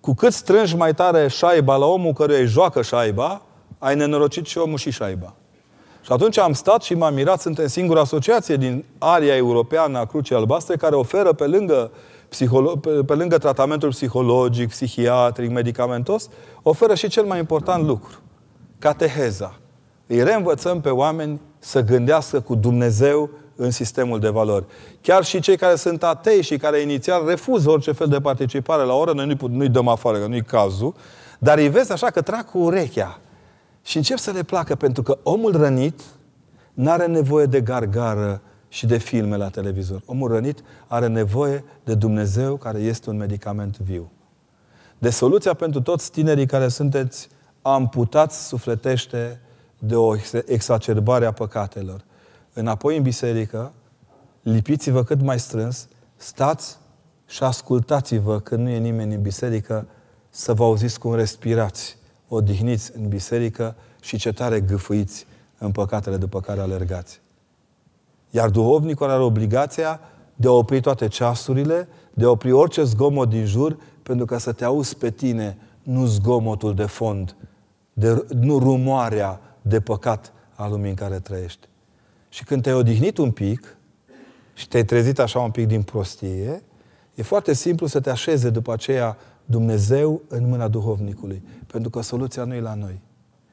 Cu 0.00 0.14
cât 0.14 0.32
strângi 0.32 0.76
mai 0.76 0.94
tare 0.94 1.28
șaiba 1.28 1.76
la 1.76 1.86
omul 1.86 2.12
căruia 2.12 2.38
îi 2.38 2.46
joacă 2.46 2.82
șaiba, 2.82 3.42
ai 3.78 3.94
nenorocit 3.94 4.46
și 4.46 4.58
omul 4.58 4.78
și 4.78 4.90
șaiba. 4.90 5.34
Și 6.04 6.12
atunci 6.12 6.38
am 6.38 6.52
stat 6.52 6.82
și 6.82 6.94
m-am 6.94 7.14
mirat, 7.14 7.40
suntem 7.40 7.66
singura 7.66 8.00
asociație 8.00 8.56
din 8.56 8.84
aria 8.98 9.36
europeană 9.36 9.98
a 9.98 10.04
Crucii 10.04 10.34
Albastre 10.34 10.76
care 10.76 10.94
oferă 10.94 11.32
pe 11.32 11.46
lângă, 11.46 11.90
psiholo- 12.34 12.80
pe, 12.80 12.90
pe 12.90 13.14
lângă 13.14 13.38
tratamentul 13.38 13.88
psihologic, 13.88 14.68
psihiatric, 14.68 15.50
medicamentos, 15.50 16.28
oferă 16.62 16.94
și 16.94 17.08
cel 17.08 17.24
mai 17.24 17.38
important 17.38 17.86
lucru, 17.86 18.18
cateheza 18.78 19.58
îi 20.06 20.22
reînvățăm 20.22 20.80
pe 20.80 20.88
oameni 20.88 21.40
să 21.58 21.80
gândească 21.80 22.40
cu 22.40 22.54
Dumnezeu 22.54 23.30
în 23.56 23.70
sistemul 23.70 24.20
de 24.20 24.28
valori. 24.28 24.64
Chiar 25.00 25.24
și 25.24 25.40
cei 25.40 25.56
care 25.56 25.74
sunt 25.74 26.02
atei 26.02 26.42
și 26.42 26.56
care 26.56 26.80
inițial 26.80 27.26
refuză 27.26 27.70
orice 27.70 27.92
fel 27.92 28.08
de 28.08 28.20
participare 28.20 28.82
la 28.82 28.94
oră, 28.94 29.12
noi 29.12 29.26
nu-i, 29.26 29.50
nu 29.50 29.66
dăm 29.66 29.88
afară, 29.88 30.18
că 30.18 30.26
nu-i 30.26 30.42
cazul, 30.42 30.94
dar 31.38 31.58
îi 31.58 31.68
vezi 31.68 31.92
așa 31.92 32.10
că 32.10 32.22
trag 32.22 32.44
cu 32.44 32.58
urechea. 32.58 33.18
Și 33.82 33.96
încep 33.96 34.18
să 34.18 34.30
le 34.30 34.42
placă, 34.42 34.74
pentru 34.74 35.02
că 35.02 35.18
omul 35.22 35.56
rănit 35.56 36.00
nu 36.74 36.90
are 36.90 37.06
nevoie 37.06 37.46
de 37.46 37.60
gargară 37.60 38.40
și 38.74 38.86
de 38.86 38.98
filme 38.98 39.36
la 39.36 39.48
televizor. 39.48 40.02
Omul 40.06 40.28
rănit 40.28 40.62
are 40.86 41.06
nevoie 41.06 41.64
de 41.84 41.94
Dumnezeu 41.94 42.56
care 42.56 42.78
este 42.78 43.10
un 43.10 43.16
medicament 43.16 43.78
viu. 43.78 44.10
De 44.98 45.10
soluția 45.10 45.54
pentru 45.54 45.80
toți 45.80 46.10
tinerii 46.10 46.46
care 46.46 46.68
sunteți 46.68 47.28
amputați 47.62 48.46
sufletește 48.46 49.40
de 49.78 49.96
o 49.96 50.14
exacerbare 50.46 51.26
a 51.26 51.32
păcatelor. 51.32 52.04
Înapoi 52.52 52.96
în 52.96 53.02
biserică, 53.02 53.72
lipiți-vă 54.42 55.04
cât 55.04 55.22
mai 55.22 55.38
strâns, 55.38 55.88
stați 56.16 56.78
și 57.26 57.42
ascultați-vă 57.42 58.40
când 58.40 58.62
nu 58.62 58.68
e 58.68 58.78
nimeni 58.78 59.14
în 59.14 59.22
biserică 59.22 59.86
să 60.30 60.52
vă 60.52 60.64
auziți 60.64 60.98
cum 60.98 61.14
respirați, 61.14 61.98
odihniți 62.28 62.96
în 62.96 63.08
biserică 63.08 63.74
și 64.00 64.16
ce 64.16 64.32
tare 64.32 64.60
gâfâiți 64.60 65.26
în 65.58 65.72
păcatele 65.72 66.16
după 66.16 66.40
care 66.40 66.60
alergați. 66.60 67.22
Iar 68.34 68.50
duhovnicul 68.50 69.10
are 69.10 69.22
obligația 69.22 70.00
de 70.36 70.48
a 70.48 70.50
opri 70.50 70.80
toate 70.80 71.08
ceasurile, 71.08 71.88
de 72.14 72.24
a 72.24 72.30
opri 72.30 72.52
orice 72.52 72.82
zgomot 72.82 73.28
din 73.28 73.44
jur, 73.44 73.76
pentru 74.02 74.24
ca 74.24 74.38
să 74.38 74.52
te 74.52 74.64
auzi 74.64 74.96
pe 74.96 75.10
tine, 75.10 75.58
nu 75.82 76.06
zgomotul 76.06 76.74
de 76.74 76.84
fond, 76.84 77.36
de, 77.92 78.26
nu 78.28 78.58
rumoarea 78.58 79.40
de 79.62 79.80
păcat 79.80 80.32
a 80.54 80.68
lumii 80.68 80.88
în 80.88 80.94
care 80.94 81.18
trăiești. 81.18 81.68
Și 82.28 82.44
când 82.44 82.62
te-ai 82.62 82.74
odihnit 82.74 83.18
un 83.18 83.30
pic 83.30 83.76
și 84.54 84.68
te-ai 84.68 84.84
trezit 84.84 85.18
așa 85.18 85.40
un 85.40 85.50
pic 85.50 85.66
din 85.66 85.82
prostie, 85.82 86.62
e 87.14 87.22
foarte 87.22 87.52
simplu 87.52 87.86
să 87.86 88.00
te 88.00 88.10
așeze 88.10 88.50
după 88.50 88.72
aceea 88.72 89.16
Dumnezeu 89.44 90.22
în 90.28 90.48
mâna 90.48 90.68
duhovnicului. 90.68 91.42
Pentru 91.66 91.90
că 91.90 92.00
soluția 92.00 92.44
nu 92.44 92.54
e 92.54 92.60
la 92.60 92.74
noi. 92.74 93.00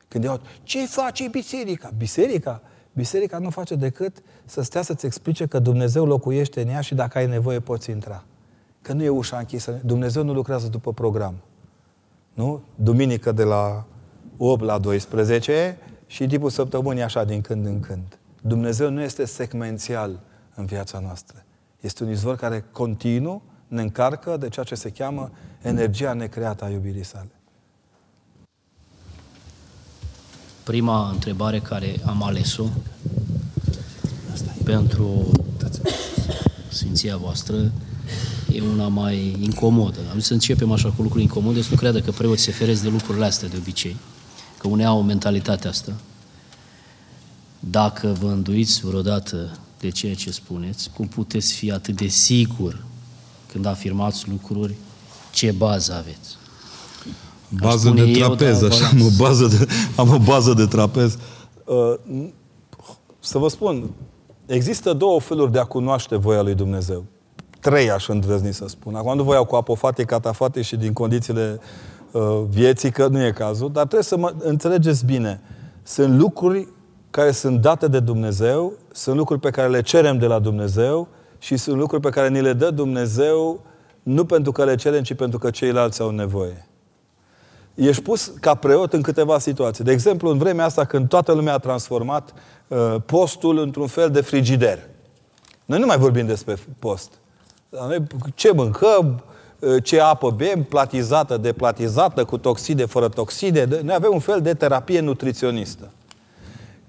Când 0.08 0.24
iau, 0.24 0.42
ce 0.64 0.86
face 0.86 1.28
biserica? 1.28 1.92
Biserica? 1.98 2.62
Biserica 2.94 3.38
nu 3.38 3.50
face 3.50 3.76
decât 3.76 4.18
să 4.46 4.62
stea 4.62 4.82
să-ți 4.82 5.06
explice 5.06 5.46
că 5.46 5.60
Dumnezeu 5.60 6.06
locuiește 6.06 6.62
în 6.62 6.68
ea 6.68 6.82
și 6.82 6.96
dacă 6.96 7.18
ai 7.18 7.28
nevoie 7.28 7.60
poți 7.60 7.90
intra. 7.90 8.24
Că 8.82 8.94
nu 8.94 9.04
e 9.04 9.10
ușa 9.10 9.38
închisă. 9.38 9.80
Dumnezeu 9.86 10.24
nu 10.24 10.34
lucrează 10.34 10.68
după 10.68 10.94
program. 10.94 11.36
Nu? 12.34 12.62
Duminică 12.76 13.32
de 13.32 13.44
la 13.44 13.86
8 14.38 14.64
la 14.64 14.78
12 14.78 15.78
și 16.06 16.28
tipul 16.28 16.50
săptămânii 16.50 17.04
așa 17.04 17.24
din 17.24 17.42
când 17.42 17.66
în 17.66 17.80
când. 17.80 18.20
Dumnezeu 18.42 18.90
nu 18.90 19.02
este 19.02 19.26
secvențial 19.26 20.20
în 20.56 20.66
viața 20.66 21.00
noastră. 21.00 21.44
Este 21.80 22.04
un 22.04 22.10
izvor 22.10 22.36
care 22.36 22.66
continuu 22.72 23.42
ne 23.68 23.82
încarcă 23.82 24.38
de 24.38 24.50
ceea 24.50 24.66
ce 24.66 24.76
se 24.76 24.90
cheamă 24.90 25.32
energia 25.62 26.14
necreată 26.14 26.64
a 26.64 26.70
iubirii 26.70 27.04
sale. 27.04 27.32
Prima 30.64 31.10
întrebare 31.10 31.60
care 31.60 32.00
am 32.06 32.24
ales-o 32.24 32.66
pentru 34.64 35.32
Sfinția 36.70 37.18
voastră 37.18 37.72
e 38.54 38.62
una 38.62 38.88
mai 38.88 39.38
incomodă. 39.40 40.00
Am 40.12 40.18
zis 40.18 40.28
să 40.28 40.34
începem 40.34 40.72
așa 40.72 40.90
cu 40.90 41.02
lucruri 41.02 41.24
incomode, 41.24 41.62
să 41.62 41.68
nu 41.72 41.76
creadă 41.76 42.02
că 42.02 42.12
preoții 42.12 42.44
se 42.44 42.52
feresc 42.52 42.82
de 42.82 42.90
lucrurile 42.90 43.26
astea 43.26 43.48
de 43.48 43.58
obicei, 43.58 43.96
că 44.58 44.68
unei 44.68 44.86
au 44.86 45.04
mentalitatea 45.04 45.70
asta. 45.70 45.94
Dacă 47.60 48.16
vă 48.20 48.28
înduiți 48.28 48.86
vreodată 48.86 49.60
de 49.80 49.90
ceea 49.90 50.16
ce 50.16 50.32
spuneți, 50.32 50.90
cum 50.90 51.08
puteți 51.08 51.54
fi 51.54 51.72
atât 51.72 51.96
de 51.96 52.08
sigur 52.08 52.84
când 53.52 53.66
afirmați 53.66 54.30
lucruri, 54.30 54.76
ce 55.34 55.52
bază 55.52 55.94
aveți? 55.94 56.41
Bază 57.60 57.90
de 57.90 58.12
trapez, 58.12 58.62
eu, 58.62 58.68
așa, 58.68 58.88
am 58.88 59.02
o 59.02 59.10
bază 59.18 59.48
de, 59.48 59.68
am 59.96 60.10
o 60.10 60.18
bază 60.18 60.54
de 60.54 60.66
trapez. 60.66 61.18
Uh, 61.66 61.94
să 63.20 63.38
vă 63.38 63.48
spun, 63.48 63.90
există 64.46 64.94
două 64.94 65.20
feluri 65.20 65.52
de 65.52 65.60
a 65.60 65.64
cunoaște 65.64 66.16
voia 66.16 66.42
lui 66.42 66.54
Dumnezeu. 66.54 67.06
Trei, 67.60 67.92
aș 67.92 68.08
îndrăzni 68.08 68.54
să 68.54 68.66
spun. 68.68 68.96
Acum 68.96 69.16
nu 69.16 69.24
vă 69.24 69.34
iau 69.34 69.46
cu 69.46 69.56
apofate, 69.56 70.04
catafate 70.04 70.62
și 70.62 70.76
din 70.76 70.94
condițiile 70.94 71.60
uh, 72.12 72.42
vieții, 72.50 72.92
că 72.92 73.08
nu 73.08 73.26
e 73.26 73.32
cazul, 73.32 73.72
dar 73.72 73.84
trebuie 73.84 74.04
să 74.04 74.18
mă 74.18 74.34
înțelegeți 74.40 75.06
bine. 75.06 75.42
Sunt 75.84 76.20
lucruri 76.20 76.68
care 77.10 77.32
sunt 77.32 77.62
date 77.62 77.88
de 77.88 78.00
Dumnezeu, 78.00 78.74
sunt 78.92 79.16
lucruri 79.16 79.40
pe 79.40 79.50
care 79.50 79.70
le 79.70 79.82
cerem 79.82 80.18
de 80.18 80.26
la 80.26 80.40
Dumnezeu 80.40 81.08
și 81.40 81.58
sunt 81.58 81.78
lucruri 81.78 82.02
pe 82.02 82.10
care 82.10 82.30
ni 82.30 82.42
le 82.42 82.54
dă 82.54 82.70
Dumnezeu 82.70 83.64
nu 84.04 84.26
pentru 84.26 84.52
că 84.52 84.64
le 84.64 84.76
cerem, 84.76 85.04
ci 85.04 85.14
pentru 85.14 85.40
că 85.40 85.50
ceilalți 85.50 86.02
au 86.02 86.10
nevoie. 86.10 86.66
Ești 87.88 88.02
pus 88.02 88.34
ca 88.40 88.56
preot 88.56 88.94
în 88.94 89.02
câteva 89.02 89.40
situații. 89.40 89.84
De 89.84 89.92
exemplu, 89.92 90.30
în 90.30 90.38
vremea 90.38 90.66
asta 90.66 90.86
când 90.86 91.08
toată 91.08 91.32
lumea 91.32 91.54
a 91.54 91.58
transformat 91.58 92.34
uh, 92.68 92.96
postul 93.06 93.58
într-un 93.58 93.88
fel 93.88 94.10
de 94.10 94.22
frigider. 94.22 94.80
Noi 95.66 95.80
nu 95.80 95.86
mai 95.86 95.98
vorbim 95.98 96.26
despre 96.26 96.58
post. 96.80 97.12
Noi 97.70 98.04
ce 98.36 98.52
mâncăm, 98.52 99.24
uh, 99.60 99.84
ce 99.84 100.00
apă 100.00 100.30
bem, 100.30 100.64
platizată, 100.64 101.38
deplatizată, 101.38 102.24
cu 102.24 102.38
toxide, 102.38 102.86
fără 102.86 103.08
toxide. 103.08 103.68
Noi 103.84 103.96
avem 103.96 104.10
un 104.14 104.20
fel 104.20 104.42
de 104.42 104.54
terapie 104.54 105.00
nutriționistă. 105.00 105.92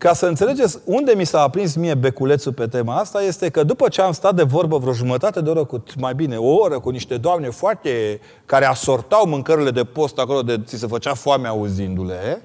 Ca 0.02 0.12
să 0.12 0.26
înțelegeți 0.26 0.78
unde 0.84 1.12
mi 1.16 1.24
s-a 1.24 1.40
aprins 1.40 1.74
mie 1.74 1.94
beculețul 1.94 2.52
pe 2.52 2.66
tema 2.66 2.96
asta, 2.96 3.22
este 3.22 3.48
că 3.48 3.62
după 3.62 3.88
ce 3.88 4.00
am 4.00 4.12
stat 4.12 4.34
de 4.34 4.42
vorbă 4.42 4.78
vreo 4.78 4.92
jumătate 4.92 5.40
de 5.40 5.50
oră, 5.50 5.64
cu 5.64 5.82
mai 5.96 6.14
bine 6.14 6.36
o 6.36 6.54
oră, 6.54 6.80
cu 6.80 6.90
niște 6.90 7.16
doamne 7.16 7.50
foarte... 7.50 8.20
care 8.46 8.64
asortau 8.64 9.26
mâncările 9.26 9.70
de 9.70 9.84
post 9.84 10.18
acolo, 10.18 10.42
de 10.42 10.60
ți 10.64 10.76
se 10.76 10.86
făcea 10.86 11.14
foame 11.14 11.48
auzindu-le, 11.48 12.42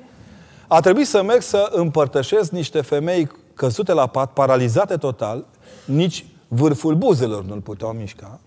a 0.68 0.80
trebuit 0.80 1.08
să 1.08 1.24
merg 1.24 1.42
să 1.42 1.70
împărtășesc 1.72 2.52
niște 2.52 2.82
femei 2.82 3.32
căzute 3.54 3.94
la 3.94 4.08
pat, 4.08 4.32
paralizate 4.34 4.96
total, 4.96 5.46
nici 5.86 6.26
vârful 6.48 6.96
buzelor 6.96 7.44
nu-l 7.44 7.62
puteau 7.62 7.92
mișca. 7.92 8.40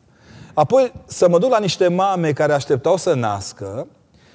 Apoi 0.54 0.92
să 1.06 1.28
mă 1.28 1.38
duc 1.38 1.50
la 1.50 1.58
niște 1.58 1.88
mame 1.88 2.32
care 2.32 2.52
așteptau 2.52 2.96
să 2.96 3.14
nască 3.14 3.86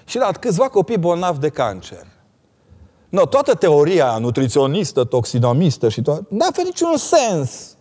și 0.05 0.17
la 0.17 0.31
câțiva 0.39 0.67
copii 0.67 0.97
bolnavi 0.97 1.39
de 1.39 1.49
cancer. 1.49 2.13
No, 3.15 3.25
toată 3.25 3.53
teoria 3.53 4.17
nutriționistă, 4.17 5.03
toxinomistă 5.03 5.89
și 5.89 6.01
toată, 6.01 6.25
n-a 6.29 6.45
avut 6.49 6.63
niciun 6.63 6.97
sens. 6.97 7.75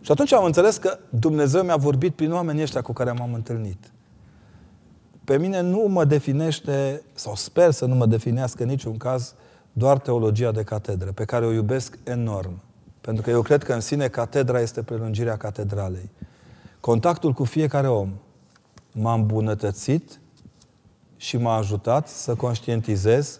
Și 0.00 0.10
atunci 0.10 0.32
am 0.32 0.44
înțeles 0.44 0.76
că 0.76 0.98
Dumnezeu 1.08 1.62
mi-a 1.62 1.76
vorbit 1.76 2.14
prin 2.14 2.32
oamenii 2.32 2.62
ăștia 2.62 2.82
cu 2.82 2.92
care 2.92 3.12
m-am 3.12 3.34
întâlnit. 3.34 3.92
Pe 5.24 5.38
mine 5.38 5.60
nu 5.60 5.86
mă 5.88 6.04
definește, 6.04 7.02
sau 7.14 7.34
sper 7.34 7.70
să 7.70 7.84
nu 7.84 7.94
mă 7.94 8.06
definească 8.06 8.62
în 8.62 8.68
niciun 8.68 8.96
caz, 8.96 9.34
doar 9.72 9.98
teologia 9.98 10.52
de 10.52 10.62
catedră, 10.62 11.12
pe 11.12 11.24
care 11.24 11.46
o 11.46 11.52
iubesc 11.52 11.98
enorm. 12.04 12.60
Pentru 13.00 13.22
că 13.22 13.30
eu 13.30 13.42
cred 13.42 13.62
că 13.62 13.72
în 13.72 13.80
sine 13.80 14.08
catedra 14.08 14.60
este 14.60 14.82
prelungirea 14.82 15.36
catedralei. 15.36 16.10
Contactul 16.80 17.32
cu 17.32 17.44
fiecare 17.44 17.88
om 17.88 18.12
m-a 18.92 19.14
îmbunătățit 19.14 20.20
și 21.16 21.36
m-a 21.36 21.56
ajutat 21.56 22.08
să 22.08 22.34
conștientizez 22.34 23.38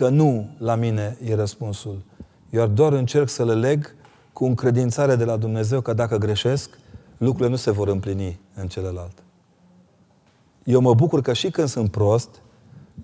că 0.00 0.08
nu 0.08 0.48
la 0.58 0.74
mine 0.74 1.18
e 1.24 1.34
răspunsul. 1.34 2.02
Eu 2.50 2.66
doar 2.66 2.92
încerc 2.92 3.28
să 3.28 3.44
le 3.44 3.54
leg 3.54 3.94
cu 4.32 4.44
încredințare 4.44 5.16
de 5.16 5.24
la 5.24 5.36
Dumnezeu 5.36 5.80
că 5.80 5.92
dacă 5.92 6.16
greșesc, 6.16 6.78
lucrurile 7.16 7.48
nu 7.48 7.56
se 7.56 7.70
vor 7.70 7.88
împlini 7.88 8.40
în 8.54 8.68
celălalt. 8.68 9.22
Eu 10.64 10.80
mă 10.80 10.94
bucur 10.94 11.22
că 11.22 11.32
și 11.32 11.50
când 11.50 11.68
sunt 11.68 11.90
prost, 11.90 12.28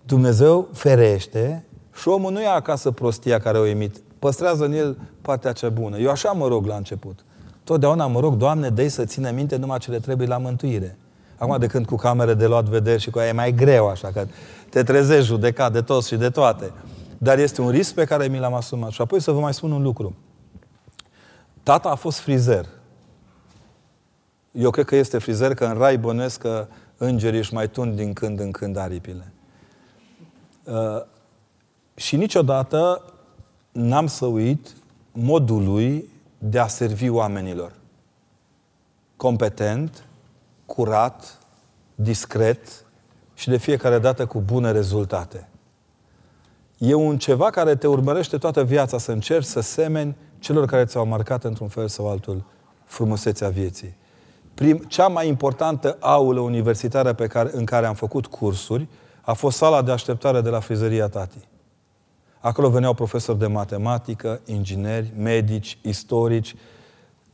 Dumnezeu 0.07 0.69
ferește 0.73 1.65
și 1.95 2.09
omul 2.09 2.33
nu 2.33 2.41
ia 2.41 2.53
acasă 2.53 2.91
prostia 2.91 3.39
care 3.39 3.59
o 3.59 3.67
emit. 3.67 4.03
Păstrează 4.19 4.65
în 4.65 4.73
el 4.73 4.99
partea 5.23 5.53
cea 5.53 5.69
bună. 5.69 5.99
Eu 5.99 6.11
așa 6.11 6.31
mă 6.31 6.49
rog 6.49 6.67
la 6.67 6.77
început. 6.77 7.25
Totdeauna 7.65 8.07
mă 8.07 8.21
rog, 8.21 8.35
Doamne, 8.35 8.69
dă 8.69 8.89
să 8.89 9.05
țină 9.05 9.31
minte 9.31 9.57
numai 9.57 9.79
ce 9.79 9.91
le 9.91 9.99
trebuie 9.99 10.27
la 10.27 10.39
mântuire. 10.39 10.99
Acum, 11.39 11.59
de 11.59 11.67
când 11.67 11.87
cu 11.87 11.97
camere 11.97 12.35
de 12.35 12.47
luat 12.47 12.65
vederi 12.65 13.03
și 13.03 13.11
cu 13.11 13.19
aia 13.19 13.29
e 13.29 13.33
mai 13.33 13.53
greu, 13.53 13.89
așa 13.89 14.09
că 14.09 14.27
te 14.71 14.83
trezești 14.83 15.27
judecat 15.27 15.73
de 15.73 15.83
toți 15.83 16.09
și 16.09 16.17
de 16.17 16.31
toate. 16.31 16.73
Dar 17.19 17.39
este 17.39 17.61
un 17.61 17.71
risc 17.71 17.95
pe 17.95 18.05
care 18.05 18.29
mi 18.29 18.39
l-am 18.39 18.55
asumat. 18.55 18.91
Și 18.91 19.01
apoi 19.01 19.21
să 19.21 19.31
vă 19.31 19.41
mai 19.41 19.55
spun 19.55 19.73
un 19.73 19.83
lucru. 19.83 20.15
Tata 21.63 21.89
a 21.89 21.95
fost 21.95 22.19
frizer. 22.19 22.67
Eu 24.53 24.71
cred 24.71 24.85
că 24.85 24.97
este 24.97 25.19
frizer, 25.19 25.55
că 25.55 25.65
în 25.65 25.79
rai 25.79 25.99
bănesc 25.99 26.41
că 26.41 26.67
îngerii 26.97 27.39
își 27.39 27.55
mai 27.55 27.69
tund 27.69 27.97
din 27.97 28.13
când 28.13 28.41
în 28.41 28.51
când 28.51 28.77
aripile. 28.77 29.33
Uh, 30.65 31.03
și 31.95 32.17
niciodată 32.17 33.03
n-am 33.73 34.07
să 34.07 34.27
uit 34.27 34.77
modul 35.13 35.65
lui 35.65 36.09
de 36.39 36.59
a 36.59 36.67
servi 36.67 37.09
oamenilor. 37.09 37.73
Competent, 39.17 40.06
curat, 40.67 41.39
discret 41.95 42.85
și 43.35 43.49
de 43.49 43.57
fiecare 43.57 43.99
dată 43.99 44.27
cu 44.27 44.41
bune 44.41 44.71
rezultate. 44.71 45.49
E 46.79 46.95
un 46.95 47.19
ceva 47.19 47.51
care 47.51 47.77
te 47.77 47.87
urmărește 47.87 48.39
toată 48.39 48.65
viața, 48.65 48.99
să 48.99 49.13
încerci 49.13 49.45
să 49.45 49.61
semeni 49.61 50.17
celor 50.39 50.67
care 50.67 50.85
ți-au 50.85 51.07
marcat 51.07 51.45
într-un 51.45 51.69
fel 51.69 51.89
sau 51.89 52.11
altul 52.11 52.45
frumusețea 52.85 53.49
vieții. 53.49 53.97
Prim, 54.55 54.77
cea 54.77 55.09
mai 55.09 55.29
importantă 55.29 55.97
aulă 56.01 56.41
universitară 56.41 57.13
pe 57.13 57.27
care, 57.27 57.51
în 57.53 57.65
care 57.65 57.87
am 57.87 57.95
făcut 57.95 58.27
cursuri 58.27 58.89
a 59.21 59.33
fost 59.33 59.57
sala 59.57 59.83
de 59.83 59.93
așteptare 59.93 60.41
de 60.41 60.49
la 60.49 60.61
frizăria 60.61 61.09
tati. 61.09 61.39
Acolo 62.41 62.71
veneau 62.71 62.95
profesori 62.95 63.39
de 63.39 63.47
matematică, 63.47 64.41
ingineri, 64.45 65.13
medici, 65.17 65.79
istorici. 65.83 66.55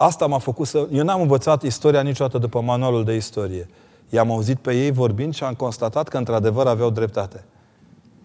Asta 0.03 0.27
m-a 0.27 0.39
făcut 0.39 0.67
să... 0.67 0.89
Eu 0.93 1.05
n-am 1.05 1.21
învățat 1.21 1.63
istoria 1.63 2.03
niciodată 2.03 2.39
după 2.39 2.61
manualul 2.61 3.05
de 3.05 3.15
istorie. 3.15 3.69
I-am 4.09 4.31
auzit 4.31 4.59
pe 4.59 4.75
ei 4.75 4.91
vorbind 4.91 5.35
și 5.35 5.45
am 5.45 5.55
constatat 5.55 6.09
că 6.09 6.17
într-adevăr 6.17 6.67
aveau 6.67 6.91
dreptate. 6.91 7.45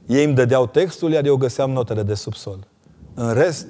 Ei 0.05 0.23
îmi 0.23 0.33
dădeau 0.33 0.67
textul, 0.67 1.11
iar 1.11 1.25
eu 1.25 1.35
găseam 1.35 1.71
notele 1.71 2.03
de 2.03 2.13
subsol. 2.13 2.67
În 3.13 3.33
rest, 3.33 3.67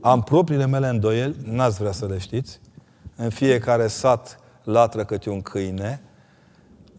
am 0.00 0.22
propriile 0.22 0.66
mele 0.66 0.88
îndoieli, 0.88 1.36
n-ați 1.44 1.78
vrea 1.78 1.92
să 1.92 2.06
le 2.06 2.18
știți. 2.18 2.60
În 3.16 3.30
fiecare 3.30 3.86
sat 3.86 4.38
latră 4.64 5.04
câte 5.04 5.30
un 5.30 5.42
câine, 5.42 6.02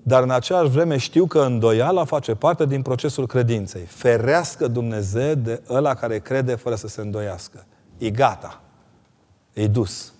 dar 0.03 0.23
în 0.23 0.31
aceeași 0.31 0.69
vreme 0.69 0.97
știu 0.97 1.25
că 1.25 1.39
îndoiala 1.39 2.05
face 2.05 2.35
parte 2.35 2.65
din 2.65 2.81
procesul 2.81 3.27
credinței. 3.27 3.83
Ferească 3.83 4.67
Dumnezeu 4.67 5.33
de 5.33 5.61
ăla 5.69 5.93
care 5.93 6.19
crede 6.19 6.55
fără 6.55 6.75
să 6.75 6.87
se 6.87 7.01
îndoiască. 7.01 7.65
E 7.97 8.09
gata. 8.09 8.61
E 9.53 9.67
dus. 9.67 10.14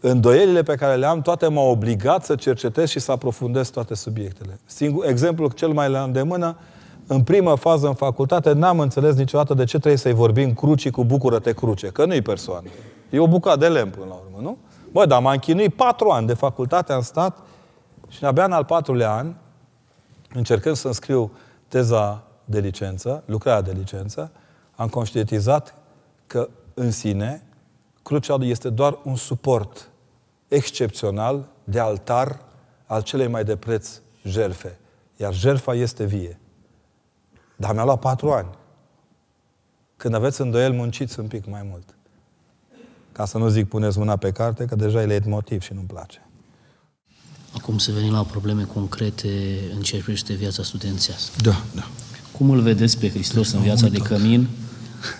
Îndoielile 0.00 0.62
pe 0.62 0.74
care 0.74 0.96
le 0.96 1.06
am, 1.06 1.20
toate 1.20 1.48
m-au 1.48 1.70
obligat 1.70 2.24
să 2.24 2.34
cercetez 2.34 2.88
și 2.88 2.98
să 2.98 3.12
aprofundez 3.12 3.68
toate 3.68 3.94
subiectele. 3.94 4.60
Singur, 4.64 5.06
exemplul 5.06 5.50
cel 5.50 5.68
mai 5.68 5.90
la 5.90 6.02
îndemână, 6.02 6.56
în 7.06 7.22
primă 7.22 7.54
fază 7.54 7.86
în 7.86 7.94
facultate, 7.94 8.52
n-am 8.52 8.80
înțeles 8.80 9.16
niciodată 9.16 9.54
de 9.54 9.64
ce 9.64 9.78
trebuie 9.78 9.96
să-i 9.96 10.12
vorbim 10.12 10.54
crucii 10.54 10.90
cu 10.90 11.04
bucură-te 11.04 11.52
cruce, 11.52 11.86
că 11.86 12.04
nu-i 12.04 12.22
persoană. 12.22 12.68
E 13.10 13.18
o 13.18 13.28
bucată 13.28 13.58
de 13.58 13.68
lemn 13.68 13.90
până 13.90 14.06
la 14.08 14.14
urmă, 14.14 14.48
nu? 14.48 14.56
Bă, 14.92 15.06
dar 15.06 15.20
m-am 15.20 15.36
chinuit 15.36 15.74
patru 15.74 16.08
ani 16.08 16.26
de 16.26 16.34
facultate, 16.34 16.92
am 16.92 17.02
stat 17.02 17.38
și 18.08 18.24
abia 18.24 18.44
în 18.44 18.52
al 18.52 18.64
patrulea 18.64 19.14
an, 19.14 19.34
încercând 20.34 20.76
să 20.76 20.86
înscriu 20.86 21.32
teza 21.68 22.22
de 22.44 22.60
licență, 22.60 23.22
lucrarea 23.26 23.62
de 23.62 23.72
licență, 23.78 24.30
am 24.76 24.88
conștientizat 24.88 25.74
că 26.26 26.48
în 26.74 26.90
sine 26.90 27.42
crucea 28.02 28.36
este 28.40 28.68
doar 28.68 28.98
un 29.04 29.16
suport 29.16 29.89
excepțional 30.50 31.48
de 31.64 31.78
altar 31.78 32.40
al 32.86 33.02
celei 33.02 33.28
mai 33.28 33.44
de 33.44 33.56
preț 33.56 34.00
jerfe. 34.24 34.78
Iar 35.16 35.34
jerfa 35.34 35.74
este 35.74 36.04
vie. 36.04 36.38
Dar 37.56 37.74
mi-a 37.74 37.84
luat 37.84 37.98
patru 37.98 38.30
ani. 38.30 38.48
Când 39.96 40.14
aveți 40.14 40.40
îndoiel, 40.40 40.72
munciți 40.72 41.20
un 41.20 41.26
pic 41.26 41.46
mai 41.46 41.66
mult. 41.70 41.94
Ca 43.12 43.24
să 43.24 43.38
nu 43.38 43.48
zic 43.48 43.68
puneți 43.68 43.98
mâna 43.98 44.16
pe 44.16 44.30
carte, 44.30 44.64
că 44.64 44.74
deja 44.74 45.02
e 45.02 45.22
motiv 45.26 45.62
și 45.62 45.72
nu-mi 45.72 45.86
place. 45.86 46.28
Acum 47.56 47.78
să 47.78 47.92
venim 47.92 48.12
la 48.12 48.24
probleme 48.24 48.62
concrete 48.62 49.58
în 49.74 49.80
ce 49.80 49.96
privește 49.96 50.32
viața 50.32 50.62
studențească. 50.62 51.34
Da, 51.42 51.62
da. 51.74 51.88
Cum 52.32 52.50
îl 52.50 52.60
vedeți 52.60 52.98
pe 52.98 53.10
Hristos 53.10 53.52
în 53.52 53.60
viața 53.60 53.88
de 53.88 53.98
cămin? 53.98 54.48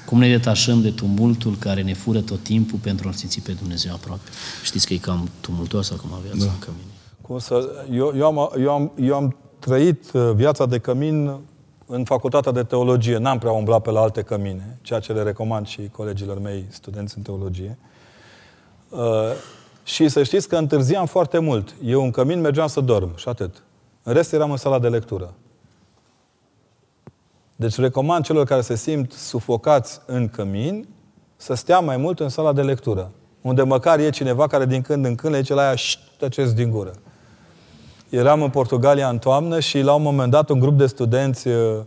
Cum 0.07 0.19
ne 0.19 0.29
detașăm 0.29 0.81
de 0.81 0.91
tumultul 0.91 1.57
care 1.59 1.83
ne 1.83 1.95
fură 1.95 2.21
tot 2.21 2.43
timpul 2.43 2.79
pentru 2.79 3.09
a-L 3.09 3.15
simți 3.15 3.41
pe 3.41 3.53
Dumnezeu 3.53 3.93
aproape? 3.93 4.29
Știți 4.63 4.87
că 4.87 4.93
e 4.93 4.97
cam 4.97 5.31
tumultoasă 5.41 5.95
acum 5.97 6.11
viața 6.23 6.45
da. 6.45 6.51
în 6.51 6.59
cămin. 6.59 6.85
Cum 7.21 7.39
să, 7.39 7.85
eu, 7.93 8.13
eu, 8.17 8.27
am, 8.27 8.51
eu, 8.59 8.71
am, 8.73 8.93
eu 9.01 9.15
am 9.15 9.37
trăit 9.59 10.13
uh, 10.13 10.31
viața 10.35 10.67
de 10.67 10.79
cămin 10.79 11.41
în 11.87 12.05
facultatea 12.05 12.53
de 12.53 12.63
teologie. 12.63 13.17
N-am 13.17 13.39
prea 13.39 13.53
umblat 13.53 13.83
pe 13.83 13.91
la 13.91 14.01
alte 14.01 14.23
cămine, 14.23 14.79
ceea 14.83 15.01
ce 15.01 15.13
le 15.13 15.23
recomand 15.23 15.67
și 15.67 15.89
colegilor 15.93 16.41
mei 16.41 16.67
studenți 16.69 17.17
în 17.17 17.23
teologie. 17.23 17.79
Uh, 18.89 18.99
și 19.85 20.09
să 20.09 20.23
știți 20.23 20.49
că 20.49 20.57
întârziam 20.57 21.07
foarte 21.07 21.39
mult. 21.39 21.75
Eu 21.85 22.03
în 22.03 22.11
cămin 22.11 22.41
mergeam 22.41 22.67
să 22.67 22.81
dorm 22.81 23.17
și 23.17 23.29
atât. 23.29 23.63
În 24.03 24.13
rest 24.13 24.33
eram 24.33 24.51
în 24.51 24.57
sala 24.57 24.79
de 24.79 24.89
lectură. 24.89 25.35
Deci 27.61 27.79
recomand 27.79 28.25
celor 28.25 28.45
care 28.45 28.61
se 28.61 28.75
simt 28.75 29.13
sufocați 29.13 30.01
în 30.07 30.29
cămin 30.29 30.89
să 31.37 31.55
stea 31.55 31.79
mai 31.79 31.97
mult 31.97 32.21
în 32.21 32.29
sala 32.29 32.53
de 32.53 32.63
lectură. 32.63 33.11
Unde 33.41 33.63
măcar 33.63 33.99
e 33.99 34.11
cineva 34.11 34.47
care 34.47 34.67
din 34.67 34.83
când 34.83 35.05
în 35.05 35.15
când 35.15 35.33
le 35.33 35.39
zice 35.39 35.55
la 35.55 35.63
aia, 35.63 35.75
tăceți 36.19 36.55
din 36.55 36.71
gură. 36.71 36.93
Eram 38.09 38.43
în 38.43 38.51
Portugalia 38.51 39.09
în 39.09 39.19
toamnă 39.19 39.61
și 39.61 39.81
la 39.81 39.95
un 39.95 40.03
moment 40.03 40.31
dat 40.31 40.49
un 40.49 40.59
grup 40.59 40.79
de 40.79 40.87
studenți 40.87 41.49
uh, 41.49 41.81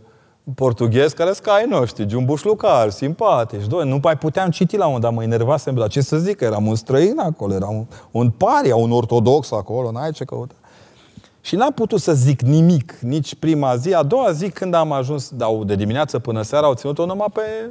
portughezi 0.54 1.14
care 1.14 1.32
sunt 1.32 1.46
ca 1.46 1.52
ai 1.52 1.66
noștri, 1.68 2.06
giumbușlucari, 2.06 2.92
simpatici. 2.92 3.66
Doi, 3.66 3.88
nu 3.88 3.98
mai 4.02 4.18
puteam 4.18 4.50
citi 4.50 4.76
la 4.76 4.86
un 4.86 5.00
dat, 5.00 5.12
mă 5.12 5.22
enervasem, 5.22 5.74
dar 5.74 5.88
ce 5.88 6.00
să 6.00 6.16
zic, 6.16 6.40
eram 6.40 6.66
un 6.66 6.74
străin 6.74 7.18
acolo, 7.18 7.54
eram 7.54 7.76
un, 7.76 7.86
un 8.10 8.30
paria, 8.30 8.76
un 8.76 8.92
ortodox 8.92 9.52
acolo, 9.52 9.90
n-ai 9.90 10.10
ce 10.10 10.24
căuta. 10.24 10.54
Și 11.44 11.56
n-am 11.56 11.72
putut 11.72 12.00
să 12.00 12.12
zic 12.12 12.40
nimic, 12.40 12.92
nici 13.00 13.34
prima 13.34 13.76
zi. 13.76 13.94
A 13.94 14.02
doua 14.02 14.32
zi, 14.32 14.50
când 14.50 14.74
am 14.74 14.92
ajuns, 14.92 15.30
da, 15.30 15.46
de 15.64 15.74
dimineață 15.74 16.18
până 16.18 16.42
seara, 16.42 16.66
au 16.66 16.74
ținut-o 16.74 17.06
numai 17.06 17.26
pe 17.32 17.70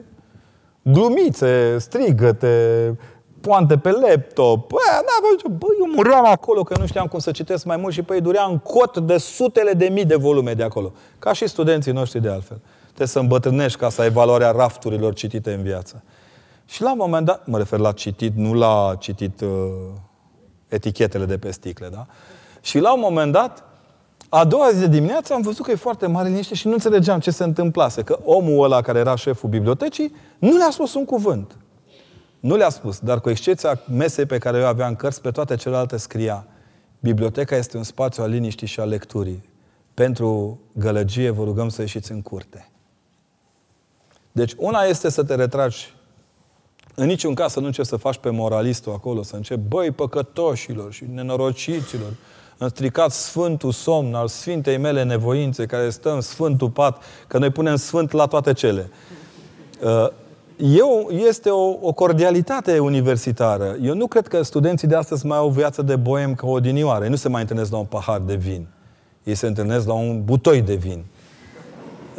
glumițe, 0.82 1.78
strigăte, 1.78 2.98
poante 3.42 3.78
pe 3.78 3.92
laptop. 3.92 4.68
Bă, 4.68 4.78
da, 4.90 5.48
bă, 5.50 5.66
eu 5.80 5.94
muream 5.96 6.26
acolo 6.26 6.64
că 6.64 6.76
nu 6.80 6.86
știam 6.86 7.08
cum 7.08 7.20
să 7.20 7.32
citesc 7.32 7.66
mai 7.66 7.78
mult 7.78 7.94
și 7.94 8.02
pe 8.02 8.14
ei 8.14 8.22
durea 8.22 8.44
în 8.44 8.58
cot 8.58 8.98
de 8.98 9.18
sutele 9.18 9.74
de 9.74 9.86
mii 9.86 10.06
de 10.06 10.16
volume 10.16 10.54
de 10.54 10.64
acolo. 10.64 10.94
Ca 11.20 11.34
și 11.34 11.48
studenții 11.48 11.92
noștri 11.92 12.22
de 12.22 12.30
altfel. 12.30 12.62
Trebuie 12.86 13.08
să 13.08 13.20
îmbătrânești 13.20 13.80
ca 13.80 13.90
să 13.90 14.02
ai 14.02 14.10
valoarea 14.10 14.52
rafturilor 14.52 15.14
citite 15.14 15.54
în 15.54 15.62
viață. 15.62 16.04
Și 16.66 16.82
la 16.82 16.92
un 16.92 16.98
moment 16.98 17.26
dat, 17.26 17.48
mă 17.48 17.58
refer 17.58 17.80
la 17.80 17.92
citit, 17.92 18.36
nu 18.36 18.54
la 18.54 18.96
citit 19.00 19.42
uh, 19.42 19.50
etichetele 20.68 21.26
de 21.26 21.38
pe 21.38 21.52
sticle, 21.52 21.88
da? 21.88 22.06
Și 22.64 22.80
la 22.80 22.94
un 22.94 23.00
moment 23.00 23.32
dat, 23.32 23.64
a 24.30 24.46
doua 24.46 24.70
zi 24.72 24.80
de 24.80 24.88
dimineață 24.88 25.34
am 25.34 25.42
văzut 25.42 25.66
că 25.66 25.72
e 25.72 25.76
foarte 25.76 26.08
mare 26.08 26.28
liniște 26.28 26.56
și 26.56 26.68
nu 26.68 26.74
înțelegeam 26.74 27.20
ce 27.20 27.32
se 27.32 27.44
întâmplase. 27.44 28.04
Că 28.04 28.20
omul 28.24 28.64
ăla 28.64 28.82
care 28.82 29.00
era 29.00 29.16
șeful 29.16 29.50
bibliotecii 29.50 30.16
nu 30.40 30.58
le-a 30.58 30.70
spus 30.72 30.94
un 30.94 31.06
cuvânt. 31.06 31.58
Nu 32.40 32.56
le-a 32.56 32.70
spus, 32.70 33.00
dar 33.00 33.22
cu 33.22 33.30
excepția 33.30 33.80
mesei 33.96 34.26
pe 34.26 34.38
care 34.38 34.58
eu 34.58 34.66
aveam 34.66 34.96
cărți, 34.96 35.22
pe 35.22 35.32
toate 35.32 35.56
celelalte 35.56 35.98
scria 35.98 36.48
Biblioteca 37.04 37.56
este 37.56 37.78
un 37.78 37.84
spațiu 37.84 38.24
al 38.24 38.30
liniștii 38.30 38.68
și 38.68 38.80
al 38.80 38.90
lecturii. 38.90 39.50
Pentru 39.94 40.60
gălăgie 40.74 41.30
vă 41.30 41.44
rugăm 41.44 41.70
să 41.70 41.82
ieșiți 41.82 42.12
în 42.12 42.22
curte. 42.22 42.70
Deci 44.32 44.54
una 44.58 44.84
este 44.84 45.10
să 45.10 45.24
te 45.24 45.36
retragi 45.36 45.94
în 46.96 47.06
niciun 47.06 47.34
caz 47.34 47.52
să 47.52 47.60
nu 47.60 47.66
începi 47.66 47.88
să 47.88 47.96
faci 47.96 48.18
pe 48.18 48.30
moralistul 48.30 48.94
acolo, 48.94 49.24
să 49.24 49.36
începi, 49.36 49.68
băi, 49.68 49.92
păcătoșilor 49.92 50.92
și 50.92 51.06
nenorociților, 51.14 52.14
în 52.64 52.70
stricat 52.70 53.12
Sfântul 53.12 53.72
Somn 53.72 54.14
al 54.14 54.28
Sfintei 54.28 54.78
mele 54.78 55.04
nevoințe, 55.04 55.66
care 55.66 55.90
stă 55.90 56.14
în 56.14 56.22
Sfântul 56.22 56.70
Pat, 56.70 57.04
că 57.28 57.38
noi 57.38 57.50
punem 57.50 57.76
Sfânt 57.76 58.12
la 58.12 58.26
toate 58.26 58.54
cele. 58.54 58.90
Uh, 59.84 60.08
eu, 60.58 61.10
este 61.28 61.50
o, 61.50 61.78
o 61.82 61.92
cordialitate 61.92 62.80
universitară. 62.80 63.76
Eu 63.82 63.96
nu 63.96 64.08
cred 64.08 64.28
că 64.28 64.42
studenții 64.42 64.88
de 64.88 64.96
astăzi 64.96 65.26
mai 65.26 65.38
au 65.38 65.50
viață 65.50 65.82
de 65.82 65.96
boem 65.96 66.36
ca 66.36 66.48
odinioare. 66.48 67.04
Ei 67.04 67.10
nu 67.10 67.16
se 67.16 67.30
mai 67.30 67.42
întâlnesc 67.42 67.72
la 67.72 67.78
un 67.78 67.86
pahar 67.86 68.20
de 68.20 68.36
vin. 68.36 68.68
Ei 69.24 69.36
se 69.36 69.48
întâlnesc 69.48 69.88
la 69.88 69.94
un 69.94 70.24
butoi 70.24 70.62
de 70.62 70.76
vin. 70.76 71.06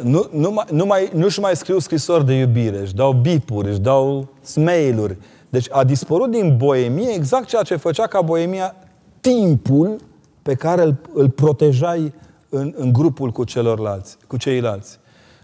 Nu, 0.01 0.27
nu, 0.31 0.51
mai, 0.51 0.65
nu 0.71 0.85
mai, 0.85 1.09
nu-și 1.13 1.39
mai 1.39 1.55
scriu 1.55 1.79
scrisori 1.79 2.25
de 2.25 2.33
iubire, 2.33 2.77
își 2.77 2.95
dau 2.95 3.11
bipuri, 3.11 3.69
își 3.69 3.79
dau 3.79 4.27
smail-uri. 4.41 5.17
Deci 5.49 5.67
a 5.71 5.83
dispărut 5.83 6.31
din 6.31 6.57
boemie 6.57 7.13
exact 7.13 7.47
ceea 7.47 7.61
ce 7.61 7.75
făcea 7.75 8.07
ca 8.07 8.21
boemia 8.21 8.75
timpul 9.21 9.97
pe 10.45 10.53
care 10.53 10.83
îl, 10.83 10.95
îl 11.13 11.29
protejai 11.29 12.13
în, 12.49 12.73
în 12.77 12.93
grupul 12.93 13.31
cu 13.31 13.43
celorlalți, 13.43 14.17
cu 14.27 14.37
ceilalți. 14.37 14.99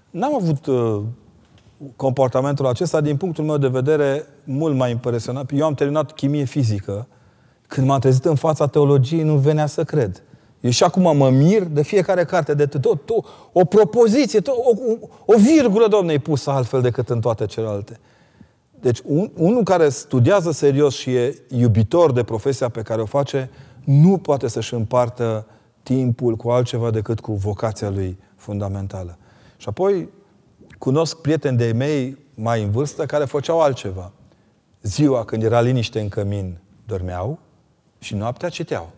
N-am 0.09 0.35
avut 0.35 0.65
uh, 0.65 1.01
comportamentul 1.95 2.65
acesta, 2.65 3.01
din 3.01 3.17
punctul 3.17 3.43
meu 3.43 3.57
de 3.57 3.67
vedere, 3.67 4.25
mult 4.43 4.75
mai 4.75 4.91
impresionant. 4.91 5.51
Eu 5.53 5.65
am 5.65 5.73
terminat 5.73 6.11
chimie 6.11 6.43
fizică. 6.43 7.07
Când 7.67 7.87
m-am 7.87 7.99
trezit 7.99 8.25
în 8.25 8.35
fața 8.35 8.67
teologiei, 8.67 9.23
nu 9.23 9.35
venea 9.35 9.65
să 9.65 9.83
cred. 9.83 10.23
Eu 10.59 10.69
și 10.69 10.83
acum 10.83 11.17
mă 11.17 11.29
mir 11.29 11.63
de 11.63 11.83
fiecare 11.83 12.25
carte, 12.25 12.53
de 12.53 12.65
tot, 12.65 13.05
tot 13.05 13.25
o 13.51 13.65
propoziție, 13.65 14.39
tot, 14.39 14.55
o, 14.57 14.73
o 15.25 15.37
virgulă, 15.37 15.87
domne, 15.87 16.13
e 16.13 16.19
pusă 16.19 16.49
altfel 16.49 16.81
decât 16.81 17.09
în 17.09 17.19
toate 17.19 17.45
celelalte. 17.45 17.99
Deci, 18.81 18.99
un, 19.05 19.31
unul 19.37 19.63
care 19.63 19.89
studiază 19.89 20.51
serios 20.51 20.95
și 20.95 21.09
e 21.09 21.41
iubitor 21.49 22.11
de 22.11 22.23
profesia 22.23 22.69
pe 22.69 22.81
care 22.81 23.01
o 23.01 23.05
face, 23.05 23.49
nu 23.85 24.17
poate 24.17 24.47
să-și 24.47 24.73
împartă 24.73 25.45
timpul 25.83 26.35
cu 26.35 26.49
altceva 26.49 26.91
decât 26.91 27.19
cu 27.19 27.33
vocația 27.33 27.89
lui 27.89 28.17
fundamentală. 28.35 29.17
Și 29.57 29.69
apoi, 29.69 30.09
cunosc 30.77 31.17
prieteni 31.17 31.57
de 31.57 31.71
mei 31.71 32.17
mai 32.35 32.63
în 32.63 32.71
vârstă 32.71 33.05
care 33.05 33.25
făceau 33.25 33.61
altceva. 33.61 34.11
Ziua, 34.81 35.25
când 35.25 35.43
era 35.43 35.61
liniște 35.61 35.99
în 35.99 36.09
cămin, 36.09 36.57
dormeau 36.85 37.39
și 37.99 38.15
noaptea 38.15 38.49
citeau. 38.49 38.89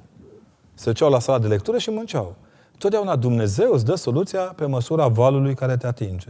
Se 0.73 0.89
duceau 0.89 1.09
la 1.09 1.19
sala 1.19 1.39
de 1.39 1.47
lectură 1.47 1.77
și 1.77 1.89
mânceau. 1.89 2.35
Totdeauna 2.77 3.15
Dumnezeu 3.15 3.71
îți 3.71 3.85
dă 3.85 3.95
soluția 3.95 4.41
pe 4.41 4.65
măsura 4.65 5.07
valului 5.07 5.55
care 5.55 5.77
te 5.77 5.87
atinge. 5.87 6.29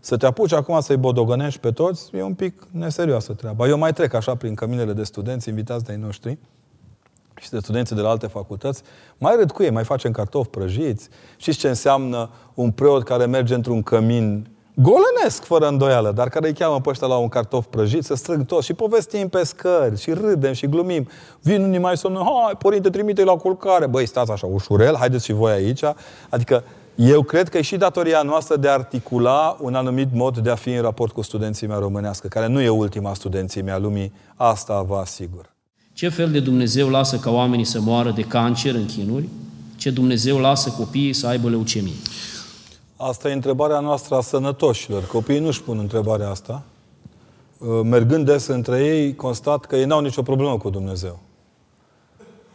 Să 0.00 0.16
te 0.16 0.26
apuci 0.26 0.52
acum 0.52 0.80
să-i 0.80 0.96
bodogănești 0.96 1.60
pe 1.60 1.72
toți, 1.72 2.16
e 2.16 2.22
un 2.22 2.34
pic 2.34 2.66
neserioasă 2.70 3.32
treaba. 3.32 3.68
Eu 3.68 3.78
mai 3.78 3.92
trec 3.92 4.12
așa 4.12 4.34
prin 4.34 4.54
căminele 4.54 4.92
de 4.92 5.02
studenți 5.02 5.48
invitați 5.48 5.84
de-ai 5.84 5.98
noștri 5.98 6.38
și 7.40 7.50
de 7.50 7.58
studenții 7.58 7.96
de 7.96 8.02
la 8.02 8.08
alte 8.08 8.26
facultăți, 8.26 8.82
mai 9.18 9.36
râd 9.36 9.50
cu 9.50 9.62
ei, 9.62 9.70
mai 9.70 9.84
facem 9.84 10.12
cartofi 10.12 10.48
prăjiți. 10.48 11.08
Știți 11.36 11.58
ce 11.58 11.68
înseamnă 11.68 12.30
un 12.54 12.70
preot 12.70 13.02
care 13.02 13.26
merge 13.26 13.54
într-un 13.54 13.82
cămin 13.82 14.50
golănesc, 14.74 15.44
fără 15.44 15.68
îndoială, 15.68 16.12
dar 16.12 16.28
care 16.28 16.46
îi 16.46 16.54
cheamă 16.54 16.80
pe 16.80 16.88
ăștia 16.88 17.06
la 17.06 17.16
un 17.16 17.28
cartof 17.28 17.66
prăjit, 17.66 18.04
să 18.04 18.14
strâng 18.14 18.46
toți 18.46 18.66
și 18.66 18.74
povestim 18.74 19.28
pe 19.28 19.44
scări 19.44 20.00
și 20.00 20.12
râdem 20.12 20.52
și 20.52 20.66
glumim. 20.66 21.08
Vin 21.40 21.62
unii 21.62 21.78
mai 21.78 21.96
somnă, 21.96 22.18
hai, 22.18 22.56
părinte, 22.58 22.90
trimite 22.90 23.24
la 23.24 23.36
culcare. 23.36 23.86
Băi, 23.86 24.06
stați 24.06 24.30
așa, 24.30 24.46
ușurel, 24.46 24.96
haideți 24.96 25.24
și 25.24 25.32
voi 25.32 25.52
aici. 25.52 25.82
Adică 26.28 26.64
eu 26.94 27.22
cred 27.22 27.48
că 27.48 27.58
e 27.58 27.62
și 27.62 27.76
datoria 27.76 28.22
noastră 28.22 28.56
de 28.56 28.68
a 28.68 28.72
articula 28.72 29.56
un 29.60 29.74
anumit 29.74 30.08
mod 30.12 30.38
de 30.38 30.50
a 30.50 30.54
fi 30.54 30.72
în 30.72 30.82
raport 30.82 31.12
cu 31.12 31.22
studenții 31.22 31.66
românească, 31.66 32.28
care 32.28 32.46
nu 32.46 32.60
e 32.60 32.68
ultima 32.68 33.14
studențimea 33.14 33.78
lumii, 33.78 34.12
asta 34.36 34.82
vă 34.82 34.96
asigur. 34.96 35.49
Ce 36.00 36.08
fel 36.08 36.30
de 36.30 36.40
Dumnezeu 36.40 36.88
lasă 36.88 37.16
ca 37.16 37.30
oamenii 37.30 37.64
să 37.64 37.80
moară 37.80 38.10
de 38.10 38.22
cancer 38.22 38.74
în 38.74 38.86
chinuri? 38.86 39.28
Ce 39.76 39.90
Dumnezeu 39.90 40.38
lasă 40.38 40.70
copiii 40.70 41.12
să 41.12 41.26
aibă 41.26 41.48
leucemie? 41.48 41.92
Asta 42.96 43.28
e 43.28 43.32
întrebarea 43.32 43.80
noastră 43.80 44.14
a 44.14 44.20
sănătoșilor. 44.20 45.06
Copiii 45.06 45.38
nu-și 45.38 45.62
pun 45.62 45.78
întrebarea 45.78 46.28
asta. 46.28 46.62
Uh, 47.58 47.80
mergând 47.84 48.26
des 48.26 48.46
între 48.46 48.84
ei, 48.84 49.14
constat 49.14 49.64
că 49.64 49.76
ei 49.76 49.84
n-au 49.84 50.00
nicio 50.00 50.22
problemă 50.22 50.56
cu 50.56 50.70
Dumnezeu. 50.70 51.18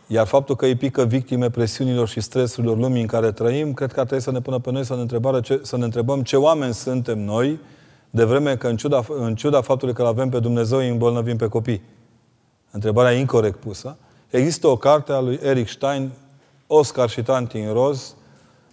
Iar 0.08 0.26
faptul 0.26 0.56
că 0.56 0.66
îi 0.66 0.76
pică 0.76 1.04
victime 1.04 1.50
presiunilor 1.50 2.08
și 2.08 2.22
stresurilor 2.22 2.78
lumii 2.78 3.02
în 3.02 3.08
care 3.08 3.32
trăim, 3.32 3.74
cred 3.74 3.94
că 3.94 4.00
ar 4.00 4.06
trebui 4.06 4.24
să 4.24 4.32
ne 4.32 4.42
pună 4.42 4.60
pe 4.60 4.72
noi 4.72 4.86
să 4.86 4.96
ne, 4.96 5.40
ce, 5.42 5.60
să 5.64 5.78
ne 5.78 5.84
întrebăm 5.84 6.22
ce 6.22 6.36
oameni 6.36 6.74
suntem 6.74 7.20
noi, 7.20 7.60
de 8.10 8.24
vreme 8.24 8.56
că 8.56 8.68
în 8.68 8.78
ciuda, 8.78 9.06
în 9.20 9.36
ciuda 9.36 9.62
faptului 9.62 9.94
că 9.94 10.02
îl 10.02 10.08
avem 10.08 10.30
pe 10.30 10.40
Dumnezeu, 10.40 10.78
îi 10.78 10.90
îmbolnăvim 10.90 11.38
pe 11.38 11.48
copii. 11.48 11.82
Întrebarea 12.76 13.12
incorrect 13.12 13.60
pusă. 13.60 13.98
Există 14.30 14.68
o 14.68 14.78
carte 14.78 15.12
a 15.12 15.20
lui 15.20 15.40
Eric 15.44 15.68
Stein, 15.68 16.12
Oscar 16.68 17.10
și 17.10 17.24
Tanti 17.24 17.58
în 17.58 17.74
roz, 17.74 18.16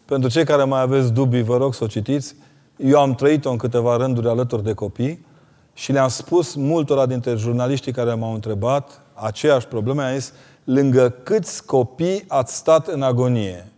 pentru 0.05 0.30
cei 0.30 0.44
care 0.44 0.64
mai 0.64 0.80
aveți 0.80 1.12
dubii, 1.12 1.42
vă 1.42 1.57
rog 1.57 1.74
să 1.74 1.84
o 1.84 1.86
citiți. 1.86 2.34
Eu 2.76 3.00
am 3.00 3.14
trăit-o 3.14 3.50
în 3.50 3.57
câteva 3.57 3.96
rânduri 3.96 4.28
alături 4.28 4.64
de 4.64 4.72
copii 4.72 5.26
și 5.74 5.92
le-am 5.92 6.09
spus 6.09 6.55
multora 6.55 7.07
dintre 7.07 7.34
jurnaliștii 7.34 7.92
care 7.92 8.14
m-au 8.14 8.34
întrebat 8.34 9.00
aceeași 9.14 9.66
problemă. 9.66 10.03
Am 10.03 10.14
zis, 10.14 10.32
lângă 10.64 11.09
câți 11.22 11.66
copii 11.66 12.24
ați 12.28 12.57
stat 12.57 12.86
în 12.86 13.03
agonie? 13.03 13.68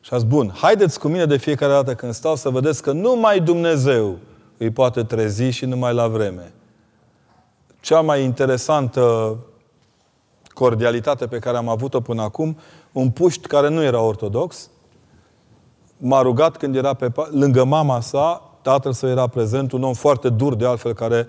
Și 0.00 0.14
ați 0.14 0.26
bun, 0.26 0.52
haideți 0.54 0.98
cu 0.98 1.08
mine 1.08 1.26
de 1.26 1.36
fiecare 1.36 1.72
dată 1.72 1.94
când 1.94 2.12
stau 2.12 2.36
să 2.36 2.50
vedeți 2.50 2.82
că 2.82 2.92
numai 2.92 3.40
Dumnezeu 3.40 4.16
îi 4.56 4.70
poate 4.70 5.02
trezi 5.02 5.50
și 5.50 5.64
numai 5.64 5.94
la 5.94 6.08
vreme. 6.08 6.52
Cea 7.88 8.00
mai 8.00 8.22
interesantă 8.22 9.36
cordialitate 10.48 11.26
pe 11.26 11.38
care 11.38 11.56
am 11.56 11.68
avut-o 11.68 12.00
până 12.00 12.22
acum 12.22 12.58
un 12.92 13.10
puști 13.10 13.46
care 13.46 13.68
nu 13.68 13.82
era 13.82 14.00
ortodox, 14.00 14.70
m-a 15.96 16.22
rugat 16.22 16.56
când 16.56 16.76
era 16.76 16.94
pe, 16.94 17.12
lângă 17.30 17.64
mama 17.64 18.00
sa, 18.00 18.52
tatăl 18.62 18.92
său 18.92 19.08
era 19.08 19.26
prezent, 19.26 19.72
un 19.72 19.82
om 19.82 19.92
foarte 19.92 20.28
dur 20.28 20.54
de 20.54 20.66
altfel, 20.66 20.94
care 20.94 21.26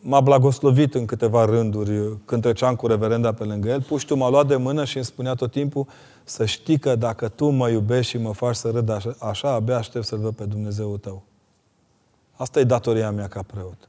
m-a 0.00 0.20
blagoslovit 0.20 0.94
în 0.94 1.04
câteva 1.04 1.44
rânduri 1.44 2.18
când 2.24 2.42
treceam 2.42 2.74
cu 2.74 2.86
reverenda 2.86 3.32
pe 3.32 3.44
lângă 3.44 3.68
el. 3.68 3.82
Puștiul 3.82 4.18
m-a 4.18 4.28
luat 4.28 4.46
de 4.46 4.56
mână 4.56 4.84
și 4.84 4.96
îmi 4.96 5.04
spunea 5.04 5.34
tot 5.34 5.50
timpul 5.50 5.86
să 6.24 6.44
știi 6.44 6.78
că 6.78 6.96
dacă 6.96 7.28
tu 7.28 7.48
mă 7.48 7.68
iubești 7.68 8.10
și 8.10 8.18
mă 8.18 8.32
faci 8.32 8.56
să 8.56 8.70
râd 8.70 8.88
așa, 8.88 9.16
așa 9.18 9.52
abia 9.52 9.76
aștept 9.76 10.04
să-L 10.04 10.18
văd 10.18 10.34
pe 10.34 10.44
Dumnezeu 10.44 10.96
tău. 10.96 11.22
Asta 12.32 12.60
e 12.60 12.64
datoria 12.64 13.10
mea 13.10 13.28
ca 13.28 13.42
preot. 13.42 13.86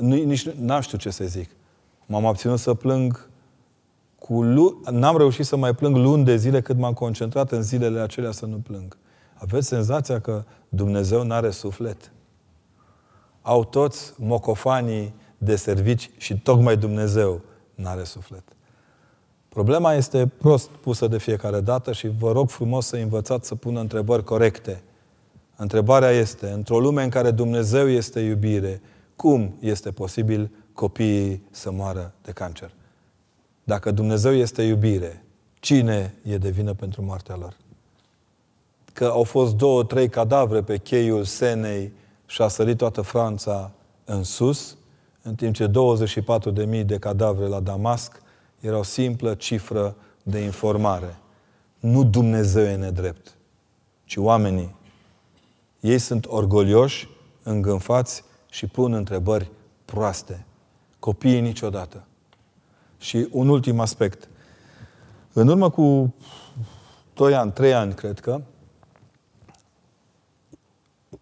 Nici 0.00 0.48
n-am 0.48 0.80
știu 0.80 0.98
ce 0.98 1.10
să 1.10 1.24
zic. 1.24 1.50
M-am 2.06 2.26
abținut 2.26 2.58
să 2.58 2.74
plâng 2.74 3.28
cu 4.18 4.42
lu- 4.42 4.80
n-am 4.90 5.16
reușit 5.16 5.46
să 5.46 5.56
mai 5.56 5.74
plâng 5.74 5.96
luni 5.96 6.24
de 6.24 6.36
zile 6.36 6.60
cât 6.60 6.76
m-am 6.76 6.92
concentrat 6.92 7.52
în 7.52 7.62
zilele 7.62 8.00
acelea 8.00 8.30
să 8.30 8.46
nu 8.46 8.56
plâng. 8.56 8.96
Aveți 9.34 9.66
senzația 9.66 10.20
că 10.20 10.44
Dumnezeu 10.68 11.24
nu 11.24 11.34
are 11.34 11.50
suflet? 11.50 12.12
Au 13.42 13.64
toți 13.64 14.12
mocofanii 14.16 15.14
de 15.38 15.56
servici 15.56 16.10
și 16.16 16.38
tocmai 16.38 16.76
Dumnezeu 16.76 17.40
nu 17.74 17.88
are 17.88 18.04
suflet. 18.04 18.42
Problema 19.48 19.94
este 19.94 20.26
prost 20.38 20.68
pusă 20.68 21.06
de 21.06 21.18
fiecare 21.18 21.60
dată 21.60 21.92
și 21.92 22.08
vă 22.18 22.32
rog 22.32 22.50
frumos 22.50 22.86
să 22.86 22.96
învățați 22.96 23.48
să 23.48 23.54
pună 23.54 23.80
întrebări 23.80 24.24
corecte. 24.24 24.82
Întrebarea 25.56 26.10
este, 26.10 26.50
într-o 26.50 26.80
lume 26.80 27.02
în 27.02 27.08
care 27.08 27.30
Dumnezeu 27.30 27.88
este 27.88 28.20
iubire, 28.20 28.80
cum 29.20 29.56
este 29.58 29.90
posibil 29.90 30.50
copiii 30.72 31.42
să 31.50 31.70
moară 31.70 32.12
de 32.22 32.32
cancer? 32.32 32.74
Dacă 33.64 33.90
Dumnezeu 33.90 34.32
este 34.32 34.62
iubire, 34.62 35.24
cine 35.54 36.14
e 36.22 36.38
de 36.38 36.50
vină 36.50 36.74
pentru 36.74 37.02
moartea 37.02 37.36
lor? 37.36 37.56
Că 38.92 39.04
au 39.04 39.22
fost 39.22 39.54
două, 39.54 39.84
trei 39.84 40.08
cadavre 40.08 40.62
pe 40.62 40.78
cheiul 40.78 41.24
Senei 41.24 41.92
și 42.26 42.42
a 42.42 42.48
sărit 42.48 42.76
toată 42.76 43.00
Franța 43.00 43.70
în 44.04 44.22
sus, 44.22 44.76
în 45.22 45.34
timp 45.34 45.54
ce 45.54 45.70
24.000 46.80 46.84
de 46.84 46.98
cadavre 46.98 47.46
la 47.46 47.60
Damasc 47.60 48.22
era 48.60 48.78
o 48.78 48.82
simplă 48.82 49.34
cifră 49.34 49.96
de 50.22 50.38
informare. 50.38 51.18
Nu 51.78 52.04
Dumnezeu 52.04 52.64
e 52.64 52.76
nedrept, 52.76 53.36
ci 54.04 54.16
oamenii. 54.16 54.74
Ei 55.80 55.98
sunt 55.98 56.26
orgolioși, 56.26 57.08
îngânfați 57.42 58.28
și 58.50 58.66
pun 58.66 58.92
întrebări 58.92 59.50
proaste. 59.84 60.44
Copiii 60.98 61.40
niciodată. 61.40 62.04
Și 62.98 63.28
un 63.30 63.48
ultim 63.48 63.80
aspect. 63.80 64.28
În 65.32 65.48
urmă 65.48 65.70
cu 65.70 66.14
2 67.14 67.34
ani, 67.34 67.52
3 67.52 67.74
ani, 67.74 67.94
cred 67.94 68.20
că, 68.20 68.40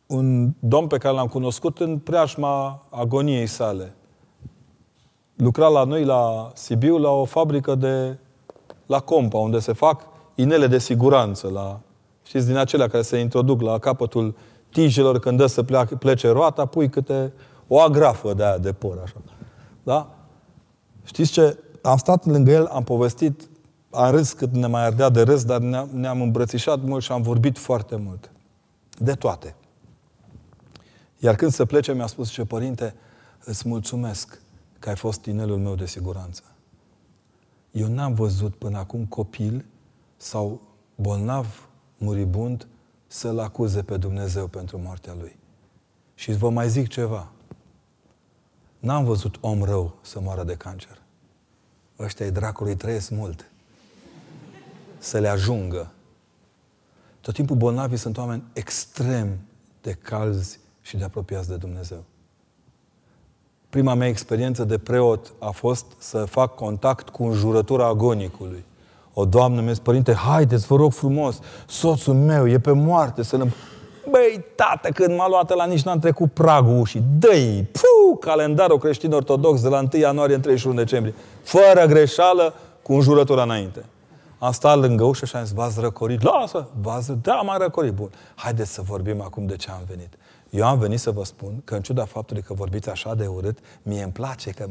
un 0.07 0.53
domn 0.59 0.87
pe 0.87 0.99
care 0.99 1.15
l-am 1.15 1.27
cunoscut 1.27 1.79
în 1.79 1.99
preajma 1.99 2.83
agoniei 2.91 3.47
sale. 3.47 3.93
Lucra 5.37 5.69
la 5.69 5.85
noi, 5.85 6.05
la 6.05 6.51
Sibiu, 6.55 6.99
la 6.99 7.11
o 7.11 7.25
fabrică 7.25 7.75
de... 7.75 8.19
la 8.87 9.01
Compa, 9.01 9.39
unde 9.39 9.59
se 9.59 9.73
fac 9.73 10.03
inele 10.35 10.67
de 10.67 10.79
siguranță, 10.79 11.49
la, 11.49 11.81
știți, 12.23 12.47
din 12.47 12.57
acelea 12.57 12.89
care 12.89 13.03
se 13.03 13.19
introduc 13.19 13.61
la 13.61 13.79
capătul 13.79 14.35
tijelor 14.71 15.19
când 15.19 15.39
dă 15.39 15.47
să 15.47 15.63
pleacă, 15.63 15.97
plece 15.97 16.29
roata, 16.29 16.67
pui 16.67 16.89
câte 16.89 17.33
o 17.67 17.81
agrafă 17.81 18.35
de 18.35 18.45
aia 18.45 18.59
de 18.59 18.73
por, 18.73 18.99
așa. 19.03 19.17
Da? 19.83 20.15
Știți 21.05 21.33
ce? 21.33 21.59
am 21.83 21.97
stat 21.97 22.25
lângă 22.25 22.51
el, 22.51 22.67
am 22.67 22.85
povestit, 22.85 23.49
am 23.91 24.11
râs 24.11 24.33
cât 24.33 24.53
ne 24.53 24.67
mai 24.67 24.85
ardea 24.85 25.09
de 25.09 25.23
râs, 25.23 25.45
dar 25.45 25.61
ne-am, 25.61 25.89
ne-am 25.93 26.21
îmbrățișat 26.21 26.83
mult 26.83 27.03
și 27.03 27.13
am 27.13 27.23
vorbit 27.23 27.59
foarte 27.59 27.97
mult. 27.97 28.31
De 28.99 29.13
toate. 29.13 29.55
Iar 31.19 31.35
când 31.35 31.53
se 31.53 31.65
plece, 31.65 31.93
mi-a 31.93 32.07
spus, 32.07 32.31
ce 32.31 32.45
părinte, 32.45 32.95
îți 33.45 33.69
mulțumesc 33.69 34.41
că 34.79 34.89
ai 34.89 34.97
fost 34.97 35.21
tinelul 35.21 35.59
meu 35.59 35.75
de 35.75 35.87
siguranță. 35.87 36.43
Eu 37.71 37.89
n-am 37.89 38.15
văzut 38.15 38.55
până 38.55 38.79
acum 38.79 39.05
copil 39.05 39.65
sau 40.17 40.61
bolnav, 40.95 41.69
muribund, 41.99 42.67
să-L 43.09 43.39
acuze 43.39 43.83
pe 43.83 43.97
Dumnezeu 43.97 44.47
pentru 44.47 44.79
moartea 44.79 45.15
lui. 45.19 45.39
Și 46.15 46.33
vă 46.33 46.51
mai 46.51 46.69
zic 46.69 46.89
ceva. 46.89 47.29
N-am 48.79 49.05
văzut 49.05 49.37
om 49.41 49.63
rău 49.63 49.95
să 50.03 50.21
moară 50.21 50.45
de 50.45 50.55
cancer 50.55 50.99
ăștia 51.99 52.27
ai 52.27 52.33
dracului 52.33 52.77
trăiesc 52.77 53.11
mult. 53.11 53.51
Să 54.99 55.19
le 55.19 55.29
ajungă. 55.29 55.93
Tot 57.21 57.35
timpul 57.35 57.57
bolnavii 57.57 57.97
sunt 57.97 58.19
oameni 58.19 58.43
extrem 58.53 59.39
de 59.83 59.93
calzi 59.93 60.61
și 60.81 60.97
de 60.97 61.05
apropiați 61.05 61.49
de 61.49 61.57
Dumnezeu. 61.57 62.05
Prima 63.71 63.95
mea 63.95 64.09
experiență 64.09 64.65
de 64.65 64.79
preot 64.79 65.33
a 65.39 65.51
fost 65.51 65.87
să 65.99 66.25
fac 66.25 66.55
contact 66.55 67.09
cu 67.09 67.25
înjurătura 67.25 67.87
agonicului. 67.87 68.65
O 69.21 69.25
doamnă 69.25 69.61
mi-a 69.61 69.73
zis, 69.73 69.79
părinte, 69.79 70.15
haideți, 70.15 70.67
vă 70.67 70.77
rog 70.77 70.93
frumos, 70.93 71.39
soțul 71.67 72.15
meu 72.15 72.49
e 72.49 72.59
pe 72.59 72.73
moarte, 72.73 73.23
să-l 73.23 73.49
Băi, 74.11 74.45
tată, 74.55 74.89
când 74.89 75.17
m-a 75.17 75.29
luat 75.29 75.55
la 75.55 75.65
nici 75.65 75.83
n-am 75.83 75.99
trecut 75.99 76.33
pragul 76.33 76.81
ușii. 76.81 77.03
Dă-i! 77.19 77.69
Puh, 77.73 78.19
calendarul 78.21 78.79
creștin 78.79 79.13
ortodox 79.13 79.61
de 79.61 79.69
la 79.69 79.79
1 79.79 79.89
ianuarie 80.01 80.35
în 80.35 80.41
31 80.41 80.77
decembrie. 80.77 81.15
Fără 81.43 81.87
greșeală, 81.87 82.55
cu 82.83 82.93
înjurătura 82.93 83.43
înainte. 83.43 83.85
Am 84.39 84.53
stat 84.53 84.79
lângă 84.79 85.05
ușă 85.05 85.27
și 85.27 85.37
am 85.37 85.45
zis, 85.45 85.55
v-ați 85.55 85.81
răcorit? 85.81 86.23
Lasă! 86.23 86.67
V-ați... 86.81 87.13
Da, 87.23 87.35
m-am 87.35 87.59
răcorit. 87.59 87.93
Bun. 87.93 88.11
Haideți 88.35 88.73
să 88.73 88.83
vorbim 88.83 89.21
acum 89.21 89.47
de 89.47 89.57
ce 89.57 89.71
am 89.71 89.83
venit. 89.89 90.18
Eu 90.51 90.67
am 90.67 90.79
venit 90.79 91.01
să 91.01 91.11
vă 91.11 91.25
spun 91.25 91.61
că 91.65 91.75
în 91.75 91.83
ciuda 91.83 92.05
faptului 92.05 92.43
că 92.43 92.55
vorbiți 92.55 92.91
așa 92.91 93.15
de 93.15 93.27
urât, 93.27 93.59
mie 93.83 94.03
îmi 94.03 94.13
place 94.13 94.51
că 94.51 94.69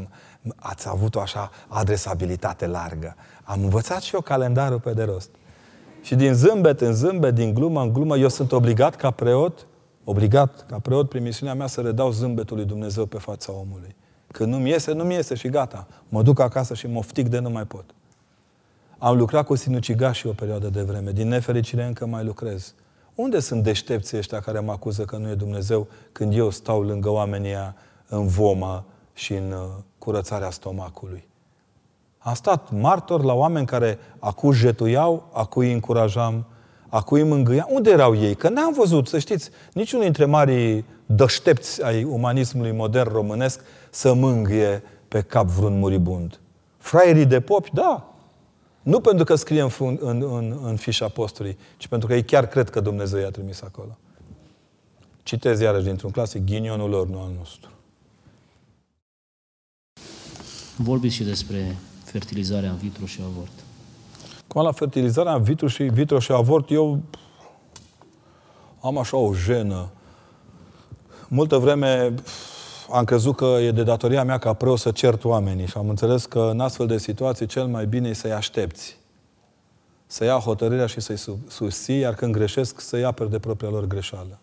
ați 0.55 0.87
avut 0.89 1.15
o 1.15 1.19
așa 1.19 1.51
adresabilitate 1.67 2.67
largă. 2.67 3.15
Am 3.43 3.63
învățat 3.63 4.01
și 4.01 4.15
eu 4.15 4.21
calendarul 4.21 4.79
pe 4.79 4.93
de 4.93 5.03
rost. 5.03 5.29
Și 6.01 6.15
din 6.15 6.33
zâmbet 6.33 6.81
în 6.81 6.93
zâmbet, 6.93 7.35
din 7.35 7.53
glumă 7.53 7.81
în 7.81 7.93
glumă, 7.93 8.17
eu 8.17 8.29
sunt 8.29 8.51
obligat 8.51 8.95
ca 8.95 9.11
preot, 9.11 9.67
obligat 10.03 10.65
ca 10.67 10.79
preot 10.79 11.09
prin 11.09 11.23
misiunea 11.23 11.55
mea 11.55 11.67
să 11.67 11.81
redau 11.81 12.11
zâmbetul 12.11 12.57
lui 12.57 12.65
Dumnezeu 12.65 13.05
pe 13.05 13.17
fața 13.17 13.51
omului. 13.51 13.95
Când 14.31 14.51
nu-mi 14.53 14.69
iese, 14.69 14.91
nu-mi 14.91 15.13
iese 15.13 15.35
și 15.35 15.47
gata. 15.49 15.87
Mă 16.09 16.21
duc 16.21 16.39
acasă 16.39 16.73
și 16.73 16.87
mă 16.87 16.97
oftic 16.97 17.27
de 17.27 17.39
nu 17.39 17.49
mai 17.49 17.65
pot. 17.65 17.85
Am 18.97 19.17
lucrat 19.17 19.45
cu 19.45 19.55
sinucigașii 19.55 20.29
o 20.29 20.33
perioadă 20.33 20.69
de 20.69 20.81
vreme. 20.81 21.11
Din 21.11 21.27
nefericire 21.27 21.83
încă 21.83 22.05
mai 22.05 22.23
lucrez. 22.23 22.73
Unde 23.17 23.39
sunt 23.39 23.63
deștepții 23.63 24.17
ăștia 24.17 24.39
care 24.39 24.59
mă 24.59 24.71
acuză 24.71 25.03
că 25.03 25.17
nu 25.17 25.29
e 25.29 25.33
Dumnezeu 25.33 25.87
când 26.11 26.35
eu 26.35 26.49
stau 26.49 26.81
lângă 26.81 27.09
oamenii 27.09 27.55
în 28.07 28.27
voma 28.27 28.83
și 29.13 29.33
în 29.33 29.51
uh, 29.51 29.59
curățarea 29.97 30.49
stomacului? 30.49 31.27
Am 32.17 32.33
stat 32.33 32.71
martor 32.71 33.23
la 33.23 33.33
oameni 33.33 33.65
care 33.65 33.99
acu 34.19 34.51
jetuiau, 34.51 35.29
acu 35.31 35.59
îi 35.59 35.73
încurajam, 35.73 36.45
acu 36.89 37.15
îi 37.15 37.23
mângâia. 37.23 37.67
Unde 37.69 37.89
erau 37.89 38.15
ei? 38.15 38.35
Că 38.35 38.49
n-am 38.49 38.73
văzut, 38.73 39.07
să 39.07 39.19
știți, 39.19 39.49
niciunul 39.73 40.03
dintre 40.03 40.25
marii 40.25 40.85
dăștepți 41.05 41.83
ai 41.83 42.03
umanismului 42.03 42.71
modern 42.71 43.09
românesc 43.09 43.61
să 43.89 44.13
mângâie 44.13 44.83
pe 45.07 45.21
cap 45.21 45.45
vreun 45.45 45.79
muribund. 45.79 46.39
Fraierii 46.77 47.25
de 47.25 47.41
popi, 47.41 47.69
da. 47.73 48.13
Nu 48.87 48.99
pentru 48.99 49.25
că 49.25 49.35
scrie 49.35 49.61
în, 49.61 49.71
în, 49.79 50.21
în, 50.21 50.59
în 50.63 50.75
fișa 50.75 51.05
apostolii, 51.05 51.57
ci 51.77 51.87
pentru 51.87 52.07
că 52.07 52.13
ei 52.13 52.23
chiar 52.23 52.47
cred 52.47 52.69
că 52.69 52.79
Dumnezeu 52.79 53.19
i-a 53.19 53.29
trimis 53.29 53.61
acolo. 53.61 53.97
Citez 55.23 55.59
iarăși 55.59 55.83
dintr-un 55.83 56.11
clasic, 56.11 56.45
ghinionul 56.45 56.89
lor, 56.89 57.07
nu 57.07 57.19
al 57.19 57.31
nostru. 57.37 57.69
Vorbiți 60.75 61.15
și 61.15 61.23
despre 61.23 61.77
fertilizarea 62.03 62.69
în 62.69 62.77
vitru 62.77 63.05
și 63.05 63.19
avort. 63.25 63.51
Cum 64.47 64.61
la 64.61 64.71
fertilizarea 64.71 65.33
în 65.33 65.43
vitru 65.43 65.67
și, 65.67 65.83
vitru 65.83 66.19
și 66.19 66.31
avort, 66.31 66.71
eu 66.71 67.01
am 68.81 68.97
așa 68.97 69.17
o 69.17 69.33
jenă. 69.33 69.89
Multă 71.27 71.57
vreme 71.57 72.13
am 72.91 73.03
crezut 73.03 73.35
că 73.35 73.45
e 73.45 73.71
de 73.71 73.83
datoria 73.83 74.23
mea 74.23 74.37
ca 74.37 74.53
preot 74.53 74.79
să 74.79 74.91
cert 74.91 75.23
oamenii 75.23 75.65
și 75.67 75.77
am 75.77 75.89
înțeles 75.89 76.25
că 76.25 76.49
în 76.51 76.59
astfel 76.59 76.87
de 76.87 76.97
situații 76.97 77.45
cel 77.45 77.65
mai 77.65 77.85
bine 77.85 78.09
e 78.09 78.13
să-i 78.13 78.31
aștepți. 78.31 78.97
Să 80.05 80.23
ia 80.23 80.33
hotărârea 80.33 80.85
și 80.85 80.99
să-i 80.99 81.37
susții, 81.47 81.99
iar 81.99 82.13
când 82.13 82.33
greșesc, 82.33 82.79
să-i 82.79 83.05
aperi 83.05 83.29
de 83.29 83.39
propria 83.39 83.69
lor 83.69 83.85
greșeală. 83.85 84.37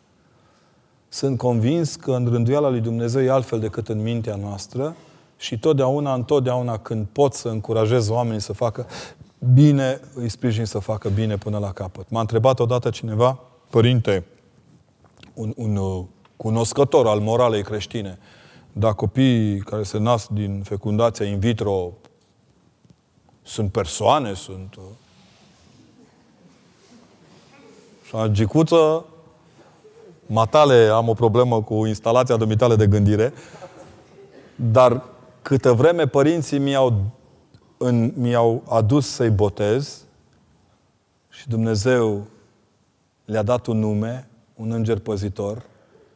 Sunt 1.08 1.38
convins 1.38 1.94
că 1.94 2.12
în 2.12 2.28
rânduiala 2.30 2.68
lui 2.68 2.80
Dumnezeu 2.80 3.22
e 3.22 3.30
altfel 3.30 3.60
decât 3.60 3.88
în 3.88 4.02
mintea 4.02 4.36
noastră 4.36 4.96
și 5.36 5.58
totdeauna, 5.58 6.14
întotdeauna 6.14 6.78
când 6.78 7.06
pot 7.12 7.34
să 7.34 7.48
încurajez 7.48 8.08
oamenii 8.08 8.40
să 8.40 8.52
facă 8.52 8.86
bine, 9.54 10.00
îi 10.14 10.28
sprijin 10.28 10.64
să 10.64 10.78
facă 10.78 11.08
bine 11.08 11.36
până 11.36 11.58
la 11.58 11.72
capăt. 11.72 12.10
M-a 12.10 12.20
întrebat 12.20 12.60
odată 12.60 12.90
cineva, 12.90 13.38
părinte, 13.70 14.24
un, 15.34 15.52
un 15.56 15.76
uh, 15.76 16.04
cunoscător 16.36 17.06
al 17.06 17.20
moralei 17.20 17.62
creștine, 17.62 18.18
dar 18.76 18.94
copiii 18.94 19.58
care 19.58 19.82
se 19.82 19.98
nasc 19.98 20.28
din 20.28 20.62
fecundația 20.62 21.26
in 21.26 21.38
vitro 21.38 21.92
sunt 23.42 23.72
persoane, 23.72 24.34
sunt... 24.34 24.74
Uh, 24.76 24.82
și 28.06 28.14
a 28.14 28.26
gicuță, 28.26 29.04
matale, 30.26 30.88
am 30.92 31.08
o 31.08 31.14
problemă 31.14 31.62
cu 31.62 31.86
instalația 31.86 32.36
dumitale 32.36 32.76
de 32.76 32.86
gândire, 32.86 33.32
dar 34.56 35.02
câtă 35.42 35.72
vreme 35.72 36.06
părinții 36.06 36.58
mi-au, 36.58 37.10
în, 37.76 38.12
mi-au 38.16 38.62
adus 38.68 39.10
să-i 39.10 39.30
botez 39.30 40.04
și 41.28 41.48
Dumnezeu 41.48 42.26
le-a 43.24 43.42
dat 43.42 43.66
un 43.66 43.78
nume, 43.78 44.28
un 44.54 44.70
înger 44.70 44.98
păzitor 44.98 45.62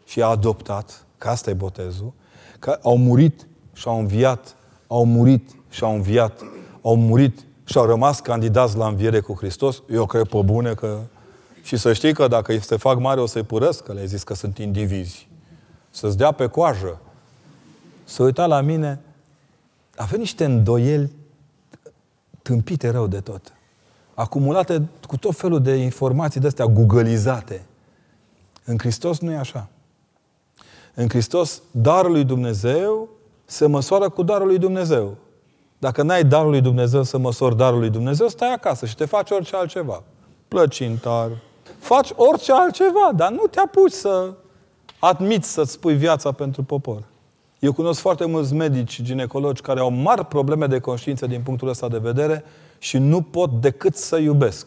și 0.06 0.22
a 0.22 0.26
adoptat, 0.26 1.04
că 1.18 1.28
asta 1.28 1.50
e 1.50 1.54
botezul, 1.54 2.12
că 2.58 2.78
au 2.82 2.96
murit 2.96 3.46
și 3.72 3.88
au 3.88 3.98
înviat, 3.98 4.56
au 4.86 5.04
murit 5.04 5.50
și 5.70 5.84
au 5.84 5.94
înviat, 5.94 6.42
au 6.82 6.96
murit 6.96 7.38
și 7.64 7.78
au 7.78 7.84
rămas 7.84 8.20
candidați 8.20 8.76
la 8.76 8.86
înviere 8.86 9.20
cu 9.20 9.34
Hristos, 9.34 9.82
eu 9.90 10.06
cred 10.06 10.26
pe 10.26 10.40
bune 10.44 10.74
că... 10.74 10.98
Și 11.62 11.76
să 11.76 11.92
știi 11.92 12.14
că 12.14 12.28
dacă 12.28 12.58
se 12.58 12.76
fac 12.76 12.98
mare, 12.98 13.20
o 13.20 13.26
să-i 13.26 13.42
părăsc, 13.42 13.82
că 13.82 13.92
le-ai 13.92 14.06
zis 14.06 14.22
că 14.22 14.34
sunt 14.34 14.58
indivizi. 14.58 15.28
Să-ți 15.90 16.16
dea 16.16 16.32
pe 16.32 16.46
coajă. 16.46 17.00
Să 18.04 18.22
uita 18.22 18.46
la 18.46 18.60
mine, 18.60 19.00
avea 19.96 20.18
niște 20.18 20.44
îndoieli 20.44 21.10
tâmpite 22.42 22.88
rău 22.88 23.06
de 23.06 23.20
tot. 23.20 23.52
Acumulate 24.14 24.88
cu 25.06 25.16
tot 25.16 25.36
felul 25.36 25.62
de 25.62 25.74
informații 25.74 26.40
de-astea 26.40 26.66
googleizate. 26.66 27.66
În 28.64 28.78
Hristos 28.78 29.18
nu 29.18 29.32
e 29.32 29.36
așa. 29.36 29.68
În 31.00 31.08
Hristos, 31.08 31.62
darul 31.70 32.10
lui 32.10 32.24
Dumnezeu 32.24 33.08
se 33.44 33.66
măsoară 33.66 34.08
cu 34.08 34.22
darul 34.22 34.46
lui 34.46 34.58
Dumnezeu. 34.58 35.16
Dacă 35.78 36.02
n-ai 36.02 36.24
darul 36.24 36.50
lui 36.50 36.60
Dumnezeu 36.60 37.02
să 37.02 37.18
măsori 37.18 37.56
darul 37.56 37.78
lui 37.78 37.90
Dumnezeu, 37.90 38.28
stai 38.28 38.52
acasă 38.52 38.86
și 38.86 38.96
te 38.96 39.04
faci 39.04 39.30
orice 39.30 39.56
altceva. 39.56 40.02
Plăcintar. 40.48 41.30
Faci 41.78 42.10
orice 42.16 42.52
altceva, 42.52 43.10
dar 43.16 43.30
nu 43.30 43.46
te 43.50 43.60
apuci 43.60 43.90
să 43.90 44.32
admiți 44.98 45.52
să-ți 45.52 45.72
spui 45.72 45.94
viața 45.94 46.32
pentru 46.32 46.62
popor. 46.62 47.02
Eu 47.58 47.72
cunosc 47.72 48.00
foarte 48.00 48.26
mulți 48.26 48.54
medici, 48.54 49.02
ginecologi, 49.02 49.62
care 49.62 49.80
au 49.80 49.90
mari 49.90 50.24
probleme 50.24 50.66
de 50.66 50.78
conștiință 50.78 51.26
din 51.26 51.40
punctul 51.40 51.68
ăsta 51.68 51.88
de 51.88 51.98
vedere 51.98 52.44
și 52.78 52.98
nu 52.98 53.22
pot 53.22 53.50
decât 53.60 53.96
să 53.96 54.16
iubesc. 54.16 54.66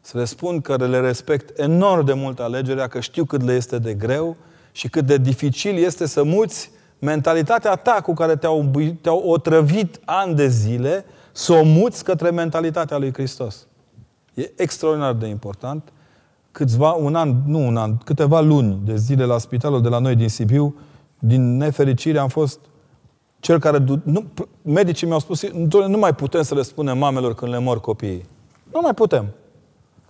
Să 0.00 0.18
le 0.18 0.24
spun 0.24 0.60
că 0.60 0.76
le 0.76 1.00
respect 1.00 1.58
enorm 1.58 2.04
de 2.04 2.12
mult 2.12 2.40
alegerea, 2.40 2.86
că 2.86 3.00
știu 3.00 3.24
cât 3.24 3.42
le 3.42 3.54
este 3.54 3.78
de 3.78 3.94
greu 3.94 4.36
și 4.72 4.88
cât 4.88 5.06
de 5.06 5.16
dificil 5.16 5.76
este 5.76 6.06
să 6.06 6.22
muți 6.22 6.70
mentalitatea 6.98 7.74
ta 7.74 8.00
cu 8.02 8.14
care 8.14 8.36
te-au, 8.36 8.70
te-au 9.00 9.18
otrăvit 9.18 10.00
ani 10.04 10.34
de 10.34 10.48
zile, 10.48 11.04
să 11.32 11.52
o 11.52 11.62
muți 11.64 12.04
către 12.04 12.30
mentalitatea 12.30 12.98
lui 12.98 13.12
Hristos. 13.12 13.66
E 14.34 14.52
extraordinar 14.56 15.12
de 15.12 15.26
important. 15.26 15.92
Câțiva, 16.52 16.90
un 16.90 17.14
an, 17.14 17.34
nu 17.46 17.66
un 17.66 17.76
an, 17.76 17.96
câteva 17.96 18.40
luni 18.40 18.80
de 18.84 18.96
zile 18.96 19.24
la 19.24 19.38
spitalul 19.38 19.82
de 19.82 19.88
la 19.88 19.98
noi 19.98 20.14
din 20.14 20.28
Sibiu, 20.28 20.74
din 21.18 21.56
nefericire 21.56 22.18
am 22.18 22.28
fost 22.28 22.58
cel 23.40 23.58
care... 23.58 23.84
Nu, 24.02 24.24
medicii 24.62 25.06
mi-au 25.06 25.18
spus, 25.18 25.50
nu 25.86 25.98
mai 25.98 26.14
putem 26.14 26.42
să 26.42 26.54
le 26.54 26.62
spunem 26.62 26.98
mamelor 26.98 27.34
când 27.34 27.52
le 27.52 27.58
mor 27.58 27.80
copiii. 27.80 28.26
Nu 28.72 28.80
mai 28.82 28.94
putem. 28.94 29.26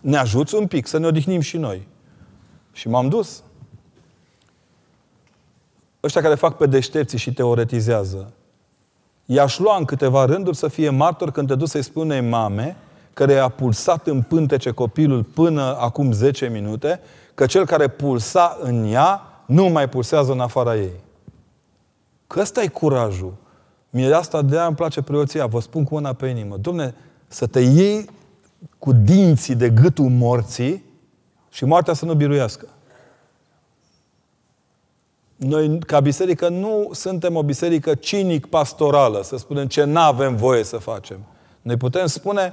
Ne 0.01 0.17
ajuți 0.17 0.55
un 0.55 0.67
pic 0.67 0.87
să 0.87 0.99
ne 0.99 1.07
odihnim 1.07 1.41
și 1.41 1.57
noi. 1.57 1.89
Și 2.73 2.89
m-am 2.89 3.09
dus. 3.09 3.43
Ăștia 6.03 6.23
care 6.23 6.35
fac 6.35 6.57
pe 6.57 6.67
deștepții 6.67 7.19
și 7.19 7.33
teoretizează, 7.33 8.33
i-aș 9.25 9.59
lua 9.59 9.77
în 9.77 9.85
câteva 9.85 10.25
rânduri 10.25 10.57
să 10.57 10.69
fie 10.69 10.91
martor 10.91 11.31
când 11.31 11.49
te 11.49 11.55
duci 11.55 11.69
să-i 11.69 11.83
spune 11.83 12.21
mame 12.21 12.77
care 13.15 13.37
a 13.39 13.49
pulsat 13.49 14.07
în 14.07 14.23
pântece 14.23 14.71
copilul 14.71 15.23
până 15.23 15.77
acum 15.79 16.13
10 16.13 16.49
minute, 16.49 17.01
că 17.35 17.47
cel 17.47 17.67
care 17.67 17.89
pulsa 17.89 18.59
în 18.61 18.93
ea 18.93 19.23
nu 19.47 19.69
mai 19.69 19.89
pulsează 19.89 20.33
în 20.33 20.41
afara 20.41 20.77
ei. 20.77 20.93
Că 22.27 22.41
ăsta 22.41 22.63
e 22.63 22.69
curajul. 22.69 23.35
Mie 23.91 24.07
de 24.07 24.15
asta 24.15 24.43
de 24.43 24.57
aia 24.57 24.67
îmi 24.67 24.77
place 24.77 25.03
preoția. 25.03 25.47
Vă 25.47 25.61
spun 25.61 25.85
cu 25.85 25.95
una 25.95 26.13
pe 26.13 26.27
inimă. 26.27 26.57
Domne, 26.57 26.95
să 27.29 27.47
te 27.47 27.61
iei 27.61 28.11
cu 28.79 28.93
dinții 28.93 29.55
de 29.55 29.71
gâtul 29.71 30.09
morții 30.09 30.85
și 31.51 31.65
moartea 31.65 31.95
să 31.95 32.05
nu 32.05 32.15
biruiască. 32.15 32.67
Noi, 35.47 35.79
ca 35.79 36.01
biserică, 36.01 36.49
nu 36.49 36.91
suntem 36.93 37.37
o 37.37 37.43
biserică 37.43 37.95
cinic-pastorală, 37.95 39.23
să 39.23 39.37
spunem 39.37 39.67
ce 39.67 39.85
nu 39.85 40.01
avem 40.01 40.37
voie 40.37 40.65
să 40.65 40.77
facem. 40.77 41.19
Noi 41.63 41.77
putem 41.77 42.07
spune 42.07 42.53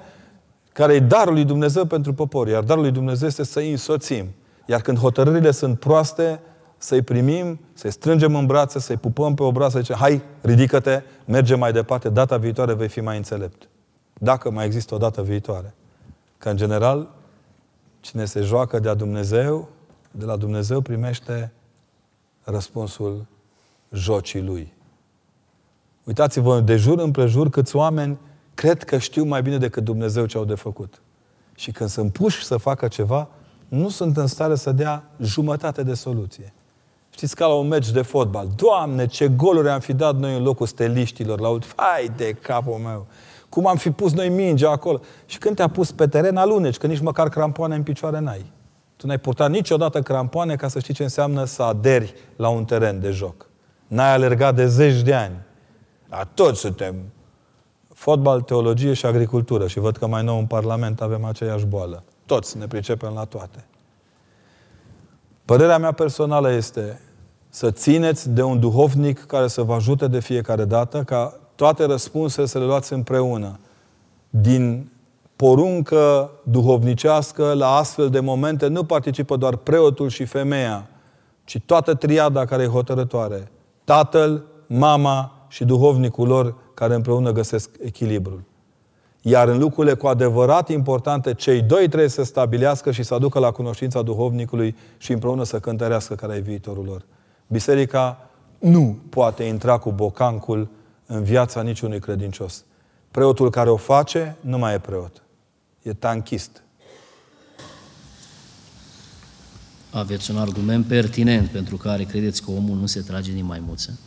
care 0.73 0.93
e 0.93 0.99
darul 0.99 1.33
lui 1.33 1.43
Dumnezeu 1.43 1.85
pentru 1.85 2.13
popor, 2.13 2.47
iar 2.47 2.63
darul 2.63 2.83
lui 2.83 2.91
Dumnezeu 2.91 3.27
este 3.27 3.43
să 3.43 3.59
îi 3.59 3.71
însoțim. 3.71 4.27
Iar 4.65 4.81
când 4.81 4.97
hotărârile 4.97 5.51
sunt 5.51 5.79
proaste, 5.79 6.39
să-i 6.77 7.01
primim, 7.01 7.59
să-i 7.73 7.91
strângem 7.91 8.35
în 8.35 8.45
brațe, 8.45 8.79
să-i 8.79 8.97
pupăm 8.97 9.33
pe 9.33 9.43
obraz, 9.43 9.71
să 9.71 9.79
zicem, 9.79 9.95
hai, 9.95 10.21
ridică-te, 10.41 11.01
mergem 11.25 11.59
mai 11.59 11.71
departe, 11.71 12.09
data 12.09 12.37
viitoare 12.37 12.73
vei 12.73 12.87
fi 12.87 12.99
mai 12.99 13.17
înțelept. 13.17 13.67
Dacă 14.13 14.51
mai 14.51 14.65
există 14.65 14.95
o 14.95 14.97
dată 14.97 15.21
viitoare. 15.21 15.73
Că, 16.37 16.49
în 16.49 16.57
general, 16.57 17.09
cine 17.99 18.25
se 18.25 18.41
joacă 18.41 18.79
de-a 18.79 18.93
Dumnezeu, 18.93 19.69
de 20.11 20.25
la 20.25 20.35
Dumnezeu 20.35 20.81
primește 20.81 21.51
răspunsul 22.49 23.25
jocii 23.91 24.41
lui. 24.41 24.73
Uitați-vă 26.03 26.59
de 26.59 26.75
jur 26.75 26.99
împrejur 26.99 27.49
câți 27.49 27.75
oameni 27.75 28.17
cred 28.53 28.83
că 28.83 28.97
știu 28.97 29.23
mai 29.23 29.41
bine 29.41 29.57
decât 29.57 29.83
Dumnezeu 29.83 30.25
ce 30.25 30.37
au 30.37 30.45
de 30.45 30.55
făcut. 30.55 31.01
Și 31.55 31.71
când 31.71 31.89
sunt 31.89 32.11
puși 32.11 32.43
să 32.43 32.57
facă 32.57 32.87
ceva, 32.87 33.27
nu 33.67 33.89
sunt 33.89 34.17
în 34.17 34.27
stare 34.27 34.55
să 34.55 34.71
dea 34.71 35.11
jumătate 35.21 35.83
de 35.83 35.93
soluție. 35.93 36.53
Știți, 37.09 37.35
ca 37.35 37.47
la 37.47 37.53
un 37.53 37.67
meci 37.67 37.91
de 37.91 38.01
fotbal. 38.01 38.47
Doamne, 38.55 39.05
ce 39.05 39.27
goluri 39.27 39.69
am 39.69 39.79
fi 39.79 39.93
dat 39.93 40.15
noi 40.15 40.37
în 40.37 40.43
locul 40.43 40.65
steliștilor 40.65 41.39
la 41.39 41.49
ultim. 41.49 41.71
Hai 41.75 42.11
de 42.15 42.33
capul 42.33 42.77
meu! 42.77 43.07
Cum 43.49 43.67
am 43.67 43.75
fi 43.75 43.91
pus 43.91 44.13
noi 44.13 44.29
mingea 44.29 44.69
acolo? 44.69 44.99
Și 45.25 45.37
când 45.37 45.55
te-a 45.55 45.67
pus 45.67 45.91
pe 45.91 46.07
teren, 46.07 46.37
aluneci, 46.37 46.77
că 46.77 46.87
nici 46.87 46.99
măcar 46.99 47.29
crampoane 47.29 47.75
în 47.75 47.83
picioare 47.83 48.19
n-ai. 48.19 48.51
Tu 48.97 49.07
n-ai 49.07 49.19
purtat 49.19 49.49
niciodată 49.49 50.01
crampoane 50.01 50.55
ca 50.55 50.67
să 50.67 50.79
știi 50.79 50.93
ce 50.93 51.03
înseamnă 51.03 51.43
să 51.43 51.63
aderi 51.63 52.13
la 52.35 52.49
un 52.49 52.65
teren 52.65 52.99
de 52.99 53.09
joc. 53.09 53.49
N-ai 53.87 54.13
alergat 54.13 54.55
de 54.55 54.67
zeci 54.67 55.01
de 55.01 55.13
ani. 55.13 55.35
Dar 56.09 56.27
toți 56.33 56.59
suntem 56.59 56.95
fotbal, 57.93 58.41
teologie 58.41 58.93
și 58.93 59.05
agricultură. 59.05 59.67
Și 59.67 59.79
văd 59.79 59.97
că 59.97 60.07
mai 60.07 60.23
nou 60.23 60.37
în 60.37 60.45
Parlament 60.45 61.01
avem 61.01 61.23
aceeași 61.23 61.65
boală. 61.65 62.03
Toți 62.25 62.57
ne 62.57 62.67
pricepem 62.67 63.13
la 63.13 63.23
toate. 63.23 63.65
Părerea 65.45 65.77
mea 65.77 65.91
personală 65.91 66.51
este 66.51 67.01
să 67.49 67.71
țineți 67.71 68.29
de 68.29 68.41
un 68.41 68.59
duhovnic 68.59 69.25
care 69.25 69.47
să 69.47 69.61
vă 69.61 69.73
ajute 69.73 70.07
de 70.07 70.19
fiecare 70.19 70.65
dată 70.65 71.03
ca 71.03 71.39
toate 71.55 71.85
răspunsurile 71.85 72.47
să 72.47 72.59
le 72.59 72.65
luați 72.65 72.93
împreună. 72.93 73.59
Din 74.29 74.91
poruncă 75.37 76.31
duhovnicească 76.43 77.53
la 77.53 77.75
astfel 77.75 78.09
de 78.09 78.19
momente 78.19 78.67
nu 78.67 78.83
participă 78.83 79.35
doar 79.35 79.55
preotul 79.55 80.09
și 80.09 80.25
femeia, 80.25 80.87
ci 81.43 81.61
toată 81.65 81.93
triada 81.93 82.45
care 82.45 82.63
e 82.63 82.67
hotărătoare. 82.67 83.51
Tatăl, 83.83 84.43
mama 84.67 85.45
și 85.47 85.65
duhovnicul 85.65 86.27
lor 86.27 86.55
care 86.73 86.95
împreună 86.95 87.31
găsesc 87.31 87.69
echilibrul. 87.83 88.43
Iar 89.21 89.47
în 89.47 89.59
lucrurile 89.59 89.93
cu 89.93 90.07
adevărat 90.07 90.69
importante, 90.69 91.33
cei 91.33 91.61
doi 91.61 91.87
trebuie 91.87 92.09
să 92.09 92.23
stabilească 92.23 92.91
și 92.91 93.03
să 93.03 93.13
aducă 93.13 93.39
la 93.39 93.51
cunoștința 93.51 94.01
duhovnicului 94.01 94.75
și 94.97 95.11
împreună 95.11 95.43
să 95.43 95.59
cântărească 95.59 96.15
care 96.15 96.35
e 96.35 96.39
viitorul 96.39 96.85
lor. 96.85 97.05
Biserica 97.47 98.17
nu 98.59 98.97
poate 99.09 99.43
intra 99.43 99.77
cu 99.77 99.91
bocancul 99.91 100.67
în 101.05 101.23
viața 101.23 101.61
niciunui 101.61 101.99
credincios. 101.99 102.65
Preotul 103.11 103.49
care 103.49 103.69
o 103.69 103.75
face 103.75 104.37
nu 104.41 104.57
mai 104.57 104.73
e 104.73 104.79
preot. 104.79 105.21
E 105.81 105.93
tanchist. 105.93 106.63
Aveți 109.91 110.31
un 110.31 110.37
argument 110.37 110.85
pertinent 110.85 111.49
pentru 111.49 111.77
care 111.77 112.03
credeți 112.03 112.43
că 112.43 112.51
omul 112.51 112.77
nu 112.77 112.85
se 112.85 113.01
trage 113.01 113.31
din 113.31 113.45
maimuță? 113.45 113.99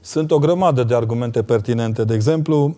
Sunt 0.00 0.30
o 0.30 0.38
grămadă 0.38 0.84
de 0.84 0.94
argumente 0.94 1.42
pertinente. 1.42 2.04
De 2.04 2.14
exemplu, 2.14 2.76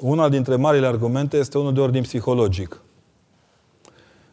una 0.00 0.28
dintre 0.28 0.56
marile 0.56 0.86
argumente 0.86 1.36
este 1.36 1.58
unul 1.58 1.74
de 1.74 1.80
ordin 1.80 2.02
psihologic. 2.02 2.82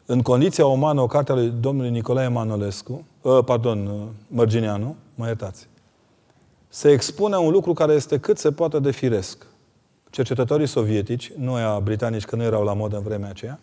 În 0.05 0.21
condiția 0.21 0.65
umană, 0.65 1.01
o 1.01 1.07
carte 1.07 1.31
a 1.31 1.35
lui 1.35 1.53
domnului 1.59 1.91
Nicolae 1.91 2.27
Manolescu, 2.27 3.05
uh, 3.21 3.39
pardon, 3.45 3.85
uh, 3.85 4.01
Mărgineanu, 4.27 4.95
mă 5.15 5.25
iertați, 5.25 5.67
se 6.69 6.91
expune 6.91 7.35
un 7.35 7.51
lucru 7.51 7.73
care 7.73 7.93
este 7.93 8.17
cât 8.17 8.37
se 8.37 8.51
poate 8.51 8.79
de 8.79 8.91
firesc. 8.91 9.45
Cercetătorii 10.15 10.67
sovietici, 10.67 11.31
nu 11.37 11.53
a 11.53 11.79
britanici, 11.83 12.25
că 12.25 12.35
nu 12.35 12.43
erau 12.43 12.63
la 12.63 12.73
modă 12.73 12.95
în 12.95 13.03
vremea 13.03 13.29
aceea, 13.29 13.59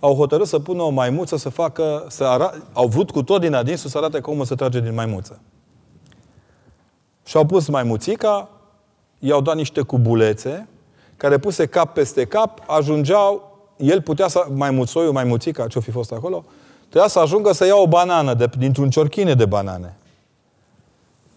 au 0.00 0.14
hotărât 0.14 0.46
să 0.46 0.58
pună 0.58 0.82
o 0.82 0.88
maimuță 0.88 1.36
să 1.36 1.48
facă, 1.48 2.06
să 2.08 2.24
ara- 2.24 2.54
au 2.72 2.86
vrut 2.86 3.10
cu 3.10 3.22
tot 3.22 3.40
din 3.40 3.54
adinsul 3.54 3.90
să 3.90 3.98
arate 3.98 4.20
cum 4.20 4.44
se 4.44 4.54
trage 4.54 4.80
din 4.80 4.94
maimuță. 4.94 5.40
Și-au 7.24 7.46
pus 7.46 7.68
maimuțica, 7.68 8.48
i-au 9.18 9.40
dat 9.40 9.56
niște 9.56 9.80
cubulețe, 9.80 10.68
care 11.16 11.38
puse 11.38 11.66
cap 11.66 11.94
peste 11.94 12.24
cap, 12.24 12.62
ajungeau, 12.66 13.58
el 13.76 14.02
putea 14.02 14.28
să, 14.28 14.46
maimuțoiul, 14.54 15.12
maimuțica, 15.12 15.66
ce-o 15.66 15.80
fi 15.80 15.90
fost 15.90 16.12
acolo, 16.12 16.44
trebuia 16.88 17.08
să 17.08 17.18
ajungă 17.18 17.52
să 17.52 17.66
ia 17.66 17.76
o 17.76 17.86
banană 17.86 18.34
de, 18.34 18.50
dintr-un 18.58 18.90
ciorchine 18.90 19.34
de 19.34 19.44
banane. 19.44 19.96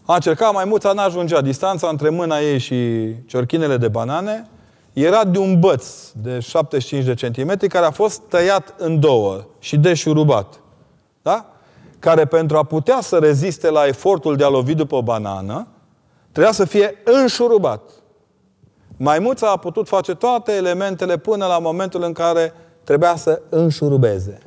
A 0.09 0.13
încercat 0.13 0.53
maimuța, 0.53 0.93
n-ajungea. 0.93 1.41
Distanța 1.41 1.87
între 1.87 2.09
mâna 2.09 2.39
ei 2.39 2.57
și 2.57 3.07
ciorchinele 3.25 3.77
de 3.77 3.87
banane 3.87 4.49
era 4.93 5.23
de 5.23 5.37
un 5.37 5.59
băț 5.59 5.85
de 6.11 6.39
75 6.39 7.03
de 7.03 7.13
centimetri 7.13 7.67
care 7.67 7.85
a 7.85 7.91
fost 7.91 8.19
tăiat 8.19 8.73
în 8.77 8.99
două 8.99 9.45
și 9.59 9.77
deșurubat. 9.77 10.59
Da? 11.21 11.45
Care 11.99 12.25
pentru 12.25 12.57
a 12.57 12.63
putea 12.63 13.01
să 13.01 13.17
reziste 13.17 13.69
la 13.69 13.85
efortul 13.85 14.35
de 14.35 14.43
a 14.43 14.49
lovi 14.49 14.73
după 14.73 14.95
o 14.95 15.01
banană, 15.01 15.67
trebuia 16.31 16.53
să 16.53 16.65
fie 16.65 17.01
înșurubat. 17.03 17.81
Maimuța 18.97 19.51
a 19.51 19.57
putut 19.57 19.87
face 19.87 20.13
toate 20.13 20.51
elementele 20.51 21.17
până 21.17 21.45
la 21.45 21.59
momentul 21.59 22.03
în 22.03 22.13
care 22.13 22.53
trebuia 22.83 23.15
să 23.15 23.41
înșurubeze. 23.49 24.37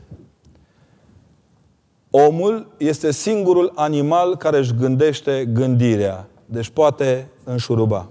Omul 2.11 2.67
este 2.77 3.11
singurul 3.11 3.73
animal 3.75 4.37
care 4.37 4.59
își 4.59 4.75
gândește 4.75 5.49
gândirea. 5.53 6.29
Deci 6.47 6.69
poate 6.69 7.29
înșuruba. 7.45 8.09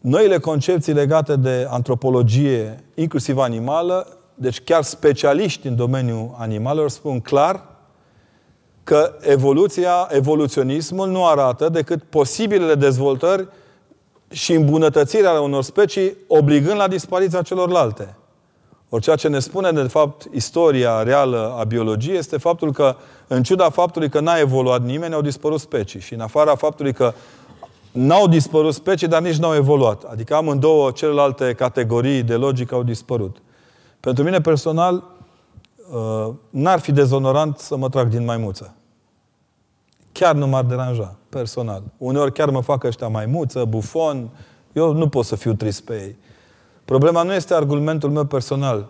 Noile 0.00 0.38
concepții 0.38 0.92
legate 0.92 1.36
de 1.36 1.66
antropologie, 1.70 2.84
inclusiv 2.94 3.38
animală, 3.38 4.06
deci 4.34 4.60
chiar 4.60 4.82
specialiști 4.82 5.66
în 5.66 5.76
domeniul 5.76 6.34
animalelor, 6.38 6.90
spun 6.90 7.20
clar 7.20 7.64
că 8.84 9.14
evoluția, 9.20 10.08
evoluționismul 10.10 11.08
nu 11.08 11.26
arată 11.26 11.68
decât 11.68 12.02
posibilele 12.02 12.74
dezvoltări 12.74 13.48
și 14.28 14.52
îmbunătățirea 14.52 15.40
unor 15.40 15.62
specii 15.62 16.16
obligând 16.26 16.76
la 16.76 16.88
dispariția 16.88 17.42
celorlalte. 17.42 18.16
Ori 18.94 19.02
ceea 19.02 19.16
ce 19.16 19.28
ne 19.28 19.38
spune, 19.38 19.70
de 19.72 19.82
fapt, 19.82 20.28
istoria 20.32 21.02
reală 21.02 21.54
a 21.58 21.64
biologiei 21.64 22.16
este 22.16 22.36
faptul 22.36 22.72
că, 22.72 22.96
în 23.26 23.42
ciuda 23.42 23.70
faptului 23.70 24.08
că 24.08 24.20
n-a 24.20 24.38
evoluat 24.38 24.82
nimeni, 24.84 25.14
au 25.14 25.20
dispărut 25.20 25.60
specii. 25.60 26.00
Și 26.00 26.14
în 26.14 26.20
afara 26.20 26.54
faptului 26.54 26.92
că 26.92 27.12
n-au 27.92 28.28
dispărut 28.28 28.74
specii, 28.74 29.08
dar 29.08 29.22
nici 29.22 29.36
n-au 29.36 29.54
evoluat. 29.54 30.02
Adică 30.02 30.34
amândouă 30.34 30.90
celelalte 30.90 31.54
categorii 31.54 32.22
de 32.22 32.34
logică 32.34 32.74
au 32.74 32.82
dispărut. 32.82 33.36
Pentru 34.00 34.24
mine 34.24 34.40
personal, 34.40 35.04
uh, 35.92 36.34
n-ar 36.50 36.78
fi 36.78 36.92
dezonorant 36.92 37.58
să 37.58 37.76
mă 37.76 37.88
trag 37.88 38.08
din 38.08 38.24
maimuță. 38.24 38.74
Chiar 40.12 40.34
nu 40.34 40.46
m-ar 40.46 40.64
deranja, 40.64 41.14
personal. 41.28 41.82
Uneori 41.98 42.32
chiar 42.32 42.50
mă 42.50 42.60
fac 42.60 42.84
ăștia 42.84 43.08
maimuță, 43.08 43.64
bufon. 43.64 44.28
Eu 44.72 44.92
nu 44.92 45.08
pot 45.08 45.24
să 45.24 45.36
fiu 45.36 45.54
trist 45.54 45.84
pe 45.84 45.94
ei. 45.94 46.16
Problema 46.92 47.22
nu 47.22 47.32
este 47.32 47.54
argumentul 47.54 48.10
meu 48.10 48.24
personal. 48.24 48.88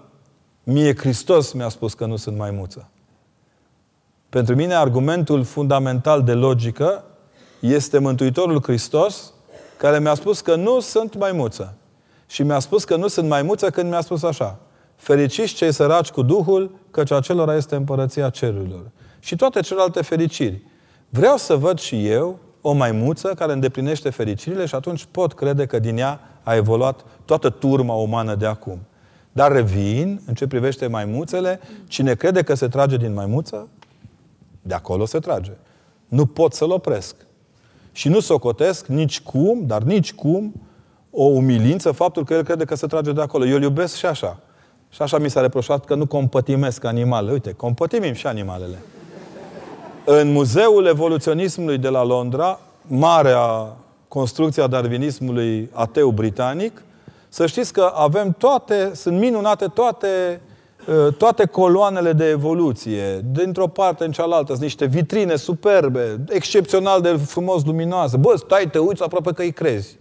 Mie 0.62 0.96
Hristos 0.96 1.53
mi-a 1.53 1.68
spus 1.68 1.94
că 1.94 2.07
nu 2.07 2.16
sunt 2.16 2.36
maimuță. 2.36 2.88
Pentru 4.28 4.55
mine 4.55 4.74
argumentul 4.74 5.44
fundamental 5.44 6.22
de 6.22 6.32
logică 6.32 7.05
este 7.61 7.98
Mântuitorul 7.98 8.62
Hristos 8.62 9.32
care 9.78 9.98
mi-a 9.98 10.14
spus 10.14 10.40
că 10.40 10.55
nu 10.55 10.80
sunt 10.80 11.16
maimuță. 11.16 11.74
Și 12.26 12.42
mi-a 12.42 12.59
spus 12.59 12.84
că 12.84 12.96
nu 12.96 13.09
sunt 13.09 13.28
maimuță 13.28 13.70
când 13.70 13.88
mi-a 13.88 14.00
spus 14.00 14.22
așa. 14.22 14.59
Fericiți 14.96 15.55
cei 15.55 15.72
săraci 15.72 16.11
cu 16.11 16.22
Duhul, 16.22 16.70
căci 16.90 17.11
acelora 17.11 17.57
este 17.57 17.74
împărăția 17.74 18.30
cerurilor. 18.30 18.90
Și 19.18 19.36
toate 19.36 19.61
celelalte 19.61 20.03
fericiri. 20.03 20.62
Vreau 21.09 21.36
să 21.36 21.57
văd 21.57 21.78
și 21.78 22.07
eu 22.07 22.38
o 22.61 22.72
maimuță 22.72 23.28
care 23.28 23.53
îndeplinește 23.53 24.11
fericirile 24.11 24.66
și 24.66 24.74
atunci 24.74 25.07
pot 25.11 25.32
crede 25.32 25.66
că 25.66 25.78
din 25.78 25.98
ea 25.98 26.32
a 26.43 26.55
evoluat 26.55 27.05
toată 27.24 27.51
turma 27.51 27.95
umană 27.95 28.34
de 28.34 28.47
acum. 28.47 28.78
Dar 29.32 29.53
revin, 29.53 30.20
în 30.26 30.34
ce 30.34 30.47
privește 30.47 30.86
maimuțele, 30.86 31.61
cine 31.86 32.14
crede 32.14 32.43
că 32.43 32.55
se 32.55 32.68
trage 32.68 32.97
din 32.97 33.14
maimuță, 33.14 33.68
de 34.62 34.74
acolo 34.74 35.05
se 35.05 35.18
trage. 35.18 35.53
Nu 36.08 36.26
pot 36.26 36.53
să-l 36.53 36.71
opresc. 36.71 37.16
Și 37.92 38.08
nu 38.08 38.21
socotesc 38.21 38.87
nici 38.87 39.21
cum, 39.21 39.62
dar 39.66 39.83
nici 39.83 40.12
cum, 40.12 40.53
o 41.11 41.25
umilință 41.25 41.92
faptul 41.92 42.25
că 42.25 42.34
el 42.34 42.42
crede 42.42 42.64
că 42.64 42.75
se 42.75 42.87
trage 42.87 43.12
de 43.12 43.21
acolo. 43.21 43.46
Eu 43.46 43.57
îl 43.57 43.62
iubesc 43.62 43.95
și 43.95 44.07
așa. 44.07 44.38
Și 44.91 45.03
așa 45.03 45.18
mi 45.18 45.30
s-a 45.30 45.41
reproșat 45.41 45.84
că 45.84 45.95
nu 45.95 46.07
compătimesc 46.07 46.84
animalele. 46.84 47.33
Uite, 47.33 47.53
compătimim 47.53 48.12
și 48.12 48.26
animalele. 48.26 48.79
În 50.04 50.33
Muzeul 50.33 50.87
Evoluționismului 50.87 51.79
de 51.79 51.88
la 51.88 52.04
Londra, 52.04 52.61
marea 52.87 53.76
construcția 54.13 54.67
darwinismului 54.67 55.71
ateu 55.72 56.11
britanic, 56.11 56.83
să 57.29 57.47
știți 57.47 57.72
că 57.72 57.93
avem 57.95 58.34
toate, 58.39 58.91
sunt 58.95 59.18
minunate 59.18 59.67
toate, 59.67 60.41
uh, 60.87 61.14
toate 61.14 61.47
coloanele 61.47 62.13
de 62.13 62.29
evoluție, 62.29 63.21
dintr-o 63.33 63.67
parte 63.67 64.05
în 64.05 64.13
cealaltă, 64.13 64.47
sunt 64.47 64.63
niște 64.63 64.84
vitrine 64.84 65.37
superbe, 65.37 66.25
excepțional 66.29 67.01
de 67.01 67.17
frumos 67.17 67.64
luminoase. 67.64 68.17
Bă, 68.17 68.34
stai, 68.37 68.71
te 68.71 68.79
uiți 68.79 69.03
aproape 69.03 69.33
că 69.33 69.43
îi 69.43 69.53
crezi. 69.53 69.99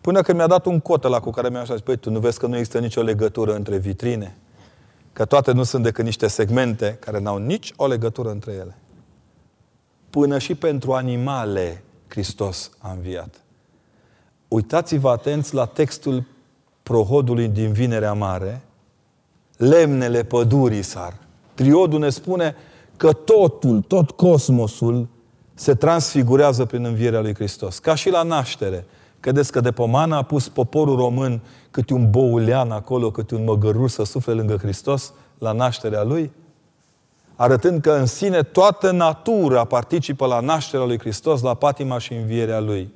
Până 0.00 0.20
când 0.20 0.38
mi-a 0.38 0.46
dat 0.46 0.66
un 0.66 0.80
cot 0.80 1.02
la 1.02 1.20
cu 1.20 1.30
care 1.30 1.48
mi-a 1.48 1.60
așa 1.60 1.72
zis, 1.72 1.82
păi, 1.82 1.96
tu 1.96 2.10
nu 2.10 2.18
vezi 2.18 2.38
că 2.38 2.46
nu 2.46 2.56
există 2.56 2.78
nicio 2.78 3.02
legătură 3.02 3.54
între 3.54 3.76
vitrine? 3.76 4.36
Că 5.12 5.24
toate 5.24 5.52
nu 5.52 5.62
sunt 5.62 5.82
decât 5.82 6.04
niște 6.04 6.26
segmente 6.26 6.96
care 7.00 7.20
n-au 7.20 7.36
nici 7.36 7.72
o 7.76 7.86
legătură 7.86 8.30
între 8.30 8.52
ele. 8.52 8.78
Până 10.10 10.38
și 10.38 10.54
pentru 10.54 10.92
animale 10.92 11.82
Hristos 12.12 12.70
a 12.78 12.90
înviat. 12.90 13.34
Uitați-vă 14.48 15.10
atenți 15.10 15.54
la 15.54 15.64
textul 15.64 16.24
prohodului 16.82 17.48
din 17.48 17.72
Vinerea 17.72 18.12
Mare. 18.12 18.62
Lemnele 19.56 20.22
pădurii 20.22 20.82
sar. 20.82 21.16
Triodul 21.54 21.98
ne 21.98 22.10
spune 22.10 22.54
că 22.96 23.12
totul, 23.12 23.80
tot 23.80 24.10
cosmosul 24.10 25.08
se 25.54 25.74
transfigurează 25.74 26.64
prin 26.64 26.84
învierea 26.84 27.20
lui 27.20 27.34
Hristos. 27.34 27.78
Ca 27.78 27.94
și 27.94 28.10
la 28.10 28.22
naștere. 28.22 28.86
Credeți 29.20 29.52
că 29.52 29.60
de 29.60 29.72
pomană 29.72 30.14
a 30.14 30.22
pus 30.22 30.48
poporul 30.48 30.96
român 30.96 31.40
câte 31.70 31.94
un 31.94 32.10
boulean 32.10 32.70
acolo, 32.70 33.10
câte 33.10 33.34
un 33.34 33.44
măgărur 33.44 33.88
să 33.88 34.04
sufle 34.04 34.32
lângă 34.32 34.56
Hristos 34.56 35.12
la 35.38 35.52
nașterea 35.52 36.02
Lui? 36.02 36.32
Arătând 37.42 37.80
că 37.80 37.92
în 37.92 38.06
sine 38.06 38.42
toată 38.42 38.90
natura 38.90 39.64
participă 39.64 40.26
la 40.26 40.40
nașterea 40.40 40.86
Lui 40.86 40.98
Hristos, 40.98 41.40
la 41.40 41.54
patima 41.54 41.98
și 41.98 42.12
învierea 42.12 42.60
Lui. 42.60 42.94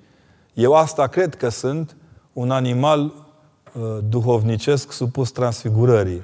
Eu 0.55 0.73
asta 0.73 1.06
cred 1.06 1.35
că 1.35 1.48
sunt 1.48 1.97
un 2.32 2.51
animal 2.51 3.02
uh, 3.02 3.82
duhovnicesc 4.09 4.93
supus 4.93 5.31
transfigurării. 5.31 6.23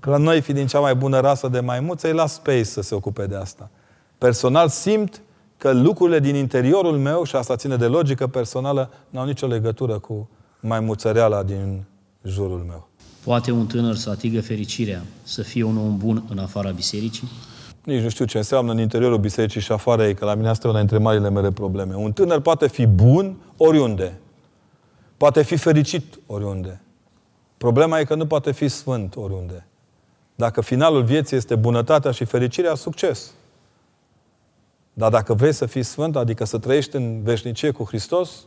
Că 0.00 0.10
la 0.10 0.16
noi, 0.16 0.40
fiind 0.40 0.68
cea 0.68 0.80
mai 0.80 0.94
bună 0.94 1.20
rasă 1.20 1.48
de 1.48 1.60
maimuță, 1.60 2.06
îi 2.06 2.12
las 2.12 2.32
space 2.32 2.62
să 2.62 2.80
se 2.80 2.94
ocupe 2.94 3.26
de 3.26 3.36
asta. 3.36 3.70
Personal 4.18 4.68
simt 4.68 5.22
că 5.56 5.72
lucrurile 5.72 6.18
din 6.18 6.34
interiorul 6.34 6.98
meu, 6.98 7.24
și 7.24 7.36
asta 7.36 7.56
ține 7.56 7.76
de 7.76 7.86
logică 7.86 8.26
personală, 8.26 8.90
nu 9.10 9.20
au 9.20 9.26
nicio 9.26 9.46
legătură 9.46 9.98
cu 9.98 10.28
maimuțăreala 10.60 11.42
din 11.42 11.84
jurul 12.22 12.64
meu. 12.68 12.88
Poate 13.26 13.50
un 13.50 13.66
tânăr 13.66 13.94
să 13.94 14.10
atingă 14.10 14.40
fericirea, 14.40 15.02
să 15.22 15.42
fie 15.42 15.62
un 15.62 15.76
om 15.76 15.96
bun 15.96 16.24
în 16.28 16.38
afara 16.38 16.70
bisericii? 16.70 17.28
Nici 17.84 18.02
nu 18.02 18.08
știu 18.08 18.24
ce 18.24 18.36
înseamnă 18.36 18.72
în 18.72 18.78
interiorul 18.78 19.18
bisericii 19.18 19.60
și 19.60 19.72
afară 19.72 20.06
ei, 20.06 20.14
că 20.14 20.24
la 20.24 20.34
mine 20.34 20.48
asta 20.48 20.66
e 20.66 20.70
una 20.70 20.78
dintre 20.78 20.98
marile 20.98 21.30
mele 21.30 21.52
probleme. 21.52 21.94
Un 21.94 22.12
tânăr 22.12 22.40
poate 22.40 22.68
fi 22.68 22.86
bun 22.86 23.36
oriunde. 23.56 24.20
Poate 25.16 25.42
fi 25.42 25.56
fericit 25.56 26.18
oriunde. 26.26 26.80
Problema 27.56 27.98
e 27.98 28.04
că 28.04 28.14
nu 28.14 28.26
poate 28.26 28.52
fi 28.52 28.68
sfânt 28.68 29.16
oriunde. 29.16 29.66
Dacă 30.34 30.60
finalul 30.60 31.02
vieții 31.02 31.36
este 31.36 31.54
bunătatea 31.54 32.10
și 32.10 32.24
fericirea, 32.24 32.74
succes. 32.74 33.32
Dar 34.92 35.10
dacă 35.10 35.34
vrei 35.34 35.52
să 35.52 35.66
fii 35.66 35.82
sfânt, 35.82 36.16
adică 36.16 36.44
să 36.44 36.58
trăiești 36.58 36.96
în 36.96 37.22
veșnicie 37.22 37.70
cu 37.70 37.84
Hristos, 37.84 38.46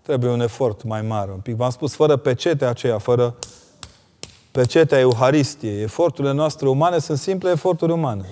trebuie 0.00 0.30
un 0.30 0.40
efort 0.40 0.82
mai 0.82 1.02
mare. 1.02 1.30
Un 1.30 1.40
pic 1.40 1.56
v-am 1.56 1.70
spus, 1.70 1.94
fără 1.94 2.16
pecetea 2.16 2.68
aceea, 2.68 2.98
fără 2.98 3.34
pecetea 4.52 4.98
Euharistiei, 4.98 5.82
eforturile 5.82 6.32
noastre 6.32 6.68
umane 6.68 6.98
sunt 6.98 7.18
simple 7.18 7.50
eforturi 7.50 7.92
umane. 7.92 8.26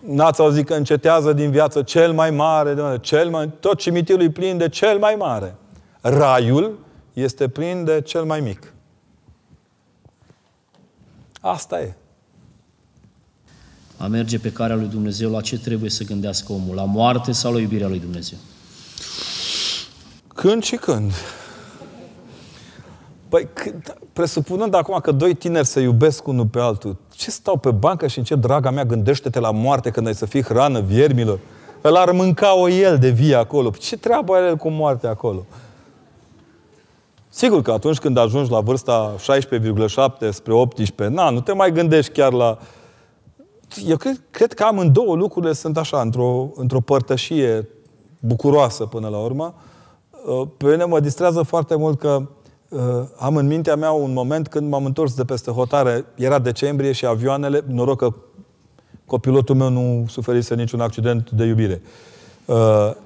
N-ați 0.00 0.40
auzit 0.40 0.66
că 0.66 0.74
încetează 0.74 1.32
din 1.32 1.50
viață 1.50 1.82
cel 1.82 2.12
mai 2.12 2.30
mare, 2.30 2.98
cel 3.00 3.30
mai, 3.30 3.50
tot 3.60 3.78
cimitirul 3.78 4.22
e 4.22 4.30
plin 4.30 4.58
de 4.58 4.68
cel 4.68 4.98
mai 4.98 5.14
mare. 5.14 5.54
Raiul 6.00 6.78
este 7.12 7.48
plin 7.48 7.84
de 7.84 8.00
cel 8.00 8.24
mai 8.24 8.40
mic. 8.40 8.72
Asta 11.40 11.80
e. 11.80 11.94
A 13.96 14.06
merge 14.06 14.38
pe 14.38 14.52
calea 14.52 14.76
lui 14.76 14.86
Dumnezeu, 14.86 15.30
la 15.30 15.40
ce 15.40 15.58
trebuie 15.58 15.90
să 15.90 16.04
gândească 16.04 16.52
omul? 16.52 16.74
La 16.74 16.84
moarte 16.84 17.32
sau 17.32 17.52
la 17.52 17.60
iubirea 17.60 17.88
lui 17.88 17.98
Dumnezeu? 17.98 18.38
Când 20.34 20.62
și 20.62 20.76
când. 20.76 21.12
Păi, 23.28 23.48
presupunând 24.12 24.74
acum 24.74 24.98
că 25.02 25.12
doi 25.12 25.34
tineri 25.34 25.66
se 25.66 25.80
iubesc 25.80 26.26
unul 26.26 26.46
pe 26.46 26.60
altul, 26.60 26.96
ce 27.10 27.30
stau 27.30 27.56
pe 27.56 27.70
bancă 27.70 28.06
și 28.06 28.18
încep, 28.18 28.38
draga 28.38 28.70
mea, 28.70 28.84
gândește-te 28.84 29.40
la 29.40 29.50
moarte 29.50 29.90
când 29.90 30.06
ai 30.06 30.14
să 30.14 30.26
fii 30.26 30.42
hrană 30.42 30.80
viermilor? 30.80 31.38
Îl 31.80 31.96
ar 31.96 32.10
mânca-o 32.10 32.68
el 32.68 32.98
de 32.98 33.10
vie 33.10 33.34
acolo. 33.34 33.70
Ce 33.70 33.96
treabă 33.96 34.34
are 34.34 34.46
el 34.46 34.56
cu 34.56 34.68
moarte 34.68 35.06
acolo? 35.06 35.44
Sigur 37.28 37.62
că 37.62 37.72
atunci 37.72 37.98
când 37.98 38.16
ajungi 38.16 38.50
la 38.50 38.60
vârsta 38.60 39.14
16,7 39.18 40.30
spre 40.30 40.52
18, 40.52 41.16
na, 41.16 41.30
nu 41.30 41.40
te 41.40 41.52
mai 41.52 41.72
gândești 41.72 42.12
chiar 42.12 42.32
la... 42.32 42.58
Eu 43.86 43.96
cred, 43.96 44.20
cred 44.30 44.52
că 44.52 44.64
amândouă 44.64 45.14
lucrurile 45.14 45.52
sunt 45.52 45.76
așa, 45.76 46.00
într-o, 46.00 46.48
într-o 46.54 46.80
părtășie 46.80 47.68
bucuroasă 48.20 48.84
până 48.84 49.08
la 49.08 49.18
urmă. 49.18 49.54
Uh, 50.26 50.48
pe 50.56 50.66
mine 50.66 50.84
mă 50.84 51.00
distrează 51.00 51.42
foarte 51.42 51.76
mult 51.76 51.98
că 51.98 52.18
uh, 52.20 52.26
am 53.18 53.36
în 53.36 53.46
mintea 53.46 53.76
mea 53.76 53.90
un 53.90 54.12
moment 54.12 54.48
când 54.48 54.70
m-am 54.70 54.84
întors 54.84 55.14
de 55.14 55.24
peste 55.24 55.50
hotare. 55.50 56.04
Era 56.14 56.38
decembrie 56.38 56.92
și 56.92 57.06
avioanele, 57.06 57.64
noroc 57.68 57.98
că 57.98 58.08
copilotul 59.06 59.54
meu 59.54 59.68
nu 59.68 60.04
suferise 60.08 60.54
niciun 60.54 60.80
accident 60.80 61.30
de 61.30 61.44
iubire. 61.44 61.82
Uh, 62.44 62.56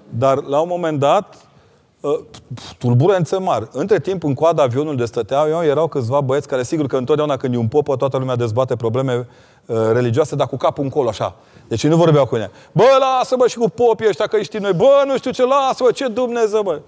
dar 0.08 0.42
la 0.42 0.60
un 0.60 0.68
moment 0.70 0.98
dat, 0.98 1.50
Uh, 2.00 2.18
tulburențe 2.78 3.38
mari. 3.38 3.68
Între 3.72 4.00
timp, 4.00 4.24
în 4.24 4.34
coada 4.34 4.62
avionului 4.62 4.96
de 4.96 5.04
stăteau 5.04 5.48
eu, 5.48 5.62
erau 5.64 5.88
câțiva 5.88 6.20
băieți 6.20 6.48
care, 6.48 6.62
sigur 6.62 6.86
că 6.86 6.96
întotdeauna 6.96 7.36
când 7.36 7.54
e 7.54 7.56
un 7.56 7.68
popă, 7.68 7.96
toată 7.96 8.16
lumea 8.16 8.36
dezbate 8.36 8.76
probleme 8.76 9.28
uh, 9.66 9.76
religioase, 9.92 10.36
dar 10.36 10.46
cu 10.46 10.56
capul 10.56 10.84
încolo, 10.84 11.08
așa. 11.08 11.34
Deci 11.68 11.86
nu 11.86 11.96
vorbeau 11.96 12.26
cu 12.26 12.36
ea. 12.36 12.50
Bă, 12.72 12.84
lasă-mă 12.98 13.46
și 13.46 13.58
cu 13.58 13.68
popii 13.68 14.08
ăștia, 14.08 14.26
că 14.26 14.40
știi 14.40 14.58
noi. 14.58 14.72
Bă, 14.72 15.02
nu 15.06 15.16
știu 15.16 15.30
ce, 15.30 15.44
lasă-mă, 15.44 15.90
ce 15.90 16.08
Dumnezeu, 16.08 16.62
bă. 16.62 16.80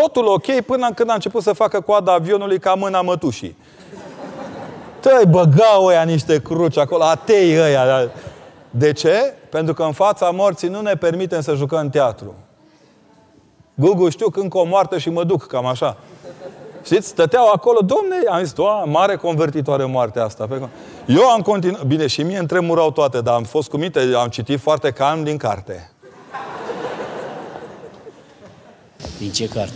Totul 0.00 0.26
ok 0.26 0.60
până 0.60 0.92
când 0.94 1.10
a 1.10 1.14
început 1.14 1.42
să 1.42 1.52
facă 1.52 1.80
coada 1.80 2.12
avionului 2.12 2.58
ca 2.58 2.74
mâna 2.74 3.00
mătușii. 3.00 3.56
Tăi, 5.00 5.26
băgau 5.28 5.84
ăia 5.84 6.02
niște 6.02 6.40
cruci 6.40 6.78
acolo, 6.78 7.04
atei 7.04 7.60
ăia. 7.60 8.10
De 8.70 8.92
ce? 8.92 9.34
Pentru 9.50 9.74
că 9.74 9.82
în 9.82 9.92
fața 9.92 10.30
morții 10.30 10.68
nu 10.68 10.80
ne 10.80 10.94
permitem 10.94 11.40
să 11.40 11.54
jucăm 11.54 11.78
în 11.78 11.90
teatru. 11.90 12.34
Gugu, 13.74 14.08
știu 14.08 14.28
când 14.28 14.50
o 14.54 14.64
moartă 14.64 14.98
și 14.98 15.10
mă 15.10 15.24
duc, 15.24 15.46
cam 15.46 15.66
așa. 15.66 15.96
Știți, 16.84 17.08
stăteau 17.08 17.48
acolo, 17.48 17.78
domne, 17.80 18.16
am 18.30 18.42
zis, 18.44 18.56
o, 18.56 18.66
mare 18.84 19.16
convertitoare 19.16 19.84
moartea 19.84 20.24
asta. 20.24 20.48
Eu 21.06 21.30
am 21.30 21.40
continuat, 21.40 21.84
bine, 21.84 22.06
și 22.06 22.22
mie 22.22 22.38
întremurau 22.38 22.90
toate, 22.90 23.20
dar 23.20 23.34
am 23.34 23.42
fost 23.42 23.70
cu 23.70 23.76
minte, 23.76 24.00
am 24.16 24.28
citit 24.28 24.60
foarte 24.60 24.90
calm 24.90 25.24
din 25.24 25.36
carte. 25.36 25.90
Din 29.18 29.30
ce 29.30 29.48
carte? 29.48 29.74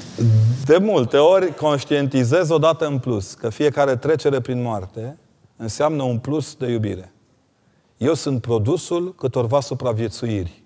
De 0.64 0.76
multe 0.78 1.16
ori 1.16 1.54
conștientizez 1.54 2.50
odată 2.50 2.86
în 2.86 2.98
plus 2.98 3.34
că 3.34 3.48
fiecare 3.48 3.96
trecere 3.96 4.40
prin 4.40 4.62
moarte 4.62 5.18
înseamnă 5.56 6.02
un 6.02 6.18
plus 6.18 6.54
de 6.54 6.66
iubire. 6.66 7.12
Eu 7.96 8.14
sunt 8.14 8.40
produsul 8.40 9.14
câtorva 9.14 9.60
supraviețuiri. 9.60 10.62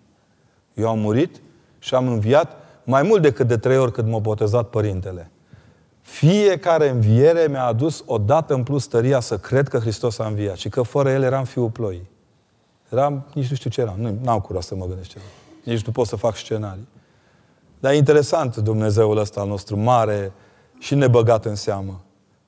Eu 0.74 0.88
am 0.88 0.98
murit 0.98 1.40
și 1.78 1.94
am 1.94 2.08
înviat 2.08 2.56
mai 2.84 3.02
mult 3.02 3.22
decât 3.22 3.46
de 3.46 3.56
trei 3.56 3.78
ori 3.78 3.92
cât 3.92 4.06
m-a 4.06 4.18
botezat 4.18 4.68
părintele. 4.68 5.30
Fiecare 6.00 6.88
înviere 6.88 7.46
mi-a 7.48 7.64
adus 7.64 8.02
o 8.06 8.18
dată 8.18 8.54
în 8.54 8.62
plus 8.62 8.86
tăria 8.86 9.20
să 9.20 9.38
cred 9.38 9.68
că 9.68 9.78
Hristos 9.78 10.18
a 10.18 10.26
înviat 10.26 10.56
și 10.56 10.68
că 10.68 10.82
fără 10.82 11.10
El 11.10 11.22
eram 11.22 11.44
fiul 11.44 11.70
ploii. 11.70 12.10
Eram, 12.88 13.26
nici 13.34 13.48
nu 13.48 13.56
știu 13.56 13.70
ce 13.70 13.80
eram, 13.80 14.18
nu 14.22 14.30
am 14.30 14.40
curaj 14.40 14.62
să 14.62 14.74
mă 14.74 14.86
gândesc 14.86 15.08
ceva. 15.08 15.24
Nici 15.64 15.82
nu 15.84 15.92
pot 15.92 16.06
să 16.06 16.16
fac 16.16 16.36
scenarii. 16.36 16.88
Dar 17.80 17.92
e 17.92 17.96
interesant 17.96 18.56
Dumnezeul 18.56 19.18
ăsta 19.18 19.40
al 19.40 19.48
nostru, 19.48 19.76
mare 19.76 20.32
și 20.78 20.94
nebăgat 20.94 21.44
în 21.44 21.54
seamă. 21.54 22.00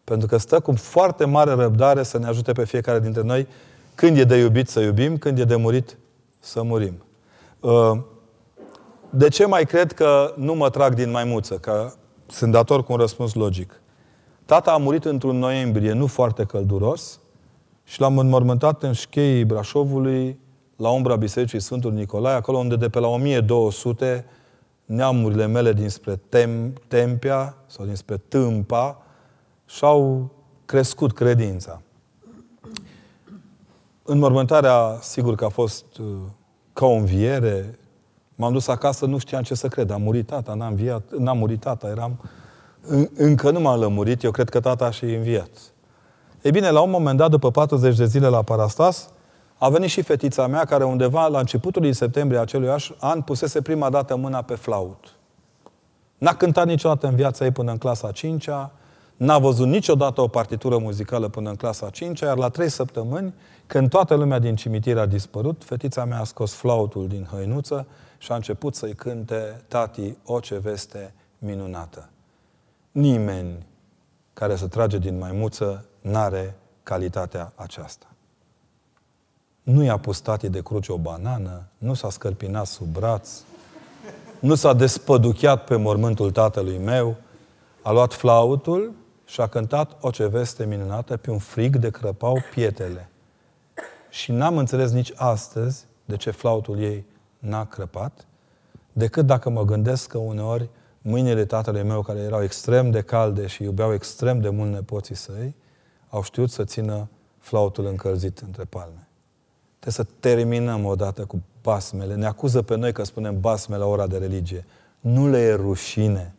Pentru 0.05 0.27
că 0.27 0.37
stă 0.37 0.61
cu 0.61 0.73
foarte 0.73 1.25
mare 1.25 1.53
răbdare 1.53 2.03
să 2.03 2.19
ne 2.19 2.27
ajute 2.27 2.53
pe 2.53 2.65
fiecare 2.65 3.01
dintre 3.01 3.23
noi 3.23 3.47
când 3.95 4.19
e 4.19 4.25
de 4.25 4.37
iubit 4.37 4.69
să 4.69 4.81
iubim, 4.81 5.17
când 5.17 5.39
e 5.39 5.45
de 5.45 5.57
murit 5.57 5.99
să 6.39 6.63
murim. 6.63 7.05
Uh, 7.61 7.99
de 9.11 9.29
ce 9.29 9.47
mai 9.47 9.65
cred 9.65 9.93
că 9.93 10.35
nu 10.37 10.55
mă 10.55 10.71
trag 10.71 10.95
din 10.95 11.11
maimuță? 11.11 11.55
Că 11.55 11.93
sunt 12.27 12.53
dator 12.53 12.85
cu 12.85 12.93
un 12.93 12.99
răspuns 12.99 13.35
logic. 13.35 13.81
Tata 14.45 14.73
a 14.73 14.77
murit 14.77 15.05
într-un 15.05 15.39
noiembrie 15.39 15.93
nu 15.93 16.07
foarte 16.07 16.45
călduros 16.45 17.21
și 17.85 18.01
l-am 18.01 18.19
înmormântat 18.19 18.83
în 18.83 18.93
șcheii 18.93 19.45
Brașovului, 19.45 20.39
la 20.77 20.91
umbra 20.91 21.17
Bisericii 21.17 21.61
Sfântul 21.61 21.93
Nicolae, 21.93 22.35
acolo 22.35 22.59
unde 22.59 22.77
de 22.77 22.89
pe 22.89 22.99
la 22.99 23.07
1200 23.07 24.25
neamurile 24.85 25.47
mele 25.47 25.73
dinspre 25.73 26.21
Tem, 26.29 26.73
Tempia 26.89 27.57
sau 27.67 27.85
dinspre 27.85 28.17
Tâmpa 28.17 29.03
și-au 29.67 30.31
crescut 30.65 31.13
credința. 31.13 31.83
Înmormântarea, 34.03 34.99
sigur 35.01 35.35
că 35.35 35.45
a 35.45 35.49
fost 35.49 35.85
uh, 35.99 36.07
ca 36.73 36.87
o 36.87 36.93
înviere, 36.93 37.79
M-am 38.43 38.53
dus 38.53 38.69
acasă, 38.69 39.07
nu 39.07 39.19
știam 39.19 39.43
ce 39.43 39.55
să 39.55 39.69
cred. 39.69 39.91
A 39.91 39.97
murit 39.97 40.27
tata, 40.27 40.55
n-a 40.55 40.67
înviat, 40.67 41.03
n-a 41.19 41.33
murit 41.33 41.61
tata, 41.61 41.89
eram... 41.89 42.21
Încă 43.15 43.51
nu 43.51 43.61
m-am 43.61 43.81
lămurit, 43.81 44.23
eu 44.23 44.31
cred 44.31 44.49
că 44.49 44.61
tata 44.61 44.91
și 44.91 45.05
înviat. 45.05 45.49
Ei 46.43 46.51
bine, 46.51 46.71
la 46.71 46.81
un 46.81 46.91
moment 46.91 47.19
dat, 47.19 47.31
după 47.31 47.51
40 47.51 47.97
de 47.97 48.07
zile 48.07 48.27
la 48.27 48.43
Parastas, 48.43 49.09
a 49.63 49.69
venit 49.69 49.89
și 49.89 50.03
fetița 50.03 50.47
mea, 50.47 50.65
care 50.65 50.85
undeva 50.85 51.27
la 51.27 51.39
începutul 51.39 51.83
din 51.83 51.93
septembrie 51.93 52.41
acelui 52.41 52.75
an 52.99 53.23
pusese 53.23 53.63
prima 53.63 53.91
dată 53.91 54.17
mâna 54.17 54.43
pe 54.43 54.55
flaut. 54.55 55.15
N-a 56.19 56.35
cântat 56.35 56.67
niciodată 56.67 57.07
în 57.07 57.15
viața 57.15 57.45
ei 57.45 57.51
până 57.51 57.71
în 57.71 57.79
clasa 57.79 58.11
5 58.11 58.49
-a, 58.49 58.71
n-a 59.17 59.39
văzut 59.39 59.67
niciodată 59.67 60.21
o 60.21 60.29
partitură 60.29 60.79
muzicală 60.79 61.29
până 61.29 61.51
în 61.51 61.57
clasa 61.57 61.91
5 61.91 62.21
iar 62.21 62.37
la 62.37 62.49
3 62.49 62.69
săptămâni, 62.69 63.35
când 63.67 63.89
toată 63.89 64.15
lumea 64.15 64.39
din 64.39 64.57
cimitir 64.57 64.99
a 64.99 65.07
dispărut, 65.07 65.65
fetița 65.65 66.05
mea 66.05 66.21
a 66.21 66.25
scos 66.25 66.53
flautul 66.53 67.09
din 67.09 67.29
hăinuță 67.31 67.87
și 68.19 68.33
a 68.33 68.35
început 68.35 68.75
să-i 68.75 68.95
cânte 68.95 69.63
tati 69.69 70.17
o 70.25 70.41
ce 70.41 70.59
veste 70.59 71.15
minunată. 71.39 72.09
Nimeni 72.93 73.67
care 74.33 74.57
să 74.57 74.67
trage 74.67 74.99
din 74.99 75.19
maimuță 75.19 75.85
n-are 76.01 76.57
calitatea 76.83 77.53
aceasta. 77.55 78.07
Nu 79.63 79.83
i-a 79.83 79.97
pus 79.97 80.21
tati 80.21 80.49
de 80.49 80.63
cruce 80.63 80.93
o 80.93 80.97
banană, 80.97 81.63
nu 81.79 81.95
s-a 81.95 82.11
scărpinat 82.11 82.67
sub 82.67 82.87
braț, 82.87 83.31
nu 84.41 84.55
s-a 84.55 84.73
despăduchiat 84.73 85.65
pe 85.65 85.77
mormântul 85.77 86.31
tatălui 86.31 86.79
meu, 86.79 87.17
a 87.83 87.91
luat 87.91 88.13
flautul 88.13 88.93
și 89.25 89.41
a 89.41 89.47
cântat 89.47 89.97
o 90.01 90.11
ce 90.11 90.27
veste 90.27 90.65
minunată 90.65 91.17
pe 91.17 91.31
un 91.31 91.39
frig 91.39 91.77
de 91.77 91.91
crăpau 91.91 92.39
pietele. 92.55 93.09
Și 94.11 94.33
n-am 94.33 94.59
înțeles 94.59 94.91
nici 94.91 95.13
astăzi 95.17 95.85
de 96.05 96.17
ce 96.17 96.31
flautul 96.31 96.79
ei 96.79 97.05
n-a 97.39 97.65
crăpat, 97.65 98.27
decât 98.93 99.27
dacă 99.27 99.51
mă 99.51 99.65
gândesc 99.65 100.09
că 100.09 100.19
uneori 100.19 100.69
mâinile 101.03 101.45
tatălui 101.45 101.83
meu, 101.83 102.03
care 102.03 102.19
erau 102.19 102.43
extrem 102.43 102.91
de 102.91 103.01
calde 103.01 103.47
și 103.47 103.63
iubeau 103.63 103.93
extrem 103.93 104.41
de 104.41 104.49
mult 104.49 104.73
nepoții 104.73 105.15
săi, 105.15 105.55
au 106.09 106.23
știut 106.23 106.51
să 106.51 106.65
țină 106.65 107.09
flautul 107.39 107.87
încălzit 107.87 108.39
între 108.39 108.65
palme. 108.65 109.07
Trebuie 109.83 110.07
să 110.07 110.17
terminăm 110.21 110.85
odată 110.85 111.25
cu 111.25 111.43
basmele. 111.63 112.15
Ne 112.15 112.27
acuză 112.27 112.63
pe 112.63 112.77
noi 112.77 112.93
că 112.93 113.05
spunem 113.05 113.41
basme 113.41 113.77
la 113.77 113.87
ora 113.87 114.07
de 114.07 114.17
religie. 114.17 114.65
Nu 115.01 115.29
le 115.29 115.39
e 115.39 115.55
rușine. 115.55 116.35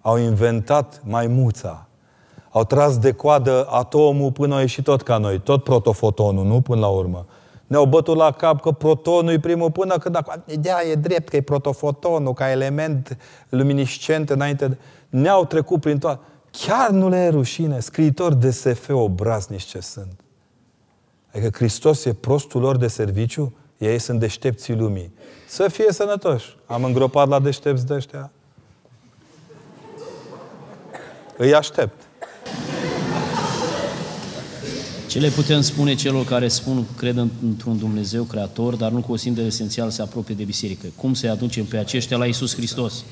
Au 0.00 0.16
inventat 0.16 1.00
maimuța. 1.04 1.86
Au 2.50 2.64
tras 2.64 2.98
de 2.98 3.12
coadă 3.12 3.66
atomul 3.70 4.32
până 4.32 4.54
a 4.54 4.60
ieșit 4.60 4.84
tot 4.84 5.02
ca 5.02 5.18
noi. 5.18 5.40
Tot 5.40 5.62
protofotonul, 5.62 6.44
nu? 6.44 6.60
Până 6.60 6.80
la 6.80 6.88
urmă. 6.88 7.26
Ne-au 7.66 7.84
bătut 7.84 8.16
la 8.16 8.30
cap 8.30 8.60
că 8.60 8.70
protonul 8.70 9.32
e 9.32 9.38
primul 9.38 9.70
până 9.70 9.98
când... 9.98 10.18
Ideea 10.46 10.86
e 10.86 10.94
drept 10.94 11.28
că 11.28 11.36
e 11.36 11.40
protofotonul 11.40 12.32
ca 12.32 12.50
element 12.50 13.16
luminiscent 13.48 14.30
înainte 14.30 14.68
de... 14.68 14.76
Ne-au 15.08 15.44
trecut 15.44 15.80
prin 15.80 15.98
toate. 15.98 16.20
Chiar 16.50 16.90
nu 16.90 17.08
le 17.08 17.16
e 17.16 17.28
rușine. 17.28 17.80
Scriitori 17.80 18.40
de 18.40 18.50
SF 18.50 18.88
obraznici 18.88 19.64
ce 19.64 19.80
sunt. 19.80 20.20
Adică 21.36 21.56
Hristos 21.56 22.04
e 22.04 22.12
prostul 22.12 22.60
lor 22.60 22.76
de 22.76 22.86
serviciu, 22.86 23.56
ei 23.78 23.98
sunt 23.98 24.20
deștepții 24.20 24.74
lumii. 24.74 25.12
Să 25.48 25.68
fie 25.68 25.92
sănătoși. 25.92 26.56
Am 26.66 26.84
îngropat 26.84 27.28
la 27.28 27.40
deștepți 27.40 27.86
de 27.86 27.94
ăștia. 27.94 28.30
Îi 31.36 31.54
aștept. 31.54 32.02
Ce 35.08 35.18
le 35.18 35.28
putem 35.28 35.60
spune 35.60 35.94
celor 35.94 36.24
care 36.24 36.48
spun, 36.48 36.84
cred 36.96 37.16
într-un 37.42 37.78
Dumnezeu 37.78 38.22
creator, 38.22 38.74
dar 38.74 38.90
nu 38.90 39.00
consideră 39.00 39.46
esențial 39.46 39.90
să 39.90 40.02
apropie 40.02 40.34
de 40.34 40.44
biserică? 40.44 40.86
Cum 40.96 41.14
să-i 41.14 41.28
aducem 41.28 41.64
pe 41.64 41.76
aceștia 41.76 42.16
la 42.16 42.26
Isus 42.26 42.54
Hristos? 42.54 43.04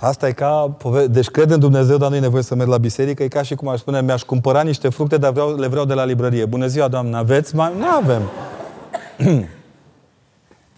Asta 0.00 0.28
e 0.28 0.32
ca... 0.32 0.76
Deci 1.10 1.28
cred 1.28 1.50
în 1.50 1.60
Dumnezeu, 1.60 1.96
dar 1.96 2.10
nu 2.10 2.16
e 2.16 2.20
nevoie 2.20 2.42
să 2.42 2.54
merg 2.54 2.68
la 2.68 2.78
biserică. 2.78 3.22
E 3.22 3.28
ca 3.28 3.42
și 3.42 3.54
cum 3.54 3.68
aș 3.68 3.78
spune, 3.78 4.02
mi-aș 4.02 4.22
cumpăra 4.22 4.62
niște 4.62 4.88
fructe, 4.88 5.16
dar 5.16 5.32
vreau, 5.32 5.56
le 5.56 5.66
vreau 5.66 5.84
de 5.84 5.94
la 5.94 6.04
librărie. 6.04 6.44
Bună 6.44 6.66
ziua, 6.66 6.88
doamnă, 6.88 7.16
aveți? 7.16 7.54
Mai... 7.54 7.72
Nu 7.78 7.86
avem. 7.86 8.22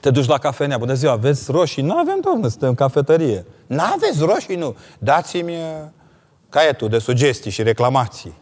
Te 0.00 0.10
duci 0.10 0.26
la 0.26 0.38
cafenea. 0.38 0.78
Bună 0.78 0.94
ziua, 0.94 1.12
aveți 1.12 1.50
roșii? 1.50 1.82
Nu 1.82 1.96
avem, 1.96 2.18
doamnă, 2.20 2.48
suntem 2.48 2.68
în 2.68 2.74
cafetărie. 2.74 3.44
Nu 3.66 3.82
aveți 3.94 4.24
roșii, 4.24 4.56
nu. 4.56 4.76
Dați-mi 4.98 5.52
uh, 5.52 5.58
caietul 6.48 6.88
de 6.88 6.98
sugestii 6.98 7.50
și 7.50 7.62
reclamații. 7.62 8.40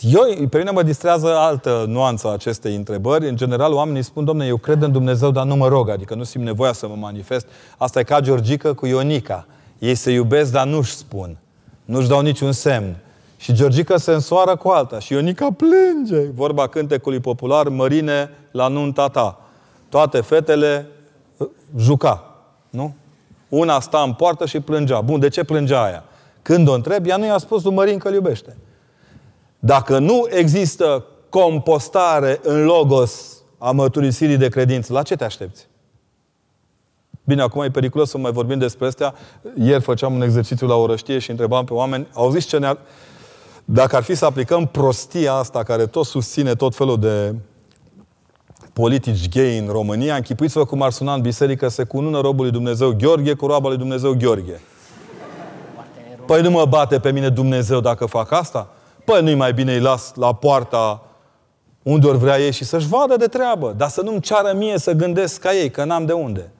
Eu, 0.00 0.46
pe 0.48 0.58
mine 0.58 0.70
mă 0.70 0.82
distrează 0.82 1.36
altă 1.36 1.84
nuanță 1.88 2.28
a 2.28 2.32
acestei 2.32 2.74
întrebări. 2.74 3.28
În 3.28 3.36
general, 3.36 3.72
oamenii 3.72 4.02
spun, 4.02 4.24
domne, 4.24 4.46
eu 4.46 4.56
cred 4.56 4.82
în 4.82 4.92
Dumnezeu, 4.92 5.30
dar 5.30 5.44
nu 5.44 5.56
mă 5.56 5.68
rog, 5.68 5.88
adică 5.88 6.14
nu 6.14 6.22
simt 6.22 6.44
nevoia 6.44 6.72
să 6.72 6.88
mă 6.88 6.94
manifest. 6.98 7.46
Asta 7.76 8.00
e 8.00 8.02
ca 8.02 8.20
Georgica 8.20 8.74
cu 8.74 8.86
Ionica. 8.86 9.46
Ei 9.78 9.94
se 9.94 10.10
iubesc, 10.10 10.52
dar 10.52 10.66
nu-și 10.66 10.94
spun. 10.94 11.36
Nu-și 11.84 12.08
dau 12.08 12.20
niciun 12.20 12.52
semn. 12.52 12.96
Și 13.36 13.52
Georgica 13.52 13.96
se 13.96 14.12
însoară 14.12 14.56
cu 14.56 14.68
alta. 14.68 14.98
Și 14.98 15.12
Ionica 15.12 15.48
plânge. 15.56 16.30
Vorba 16.34 16.66
cântecului 16.66 17.20
popular, 17.20 17.68
mărine 17.68 18.30
la 18.50 18.68
nunta 18.68 19.08
ta. 19.08 19.40
Toate 19.88 20.20
fetele 20.20 20.86
uh, 21.36 21.48
juca. 21.78 22.34
Nu? 22.70 22.94
Una 23.48 23.80
sta 23.80 24.02
în 24.06 24.12
poartă 24.12 24.46
și 24.46 24.60
plângea. 24.60 25.00
Bun, 25.00 25.20
de 25.20 25.28
ce 25.28 25.44
plângea 25.44 25.82
aia? 25.82 26.04
Când 26.42 26.68
o 26.68 26.72
întreb, 26.72 27.06
ea 27.06 27.16
nu 27.16 27.24
i-a 27.24 27.38
spus 27.38 27.62
lui 27.62 27.74
Mărin 27.74 27.98
că 27.98 28.08
îl 28.08 28.14
iubește. 28.14 28.56
Dacă 29.58 29.98
nu 29.98 30.26
există 30.30 31.04
compostare 31.28 32.40
în 32.42 32.64
logos 32.64 33.42
a 33.58 33.70
mărturisirii 33.70 34.36
de 34.36 34.48
credință, 34.48 34.92
la 34.92 35.02
ce 35.02 35.16
te 35.16 35.24
aștepți? 35.24 35.66
Bine, 37.24 37.42
acum 37.42 37.62
e 37.62 37.70
periculos 37.70 38.10
să 38.10 38.18
mai 38.18 38.32
vorbim 38.32 38.58
despre 38.58 38.86
astea. 38.86 39.14
Ieri 39.58 39.82
făceam 39.82 40.14
un 40.14 40.22
exercițiu 40.22 40.66
la 40.66 40.74
orăștie 40.74 41.18
și 41.18 41.30
întrebam 41.30 41.64
pe 41.64 41.72
oameni, 41.72 42.08
au 42.12 42.30
zis 42.30 42.44
ce 42.44 42.58
ne 42.58 42.66
-ar... 42.66 42.78
Dacă 43.64 43.96
ar 43.96 44.02
fi 44.02 44.14
să 44.14 44.24
aplicăm 44.24 44.66
prostia 44.66 45.32
asta 45.32 45.62
care 45.62 45.86
tot 45.86 46.04
susține 46.04 46.54
tot 46.54 46.74
felul 46.74 46.98
de 46.98 47.34
politici 48.72 49.28
gay 49.28 49.58
în 49.58 49.68
România, 49.68 50.14
închipuiți-vă 50.14 50.64
cum 50.64 50.82
ar 50.82 50.90
suna 50.90 51.14
în 51.14 51.20
biserică 51.20 51.68
se 51.68 51.84
cunună 51.84 52.20
robul 52.20 52.42
lui 52.42 52.52
Dumnezeu 52.52 52.96
Gheorghe 52.98 53.34
cu 53.34 53.46
roaba 53.46 53.68
lui 53.68 53.76
Dumnezeu 53.76 54.14
Gheorghe. 54.14 54.60
Păi 56.26 56.42
nu 56.42 56.50
mă 56.50 56.64
bate 56.64 56.98
pe 56.98 57.12
mine 57.12 57.28
Dumnezeu 57.28 57.80
dacă 57.80 58.06
fac 58.06 58.32
asta? 58.32 58.68
Păi 59.08 59.22
nu-i 59.22 59.34
mai 59.34 59.52
bine 59.52 59.74
îi 59.74 59.80
las 59.80 60.14
la 60.14 60.34
poarta 60.34 61.02
unde 61.82 62.06
ori 62.06 62.18
vrea 62.18 62.40
ei 62.40 62.52
și 62.52 62.64
să-și 62.64 62.86
vadă 62.86 63.16
de 63.16 63.26
treabă. 63.26 63.74
Dar 63.76 63.88
să 63.88 64.00
nu-mi 64.00 64.20
ceară 64.20 64.52
mie 64.56 64.78
să 64.78 64.92
gândesc 64.92 65.40
ca 65.40 65.54
ei, 65.54 65.70
că 65.70 65.84
n-am 65.84 66.06
de 66.06 66.12
unde. 66.12 66.50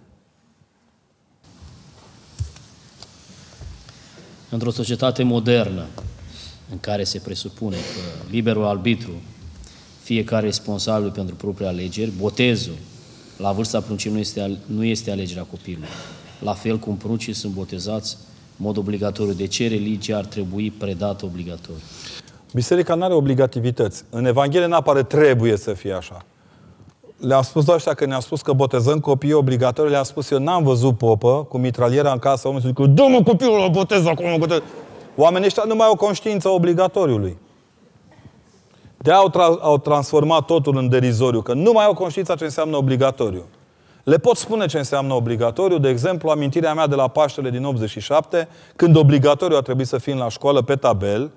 Într-o 4.51 4.70
societate 4.70 5.23
modernă, 5.23 5.87
în 6.70 6.81
care 6.81 7.05
se 7.05 7.19
presupune 7.19 7.77
că 7.77 8.25
liberul 8.31 8.65
arbitru, 8.65 9.12
fiecare 10.03 10.47
responsabil 10.47 11.11
pentru 11.11 11.35
propria 11.35 11.69
alegeri, 11.69 12.11
botezul 12.11 12.77
la 13.37 13.53
vârsta 13.53 13.81
pruncii 13.81 14.11
nu 14.11 14.19
este, 14.19 14.59
nu 14.66 14.85
este 14.85 15.11
alegerea 15.11 15.43
copilului. 15.43 15.89
La 16.41 16.53
fel 16.53 16.79
cum 16.79 16.97
pruncii 16.97 17.33
sunt 17.33 17.53
botezați 17.53 18.16
în 18.59 18.65
mod 18.65 18.77
obligatoriu. 18.77 19.33
De 19.33 19.47
ce 19.47 19.69
religia 19.69 20.16
ar 20.16 20.25
trebui 20.25 20.70
predată 20.70 21.25
obligatoriu? 21.25 21.83
Biserica 22.55 22.95
nu 22.95 23.05
are 23.05 23.15
obligativități. 23.15 24.05
În 24.11 24.25
Evanghelie 24.25 24.66
nu 24.66 24.75
apare 24.75 25.03
trebuie 25.03 25.57
să 25.57 25.73
fie 25.73 25.93
așa. 25.93 26.25
Le-am 27.20 27.43
spus 27.43 27.66
la 27.66 27.75
ăștia 27.75 27.95
că 27.95 28.07
ne-a 28.07 28.20
spus 28.20 28.43
că 28.43 28.53
botezăm 28.53 29.01
copiii 29.01 29.33
obligatoriu, 29.33 29.91
le-am 29.91 30.03
spus 30.03 30.31
eu 30.31 30.39
n-am 30.39 30.62
văzut 30.62 30.99
popă 30.99 31.47
cu 31.49 31.59
mitraliera 31.59 32.12
în 32.12 32.19
casă, 32.19 32.49
oamenii 32.49 32.66
zic, 32.66 32.87
dă-mă 32.87 33.23
copilul 33.23 33.59
la 33.59 33.69
botez 33.69 34.07
acum, 34.07 34.37
botez. 34.39 34.61
Oamenii 35.16 35.47
ăștia 35.47 35.62
nu 35.66 35.75
mai 35.75 35.87
au 35.87 35.97
conștiință 35.97 36.49
obligatoriului. 36.49 37.39
de 38.97 39.12
au, 39.12 39.31
tra- 39.31 39.61
au 39.61 39.79
transformat 39.79 40.45
totul 40.45 40.77
în 40.77 40.89
derizoriu, 40.89 41.41
că 41.41 41.53
nu 41.53 41.73
mai 41.73 41.85
au 41.85 41.95
conștiința 41.95 42.35
ce 42.35 42.45
înseamnă 42.45 42.77
obligatoriu. 42.77 43.45
Le 44.05 44.19
pot 44.19 44.37
spune 44.37 44.66
ce 44.66 44.79
înseamnă 44.79 45.15
obligatoriu, 45.15 45.79
de 45.79 45.89
exemplu, 45.89 46.31
amintirea 46.31 46.75
mea 46.75 46.87
de 46.87 46.95
la 46.95 47.09
Paștele 47.09 47.51
din 47.51 47.65
87, 47.65 48.49
când 48.77 48.97
obligatoriu 48.97 49.57
a 49.57 49.61
trebuit 49.61 49.87
să 49.87 49.99
fim 49.99 50.16
la 50.16 50.29
școală 50.29 50.62
pe 50.62 50.77
tabel, 50.77 51.31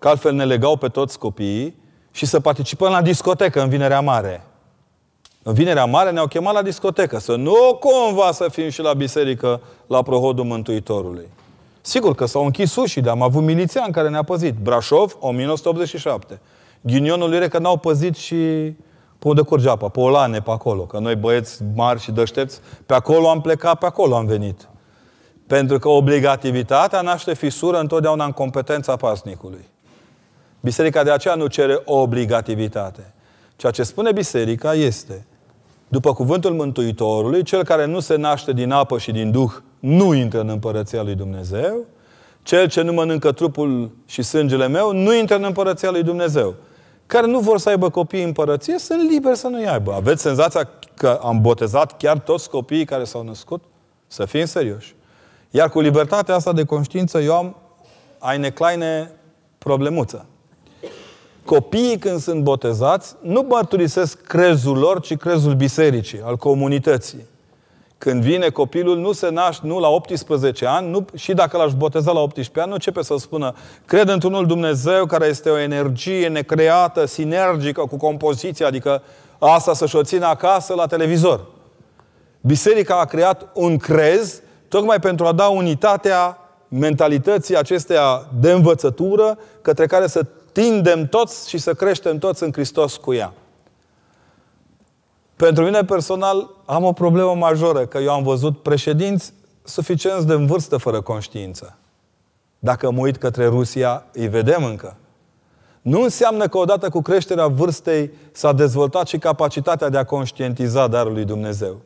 că 0.00 0.08
altfel 0.08 0.32
ne 0.32 0.44
legau 0.44 0.76
pe 0.76 0.88
toți 0.88 1.18
copiii, 1.18 1.80
și 2.12 2.26
să 2.26 2.40
participăm 2.40 2.90
la 2.90 3.02
discotecă 3.02 3.62
în 3.62 3.68
Vinerea 3.68 4.00
Mare. 4.00 4.44
În 5.42 5.54
Vinerea 5.54 5.84
Mare 5.84 6.10
ne-au 6.10 6.26
chemat 6.26 6.54
la 6.54 6.62
discotecă, 6.62 7.18
să 7.18 7.36
nu 7.36 7.80
cumva 7.80 8.32
să 8.32 8.48
fim 8.50 8.68
și 8.68 8.80
la 8.80 8.92
biserică 8.92 9.60
la 9.86 10.02
prohodul 10.02 10.44
Mântuitorului. 10.44 11.28
Sigur 11.80 12.14
că 12.14 12.26
s-au 12.26 12.44
închis 12.44 12.76
ușii, 12.76 13.02
dar 13.02 13.12
am 13.12 13.22
avut 13.22 13.42
milițian 13.42 13.90
care 13.90 14.08
ne-a 14.08 14.22
păzit. 14.22 14.54
Brașov, 14.54 15.16
1987. 15.20 16.40
Ghinionul 16.80 17.32
e 17.32 17.48
că 17.48 17.58
n-au 17.58 17.76
păzit 17.76 18.16
și 18.16 18.36
pe 19.18 19.28
unde 19.28 19.42
curge 19.42 19.68
apa, 19.68 19.88
pe 19.88 20.00
Olane, 20.00 20.40
pe 20.40 20.50
acolo. 20.50 20.82
Că 20.82 20.98
noi 20.98 21.16
băieți 21.16 21.62
mari 21.74 22.00
și 22.00 22.10
dăștepți, 22.10 22.60
pe 22.86 22.94
acolo 22.94 23.28
am 23.28 23.40
plecat, 23.40 23.78
pe 23.78 23.86
acolo 23.86 24.16
am 24.16 24.26
venit. 24.26 24.68
Pentru 25.46 25.78
că 25.78 25.88
obligativitatea 25.88 27.00
naște 27.00 27.34
fisură 27.34 27.78
întotdeauna 27.78 28.24
în 28.24 28.32
competența 28.32 28.96
pasnicului. 28.96 29.68
Biserica 30.60 31.02
de 31.02 31.10
aceea 31.10 31.34
nu 31.34 31.46
cere 31.46 31.82
obligativitate. 31.84 33.12
Ceea 33.56 33.72
ce 33.72 33.82
spune 33.82 34.12
Biserica 34.12 34.74
este, 34.74 35.26
după 35.88 36.12
cuvântul 36.12 36.52
Mântuitorului, 36.52 37.42
cel 37.42 37.64
care 37.64 37.86
nu 37.86 38.00
se 38.00 38.16
naște 38.16 38.52
din 38.52 38.70
apă 38.70 38.98
și 38.98 39.12
din 39.12 39.30
Duh 39.30 39.50
nu 39.78 40.14
intră 40.14 40.40
în 40.40 40.48
împărăția 40.48 41.02
lui 41.02 41.14
Dumnezeu, 41.14 41.84
cel 42.42 42.68
ce 42.68 42.82
nu 42.82 42.92
mănâncă 42.92 43.32
trupul 43.32 43.90
și 44.06 44.22
sângele 44.22 44.68
meu 44.68 44.92
nu 44.92 45.14
intră 45.14 45.36
în 45.36 45.44
împărăția 45.44 45.90
lui 45.90 46.02
Dumnezeu. 46.02 46.54
Care 47.06 47.26
nu 47.26 47.38
vor 47.38 47.58
să 47.58 47.68
aibă 47.68 47.90
copii 47.90 48.20
în 48.20 48.26
împărăție, 48.26 48.78
sunt 48.78 49.10
liberi 49.10 49.36
să 49.36 49.48
nu-i 49.48 49.66
aibă. 49.66 49.92
Aveți 49.92 50.22
senzația 50.22 50.68
că 50.94 51.20
am 51.22 51.40
botezat 51.40 51.96
chiar 51.96 52.18
toți 52.18 52.50
copiii 52.50 52.84
care 52.84 53.04
s-au 53.04 53.22
născut? 53.22 53.64
Să 54.06 54.24
fim 54.24 54.44
serioși. 54.44 54.94
Iar 55.50 55.68
cu 55.68 55.80
libertatea 55.80 56.34
asta 56.34 56.52
de 56.52 56.64
conștiință, 56.64 57.20
eu 57.20 57.34
am 57.34 57.56
eine 58.32 58.50
kleine 58.50 59.10
problemuță. 59.58 60.26
Copiii 61.50 61.98
când 61.98 62.20
sunt 62.20 62.42
botezați 62.42 63.16
nu 63.20 63.46
mărturisesc 63.48 64.20
crezul 64.20 64.78
lor, 64.78 65.00
ci 65.00 65.16
crezul 65.16 65.54
bisericii, 65.54 66.20
al 66.24 66.36
comunității. 66.36 67.26
Când 67.98 68.22
vine 68.22 68.48
copilul, 68.48 68.98
nu 68.98 69.12
se 69.12 69.30
naște, 69.30 69.66
nu 69.66 69.78
la 69.78 69.88
18 69.88 70.66
ani, 70.66 70.90
nu, 70.90 71.04
și 71.14 71.32
dacă 71.32 71.56
l-aș 71.56 71.72
boteza 71.72 72.12
la 72.12 72.20
18 72.20 72.60
ani, 72.60 72.68
nu 72.68 72.74
începe 72.74 73.02
să 73.02 73.14
spună 73.18 73.54
cred 73.84 74.08
într-unul 74.08 74.46
Dumnezeu 74.46 75.06
care 75.06 75.26
este 75.26 75.50
o 75.50 75.58
energie 75.58 76.28
necreată, 76.28 77.06
sinergică 77.06 77.80
cu 77.80 77.96
compoziția, 77.96 78.66
adică 78.66 79.02
asta 79.38 79.74
să-și 79.74 79.96
o 79.96 80.02
țină 80.02 80.26
acasă 80.26 80.74
la 80.74 80.86
televizor. 80.86 81.46
Biserica 82.40 83.00
a 83.00 83.04
creat 83.04 83.48
un 83.54 83.76
crez 83.76 84.42
tocmai 84.68 84.98
pentru 85.00 85.26
a 85.26 85.32
da 85.32 85.46
unitatea 85.46 86.38
mentalității 86.68 87.56
acesteia 87.56 88.26
de 88.40 88.50
învățătură 88.50 89.38
către 89.62 89.86
care 89.86 90.06
să 90.06 90.26
tindem 90.52 91.06
toți 91.06 91.48
și 91.48 91.58
să 91.58 91.74
creștem 91.74 92.18
toți 92.18 92.42
în 92.42 92.52
Hristos 92.52 92.96
cu 92.96 93.12
ea. 93.12 93.32
Pentru 95.36 95.64
mine 95.64 95.84
personal 95.84 96.50
am 96.64 96.84
o 96.84 96.92
problemă 96.92 97.34
majoră, 97.34 97.86
că 97.86 97.98
eu 97.98 98.12
am 98.12 98.22
văzut 98.22 98.62
președinți 98.62 99.32
suficienți 99.62 100.26
de 100.26 100.32
în 100.32 100.46
vârstă 100.46 100.76
fără 100.76 101.00
conștiință. 101.00 101.78
Dacă 102.58 102.90
mă 102.90 103.00
uit 103.00 103.16
către 103.16 103.46
Rusia, 103.46 104.04
îi 104.12 104.28
vedem 104.28 104.64
încă. 104.64 104.96
Nu 105.82 106.02
înseamnă 106.02 106.48
că 106.48 106.58
odată 106.58 106.88
cu 106.88 107.00
creșterea 107.00 107.46
vârstei 107.46 108.10
s-a 108.32 108.52
dezvoltat 108.52 109.06
și 109.06 109.18
capacitatea 109.18 109.88
de 109.88 109.98
a 109.98 110.04
conștientiza 110.04 110.86
darul 110.86 111.12
lui 111.12 111.24
Dumnezeu. 111.24 111.80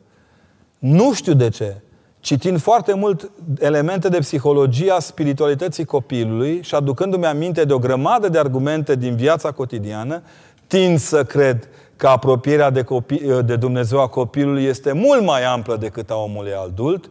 Nu 0.79 1.13
știu 1.13 1.33
de 1.33 1.49
ce. 1.49 1.81
Citind 2.25 2.59
foarte 2.59 2.93
mult 2.93 3.31
elemente 3.59 4.09
de 4.09 4.19
psihologia 4.19 4.99
spiritualității 4.99 5.85
copilului 5.85 6.59
și 6.63 6.75
aducându-mi 6.75 7.25
aminte 7.25 7.65
de 7.65 7.73
o 7.73 7.79
grămadă 7.79 8.29
de 8.29 8.39
argumente 8.39 8.95
din 8.95 9.15
viața 9.15 9.51
cotidiană, 9.51 10.21
tind 10.67 10.99
să 10.99 11.23
cred 11.23 11.69
că 11.95 12.07
apropierea 12.07 12.69
de, 12.69 12.83
copii, 12.83 13.43
de 13.45 13.55
Dumnezeu 13.55 14.01
a 14.01 14.07
copilului 14.07 14.63
este 14.63 14.91
mult 14.91 15.23
mai 15.23 15.43
amplă 15.43 15.75
decât 15.75 16.09
a 16.09 16.15
omului 16.15 16.53
adult. 16.65 17.09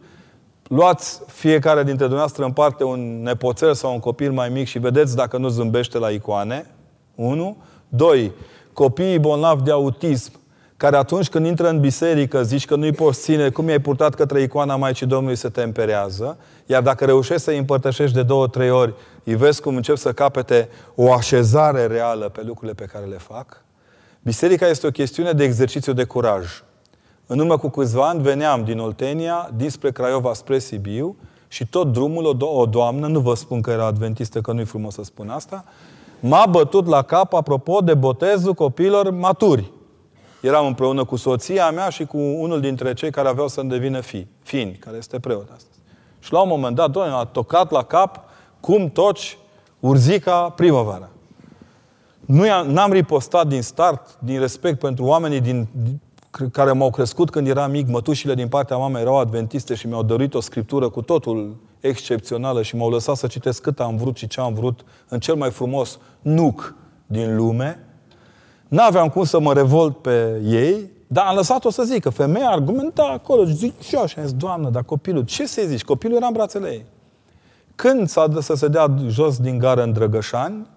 Luați 0.67 1.21
fiecare 1.27 1.83
dintre 1.83 2.05
dumneavoastră 2.05 2.45
în 2.45 2.51
parte 2.51 2.83
un 2.83 3.21
nepoțel 3.23 3.73
sau 3.73 3.93
un 3.93 3.99
copil 3.99 4.31
mai 4.31 4.49
mic 4.49 4.67
și 4.67 4.79
vedeți 4.79 5.15
dacă 5.15 5.37
nu 5.37 5.47
zâmbește 5.47 5.97
la 5.97 6.09
icoane. 6.09 6.65
Unu. 7.15 7.57
Doi. 7.87 8.31
Copiii 8.73 9.19
bolnavi 9.19 9.63
de 9.63 9.71
autism 9.71 10.31
care 10.77 10.95
atunci 10.95 11.29
când 11.29 11.45
intră 11.45 11.69
în 11.69 11.79
biserică 11.79 12.43
zici 12.43 12.65
că 12.65 12.75
nu-i 12.75 12.91
poți 12.91 13.21
ține, 13.21 13.49
cum 13.49 13.67
i-ai 13.67 13.79
purtat 13.79 14.15
către 14.15 14.41
icoana 14.41 14.75
Maicii 14.75 15.05
Domnului 15.05 15.35
se 15.35 15.49
temperează, 15.49 16.37
iar 16.65 16.81
dacă 16.81 17.05
reușești 17.05 17.41
să-i 17.41 17.57
împărtășești 17.57 18.15
de 18.15 18.23
două, 18.23 18.47
trei 18.47 18.69
ori, 18.69 18.93
îi 19.23 19.35
vezi 19.35 19.61
cum 19.61 19.75
încep 19.75 19.97
să 19.97 20.13
capete 20.13 20.69
o 20.95 21.13
așezare 21.13 21.85
reală 21.85 22.29
pe 22.29 22.41
lucrurile 22.45 22.73
pe 22.73 22.85
care 22.85 23.05
le 23.05 23.17
fac, 23.17 23.63
Biserica 24.25 24.67
este 24.67 24.87
o 24.87 24.91
chestiune 24.91 25.31
de 25.31 25.43
exercițiu 25.43 25.93
de 25.93 26.03
curaj. 26.03 26.63
În 27.25 27.39
urmă 27.39 27.57
cu 27.57 27.69
câțiva 27.69 28.07
ani 28.07 28.21
veneam 28.21 28.63
din 28.63 28.79
Oltenia, 28.79 29.49
dinspre 29.55 29.91
Craiova 29.91 30.33
spre 30.33 30.59
Sibiu 30.59 31.15
și 31.47 31.67
tot 31.67 31.91
drumul, 31.91 32.25
o, 32.25 32.33
do- 32.33 32.59
o 32.59 32.65
doamnă, 32.65 33.07
nu 33.07 33.19
vă 33.19 33.35
spun 33.35 33.61
că 33.61 33.71
era 33.71 33.85
adventistă, 33.85 34.41
că 34.41 34.51
nu-i 34.51 34.65
frumos 34.65 34.93
să 34.93 35.03
spun 35.03 35.29
asta, 35.29 35.63
m-a 36.19 36.45
bătut 36.49 36.87
la 36.87 37.01
cap 37.01 37.33
apropo 37.33 37.79
de 37.79 37.93
botezul 37.93 38.53
copiilor 38.53 39.11
maturi. 39.11 39.71
Eram 40.45 40.65
împreună 40.65 41.03
cu 41.03 41.15
soția 41.15 41.71
mea 41.71 41.89
și 41.89 42.05
cu 42.05 42.17
unul 42.17 42.59
dintre 42.59 42.93
cei 42.93 43.11
care 43.11 43.27
aveau 43.27 43.47
să-mi 43.47 43.69
devină 43.69 43.99
fi, 43.99 44.27
fini, 44.43 44.71
care 44.71 44.97
este 44.97 45.19
preot 45.19 45.49
astăzi. 45.55 45.79
Și 46.19 46.33
la 46.33 46.41
un 46.41 46.47
moment 46.47 46.75
dat, 46.75 46.91
doamne, 46.91 47.13
a 47.13 47.23
tocat 47.23 47.71
la 47.71 47.83
cap 47.83 48.23
cum 48.59 48.89
toci 48.89 49.37
urzica 49.79 50.49
primăvara. 50.49 51.09
Nu 52.19 52.43
n-am 52.63 52.91
ripostat 52.91 53.47
din 53.47 53.61
start, 53.61 54.17
din 54.19 54.39
respect 54.39 54.79
pentru 54.79 55.03
oamenii 55.03 55.41
din, 55.41 55.67
din, 55.71 56.01
care 56.51 56.71
m-au 56.71 56.89
crescut 56.89 57.29
când 57.29 57.47
eram 57.47 57.71
mic. 57.71 57.87
Mătușile 57.87 58.33
din 58.33 58.47
partea 58.47 58.77
mamei 58.77 59.01
erau 59.01 59.19
adventiste 59.19 59.75
și 59.75 59.87
mi-au 59.87 60.03
dorit 60.03 60.33
o 60.33 60.39
scriptură 60.39 60.89
cu 60.89 61.01
totul 61.01 61.55
excepțională 61.79 62.61
și 62.61 62.75
m-au 62.75 62.89
lăsat 62.89 63.15
să 63.15 63.27
citesc 63.27 63.61
cât 63.61 63.79
am 63.79 63.95
vrut 63.95 64.17
și 64.17 64.27
ce 64.27 64.41
am 64.41 64.53
vrut 64.53 64.85
în 65.07 65.19
cel 65.19 65.35
mai 65.35 65.51
frumos 65.51 65.99
nuc 66.21 66.75
din 67.05 67.35
lume. 67.35 67.79
N-aveam 68.67 69.09
cum 69.09 69.23
să 69.23 69.39
mă 69.39 69.53
revolt 69.53 69.97
pe 69.97 70.41
ei, 70.43 70.89
dar 71.07 71.25
am 71.25 71.35
lăsat-o 71.35 71.69
să 71.69 71.83
zică. 71.83 72.09
Femeia 72.09 72.49
argumenta 72.49 73.03
acolo, 73.13 73.43
zic 73.43 73.81
și 73.81 73.95
așa, 73.95 74.21
zis, 74.21 74.33
Doamnă, 74.33 74.69
dar 74.69 74.83
copilul, 74.83 75.23
ce 75.23 75.47
să 75.47 75.61
zici? 75.65 75.83
Copilul 75.83 76.15
era 76.15 76.25
în 76.25 76.33
brațele 76.33 76.69
ei. 76.69 76.85
Când 77.75 78.07
s-a 78.07 78.27
să 78.39 78.53
se 78.53 78.67
dea 78.67 78.95
jos 79.07 79.37
din 79.37 79.57
gară 79.57 79.83
în 79.83 79.91
Drăgășani, 79.91 80.67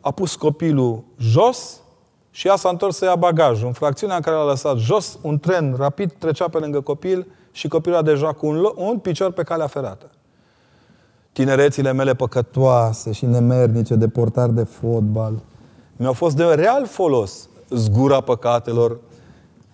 a 0.00 0.10
pus 0.10 0.34
copilul 0.34 1.04
jos 1.18 1.80
și 2.30 2.46
ea 2.48 2.56
s-a 2.56 2.68
întors 2.68 2.96
să 2.96 3.04
ia 3.04 3.16
bagajul. 3.16 3.66
În 3.66 3.72
fracțiunea 3.72 4.16
în 4.16 4.22
care 4.22 4.36
l-a 4.36 4.44
lăsat 4.44 4.76
jos, 4.76 5.18
un 5.22 5.38
tren 5.38 5.74
rapid 5.78 6.12
trecea 6.18 6.48
pe 6.48 6.58
lângă 6.58 6.80
copil 6.80 7.26
și 7.52 7.68
copilul 7.68 7.98
a 7.98 8.02
deja 8.02 8.32
cu 8.32 8.46
un, 8.46 8.64
un 8.76 8.98
picior 8.98 9.30
pe 9.32 9.42
calea 9.42 9.66
ferată. 9.66 10.10
Tinerețile 11.32 11.92
mele 11.92 12.14
păcătoase 12.14 13.12
și 13.12 13.26
nemernice 13.26 13.94
de 13.94 14.08
portar 14.08 14.48
de 14.48 14.62
fotbal 14.62 15.32
mi-au 15.96 16.12
fost 16.12 16.36
de 16.36 16.44
real 16.44 16.86
folos 16.86 17.48
zgura 17.70 18.20
păcatelor 18.20 18.98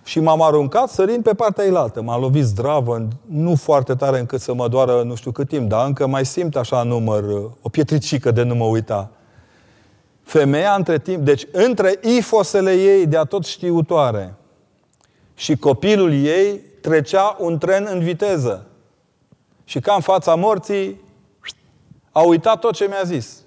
și 0.05 0.21
m-am 0.21 0.43
aruncat 0.43 0.89
sărind 0.89 1.23
pe 1.23 1.35
partea 1.35 1.65
ilaltă. 1.65 2.03
M-a 2.03 2.19
lovit 2.19 2.45
zdravă, 2.45 3.09
nu 3.27 3.55
foarte 3.55 3.95
tare 3.95 4.19
încât 4.19 4.41
să 4.41 4.55
mă 4.55 4.69
doară 4.69 5.03
nu 5.03 5.15
știu 5.15 5.31
cât 5.31 5.49
timp, 5.49 5.69
dar 5.69 5.87
încă 5.87 6.07
mai 6.07 6.27
simt 6.27 6.57
așa 6.57 6.83
număr, 6.83 7.25
o 7.63 7.69
pietricică 7.69 8.31
de 8.31 8.43
nu 8.43 8.55
mă 8.55 8.65
uita. 8.65 9.11
Femeia 10.23 10.75
între 10.75 10.99
timp, 10.99 11.25
deci 11.25 11.47
între 11.53 11.99
ifosele 12.03 12.73
ei 12.73 13.07
de 13.07 13.21
tot 13.29 13.45
știutoare 13.45 14.35
și 15.35 15.57
copilul 15.57 16.13
ei 16.13 16.61
trecea 16.81 17.37
un 17.39 17.59
tren 17.59 17.89
în 17.91 17.99
viteză. 17.99 18.67
Și 19.65 19.81
ca 19.81 19.95
în 19.95 20.01
fața 20.01 20.35
morții 20.35 21.01
a 22.13 22.21
uitat 22.21 22.59
tot 22.59 22.75
ce 22.75 22.87
mi-a 22.89 23.03
zis. 23.05 23.42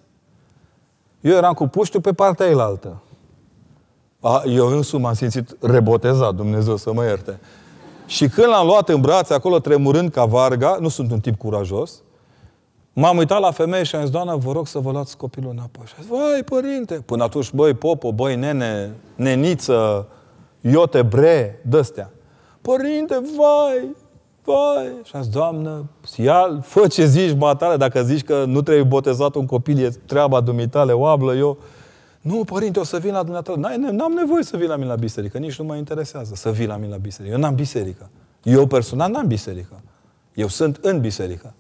Eu 1.26 1.36
eram 1.36 1.54
cu 1.54 1.68
puștiu 1.68 2.00
pe 2.00 2.14
partea 2.14 2.46
elaltă. 2.46 3.02
A, 4.20 4.44
eu 4.48 4.68
însumi 4.68 5.04
m-am 5.04 5.14
simțit 5.14 5.58
rebotezat, 5.60 6.36
Dumnezeu 6.36 6.76
să 6.76 6.94
mă 6.94 7.04
ierte. 7.04 7.40
Și 8.06 8.28
când 8.28 8.48
l-am 8.48 8.66
luat 8.66 8.90
în 8.90 9.02
brațe, 9.02 9.34
acolo 9.34 9.60
tremurând 9.60 10.12
ca 10.12 10.26
varga, 10.26 10.78
nu 10.80 10.88
sunt 10.88 11.12
un 11.12 11.20
tip 11.20 11.38
curajos, 11.38 12.02
M-am 12.98 13.18
uitat 13.18 13.40
la 13.40 13.52
femeie 13.52 13.84
și 13.84 13.96
am 13.96 14.02
zis, 14.02 14.10
doamnă, 14.10 14.36
vă 14.36 14.52
rog 14.52 14.68
să 14.68 14.80
vă 14.80 14.92
luați 14.92 15.18
copilul 15.18 15.52
înapoi. 15.52 15.86
Și 15.86 15.94
a 15.98 16.02
zis, 16.02 16.10
vai, 16.10 16.44
părinte! 16.44 16.94
Până 16.94 17.24
atunci, 17.24 17.52
băi, 17.52 17.74
popo, 17.74 18.12
băi, 18.12 18.36
nene, 18.36 18.96
neniță, 19.16 20.08
iote, 20.62 21.02
bre, 21.02 21.62
dăstea. 21.66 22.12
Părinte, 22.62 23.22
vai, 23.38 23.96
vai! 24.46 24.94
Și 25.04 25.16
a 25.16 25.22
zis, 25.22 25.32
doamnă, 25.32 25.84
ia, 26.16 26.60
fă 26.62 26.88
ce 26.88 27.06
zici, 27.06 27.38
matale, 27.38 27.78
dacă 27.78 28.04
zici 28.04 28.24
că 28.24 28.46
nu 28.46 28.62
trebuie 28.62 28.84
botezat 28.84 29.36
un 29.36 29.46
copil, 29.46 29.84
e 29.84 29.90
treaba 30.06 30.42
dumitale, 30.42 30.92
oablă, 30.92 31.36
eu... 31.36 31.58
Nu, 32.22 32.44
părinte, 32.44 32.80
o 32.80 32.84
să 32.84 32.98
vin 32.98 33.14
la 33.14 33.24
dumneavoastră. 33.24 33.92
N-am 33.92 34.12
nevoie 34.12 34.44
să 34.44 34.58
vin 34.58 34.68
la 34.68 34.76
mine 34.76 34.88
la 34.88 34.96
biserică, 34.96 35.38
nici 35.38 35.60
nu 35.60 35.66
mă 35.66 35.76
interesează 35.76 36.36
să 36.36 36.52
vin 36.52 36.68
la 36.68 36.76
mine 36.76 36.90
la 36.90 36.98
biserică. 36.98 37.34
Eu 37.34 37.42
n-am 37.42 37.56
biserică. 37.56 38.10
Eu 38.44 38.68
personal 38.68 39.12
n-am 39.12 39.28
biserică. 39.28 39.82
Eu 40.34 40.48
sunt 40.48 40.78
în 40.82 41.00
biserică. 41.00 41.54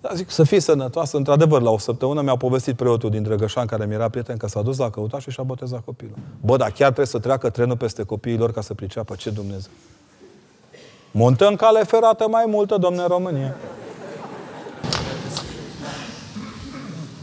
Dar 0.00 0.14
zic, 0.14 0.30
să 0.30 0.42
fii 0.42 0.60
sănătoasă. 0.60 1.16
Într-adevăr, 1.16 1.62
la 1.62 1.70
o 1.70 1.78
săptămână 1.78 2.22
mi-a 2.22 2.36
povestit 2.36 2.76
preotul 2.76 3.10
din 3.10 3.22
Drăgășan, 3.22 3.66
care 3.66 3.86
mi 3.86 3.94
era 3.94 4.08
prieten, 4.08 4.36
că 4.36 4.46
s-a 4.46 4.62
dus 4.62 4.78
la 4.78 4.90
căutat 4.90 5.20
și 5.20 5.30
și-a 5.30 5.42
botezat 5.42 5.84
copilul. 5.84 6.14
Bă, 6.40 6.56
dar 6.56 6.70
chiar 6.70 6.86
trebuie 6.86 7.06
să 7.06 7.18
treacă 7.18 7.50
trenul 7.50 7.76
peste 7.76 8.02
copiilor 8.02 8.52
ca 8.52 8.60
să 8.60 8.74
priceapă 8.74 9.14
ce 9.14 9.30
Dumnezeu. 9.30 9.72
Montăm 11.10 11.56
cale 11.56 11.84
ferată 11.84 12.28
mai 12.28 12.44
multă, 12.46 12.76
domne 12.76 13.06
România. 13.06 13.56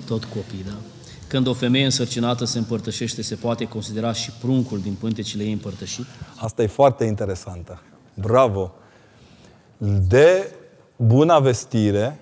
Tot 0.05 0.23
copii, 0.23 0.63
da? 0.65 0.73
Când 1.27 1.47
o 1.47 1.53
femeie 1.53 1.85
însărcinată 1.85 2.45
se 2.45 2.57
împărtășește, 2.57 3.21
se 3.21 3.35
poate 3.35 3.67
considera 3.67 4.11
și 4.11 4.31
pruncul 4.31 4.79
din 4.79 4.93
pântecile 4.99 5.43
ei 5.43 5.51
împărtășit? 5.51 6.05
Asta 6.35 6.61
e 6.61 6.67
foarte 6.67 7.03
interesantă. 7.03 7.81
Bravo! 8.13 8.71
De 10.07 10.51
buna 10.95 11.39
vestire, 11.39 12.19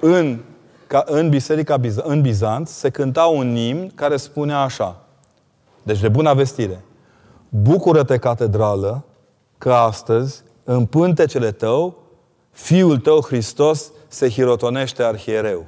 în, 0.00 0.40
ca, 0.86 1.04
în 1.06 1.28
Biserica 1.28 1.78
Biz- 1.78 2.02
în 2.02 2.20
Bizanț 2.20 2.70
se 2.70 2.90
cânta 2.90 3.24
un 3.24 3.56
imn 3.56 3.92
care 3.94 4.16
spunea 4.16 4.58
așa. 4.58 5.04
Deci 5.82 6.00
de 6.00 6.08
bună 6.08 6.34
vestire. 6.34 6.84
Bucură-te, 7.48 8.18
catedrală, 8.18 9.04
că 9.58 9.72
astăzi, 9.72 10.42
în 10.72 10.86
pântecele 10.86 11.52
tău, 11.52 11.98
Fiul 12.50 12.98
tău 12.98 13.20
Hristos 13.20 13.92
se 14.08 14.28
hirotonește 14.28 15.02
arhiereu. 15.02 15.66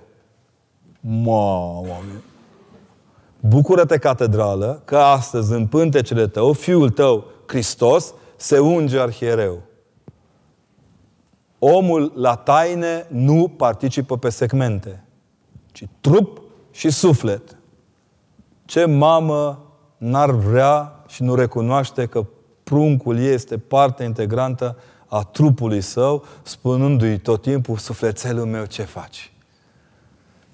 Mamă! 1.00 2.02
Bucură-te, 3.40 3.98
catedrală, 3.98 4.82
că 4.84 4.96
astăzi, 4.96 5.52
în 5.52 5.66
pântecele 5.66 6.26
tău, 6.26 6.52
Fiul 6.52 6.90
tău 6.90 7.24
Hristos 7.46 8.14
se 8.36 8.58
unge 8.58 9.00
arhiereu 9.00 9.62
omul 11.64 12.12
la 12.14 12.34
taine 12.34 13.06
nu 13.08 13.52
participă 13.56 14.18
pe 14.18 14.28
segmente, 14.28 15.04
ci 15.72 15.84
trup 16.00 16.42
și 16.70 16.90
suflet. 16.90 17.56
Ce 18.64 18.84
mamă 18.84 19.64
n-ar 19.98 20.30
vrea 20.30 21.04
și 21.08 21.22
nu 21.22 21.34
recunoaște 21.34 22.06
că 22.06 22.26
pruncul 22.62 23.18
este 23.18 23.58
parte 23.58 24.04
integrantă 24.04 24.76
a 25.12 25.22
trupului 25.22 25.80
său, 25.80 26.24
spunându-i 26.42 27.18
tot 27.18 27.42
timpul, 27.42 27.76
sufletelul 27.76 28.44
meu, 28.44 28.64
ce 28.64 28.82
faci? 28.82 29.32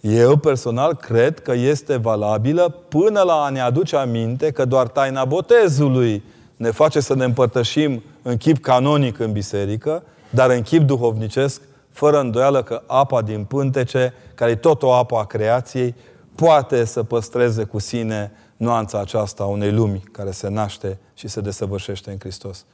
Eu 0.01 0.37
personal 0.37 0.95
cred 0.95 1.41
că 1.41 1.53
este 1.53 1.97
valabilă 1.97 2.69
până 2.89 3.21
la 3.21 3.33
a 3.33 3.49
ne 3.49 3.61
aduce 3.61 3.97
aminte 3.97 4.51
că 4.51 4.65
doar 4.65 4.89
taina 4.89 5.25
botezului 5.25 6.23
ne 6.57 6.71
face 6.71 7.01
să 7.01 7.15
ne 7.15 7.25
împărtășim 7.25 8.03
în 8.23 8.37
chip 8.37 8.59
canonic 8.63 9.19
în 9.19 9.33
biserică, 9.33 10.03
dar 10.31 10.51
în 10.51 10.63
chip 10.63 10.83
duhovnicesc, 10.83 11.61
fără 11.91 12.21
îndoială 12.21 12.63
că 12.63 12.83
apa 12.87 13.23
din 13.23 13.45
pântece, 13.45 14.15
care 14.35 14.51
e 14.51 14.57
tot 14.57 14.83
o 14.83 14.93
apă 14.93 15.17
a 15.17 15.25
creației, 15.25 15.95
poate 16.35 16.85
să 16.85 17.03
păstreze 17.03 17.65
cu 17.65 17.79
sine 17.79 18.33
nuanța 18.57 19.01
aceasta 19.01 19.43
a 19.43 19.47
unei 19.47 19.73
lumi 19.73 20.03
care 20.13 20.31
se 20.31 20.49
naște 20.49 20.99
și 21.15 21.29
se 21.29 21.41
desăvârșește 21.41 22.11
în 22.11 22.17
Hristos. 22.19 22.65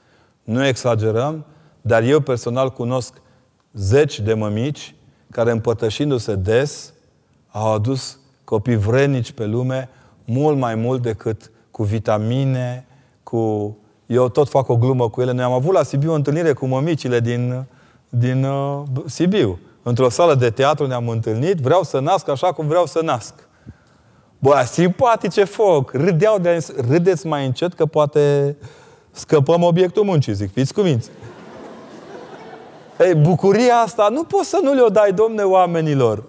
Nu 0.44 0.66
exagerăm, 0.66 1.44
dar 1.86 2.02
eu 2.02 2.20
personal 2.20 2.70
cunosc 2.70 3.14
zeci 3.72 4.20
de 4.20 4.34
mămici 4.34 4.94
care 5.30 5.50
împărtășindu-se 5.50 6.34
des 6.34 6.92
au 7.50 7.72
adus 7.72 8.18
copii 8.44 8.76
vrenici 8.76 9.32
pe 9.32 9.44
lume 9.44 9.88
mult 10.24 10.58
mai 10.58 10.74
mult 10.74 11.02
decât 11.02 11.50
cu 11.70 11.82
vitamine, 11.82 12.86
cu... 13.22 13.76
Eu 14.06 14.28
tot 14.28 14.48
fac 14.48 14.68
o 14.68 14.76
glumă 14.76 15.10
cu 15.10 15.20
ele. 15.20 15.32
Noi 15.32 15.44
am 15.44 15.52
avut 15.52 15.74
la 15.74 15.82
Sibiu 15.82 16.10
o 16.10 16.14
întâlnire 16.14 16.52
cu 16.52 16.66
mămicile 16.66 17.20
din, 17.20 17.64
din 18.08 18.44
uh, 18.44 18.82
Sibiu. 19.06 19.58
Într-o 19.82 20.08
sală 20.08 20.34
de 20.34 20.50
teatru 20.50 20.86
ne-am 20.86 21.08
întâlnit. 21.08 21.56
Vreau 21.56 21.82
să 21.82 22.00
nasc 22.00 22.28
așa 22.28 22.52
cum 22.52 22.66
vreau 22.66 22.86
să 22.86 23.00
nasc. 23.02 23.34
Bă, 24.38 24.62
simpatice 24.66 25.44
foc! 25.44 25.90
Râdeau 25.92 26.38
de 26.38 26.66
Râdeți 26.88 27.26
mai 27.26 27.46
încet 27.46 27.74
că 27.74 27.86
poate 27.86 28.56
scăpăm 29.10 29.62
obiectul 29.62 30.04
muncii, 30.04 30.34
zic. 30.34 30.52
Fiți 30.52 30.74
cuminți. 30.74 31.10
Ei, 32.98 33.14
bucuria 33.14 33.74
asta 33.74 34.08
nu 34.08 34.24
poți 34.24 34.48
să 34.48 34.58
nu 34.62 34.72
le-o 34.72 34.88
dai, 34.88 35.12
domne, 35.12 35.42
oamenilor. 35.42 36.24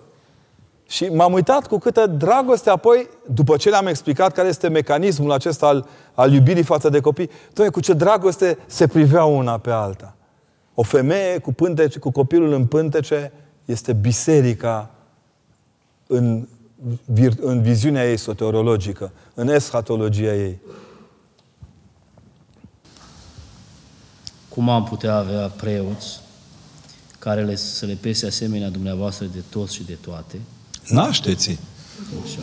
Și 0.88 1.06
m-am 1.06 1.34
uitat 1.34 1.68
cu 1.68 1.78
câtă 1.78 2.06
dragoste 2.08 2.70
apoi, 2.70 3.10
după 3.34 3.58
ce 3.58 3.70
le-am 3.70 3.88
explicat 3.88 4.32
care 4.34 4.48
este 4.48 4.68
mecanismul 4.68 5.32
acesta 5.32 5.68
al, 5.68 5.88
al 6.14 6.34
iubirii 6.34 6.64
față 6.64 6.90
de 6.90 7.00
copii, 7.00 7.30
domne, 7.54 7.72
cu 7.72 7.80
ce 7.80 7.94
dragoste 7.94 8.58
se 8.66 8.88
priveau 8.88 9.38
una 9.38 9.58
pe 9.58 9.72
alta. 9.72 10.16
O 10.74 10.84
femeie 10.84 11.38
cu, 11.38 11.54
pântece, 11.54 12.00
cu 12.00 12.12
copilul 12.12 12.54
în 12.54 12.66
pântece 12.66 13.32
este 13.66 13.94
biserica 13.94 14.90
în, 16.08 16.48
în 17.40 17.62
viziunea 17.62 18.10
ei 18.10 18.18
soteriologică, 18.18 19.12
în 19.34 19.48
eschatologia 19.48 20.34
ei. 20.34 20.60
Cum 24.50 24.70
am 24.70 24.84
putea 24.84 25.16
avea 25.16 25.48
preoți 25.48 26.24
care 27.26 27.44
le, 27.44 27.56
să 27.56 27.86
le 27.86 27.94
pese 27.94 28.26
asemenea 28.26 28.70
dumneavoastră 28.70 29.26
de 29.34 29.44
toți 29.50 29.74
și 29.76 29.84
de 29.84 29.98
toate? 30.02 30.40
Nașteți! 30.88 31.58
Așa. 32.24 32.40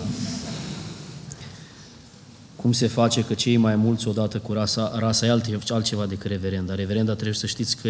Cum 2.56 2.72
se 2.72 2.86
face 2.86 3.24
că 3.24 3.34
cei 3.34 3.56
mai 3.56 3.76
mulți 3.76 4.08
odată 4.08 4.38
cu 4.38 4.52
rasa, 4.52 4.92
rasa 4.98 5.26
e 5.26 5.40
altceva 5.68 6.06
decât 6.06 6.30
reverenda. 6.30 6.74
Reverenda 6.74 7.12
trebuie 7.12 7.34
să 7.34 7.46
știți 7.46 7.76
că 7.76 7.88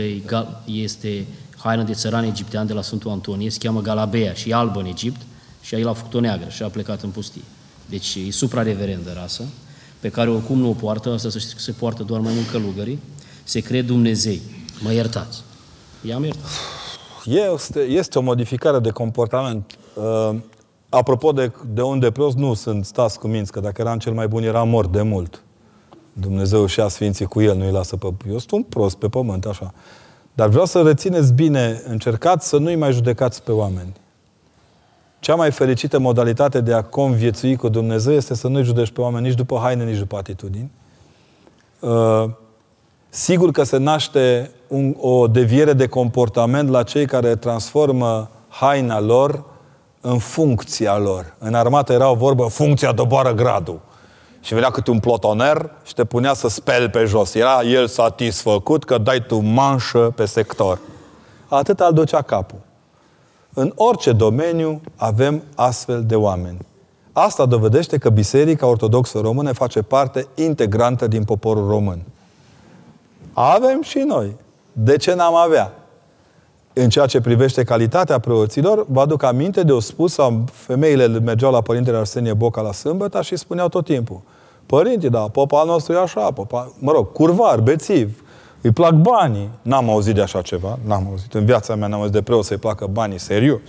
este 0.65 1.27
haină 1.57 1.83
de 1.83 1.93
țăran 1.93 2.25
egiptean 2.25 2.67
de 2.67 2.73
la 2.73 2.83
Sfântul 2.83 3.11
Antonie, 3.11 3.51
se 3.51 3.59
cheamă 3.59 3.81
Galabea 3.81 4.33
și 4.33 4.51
e 4.51 4.55
albă 4.55 4.81
în 4.81 4.87
Egipt 4.87 5.21
și 5.63 5.75
el 5.75 5.89
a 5.89 5.93
făcut-o 5.93 6.21
neagră 6.21 6.49
și 6.49 6.63
a 6.63 6.69
plecat 6.69 7.03
în 7.03 7.11
pustie. 7.11 7.43
Deci 7.89 8.19
e 8.27 8.31
supra-reverendă 8.31 9.13
rasă, 9.15 9.43
pe 10.01 10.09
care 10.09 10.31
oricum 10.31 10.59
nu 10.59 10.69
o 10.69 10.73
poartă, 10.73 11.13
asta 11.13 11.31
să 11.31 11.39
știți 11.39 11.55
că 11.55 11.61
se 11.61 11.73
poartă 11.73 12.03
doar 12.03 12.21
mai 12.21 12.33
mult 12.35 12.51
călugării, 12.51 12.99
se 13.45 13.61
cred 13.61 13.87
Dumnezei. 13.87 14.43
Mă 14.81 14.93
iertați. 14.93 15.43
I-am 16.07 16.25
iertat. 16.25 16.51
Este, 17.25 17.81
este 17.81 18.19
o 18.19 18.23
modificare 18.23 18.79
de 18.79 18.91
comportament. 18.91 19.79
Uh, 19.95 20.35
apropo 20.89 21.33
de, 21.33 21.53
de 21.73 21.83
unde 21.83 22.11
prost, 22.11 22.37
nu 22.37 22.55
sunt 22.55 22.85
stați 22.85 23.19
cu 23.19 23.27
minți, 23.27 23.53
că 23.53 23.61
dacă 23.61 23.81
eram 23.81 23.99
cel 23.99 24.13
mai 24.13 24.29
bun, 24.29 24.43
era 24.43 24.63
mort 24.63 24.93
de 24.93 25.03
mult. 25.03 25.43
Dumnezeu 26.13 26.67
și 26.67 26.81
a 26.81 26.89
sfinții 26.89 27.27
cu 27.27 27.41
el, 27.41 27.57
nu-i 27.57 27.71
lasă 27.71 27.97
pe... 27.97 28.13
Eu 28.29 28.39
sunt 28.39 28.51
un 28.51 28.63
prost 28.63 28.97
pe 28.97 29.09
pământ, 29.09 29.47
așa. 29.47 29.75
Dar 30.35 30.49
vreau 30.49 30.65
să 30.65 30.83
rețineți 30.83 31.33
bine, 31.33 31.83
încercați 31.87 32.49
să 32.49 32.59
nu-i 32.59 32.77
mai 32.77 32.93
judecați 32.93 33.43
pe 33.43 33.53
oameni. 33.53 33.93
Cea 35.21 35.35
mai 35.35 35.51
fericită 35.51 35.99
modalitate 35.99 36.61
de 36.61 36.73
a 36.73 36.83
conviețui 36.83 37.57
cu 37.57 37.69
Dumnezeu 37.69 38.15
este 38.15 38.35
să 38.35 38.49
nu-i 38.49 38.63
judești 38.63 38.95
pe 38.95 39.01
oameni 39.01 39.27
nici 39.27 39.37
după 39.37 39.59
haine, 39.63 39.85
nici 39.85 39.99
după 39.99 40.17
atitudini. 40.17 40.71
Uh, 41.81 42.25
sigur 43.15 43.51
că 43.51 43.63
se 43.63 43.77
naște 43.77 44.51
un, 44.69 44.97
o 45.01 45.27
deviere 45.27 45.73
de 45.73 45.87
comportament 45.87 46.69
la 46.69 46.83
cei 46.83 47.07
care 47.07 47.37
transformă 47.37 48.31
haina 48.49 49.01
lor 49.01 49.45
în 50.01 50.19
funcția 50.19 50.99
lor. 50.99 51.35
În 51.39 51.55
armată 51.55 51.93
era 51.93 52.11
o 52.11 52.15
vorbă, 52.15 52.47
funcția 52.47 52.93
doboară 52.93 53.35
gradul. 53.35 53.81
Și 54.41 54.55
venea 54.55 54.71
câte 54.71 54.91
un 54.91 54.99
plotoner 54.99 55.71
și 55.85 55.95
te 55.95 56.05
punea 56.05 56.35
să 56.35 56.49
speli 56.49 56.89
pe 56.89 57.05
jos. 57.05 57.35
Era 57.35 57.63
el 57.63 57.87
satisfăcut 57.87 58.85
că 58.85 58.99
dai 58.99 59.25
tu 59.27 59.39
manșă 59.39 60.13
pe 60.17 60.25
sector. 60.25 60.79
Atât 61.49 61.81
al 61.81 61.93
ducea 61.93 62.23
capul. 62.23 62.61
În 63.55 63.73
orice 63.75 64.13
domeniu 64.13 64.81
avem 64.97 65.43
astfel 65.55 66.05
de 66.05 66.17
oameni. 66.17 66.59
Asta 67.13 67.47
dovedește 67.47 67.99
că 67.99 68.11
Biserica 68.11 68.67
Ortodoxă 68.67 69.19
Română 69.19 69.53
face 69.53 69.83
parte 69.83 70.27
integrantă 70.35 71.07
din 71.07 71.25
poporul 71.25 71.69
român. 71.69 72.03
Avem 73.33 73.83
și 73.83 73.99
noi. 73.99 74.37
De 74.73 74.97
ce 74.97 75.15
n-am 75.15 75.35
avea? 75.35 75.73
În 76.73 76.89
ceea 76.89 77.07
ce 77.07 77.21
privește 77.21 77.65
calitatea 77.65 78.19
preoților, 78.19 78.87
vă 78.89 79.01
aduc 79.01 79.23
aminte 79.23 79.63
de 79.63 79.73
o 79.73 79.81
spus, 79.81 80.17
femeile 80.53 81.07
mergeau 81.07 81.53
la 81.53 81.61
Părintele 81.61 81.97
Arsenie 81.97 82.33
Boca 82.33 82.61
la 82.61 82.73
sâmbătă 82.73 83.23
și 83.23 83.37
spuneau 83.37 83.69
tot 83.69 83.85
timpul, 83.85 84.21
Părinte, 84.67 85.09
da, 85.09 85.19
popa 85.19 85.61
al 85.61 85.67
nostru 85.67 85.93
e 85.93 85.99
așa, 85.99 86.31
popa, 86.31 86.73
mă 86.79 86.93
rog, 86.93 87.13
curvar, 87.13 87.61
bețiv, 87.61 88.23
îi 88.61 88.71
plac 88.71 88.93
banii. 88.93 89.49
N-am 89.63 89.91
auzit 89.91 90.15
de 90.15 90.21
așa 90.23 90.41
ceva, 90.41 90.79
n-am 90.85 91.07
auzit. 91.11 91.35
În 91.35 91.45
viața 91.45 91.75
mea 91.75 91.89
n-am 91.89 91.99
auzit 91.99 92.13
de 92.13 92.23
preot 92.23 92.45
să-i 92.45 92.57
placă 92.57 92.87
banii, 92.87 93.19
serios. 93.19 93.61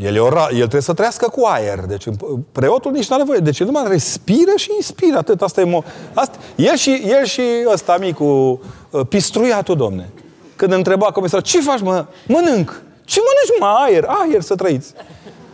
El, 0.00 0.14
e 0.14 0.18
ora, 0.18 0.48
el 0.50 0.56
trebuie 0.56 0.80
să 0.80 0.92
trăiască 0.92 1.28
cu 1.28 1.44
aer. 1.44 1.78
Deci 1.78 2.04
preotul 2.52 2.92
nici 2.92 3.08
nu 3.08 3.14
are 3.14 3.24
voie. 3.24 3.38
Deci 3.38 3.60
el 3.60 3.66
numai 3.66 3.84
respiră 3.88 4.50
și 4.56 4.70
inspiră. 4.76 5.16
Atât. 5.16 5.42
Asta 5.42 5.60
e 5.60 5.64
mo- 5.64 6.12
asta, 6.14 6.38
el, 6.56 6.76
și, 6.76 7.02
el 7.06 7.24
și 7.24 7.42
ăsta 7.72 7.96
micu, 8.00 8.60
uh, 8.90 9.00
pistruiatul, 9.08 9.76
domne. 9.76 10.08
Când 10.56 10.72
întreba 10.72 11.06
comisarul, 11.06 11.44
ce 11.44 11.60
faci, 11.60 11.80
mă? 11.80 12.06
Mănânc. 12.26 12.82
Ce 13.04 13.20
mănânci, 13.20 13.60
mă? 13.60 13.66
Aer. 13.66 14.04
Aer 14.06 14.40
să 14.40 14.54
trăiți. 14.54 14.92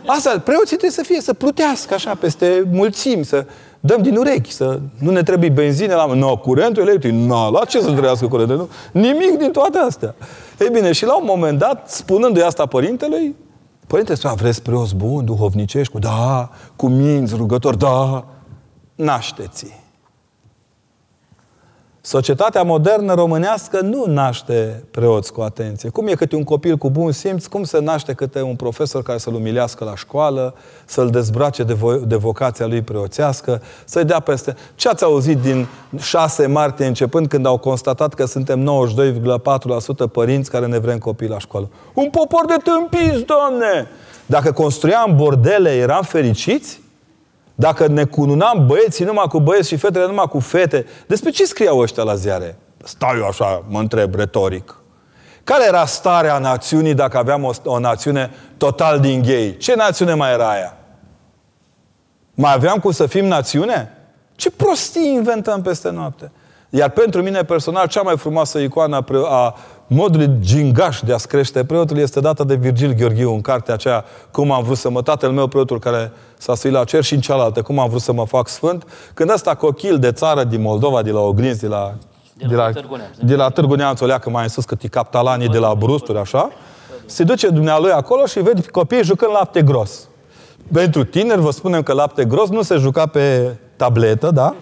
Asta, 0.05 0.39
preoții 0.39 0.77
trebuie 0.77 0.91
să 0.91 1.03
fie, 1.03 1.21
să 1.21 1.33
plutească 1.33 1.93
așa 1.93 2.15
peste 2.19 2.67
mulțimi, 2.71 3.25
să 3.25 3.45
dăm 3.79 4.01
din 4.01 4.15
urechi, 4.15 4.51
să 4.51 4.79
nu 4.99 5.11
ne 5.11 5.23
trebuie 5.23 5.49
benzină 5.49 5.95
la... 5.95 6.05
Nu, 6.05 6.13
no, 6.13 6.37
curentul 6.37 6.87
electric, 6.87 7.11
nu, 7.11 7.25
no, 7.25 7.49
la 7.49 7.65
ce 7.65 7.81
să 7.81 7.91
trăiască 7.91 8.27
curentul? 8.27 8.55
Nu? 8.55 8.69
Nimic 9.01 9.37
din 9.37 9.51
toate 9.51 9.77
astea. 9.77 10.15
Ei 10.59 10.69
bine, 10.71 10.91
și 10.91 11.05
la 11.05 11.15
un 11.15 11.23
moment 11.25 11.59
dat, 11.59 11.91
spunându-i 11.91 12.41
asta 12.41 12.65
părintelui, 12.65 13.35
Părinte, 13.87 14.15
spune, 14.15 14.33
vreți 14.33 14.61
preoți 14.61 14.95
buni, 14.95 15.25
duhovnicești? 15.25 15.93
Cu, 15.93 15.99
da, 15.99 16.49
cu 16.75 16.87
minți, 16.87 17.35
rugători, 17.35 17.77
da. 17.77 18.25
Nașteți. 18.95 19.82
Societatea 22.05 22.63
modernă 22.63 23.13
românească 23.13 23.81
nu 23.81 24.03
naște 24.07 24.83
preoți 24.91 25.33
cu 25.33 25.41
atenție. 25.41 25.89
Cum 25.89 26.07
e 26.07 26.13
câte 26.13 26.35
un 26.35 26.43
copil 26.43 26.77
cu 26.77 26.89
bun 26.89 27.11
simț, 27.11 27.45
cum 27.45 27.63
se 27.63 27.79
naște 27.79 28.13
câte 28.13 28.41
un 28.41 28.55
profesor 28.55 29.03
care 29.03 29.17
să-l 29.17 29.33
umilească 29.33 29.83
la 29.83 29.95
școală, 29.95 30.55
să-l 30.85 31.09
dezbrace 31.09 31.63
de, 31.63 31.73
vo- 31.73 32.07
de 32.07 32.15
vocația 32.15 32.65
lui 32.65 32.81
preoțească, 32.81 33.61
să-i 33.85 34.03
dea 34.05 34.19
peste... 34.19 34.55
Ce 34.75 34.89
ați 34.89 35.03
auzit 35.03 35.37
din 35.37 35.67
6 35.97 36.47
martie 36.47 36.85
începând 36.85 37.27
când 37.27 37.45
au 37.45 37.57
constatat 37.57 38.13
că 38.13 38.25
suntem 38.25 38.87
92,4% 40.07 40.11
părinți 40.11 40.49
care 40.49 40.65
ne 40.65 40.79
vrem 40.79 40.97
copii 40.97 41.27
la 41.27 41.39
școală? 41.39 41.69
Un 41.93 42.09
popor 42.09 42.45
de 42.45 42.55
tâmpiți, 42.63 43.25
domne! 43.25 43.87
Dacă 44.25 44.51
construiam 44.51 45.15
bordele, 45.15 45.75
eram 45.75 46.03
fericiți? 46.03 46.82
Dacă 47.55 47.87
ne 47.87 48.05
cununam 48.05 48.65
băieții 48.67 49.05
numai 49.05 49.25
cu 49.27 49.39
băieți 49.39 49.67
și 49.67 49.75
fetele 49.75 50.05
numai 50.05 50.27
cu 50.27 50.39
fete, 50.39 50.85
despre 51.07 51.29
ce 51.29 51.45
scriau 51.45 51.77
ăștia 51.77 52.03
la 52.03 52.15
ziare? 52.15 52.57
Stau 52.83 53.15
eu 53.17 53.27
așa, 53.27 53.63
mă 53.67 53.79
întreb 53.79 54.15
retoric. 54.15 54.77
Care 55.43 55.65
era 55.67 55.85
starea 55.85 56.37
națiunii 56.37 56.93
dacă 56.93 57.17
aveam 57.17 57.43
o, 57.43 57.51
o 57.63 57.79
națiune 57.79 58.31
total 58.57 58.99
din 58.99 59.21
gay? 59.21 59.57
Ce 59.59 59.75
națiune 59.75 60.13
mai 60.13 60.31
era 60.31 60.49
aia? 60.49 60.77
Mai 62.33 62.53
aveam 62.53 62.79
cum 62.79 62.91
să 62.91 63.05
fim 63.05 63.25
națiune? 63.25 63.97
Ce 64.35 64.51
prostii 64.51 65.13
inventăm 65.13 65.61
peste 65.61 65.89
noapte? 65.89 66.31
Iar 66.69 66.89
pentru 66.89 67.21
mine 67.21 67.43
personal, 67.43 67.87
cea 67.87 68.01
mai 68.01 68.17
frumoasă 68.17 68.59
icoană 68.59 69.05
a 69.29 69.55
modului 69.87 70.29
gingaș 70.39 70.99
de 70.99 71.13
a-ți 71.13 71.27
crește 71.27 71.63
preotul 71.63 71.97
este 71.97 72.19
dată 72.19 72.43
de 72.43 72.55
Virgil 72.55 72.93
Gheorghiu 72.93 73.33
în 73.33 73.41
cartea 73.41 73.73
aceea 73.73 74.05
Cum 74.31 74.51
am 74.51 74.63
vrut 74.63 74.77
să 74.77 74.89
mă, 74.89 75.01
tatăl 75.01 75.31
meu 75.31 75.47
preotul 75.47 75.79
care 75.79 76.11
s-a 76.37 76.55
suit 76.55 76.73
la 76.73 76.83
cer 76.83 77.03
și 77.03 77.13
în 77.13 77.19
cealaltă, 77.19 77.61
Cum 77.61 77.79
am 77.79 77.89
vrut 77.89 78.01
să 78.01 78.13
mă 78.13 78.25
fac 78.25 78.47
sfânt, 78.47 78.87
când 79.13 79.29
ăsta 79.29 79.55
cochil 79.55 79.99
de 79.99 80.11
țară 80.11 80.43
din 80.43 80.61
Moldova, 80.61 81.01
de 81.01 81.11
la 81.11 81.19
Oglinz, 81.19 81.59
de 81.59 81.67
la 81.67 81.93
de 82.47 82.55
la, 82.55 82.69
de 83.21 83.35
la 83.35 83.49
Târgu 83.49 83.75
Neamț, 83.75 83.99
o 83.99 84.05
leacă 84.05 84.29
mai 84.29 84.43
în 84.43 84.49
sus, 84.49 84.65
cât 84.65 84.81
e 84.81 84.87
captalanii 84.87 85.47
de 85.47 85.57
la 85.57 85.75
Brusturi, 85.75 86.17
așa, 86.17 86.49
se 87.05 87.23
duce 87.23 87.49
dumnealui 87.49 87.91
acolo 87.91 88.25
și 88.25 88.39
vede 88.39 88.61
copiii 88.61 89.03
jucând 89.03 89.31
lapte 89.31 89.61
gros. 89.61 90.07
Pentru 90.71 91.03
tineri 91.03 91.41
vă 91.41 91.51
spunem 91.51 91.83
că 91.83 91.93
lapte 91.93 92.25
gros 92.25 92.49
nu 92.49 92.61
se 92.61 92.75
juca 92.75 93.05
pe 93.05 93.55
tabletă, 93.75 94.31
da? 94.31 94.55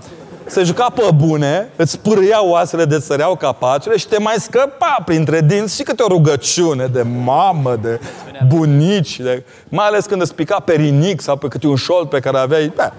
Se 0.51 0.63
juca 0.63 0.89
pe 0.89 1.11
bune, 1.15 1.69
îți 1.75 1.99
pârâiau 1.99 2.49
oasele 2.49 2.85
de 2.85 2.99
săreau 2.99 3.35
capacele 3.35 3.97
și 3.97 4.07
te 4.07 4.19
mai 4.19 4.35
scăpa 4.37 4.97
printre 5.05 5.41
dinți 5.41 5.75
și 5.75 5.83
câte 5.83 6.03
o 6.03 6.07
rugăciune 6.07 6.85
de 6.85 7.01
mamă, 7.01 7.75
de 7.75 7.99
bunici, 8.47 9.19
de, 9.19 9.43
mai 9.69 9.85
ales 9.85 10.05
când 10.05 10.21
îți 10.21 10.35
pica 10.35 10.59
perinic 10.59 11.21
sau 11.21 11.35
pe 11.37 11.47
câte 11.47 11.67
un 11.67 11.75
șold 11.75 12.09
pe 12.09 12.19
care 12.19 12.37
aveai. 12.37 12.71
Bă, 12.75 12.91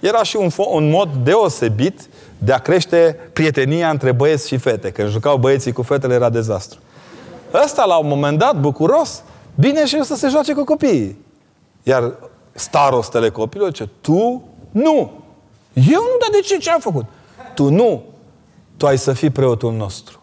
era 0.00 0.22
și 0.22 0.36
un, 0.36 0.50
un 0.56 0.90
mod 0.90 1.08
deosebit 1.22 2.08
de 2.38 2.52
a 2.52 2.58
crește 2.58 3.16
prietenia 3.32 3.90
între 3.90 4.12
băieți 4.12 4.48
și 4.48 4.56
fete. 4.56 4.90
Când 4.90 5.08
jucau 5.08 5.36
băieții 5.36 5.72
cu 5.72 5.82
fetele 5.82 6.14
era 6.14 6.30
dezastru. 6.30 6.78
Ăsta, 7.64 7.84
la 7.84 7.96
un 7.96 8.08
moment 8.08 8.38
dat, 8.38 8.60
bucuros, 8.60 9.22
bine 9.54 9.86
și 9.86 10.02
să 10.02 10.14
se 10.14 10.28
joace 10.28 10.52
cu 10.52 10.64
copiii. 10.64 11.24
Iar 11.82 12.12
starostele 12.52 13.30
copilului 13.30 13.72
ce 13.72 13.88
tu 14.00 14.42
nu. 14.70 15.10
Eu 15.72 16.00
nu, 16.00 16.16
dar 16.20 16.30
de 16.32 16.40
ce? 16.44 16.56
Ce 16.56 16.70
am 16.70 16.80
făcut? 16.80 17.04
Tu 17.54 17.68
nu. 17.68 18.04
Tu 18.76 18.86
ai 18.86 18.98
să 18.98 19.12
fii 19.12 19.30
preotul 19.30 19.72
nostru. 19.72 20.20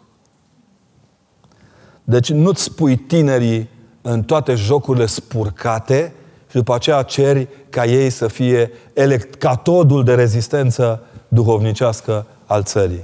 Deci 2.03 2.31
nu-ți 2.31 2.63
spui 2.63 2.95
tinerii 2.95 3.69
în 4.01 4.23
toate 4.23 4.53
jocurile 4.53 5.05
spurcate 5.05 6.13
și 6.49 6.55
după 6.55 6.73
aceea 6.73 7.01
ceri 7.01 7.47
ca 7.69 7.85
ei 7.85 8.09
să 8.09 8.27
fie 8.27 8.71
elect- 8.93 9.37
catodul 9.39 10.03
de 10.03 10.13
rezistență 10.13 11.03
duhovnicească 11.27 12.25
al 12.45 12.63
țării. 12.63 13.03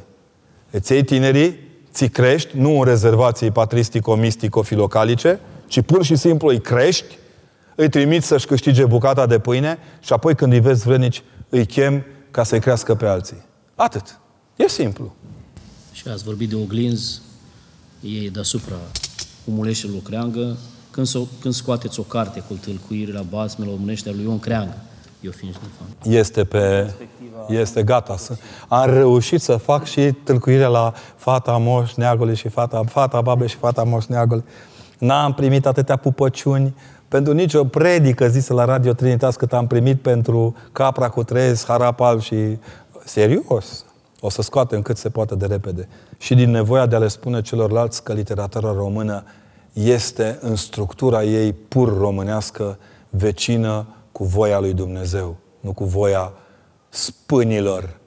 Îți 0.71 0.91
iei 0.91 1.03
tinerii, 1.03 1.59
ți 1.91 2.07
crești, 2.07 2.57
nu 2.57 2.77
în 2.77 2.83
rezervații 2.83 3.51
patristico-mistico-filocalice, 3.51 5.39
ci 5.67 5.81
pur 5.81 6.03
și 6.03 6.15
simplu 6.15 6.47
îi 6.47 6.61
crești, 6.61 7.17
îi 7.75 7.89
trimiți 7.89 8.27
să-și 8.27 8.45
câștige 8.45 8.85
bucata 8.85 9.25
de 9.25 9.39
pâine 9.39 9.77
și 9.99 10.13
apoi 10.13 10.35
când 10.35 10.53
îi 10.53 10.59
vezi 10.59 10.85
vrenici, 10.85 11.23
îi 11.49 11.65
chem 11.65 12.05
ca 12.33 12.43
să-i 12.43 12.59
crească 12.59 12.95
pe 12.95 13.05
alții. 13.05 13.43
Atât. 13.75 14.19
E 14.55 14.67
simplu. 14.67 15.13
Și 15.91 16.07
ați 16.07 16.23
vorbit 16.23 16.49
de 16.49 16.55
oglinzi, 16.55 17.21
e 18.01 18.29
deasupra 18.29 18.75
umulește 19.45 19.87
Creangă, 20.03 20.57
când, 20.91 21.07
so, 21.07 21.19
când 21.41 21.53
scoateți 21.53 21.99
o 21.99 22.03
carte 22.03 22.43
cu 22.47 22.53
tâlcuirile 22.53 23.17
la 23.17 23.21
basmelor 23.21 23.73
românește 23.73 24.11
lui 24.11 24.23
Ion 24.23 24.39
Creangă, 24.39 24.75
eu 25.21 25.31
fiind 25.31 25.53
fan. 25.53 26.13
Este 26.13 26.43
pe... 26.43 26.93
Este 27.47 27.83
gata. 27.83 28.15
Am 28.67 28.89
reușit 28.89 29.41
să 29.41 29.57
fac 29.57 29.85
și 29.85 30.11
tâlcuirea 30.23 30.67
la 30.67 30.93
fata 31.15 31.57
Moș 31.57 31.93
Neagului 31.93 32.35
și 32.35 32.47
fata, 32.47 32.83
fata 32.87 33.21
Babe 33.21 33.47
și 33.47 33.55
fata 33.55 33.83
Moș 33.83 34.05
Neagului. 34.05 34.43
N-am 34.99 35.33
primit 35.33 35.65
atâtea 35.65 35.95
pupăciuni 35.95 36.75
pentru 37.13 37.33
nicio 37.33 37.63
predică 37.63 38.27
zisă 38.27 38.53
la 38.53 38.65
Radio 38.65 38.93
Trinitas 38.93 39.35
cât 39.35 39.53
am 39.53 39.67
primit 39.67 40.01
pentru 40.01 40.55
Capra 40.71 41.09
cu 41.09 41.23
trez, 41.23 41.65
Harapal 41.65 42.19
și... 42.19 42.35
Serios? 43.05 43.85
O 44.19 44.29
să 44.29 44.41
scoatem 44.41 44.81
cât 44.81 44.97
se 44.97 45.09
poate 45.09 45.35
de 45.35 45.45
repede. 45.45 45.87
Și 46.17 46.35
din 46.35 46.51
nevoia 46.51 46.85
de 46.85 46.95
a 46.95 46.99
le 46.99 47.07
spune 47.07 47.41
celorlalți 47.41 48.03
că 48.03 48.13
literatura 48.13 48.71
română 48.71 49.23
este 49.73 50.37
în 50.41 50.55
structura 50.55 51.23
ei 51.23 51.53
pur 51.53 51.97
românească, 51.97 52.77
vecină 53.09 53.85
cu 54.11 54.23
voia 54.23 54.59
lui 54.59 54.73
Dumnezeu, 54.73 55.35
nu 55.59 55.73
cu 55.73 55.83
voia 55.83 56.33
spânilor. 56.89 57.99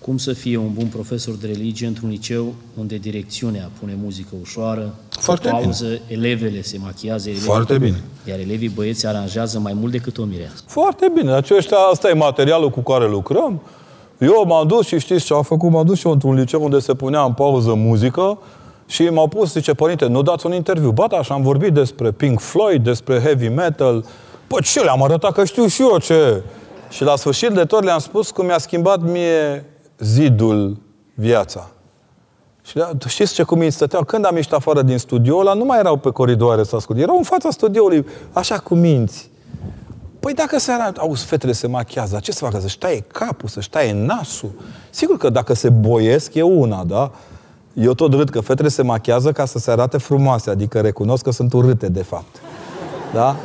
Cum 0.00 0.16
să 0.18 0.32
fie 0.32 0.56
un 0.56 0.70
bun 0.72 0.86
profesor 0.86 1.34
de 1.34 1.46
religie 1.46 1.86
într-un 1.86 2.08
liceu 2.08 2.54
unde 2.78 2.96
direcțiunea 2.96 3.70
pune 3.80 3.96
muzică 4.02 4.28
ușoară, 4.40 4.94
Foarte 5.08 5.48
cu 5.48 5.54
pauză, 5.60 5.84
bine. 5.84 6.00
elevele 6.08 6.62
se 6.62 6.78
machiază, 6.82 7.28
elevii, 7.28 7.46
Foarte 7.46 7.78
bine. 7.78 8.00
iar 8.28 8.38
elevii 8.38 8.68
băieți 8.68 9.06
aranjează 9.06 9.58
mai 9.58 9.72
mult 9.72 9.92
decât 9.92 10.18
o 10.18 10.24
mireasă. 10.24 10.62
Foarte 10.66 11.12
bine. 11.14 11.32
Aceștia, 11.32 11.76
asta 11.76 12.08
e 12.08 12.12
materialul 12.12 12.70
cu 12.70 12.80
care 12.80 13.08
lucrăm. 13.08 13.60
Eu 14.18 14.44
m-am 14.46 14.66
dus 14.66 14.86
și 14.86 14.98
știți 14.98 15.24
ce 15.24 15.34
am 15.34 15.42
făcut? 15.42 15.70
M-am 15.70 15.84
dus 15.86 15.98
și 15.98 16.06
eu 16.06 16.12
într-un 16.12 16.34
liceu 16.34 16.62
unde 16.62 16.78
se 16.78 16.94
punea 16.94 17.22
în 17.22 17.32
pauză 17.32 17.74
muzică 17.74 18.38
și 18.86 19.02
m-au 19.02 19.28
pus, 19.28 19.52
zice, 19.52 19.72
părinte, 19.74 20.06
nu 20.06 20.22
dați 20.22 20.46
un 20.46 20.52
interviu. 20.52 20.90
Ba 20.90 21.06
da, 21.10 21.22
și 21.22 21.32
am 21.32 21.42
vorbit 21.42 21.72
despre 21.72 22.10
Pink 22.10 22.40
Floyd, 22.40 22.84
despre 22.84 23.18
heavy 23.20 23.48
metal. 23.48 24.04
Păi 24.46 24.62
ce 24.62 24.80
le-am 24.80 25.02
arătat 25.02 25.32
că 25.32 25.44
știu 25.44 25.66
și 25.66 25.82
eu 25.82 25.98
ce. 25.98 26.42
Și 26.90 27.02
la 27.02 27.16
sfârșit 27.16 27.48
de 27.50 27.64
tot 27.64 27.82
le-am 27.84 27.98
spus 27.98 28.30
cum 28.30 28.44
mi-a 28.46 28.58
schimbat 28.58 29.00
mie 29.02 29.64
zidul 30.00 30.76
viața. 31.14 31.70
Și 32.62 32.76
le 32.76 32.92
știți 33.06 33.34
ce 33.34 33.42
cum 33.42 33.58
îi 33.58 33.70
stăteau? 33.70 34.04
Când 34.04 34.26
am 34.26 34.36
ieșit 34.36 34.52
afară 34.52 34.82
din 34.82 34.98
studio 34.98 35.38
ăla, 35.38 35.52
nu 35.52 35.64
mai 35.64 35.78
erau 35.78 35.96
pe 35.96 36.10
coridoare 36.10 36.62
să 36.62 36.76
ascult. 36.76 36.98
Erau 36.98 37.16
în 37.16 37.22
fața 37.22 37.50
studioului, 37.50 38.06
așa 38.32 38.58
cu 38.58 38.74
minți. 38.74 39.30
Păi 40.20 40.34
dacă 40.34 40.58
seara, 40.58 40.92
auzi, 40.96 41.24
fetele 41.24 41.52
se 41.52 41.66
machează, 41.66 42.18
ce 42.22 42.32
să 42.32 42.44
facă? 42.44 42.60
Să-și 42.60 42.78
taie 42.78 43.04
capul, 43.12 43.48
să-și 43.48 43.70
taie 43.70 43.92
nasul. 43.92 44.50
Sigur 44.90 45.16
că 45.16 45.30
dacă 45.30 45.54
se 45.54 45.68
boiesc 45.68 46.34
e 46.34 46.42
una, 46.42 46.84
da? 46.84 47.10
Eu 47.74 47.94
tot 47.94 48.12
râd 48.12 48.30
că 48.30 48.40
fetele 48.40 48.68
se 48.68 48.82
machează 48.82 49.32
ca 49.32 49.44
să 49.44 49.58
se 49.58 49.70
arate 49.70 49.98
frumoase, 49.98 50.50
adică 50.50 50.80
recunosc 50.80 51.22
că 51.22 51.30
sunt 51.30 51.52
urâte, 51.52 51.88
de 51.88 52.02
fapt. 52.02 52.36
Da? 53.12 53.36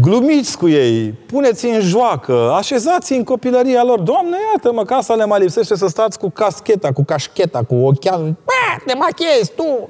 Glumiți 0.00 0.58
cu 0.58 0.68
ei, 0.68 1.14
puneți 1.26 1.66
în 1.66 1.80
joacă, 1.80 2.52
așezați 2.56 3.12
în 3.12 3.24
copilăria 3.24 3.82
lor. 3.84 4.00
Doamne, 4.00 4.36
iată-mă, 4.52 4.84
casa 4.84 5.14
le 5.14 5.24
mai 5.24 5.40
lipsește 5.40 5.76
să 5.76 5.86
stați 5.86 6.18
cu 6.18 6.30
cascheta, 6.30 6.92
cu 6.92 7.04
cașcheta, 7.04 7.62
cu 7.62 7.74
ochialul. 7.74 8.34
Te 8.86 8.94
machezi 8.94 9.52
tu! 9.56 9.88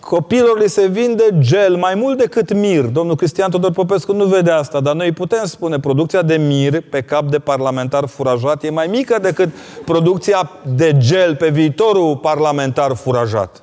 Copilor 0.00 0.58
li 0.58 0.68
se 0.68 0.86
vinde 0.86 1.24
gel 1.38 1.76
mai 1.76 1.94
mult 1.94 2.18
decât 2.18 2.52
mir. 2.52 2.84
Domnul 2.84 3.16
Cristian 3.16 3.50
Tudor 3.50 3.70
Popescu 3.70 4.12
nu 4.12 4.24
vede 4.24 4.50
asta, 4.50 4.80
dar 4.80 4.94
noi 4.94 5.12
putem 5.12 5.44
spune 5.44 5.80
producția 5.80 6.22
de 6.22 6.36
mir 6.36 6.80
pe 6.80 7.02
cap 7.02 7.24
de 7.24 7.38
parlamentar 7.38 8.06
furajat 8.06 8.64
e 8.64 8.70
mai 8.70 8.86
mică 8.86 9.18
decât 9.18 9.48
producția 9.84 10.50
de 10.74 10.96
gel 10.96 11.36
pe 11.36 11.48
viitorul 11.48 12.16
parlamentar 12.16 12.94
furajat. 12.94 13.62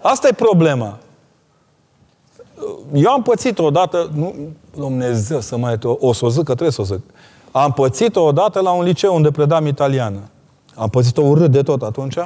Asta 0.00 0.28
e 0.28 0.32
problema. 0.32 0.98
Eu 2.92 3.10
am 3.10 3.22
pățit 3.22 3.58
odată, 3.58 4.10
nu, 4.14 4.34
Dumnezeu 4.76 5.40
să 5.40 5.56
mai 5.56 5.78
o, 5.82 5.96
o 5.98 6.12
să 6.12 6.24
o 6.24 6.28
zic, 6.28 6.44
că 6.44 6.52
trebuie 6.52 6.70
să 6.70 6.80
o 6.80 6.84
zic. 6.84 7.00
Am 7.50 7.72
pățit 7.72 8.16
odată 8.16 8.60
la 8.60 8.70
un 8.70 8.84
liceu 8.84 9.14
unde 9.14 9.30
predam 9.30 9.66
italiană. 9.66 10.18
Am 10.74 10.88
pățit-o 10.88 11.22
urât 11.22 11.50
de 11.50 11.62
tot 11.62 11.82
atunci. 11.82 12.16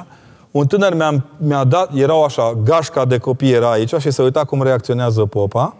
Un 0.51 0.67
tânăr 0.67 0.93
mi-a, 0.93 1.25
mi-a 1.37 1.63
dat, 1.63 1.95
erau 1.95 2.23
așa, 2.23 2.57
gașca 2.63 3.05
de 3.05 3.17
copii 3.17 3.51
era 3.51 3.71
aici 3.71 3.93
și 3.93 4.11
se 4.11 4.21
uita 4.21 4.43
cum 4.43 4.61
reacționează 4.61 5.25
popa. 5.25 5.75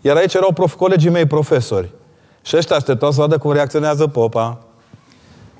Iar 0.00 0.16
aici 0.16 0.34
erau 0.34 0.52
prof, 0.52 0.74
colegii 0.74 1.10
mei 1.10 1.26
profesori. 1.26 1.90
Și 2.42 2.56
ăștia 2.56 2.76
așteptau 2.76 3.10
să 3.10 3.20
vadă 3.20 3.38
cum 3.38 3.52
reacționează 3.52 4.06
popa. 4.06 4.58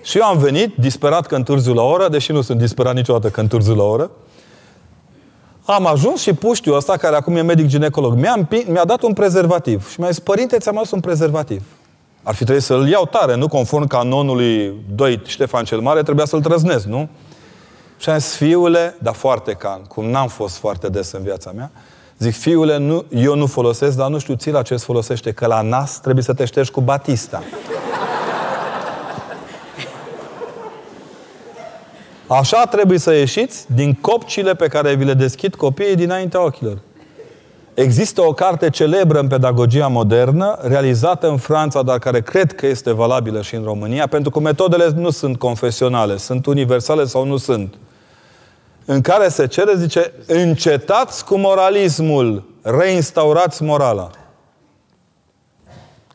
Și 0.03 0.19
eu 0.19 0.25
am 0.25 0.39
venit, 0.39 0.77
disperat 0.77 1.27
că 1.27 1.35
întârziu 1.35 1.75
la 1.75 1.83
oră, 1.83 2.09
deși 2.09 2.33
nu 2.33 2.41
sunt 2.41 2.59
disperat 2.59 2.95
niciodată 2.95 3.29
că 3.29 3.41
întârziu 3.41 3.75
la 3.75 3.83
oră. 3.83 4.11
Am 5.67 5.87
ajuns 5.87 6.21
și 6.21 6.33
puștiu 6.33 6.75
ăsta, 6.75 6.97
care 6.97 7.17
acum 7.17 7.37
e 7.37 7.43
medic 7.43 7.67
ginecolog, 7.67 8.15
mi-a, 8.15 8.49
mi-a 8.67 8.85
dat 8.85 9.03
un 9.03 9.13
prezervativ. 9.13 9.91
Și 9.91 10.01
mi-a 10.01 10.09
zis, 10.09 10.19
părinte, 10.19 10.59
ți-am 10.59 10.77
adus 10.77 10.91
un 10.91 11.01
prezervativ. 11.01 11.63
Ar 12.23 12.35
fi 12.35 12.43
trebuit 12.43 12.65
să-l 12.65 12.89
iau 12.89 13.07
tare, 13.07 13.35
nu 13.35 13.49
conform 13.49 13.87
canonului 13.87 14.75
2 14.95 15.23
Ștefan 15.27 15.65
cel 15.65 15.81
Mare, 15.81 16.03
trebuia 16.03 16.25
să-l 16.25 16.41
trăznesc, 16.41 16.85
nu? 16.85 17.09
Și 17.99 18.11
am 18.11 18.19
zis, 18.19 18.35
fiule, 18.35 18.97
dar 18.99 19.15
foarte 19.15 19.53
calm, 19.53 19.83
cum 19.89 20.05
n-am 20.05 20.29
fost 20.29 20.57
foarte 20.57 20.89
des 20.89 21.13
în 21.13 21.23
viața 21.23 21.51
mea, 21.55 21.71
zic, 22.19 22.35
fiule, 22.35 22.77
nu, 22.77 23.05
eu 23.11 23.35
nu 23.35 23.47
folosesc, 23.47 23.97
dar 23.97 24.09
nu 24.09 24.19
știu 24.19 24.35
ți 24.35 24.51
la 24.51 24.63
ce 24.63 24.77
folosește, 24.77 25.33
că 25.33 25.47
la 25.47 25.61
nas 25.61 26.01
trebuie 26.01 26.25
să 26.25 26.35
te 26.35 26.45
ștergi 26.45 26.71
cu 26.71 26.81
batista. 26.81 27.43
Așa 32.29 32.65
trebuie 32.65 32.99
să 32.99 33.13
ieșiți 33.13 33.75
din 33.75 33.95
copcile 33.95 34.55
pe 34.55 34.67
care 34.67 34.95
vi 34.95 35.05
le 35.05 35.15
deschid 35.15 35.55
copiii 35.55 35.95
dinaintea 35.95 36.45
ochilor. 36.45 36.79
Există 37.75 38.23
o 38.23 38.33
carte 38.33 38.71
celebră 38.71 39.19
în 39.19 39.29
pedagogia 39.29 39.87
modernă, 39.87 40.59
realizată 40.61 41.29
în 41.29 41.37
Franța, 41.37 41.83
dar 41.83 41.99
care 41.99 42.21
cred 42.21 42.53
că 42.53 42.67
este 42.67 42.93
valabilă 42.93 43.43
și 43.43 43.55
în 43.55 43.65
România, 43.65 44.07
pentru 44.07 44.31
că 44.31 44.41
metodele 44.41 44.91
nu 44.95 45.11
sunt 45.11 45.39
confesionale, 45.39 46.17
sunt 46.17 46.47
universale 46.47 47.05
sau 47.05 47.25
nu 47.25 47.37
sunt. 47.37 47.75
În 48.85 49.01
care 49.01 49.29
se 49.29 49.47
cere, 49.47 49.73
zice, 49.77 50.13
încetați 50.27 51.25
cu 51.25 51.37
moralismul, 51.37 52.45
reinstaurați 52.63 53.63
morala. 53.63 54.11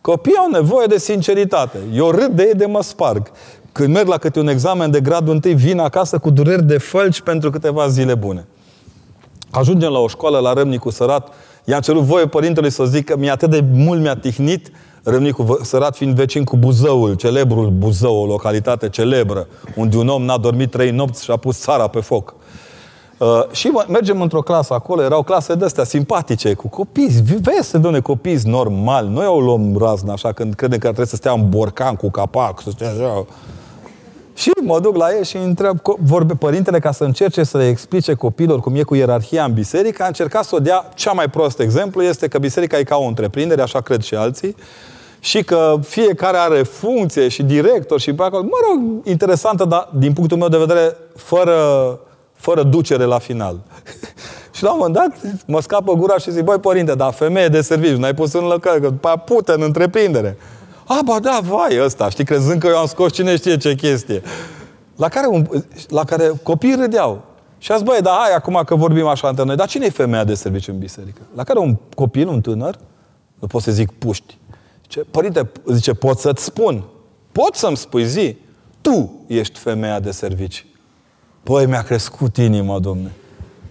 Copiii 0.01 0.37
au 0.37 0.49
nevoie 0.49 0.87
de 0.87 0.97
sinceritate. 0.97 1.77
Eu 1.93 2.09
râd 2.09 2.31
de 2.31 2.43
ei 2.43 2.53
de 2.53 2.65
mă 2.65 2.81
sparg. 2.81 3.31
Când 3.71 3.93
merg 3.93 4.07
la 4.07 4.17
câte 4.17 4.39
un 4.39 4.47
examen 4.47 4.91
de 4.91 5.01
gradul 5.01 5.33
întâi, 5.33 5.53
vin 5.53 5.79
acasă 5.79 6.17
cu 6.17 6.29
dureri 6.29 6.63
de 6.63 6.77
fălci 6.77 7.21
pentru 7.21 7.49
câteva 7.49 7.87
zile 7.87 8.15
bune. 8.15 8.45
Ajungem 9.51 9.91
la 9.91 9.99
o 9.99 10.07
școală 10.07 10.39
la 10.39 10.53
Râmnicu 10.53 10.89
Sărat. 10.89 11.33
I-am 11.65 11.81
cerut 11.81 12.01
voie 12.01 12.27
părintelui 12.27 12.69
să 12.69 12.85
zic 12.85 13.05
că 13.05 13.17
mi-a 13.17 13.33
atât 13.33 13.49
de 13.49 13.63
mult 13.73 14.01
mi-a 14.01 14.15
tihnit 14.15 14.71
Râmnicu 15.03 15.59
Sărat 15.63 15.95
fiind 15.95 16.15
vecin 16.15 16.43
cu 16.43 16.57
Buzăul, 16.57 17.13
celebrul 17.13 17.69
Buzău, 17.69 18.15
o 18.15 18.25
localitate 18.25 18.89
celebră, 18.89 19.47
unde 19.75 19.97
un 19.97 20.07
om 20.07 20.23
n-a 20.23 20.37
dormit 20.37 20.71
trei 20.71 20.91
nopți 20.91 21.23
și 21.23 21.31
a 21.31 21.37
pus 21.37 21.59
țara 21.59 21.87
pe 21.87 21.99
foc. 21.99 22.35
Uh, 23.17 23.27
și 23.51 23.67
mă, 23.67 23.85
mergem 23.87 24.21
într-o 24.21 24.41
clasă 24.41 24.73
acolo, 24.73 25.03
erau 25.03 25.23
clase 25.23 25.53
de 25.53 25.65
astea 25.65 25.83
simpatice, 25.83 26.53
cu 26.53 26.67
copii, 26.67 27.21
vezi, 27.41 27.79
doamne, 27.79 27.99
copii 27.99 28.39
normal. 28.43 29.07
Noi 29.07 29.25
au 29.25 29.39
luăm 29.39 29.77
razna 29.77 30.13
așa 30.13 30.31
când 30.31 30.53
credem 30.53 30.77
că 30.77 30.85
trebuie 30.85 31.05
să 31.05 31.15
stea 31.15 31.31
în 31.31 31.49
borcan 31.49 31.95
cu 31.95 32.09
capac, 32.09 32.61
să 32.61 32.69
stea 32.69 32.89
așa. 32.89 33.25
Și 34.41 34.51
mă 34.61 34.79
duc 34.79 34.95
la 34.95 35.15
ei 35.17 35.23
și 35.23 35.37
întreb, 35.37 35.77
vorbe 35.99 36.33
părintele 36.33 36.79
ca 36.79 36.91
să 36.91 37.03
încerce 37.03 37.43
să 37.43 37.57
le 37.57 37.67
explice 37.67 38.13
copilor 38.13 38.59
cum 38.59 38.75
e 38.75 38.83
cu 38.83 38.95
ierarhia 38.95 39.43
în 39.43 39.53
biserică, 39.53 40.03
a 40.03 40.07
încercat 40.07 40.43
să 40.43 40.55
o 40.55 40.59
dea 40.59 40.89
cea 40.95 41.11
mai 41.11 41.29
prost 41.29 41.59
exemplu, 41.59 42.01
este 42.01 42.27
că 42.27 42.37
biserica 42.37 42.77
e 42.77 42.83
ca 42.83 42.95
o 42.95 43.03
întreprindere, 43.03 43.61
așa 43.61 43.81
cred 43.81 44.01
și 44.01 44.15
alții, 44.15 44.55
și 45.19 45.43
că 45.43 45.75
fiecare 45.81 46.37
are 46.37 46.63
funcție 46.63 47.27
și 47.27 47.43
director 47.43 47.99
și 47.99 48.13
pe 48.13 48.23
acolo. 48.23 48.43
Mă 48.43 48.57
rog, 48.69 49.05
interesantă, 49.05 49.65
dar 49.65 49.89
din 49.97 50.13
punctul 50.13 50.37
meu 50.37 50.47
de 50.47 50.57
vedere, 50.57 50.95
fără, 51.15 51.59
fără 52.33 52.63
ducere 52.63 53.03
la 53.03 53.17
final. 53.19 53.59
și 54.55 54.63
la 54.63 54.71
un 54.71 54.77
moment 54.77 54.95
dat 54.95 55.35
mă 55.45 55.61
scapă 55.61 55.93
gura 55.93 56.17
și 56.17 56.31
zic, 56.31 56.43
băi 56.43 56.59
părinte, 56.59 56.93
dar 56.95 57.13
femeie 57.13 57.47
de 57.47 57.61
serviciu, 57.61 57.97
n-ai 57.97 58.13
pus 58.13 58.33
în 58.33 58.43
lăcări, 58.43 58.81
că 58.81 58.89
după 58.89 59.21
pute 59.25 59.51
în 59.51 59.61
întreprindere. 59.61 60.37
A, 60.85 60.99
ba 61.05 61.19
da, 61.19 61.39
vai 61.43 61.79
ăsta, 61.83 62.09
știi, 62.09 62.25
crezând 62.25 62.59
că 62.59 62.67
eu 62.67 62.77
am 62.77 62.85
scos 62.85 63.11
cine 63.13 63.35
știe 63.35 63.57
ce 63.57 63.75
chestie. 63.75 64.21
La 64.95 65.09
care, 65.09 65.27
un, 65.27 65.47
la 65.89 66.03
care 66.03 66.31
copiii 66.43 66.75
râdeau. 66.75 67.23
Și 67.57 67.71
azi, 67.71 67.83
băi, 67.83 68.01
da, 68.01 68.17
hai 68.21 68.35
acum 68.35 68.61
că 68.65 68.75
vorbim 68.75 69.05
așa 69.05 69.27
între 69.27 69.43
noi, 69.43 69.55
dar 69.55 69.67
cine 69.67 69.85
e 69.85 69.89
femeia 69.89 70.23
de 70.23 70.33
serviciu 70.33 70.71
în 70.71 70.79
biserică? 70.79 71.21
La 71.35 71.43
care 71.43 71.59
un 71.59 71.75
copil, 71.95 72.27
un 72.27 72.41
tânăr, 72.41 72.77
nu 73.39 73.47
pot 73.47 73.61
să 73.61 73.71
zic 73.71 73.91
puști, 73.91 74.37
zice, 74.81 74.99
părinte, 74.99 75.51
zice, 75.65 75.93
pot 75.93 76.19
să-ți 76.19 76.43
spun, 76.43 76.83
pot 77.31 77.55
să-mi 77.55 77.77
spui, 77.77 78.05
zi, 78.05 78.37
tu 78.81 79.23
ești 79.27 79.59
femeia 79.59 79.99
de 79.99 80.11
serviciu. 80.11 80.63
Păi, 81.43 81.65
mi-a 81.65 81.81
crescut 81.81 82.37
inima, 82.37 82.79
domne. 82.79 83.11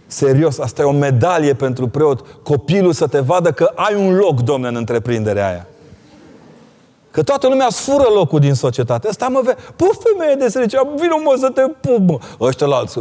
Serios, 0.07 0.59
asta 0.59 0.83
e 0.83 0.85
o 0.85 0.93
medalie 0.93 1.55
pentru 1.55 1.89
preot. 1.89 2.27
Copilul 2.43 2.93
să 2.93 3.07
te 3.07 3.21
vadă 3.21 3.53
că 3.53 3.73
ai 3.75 3.95
un 3.95 4.15
loc, 4.15 4.41
domne, 4.41 4.69
în 4.69 4.77
întreprinderea 4.77 5.49
aia. 5.49 5.67
Că 7.11 7.23
toată 7.23 7.49
lumea 7.49 7.69
sfură 7.71 8.07
locul 8.15 8.41
din 8.41 8.55
societate. 8.55 9.09
Ăsta 9.09 9.29
mă 9.29 9.41
vede. 9.45 9.57
Pă, 9.77 9.85
femeie 10.03 10.35
de 10.35 10.49
serviciu, 10.49 10.95
vină 11.01 11.15
mă 11.25 11.35
să 11.39 11.49
te 11.49 11.63
pup, 11.81 12.09
mă. 12.09 12.19
Ăștia 12.41 12.67
la 12.67 12.77
alții, 12.77 13.01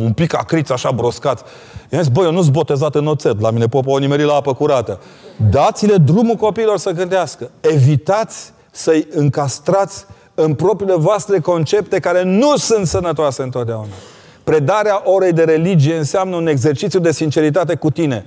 un 0.00 0.12
pic 0.12 0.34
acriți 0.34 0.72
așa 0.72 0.90
broscați. 0.90 1.42
I-am 1.90 2.02
zis, 2.02 2.12
băi, 2.12 2.24
eu 2.24 2.32
nu 2.32 2.40
sunt 2.40 2.52
botezat 2.52 2.94
în 2.94 3.06
oțet. 3.06 3.40
La 3.40 3.50
mine 3.50 3.66
popa 3.66 3.90
o 3.90 3.98
nimeri 3.98 4.24
la 4.24 4.34
apă 4.34 4.54
curată. 4.54 5.00
Dați-le 5.50 5.96
drumul 5.96 6.34
copiilor 6.34 6.78
să 6.78 6.90
gândească. 6.90 7.50
Evitați 7.60 8.52
să-i 8.70 9.06
încastrați 9.10 10.04
în 10.34 10.54
propriile 10.54 10.96
voastre 10.96 11.38
concepte 11.38 11.98
care 11.98 12.22
nu 12.22 12.56
sunt 12.56 12.86
sănătoase 12.86 13.42
întotdeauna. 13.42 13.92
Predarea 14.44 15.02
orei 15.04 15.32
de 15.32 15.42
religie 15.42 15.96
înseamnă 15.96 16.36
un 16.36 16.46
exercițiu 16.46 16.98
de 16.98 17.12
sinceritate 17.12 17.74
cu 17.74 17.90
tine. 17.90 18.26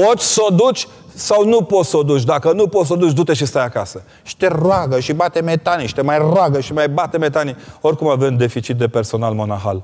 Poți 0.00 0.32
să 0.32 0.40
o 0.48 0.54
duci 0.54 0.88
sau 1.14 1.44
nu 1.44 1.62
poți 1.62 1.88
să 1.88 1.96
o 1.96 2.02
duci. 2.02 2.22
Dacă 2.22 2.52
nu 2.52 2.68
poți 2.68 2.86
să 2.86 2.92
o 2.92 2.96
duci, 2.96 3.12
du-te 3.12 3.32
și 3.32 3.44
stai 3.44 3.64
acasă. 3.64 4.02
Și 4.22 4.36
te 4.36 4.46
roagă 4.46 5.00
și 5.00 5.12
bate 5.12 5.40
metanii 5.40 5.86
și 5.86 5.94
te 5.94 6.02
mai 6.02 6.18
roagă 6.18 6.60
și 6.60 6.72
mai 6.72 6.88
bate 6.88 7.18
metanii. 7.18 7.56
Oricum 7.80 8.08
avem 8.08 8.36
deficit 8.36 8.76
de 8.76 8.88
personal 8.88 9.34
monahal. 9.34 9.82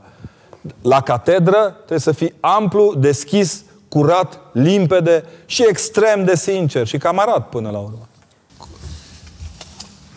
La 0.82 1.00
catedră 1.00 1.74
trebuie 1.76 1.98
să 1.98 2.12
fii 2.12 2.34
amplu, 2.40 2.94
deschis, 2.94 3.62
curat, 3.88 4.40
limpede 4.52 5.24
și 5.46 5.64
extrem 5.68 6.24
de 6.24 6.36
sincer 6.36 6.86
și 6.86 6.98
camarad 6.98 7.42
până 7.42 7.70
la 7.70 7.78
urmă. 7.78 8.08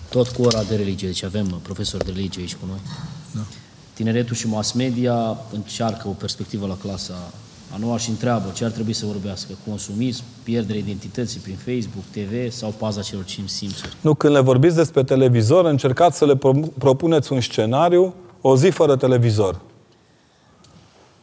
Tot 0.10 0.28
cu 0.28 0.42
ora 0.42 0.64
de 0.64 0.76
religie, 0.76 1.08
deci 1.08 1.24
avem 1.24 1.60
profesori 1.64 2.06
de 2.06 2.12
religie 2.12 2.42
aici 2.42 2.56
cu 2.56 2.66
noi. 2.68 2.80
Da. 3.32 3.42
Tineretul 3.94 4.36
și 4.36 4.48
mass 4.48 4.72
media 4.72 5.38
încearcă 5.52 6.08
o 6.08 6.12
perspectivă 6.12 6.68
la 6.68 6.78
clasa 6.82 7.14
a 7.74 7.78
noua 7.80 7.98
și 7.98 8.10
întreabă 8.10 8.52
ce 8.54 8.66
ar 8.66 8.72
trebui 8.72 8.94
să 8.94 9.06
vorbească. 9.06 9.54
Consumism, 9.68 10.24
pierdere 10.44 10.78
identității 10.78 11.40
prin 11.40 11.56
Facebook, 11.56 12.04
TV 12.12 12.52
sau 12.52 12.74
paza 12.78 13.02
celor 13.02 13.24
cinci 13.24 13.50
simțuri? 13.50 13.96
Nu, 14.02 14.14
când 14.14 14.34
le 14.34 14.40
vorbiți 14.40 14.76
despre 14.76 15.04
televizor, 15.04 15.66
încercați 15.66 16.18
să 16.18 16.26
le 16.26 16.40
propuneți 16.78 17.34
un 17.34 17.42
scenariu, 17.42 18.14
o 18.42 18.58
zi 18.58 18.70
fără 18.70 18.96
televizor. 18.96 19.60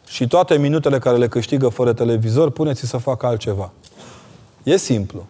Și 0.07 0.27
toate 0.27 0.59
minutele 0.59 0.99
care 0.99 1.17
le 1.17 1.29
câștigă 1.29 1.69
fără 1.69 1.93
televizor, 1.93 2.51
puneți 2.51 2.87
să 2.87 2.97
facă 2.97 3.27
altceva. 3.27 3.73
E 4.63 4.77
simplu. 4.77 5.27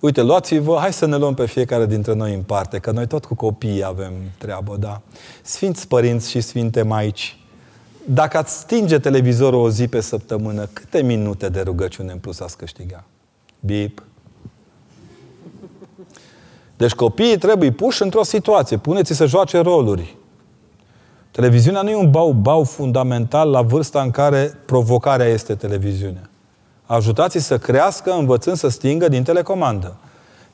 Uite, 0.00 0.22
luați-vă, 0.22 0.76
hai 0.80 0.92
să 0.92 1.06
ne 1.06 1.16
luăm 1.16 1.34
pe 1.34 1.46
fiecare 1.46 1.86
dintre 1.86 2.14
noi 2.14 2.34
în 2.34 2.42
parte, 2.42 2.78
că 2.78 2.90
noi 2.90 3.06
tot 3.06 3.24
cu 3.24 3.34
copiii 3.34 3.84
avem 3.84 4.12
treabă, 4.38 4.76
da? 4.78 5.00
Sfinți 5.42 5.88
părinți 5.88 6.30
și 6.30 6.40
sfinte 6.40 6.82
maici, 6.82 7.38
dacă 8.08 8.36
ați 8.36 8.58
stinge 8.58 8.98
televizorul 8.98 9.60
o 9.60 9.70
zi 9.70 9.88
pe 9.88 10.00
săptămână, 10.00 10.68
câte 10.72 11.02
minute 11.02 11.48
de 11.48 11.60
rugăciune 11.60 12.12
în 12.12 12.18
plus 12.18 12.40
ați 12.40 12.56
câștiga? 12.56 13.04
Bip. 13.60 14.02
Deci 16.76 16.92
copiii 16.92 17.38
trebuie 17.38 17.70
puși 17.70 18.02
într-o 18.02 18.22
situație. 18.22 18.76
Puneți 18.76 19.12
să 19.12 19.26
joace 19.26 19.58
roluri. 19.58 20.16
Televiziunea 21.30 21.82
nu 21.82 21.90
e 21.90 21.96
un 21.96 22.10
bau-bau 22.10 22.64
fundamental 22.64 23.50
la 23.50 23.62
vârsta 23.62 24.02
în 24.02 24.10
care 24.10 24.58
provocarea 24.66 25.26
este 25.26 25.54
televiziunea. 25.54 26.30
Ajutați 26.86 27.38
să 27.38 27.58
crească 27.58 28.12
învățând 28.12 28.56
să 28.56 28.68
stingă 28.68 29.08
din 29.08 29.22
telecomandă. 29.22 29.96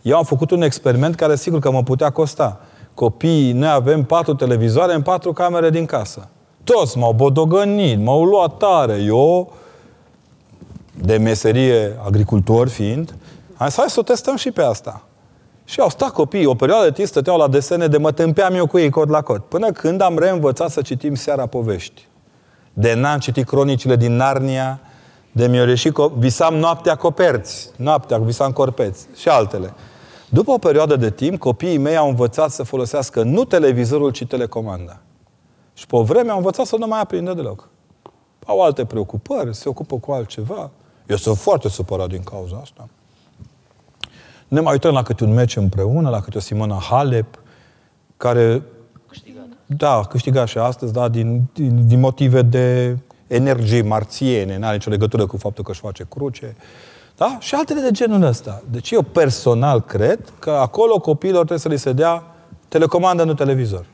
Eu 0.02 0.16
am 0.16 0.24
făcut 0.24 0.50
un 0.50 0.62
experiment 0.62 1.14
care 1.14 1.36
sigur 1.36 1.58
că 1.58 1.70
mă 1.70 1.82
putea 1.82 2.10
costa. 2.10 2.60
Copiii, 2.94 3.52
noi 3.52 3.70
avem 3.70 4.04
patru 4.04 4.34
televizoare 4.34 4.94
în 4.94 5.02
patru 5.02 5.32
camere 5.32 5.70
din 5.70 5.86
casă. 5.86 6.28
Toți 6.64 6.98
m-au 6.98 7.12
bodogănit, 7.12 7.98
m-au 7.98 8.24
luat 8.24 8.56
tare. 8.56 9.02
Eu, 9.04 9.52
de 10.94 11.16
meserie 11.16 11.98
agricultor 12.04 12.68
fiind, 12.68 13.14
hai 13.54 13.70
să, 13.70 13.76
hai 13.78 13.90
să 13.90 14.00
o 14.00 14.02
testăm 14.02 14.36
și 14.36 14.50
pe 14.50 14.62
asta. 14.62 15.02
Și 15.64 15.80
au 15.80 15.88
stat 15.88 16.10
copiii, 16.10 16.46
o 16.46 16.54
perioadă 16.54 16.84
de 16.84 16.92
timp 16.92 17.08
stăteau 17.08 17.36
la 17.36 17.48
desene 17.48 17.86
de 17.86 17.98
mă 17.98 18.12
tâmpeam 18.12 18.54
eu 18.54 18.66
cu 18.66 18.78
ei 18.78 18.90
cod 18.90 19.10
la 19.10 19.22
cod. 19.22 19.40
Până 19.40 19.72
când 19.72 20.00
am 20.00 20.18
reînvățat 20.18 20.70
să 20.70 20.82
citim 20.82 21.14
seara 21.14 21.46
povești. 21.46 22.06
De 22.72 22.94
n-am 22.94 23.18
citit 23.18 23.46
cronicile 23.46 23.96
din 23.96 24.16
Narnia, 24.16 24.80
de 25.32 25.46
mi-o 25.46 25.64
reșit, 25.64 25.96
visam 25.96 26.54
noaptea 26.54 26.94
coperți, 26.94 27.70
noaptea, 27.76 28.18
visam 28.18 28.52
corpeți 28.52 29.06
și 29.16 29.28
altele. 29.28 29.74
După 30.28 30.50
o 30.50 30.58
perioadă 30.58 30.96
de 30.96 31.10
timp, 31.10 31.38
copiii 31.38 31.78
mei 31.78 31.96
au 31.96 32.08
învățat 32.08 32.50
să 32.50 32.62
folosească 32.62 33.22
nu 33.22 33.44
televizorul, 33.44 34.10
ci 34.10 34.26
telecomanda. 34.26 35.00
Și 35.82 35.88
pe 35.88 35.96
o 35.96 36.02
vreme 36.02 36.30
au 36.30 36.36
învățat 36.36 36.66
să 36.66 36.76
nu 36.76 36.86
mai 36.86 37.00
aprinde 37.00 37.34
deloc. 37.34 37.68
Au 38.46 38.60
alte 38.60 38.84
preocupări, 38.84 39.54
se 39.54 39.68
ocupă 39.68 39.98
cu 39.98 40.12
altceva. 40.12 40.70
Eu 41.06 41.16
sunt 41.16 41.38
foarte 41.38 41.68
supărat 41.68 42.08
din 42.08 42.22
cauza 42.22 42.56
asta. 42.62 42.88
Ne 44.48 44.60
mai 44.60 44.72
uităm 44.72 44.92
la 44.92 45.02
câte 45.02 45.24
un 45.24 45.32
meci 45.32 45.56
împreună, 45.56 46.08
la 46.08 46.20
câte 46.20 46.36
o 46.36 46.40
Simona 46.40 46.78
Halep, 46.90 47.42
care... 48.16 48.62
Câștigat. 49.08 49.44
Da, 49.66 50.00
câștigat 50.08 50.48
și 50.48 50.58
astăzi, 50.58 50.92
da, 50.92 51.08
din, 51.08 51.42
din, 51.52 51.86
din 51.86 52.00
motive 52.00 52.42
de 52.42 52.98
energie 53.26 53.82
marțiene, 53.82 54.58
n-are 54.58 54.74
nicio 54.74 54.90
legătură 54.90 55.26
cu 55.26 55.36
faptul 55.36 55.64
că 55.64 55.70
își 55.70 55.80
face 55.80 56.06
cruce. 56.08 56.56
Da? 57.16 57.36
Și 57.40 57.54
altele 57.54 57.80
de 57.80 57.90
genul 57.90 58.22
ăsta. 58.22 58.62
Deci 58.70 58.90
eu 58.90 59.02
personal 59.02 59.80
cred 59.80 60.32
că 60.38 60.50
acolo 60.50 60.98
copiilor 60.98 61.38
trebuie 61.38 61.58
să 61.58 61.68
li 61.68 61.78
se 61.78 61.92
dea 61.92 62.22
telecomandă, 62.68 63.24
nu 63.24 63.34
televizor. 63.34 63.86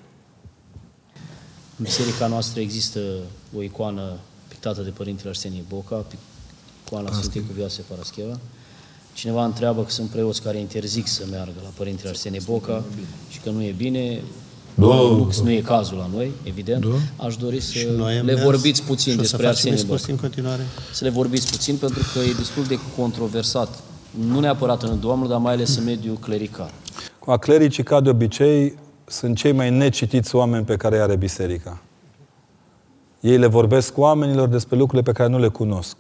În 1.79 1.85
biserica 1.85 2.27
noastră 2.27 2.61
există 2.61 3.01
o 3.57 3.63
icoană 3.63 4.03
pictată 4.49 4.83
de 4.83 4.91
Părintele 4.91 5.29
Arsenie 5.29 5.65
Boca, 5.69 6.05
icoana 6.87 7.13
Sfântei 7.13 7.43
Cuvioase 7.47 7.85
Parascheva. 7.89 8.39
Cineva 9.13 9.45
întreabă 9.45 9.83
că 9.83 9.91
sunt 9.91 10.09
preoți 10.09 10.43
care 10.43 10.59
interzic 10.59 11.07
să 11.07 11.23
meargă 11.31 11.61
la 11.63 11.69
Părintele 11.77 12.09
Arsenie 12.09 12.41
Boca 12.45 12.85
și 13.29 13.41
că 13.41 13.51
nu 13.51 13.63
e 13.63 13.75
bine. 13.77 14.21
Da, 14.75 14.87
nu, 14.87 15.33
nu 15.43 15.51
e 15.51 15.61
cazul 15.61 15.97
la 15.97 16.11
noi, 16.15 16.31
evident. 16.43 16.85
Da. 16.85 17.25
Aș 17.25 17.37
dori 17.37 17.61
să 17.61 17.79
le 18.23 18.35
vorbiți 18.35 18.83
puțin 18.83 19.17
despre 19.17 19.47
Arsenie 19.47 19.83
Boca. 19.83 20.03
în 20.07 20.17
continuare. 20.17 20.63
Să 20.93 21.05
le 21.05 21.11
vorbiți 21.11 21.51
puțin 21.51 21.77
pentru 21.77 22.03
că 22.13 22.19
e 22.19 22.33
destul 22.33 22.65
de 22.65 22.79
controversat. 22.97 23.79
Nu 24.29 24.41
neapărat 24.41 24.83
în 24.83 25.01
Domnul, 25.01 25.29
dar 25.29 25.39
mai 25.39 25.53
ales 25.53 25.77
în 25.77 25.85
mediul 25.85 26.17
clerical. 26.17 26.71
Cu 27.19 27.31
a 27.31 27.37
clericii, 27.37 27.83
ca 27.83 28.01
de 28.01 28.09
obicei, 28.09 28.75
sunt 29.09 29.37
cei 29.37 29.53
mai 29.53 29.71
necitiți 29.71 30.35
oameni 30.35 30.65
pe 30.65 30.77
care 30.77 30.97
îi 30.97 31.03
are 31.03 31.17
biserica. 31.17 31.79
Ei 33.21 33.39
le 33.39 33.47
vorbesc 33.47 33.93
cu 33.93 34.01
oamenilor 34.01 34.49
despre 34.49 34.77
lucrurile 34.77 35.13
pe 35.13 35.19
care 35.19 35.31
nu 35.31 35.39
le 35.39 35.49
cunosc. 35.49 35.97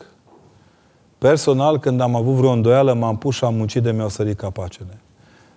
Personal, 1.19 1.79
când 1.79 2.01
am 2.01 2.15
avut 2.15 2.35
vreo 2.35 2.51
îndoială, 2.51 2.93
m-am 2.93 3.17
pus 3.17 3.35
și 3.35 3.45
am 3.45 3.55
muncit 3.55 3.83
de 3.83 3.93
mi-au 3.93 4.09
sărit 4.09 4.37
capacele. 4.37 5.01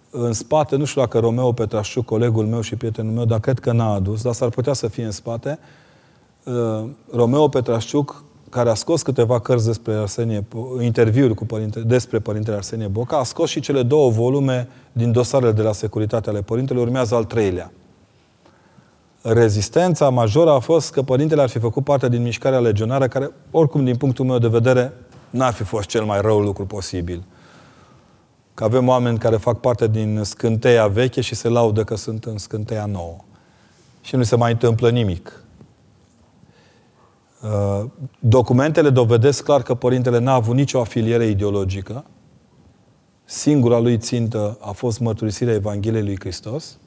În 0.10 0.34
spate, 0.34 0.76
nu 0.76 0.86
știu 0.86 1.02
dacă 1.02 1.20
Romeo 1.20 1.52
Petrașciu, 1.52 2.04
colegul 2.04 2.46
meu 2.46 2.62
și 2.62 2.76
prietenul 2.76 3.14
meu, 3.14 3.26
dar 3.26 3.40
cred 3.40 3.60
că 3.60 3.72
n-a 3.72 3.94
adus, 3.94 4.22
dar 4.22 4.34
s-ar 4.34 4.50
putea 4.50 4.74
să 4.74 4.88
fie 4.88 5.06
în 5.06 5.12
spate, 5.12 5.60
uh, 6.44 6.84
Romeo 7.12 7.48
Petrașciuc 7.48 8.24
care 8.52 8.70
a 8.70 8.74
scos 8.74 9.02
câteva 9.02 9.40
cărți 9.40 9.66
despre 9.66 9.94
Arsenie, 9.94 10.46
interviuri 10.82 11.34
cu 11.34 11.46
părinte, 11.46 11.80
despre 11.80 12.20
Părintele 12.20 12.56
Arsenie 12.56 12.88
Boca, 12.88 13.18
a 13.18 13.24
scos 13.24 13.50
și 13.50 13.60
cele 13.60 13.84
două 13.84 14.10
volume 14.10 14.68
din 14.92 15.12
dosarele 15.12 15.52
de 15.52 15.62
la 15.62 15.72
securitate 15.72 16.30
ale 16.30 16.42
Părintelui, 16.42 16.82
urmează 16.82 17.16
al 17.16 17.24
treilea. 17.24 17.72
Rezistența 19.22 20.10
majoră 20.10 20.50
a 20.50 20.60
fost 20.60 20.92
că 20.92 21.02
părintele 21.02 21.42
ar 21.42 21.50
fi 21.50 21.60
făcut 21.60 21.84
parte 21.84 22.10
din 22.10 22.22
mișcarea 22.22 22.60
legionară, 22.60 23.08
care, 23.08 23.32
oricum, 23.52 23.84
din 23.84 23.96
punctul 23.96 24.26
meu 24.26 24.38
de 24.38 24.48
vedere, 24.48 24.94
n-ar 25.30 25.54
fi 25.54 25.64
fost 25.64 25.88
cel 25.88 26.04
mai 26.04 26.22
rău 26.22 26.40
lucru 26.40 26.66
posibil. 26.66 27.24
Că 28.54 28.64
avem 28.64 28.88
oameni 28.88 29.18
care 29.18 29.38
fac 29.38 29.60
parte 29.60 29.88
din 29.88 30.22
scânteia 30.24 30.88
veche 30.88 31.22
și 31.22 31.36
se 31.36 31.50
laudă 31.50 31.84
că 31.84 31.96
sunt 31.96 32.26
în 32.26 32.38
scânteia 32.38 32.86
nouă. 32.86 33.18
Și 34.02 34.16
nu 34.16 34.24
se 34.24 34.36
mai 34.36 34.52
întâmplă 34.52 34.90
nimic. 34.90 35.41
Uh, 37.44 37.86
documentele 38.20 38.90
dovedesc 38.90 39.44
clar 39.44 39.62
că 39.62 39.74
părintele 39.74 40.20
n-a 40.20 40.34
avut 40.34 40.56
nicio 40.56 40.80
afiliere 40.80 41.26
ideologică. 41.26 42.04
Singura 43.26 43.80
lui 43.80 43.98
țintă 43.98 44.58
a 44.60 44.72
fost 44.72 45.00
mărturisirea 45.00 45.54
Evangheliei 45.54 46.04
lui 46.04 46.20
Hristos. 46.20 46.78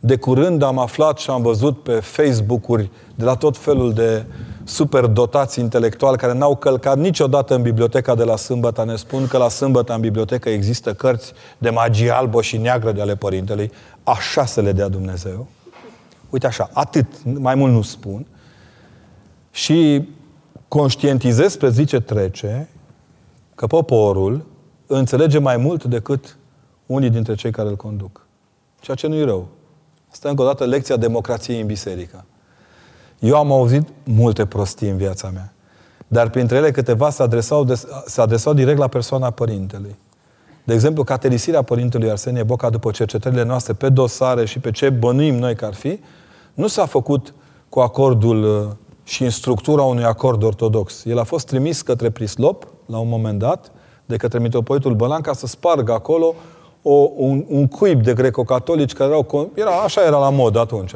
De 0.00 0.16
curând 0.16 0.62
am 0.62 0.78
aflat 0.78 1.18
și 1.18 1.30
am 1.30 1.42
văzut 1.42 1.82
pe 1.82 1.92
Facebook-uri 1.92 2.90
de 3.14 3.24
la 3.24 3.34
tot 3.34 3.56
felul 3.56 3.92
de 3.92 4.24
superdotați 4.64 5.60
intelectuali 5.60 6.16
care 6.16 6.32
n-au 6.32 6.56
călcat 6.56 6.98
niciodată 6.98 7.54
în 7.54 7.62
biblioteca 7.62 8.14
de 8.14 8.24
la 8.24 8.36
Sâmbătă. 8.36 8.84
Ne 8.84 8.96
spun 8.96 9.26
că 9.26 9.36
la 9.36 9.48
Sâmbătă 9.48 9.94
în 9.94 10.00
bibliotecă 10.00 10.48
există 10.48 10.94
cărți 10.94 11.32
de 11.58 11.70
magie 11.70 12.10
albă 12.10 12.42
și 12.42 12.56
neagră 12.56 12.92
de 12.92 13.00
ale 13.00 13.16
Părintelui. 13.16 13.70
Așa 14.02 14.44
să 14.44 14.60
le 14.60 14.72
dea 14.72 14.88
Dumnezeu. 14.88 15.46
Uite 16.30 16.46
așa, 16.46 16.70
atât, 16.72 17.06
mai 17.38 17.54
mult 17.54 17.72
nu 17.72 17.82
spun. 17.82 18.26
Și 19.56 20.08
conștientizez 20.68 21.52
spre 21.52 21.70
zi 21.70 21.84
ce 21.84 22.00
trece 22.00 22.68
că 23.54 23.66
poporul 23.66 24.44
înțelege 24.86 25.38
mai 25.38 25.56
mult 25.56 25.84
decât 25.84 26.36
unii 26.86 27.10
dintre 27.10 27.34
cei 27.34 27.50
care 27.50 27.68
îl 27.68 27.76
conduc. 27.76 28.26
Ceea 28.80 28.96
ce 28.96 29.06
nu-i 29.06 29.24
rău. 29.24 29.48
Asta 30.12 30.28
încă 30.28 30.42
o 30.42 30.44
dată 30.44 30.64
lecția 30.64 30.96
democrației 30.96 31.60
în 31.60 31.66
biserică. 31.66 32.24
Eu 33.18 33.36
am 33.36 33.52
auzit 33.52 33.88
multe 34.04 34.46
prostii 34.46 34.88
în 34.88 34.96
viața 34.96 35.30
mea. 35.30 35.52
Dar 36.08 36.30
printre 36.30 36.56
ele 36.56 36.70
câteva 36.70 37.10
se 37.10 37.22
adresau, 37.22 37.66
se 38.06 38.20
adresau 38.20 38.54
direct 38.54 38.78
la 38.78 38.88
persoana 38.88 39.30
părintelui. 39.30 39.96
De 40.64 40.74
exemplu, 40.74 41.04
caterisirea 41.04 41.62
părintelui 41.62 42.10
Arsenie 42.10 42.42
Boca 42.42 42.70
după 42.70 42.90
cercetările 42.90 43.42
noastre 43.42 43.72
pe 43.72 43.88
dosare 43.88 44.44
și 44.44 44.58
pe 44.58 44.70
ce 44.70 44.90
bănuim 44.90 45.34
noi 45.34 45.56
că 45.56 45.64
ar 45.64 45.74
fi, 45.74 46.00
nu 46.54 46.66
s-a 46.66 46.86
făcut 46.86 47.34
cu 47.68 47.80
acordul 47.80 48.42
uh, 48.42 48.76
și 49.06 49.22
în 49.22 49.30
structura 49.30 49.82
unui 49.82 50.04
acord 50.04 50.42
ortodox. 50.42 51.04
El 51.04 51.18
a 51.18 51.24
fost 51.24 51.46
trimis 51.46 51.82
către 51.82 52.10
Prislop, 52.10 52.66
la 52.86 52.98
un 52.98 53.08
moment 53.08 53.38
dat, 53.38 53.72
de 54.06 54.16
către 54.16 54.38
mitropolitul 54.38 54.94
Bălan, 54.94 55.20
ca 55.20 55.32
să 55.32 55.46
spargă 55.46 55.92
acolo 55.92 56.34
o, 56.82 57.10
un, 57.16 57.44
un 57.48 57.66
cuib 57.66 58.02
de 58.02 58.14
greco-catolici 58.14 58.92
care 58.92 59.10
erau... 59.10 59.50
Era, 59.54 59.70
așa 59.70 60.04
era 60.04 60.18
la 60.18 60.30
mod 60.30 60.56
atunci. 60.56 60.92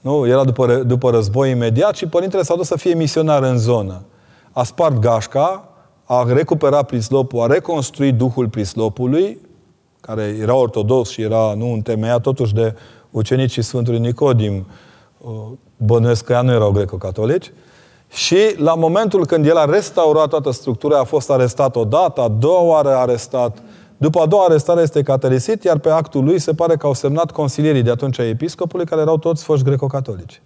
Nu? 0.00 0.26
Era 0.26 0.44
după, 0.44 0.74
după 0.74 1.10
război 1.10 1.50
imediat 1.50 1.96
și 1.96 2.06
părintele 2.06 2.42
s-a 2.42 2.54
dus 2.54 2.66
să 2.66 2.76
fie 2.76 2.94
misionar 2.94 3.42
în 3.42 3.58
zonă. 3.58 4.02
A 4.52 4.62
spart 4.62 4.98
gașca, 4.98 5.68
a 6.04 6.24
recuperat 6.32 6.86
Prislopul, 6.86 7.40
a 7.40 7.46
reconstruit 7.46 8.14
Duhul 8.14 8.48
Prislopului, 8.48 9.38
care 10.00 10.36
era 10.40 10.54
ortodox 10.54 11.08
și 11.08 11.22
era 11.22 11.54
nu 11.56 11.72
întemeiat 11.72 12.20
totuși 12.20 12.54
de 12.54 12.74
ucenicii 13.10 13.62
Sfântului 13.62 13.98
Nicodim, 13.98 14.66
bănuiesc 15.76 16.24
că 16.24 16.32
ea 16.32 16.42
nu 16.42 16.52
erau 16.52 16.70
greco-catolici, 16.70 17.52
și 18.08 18.54
la 18.56 18.74
momentul 18.74 19.26
când 19.26 19.46
el 19.46 19.56
a 19.56 19.64
restaurat 19.64 20.28
toată 20.28 20.50
structura, 20.50 20.98
a 20.98 21.04
fost 21.04 21.30
arestat 21.30 21.76
odată, 21.76 22.20
a 22.20 22.28
doua 22.28 22.60
oară 22.60 22.94
arestat, 22.94 23.58
după 23.96 24.20
a 24.20 24.26
doua 24.26 24.44
arestare 24.44 24.80
este 24.80 25.02
caterisit, 25.02 25.64
iar 25.64 25.78
pe 25.78 25.90
actul 25.90 26.24
lui 26.24 26.38
se 26.38 26.54
pare 26.54 26.76
că 26.76 26.86
au 26.86 26.94
semnat 26.94 27.30
consilierii 27.30 27.82
de 27.82 27.90
atunci 27.90 28.18
a 28.18 28.28
episcopului, 28.28 28.86
care 28.86 29.00
erau 29.00 29.18
toți 29.18 29.44
foști 29.44 29.64
greco-catolici. 29.64 30.42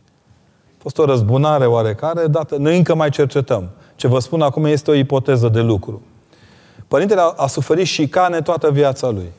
A 0.69 0.83
fost 0.83 0.99
o 0.99 1.05
răzbunare 1.05 1.67
oarecare, 1.67 2.27
dată, 2.27 2.57
noi 2.57 2.77
încă 2.77 2.95
mai 2.95 3.11
cercetăm. 3.11 3.71
Ce 3.97 4.09
vă 4.09 4.19
spun 4.19 4.41
acum 4.41 4.65
este 4.65 4.91
o 4.91 4.95
ipoteză 4.95 5.49
de 5.49 5.61
lucru. 5.61 6.03
Părintele 6.89 7.21
a, 7.21 7.33
a 7.37 7.47
suferit 7.47 7.87
șicane 7.87 8.41
toată 8.41 8.71
viața 8.71 9.11
lui. 9.11 9.33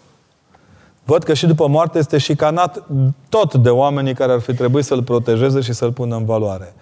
Văd 1.12 1.24
că 1.24 1.34
și 1.34 1.46
după 1.46 1.68
moarte 1.68 1.98
este 1.98 2.18
șicanat 2.18 2.84
tot 3.30 3.56
de 3.56 3.70
oamenii 3.70 4.14
care 4.14 4.32
ar 4.32 4.40
fi 4.40 4.54
trebuit 4.54 4.86
să-l 4.86 5.04
protejeze 5.04 5.62
și 5.62 5.74
să-l 5.74 5.92
pună 5.92 6.16
în 6.16 6.26
valoare. 6.26 6.74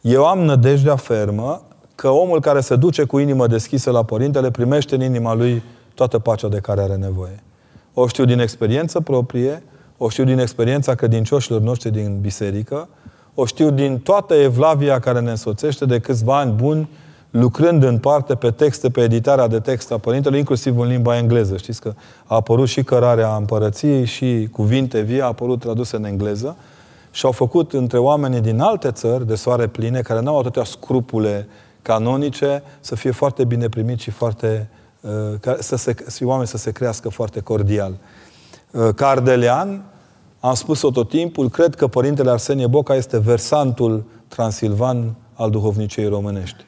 Eu 0.00 0.26
am 0.26 0.38
nădejdea 0.38 0.96
fermă 0.96 1.62
că 1.94 2.08
omul 2.08 2.40
care 2.40 2.60
se 2.60 2.76
duce 2.76 3.04
cu 3.04 3.18
inimă 3.18 3.46
deschisă 3.46 3.90
la 3.90 4.02
Părintele 4.02 4.50
primește 4.50 4.94
în 4.94 5.00
inima 5.00 5.34
lui 5.34 5.62
toată 5.94 6.18
pacea 6.18 6.48
de 6.48 6.58
care 6.58 6.80
are 6.80 6.94
nevoie. 6.94 7.42
O 7.94 8.06
știu 8.06 8.24
din 8.24 8.38
experiență 8.38 9.00
proprie, 9.00 9.62
o 9.96 10.08
știu 10.08 10.24
din 10.24 10.38
experiența 10.38 10.94
credincioșilor 10.94 11.60
noștri 11.60 11.90
din 11.90 12.18
biserică, 12.20 12.88
o 13.34 13.44
știu 13.44 13.70
din 13.70 13.98
toată 13.98 14.34
evlavia 14.34 14.98
care 14.98 15.20
ne 15.20 15.30
însoțește 15.30 15.84
de 15.84 15.98
câțiva 16.00 16.38
ani 16.38 16.52
buni, 16.52 16.88
lucrând 17.30 17.82
în 17.82 17.98
parte 17.98 18.34
pe 18.34 18.50
texte, 18.50 18.90
pe 18.90 19.00
editarea 19.00 19.46
de 19.46 19.60
text 19.60 19.92
a 19.92 19.98
Părintelui, 19.98 20.38
inclusiv 20.38 20.78
în 20.78 20.88
limba 20.88 21.16
engleză. 21.16 21.56
Știți 21.56 21.80
că 21.80 21.94
a 22.26 22.34
apărut 22.34 22.68
și 22.68 22.82
cărarea 22.82 23.36
împărăției 23.36 24.04
și 24.04 24.48
cuvinte 24.52 25.00
vie, 25.00 25.22
a 25.22 25.26
apărut 25.26 25.60
traduse 25.60 25.96
în 25.96 26.04
engleză 26.04 26.56
și 27.10 27.24
au 27.24 27.32
făcut 27.32 27.72
între 27.72 27.98
oamenii 27.98 28.40
din 28.40 28.60
alte 28.60 28.90
țări 28.90 29.26
de 29.26 29.34
soare 29.34 29.66
pline, 29.66 30.00
care 30.00 30.20
nu 30.20 30.30
au 30.30 30.38
atâtea 30.38 30.64
scrupule 30.64 31.48
canonice, 31.82 32.62
să 32.80 32.94
fie 32.94 33.10
foarte 33.10 33.44
bine 33.44 33.68
primit 33.68 33.98
și 33.98 34.10
foarte 34.10 34.68
Uh, 35.00 35.56
să 35.58 35.76
se, 35.76 35.94
și 36.16 36.24
oameni 36.24 36.48
să 36.48 36.56
se 36.56 36.70
crească 36.70 37.08
foarte 37.08 37.40
cordial. 37.40 37.96
Uh, 38.70 38.88
Cardelean, 38.94 39.84
am 40.40 40.54
spus-o 40.54 40.90
tot 40.90 41.08
timpul, 41.08 41.48
cred 41.48 41.74
că 41.74 41.86
Părintele 41.86 42.30
Arsenie 42.30 42.66
Boca 42.66 42.94
este 42.94 43.18
versantul 43.18 44.04
transilvan 44.28 45.14
al 45.34 45.50
duhovniciei 45.50 46.08
românești. 46.08 46.64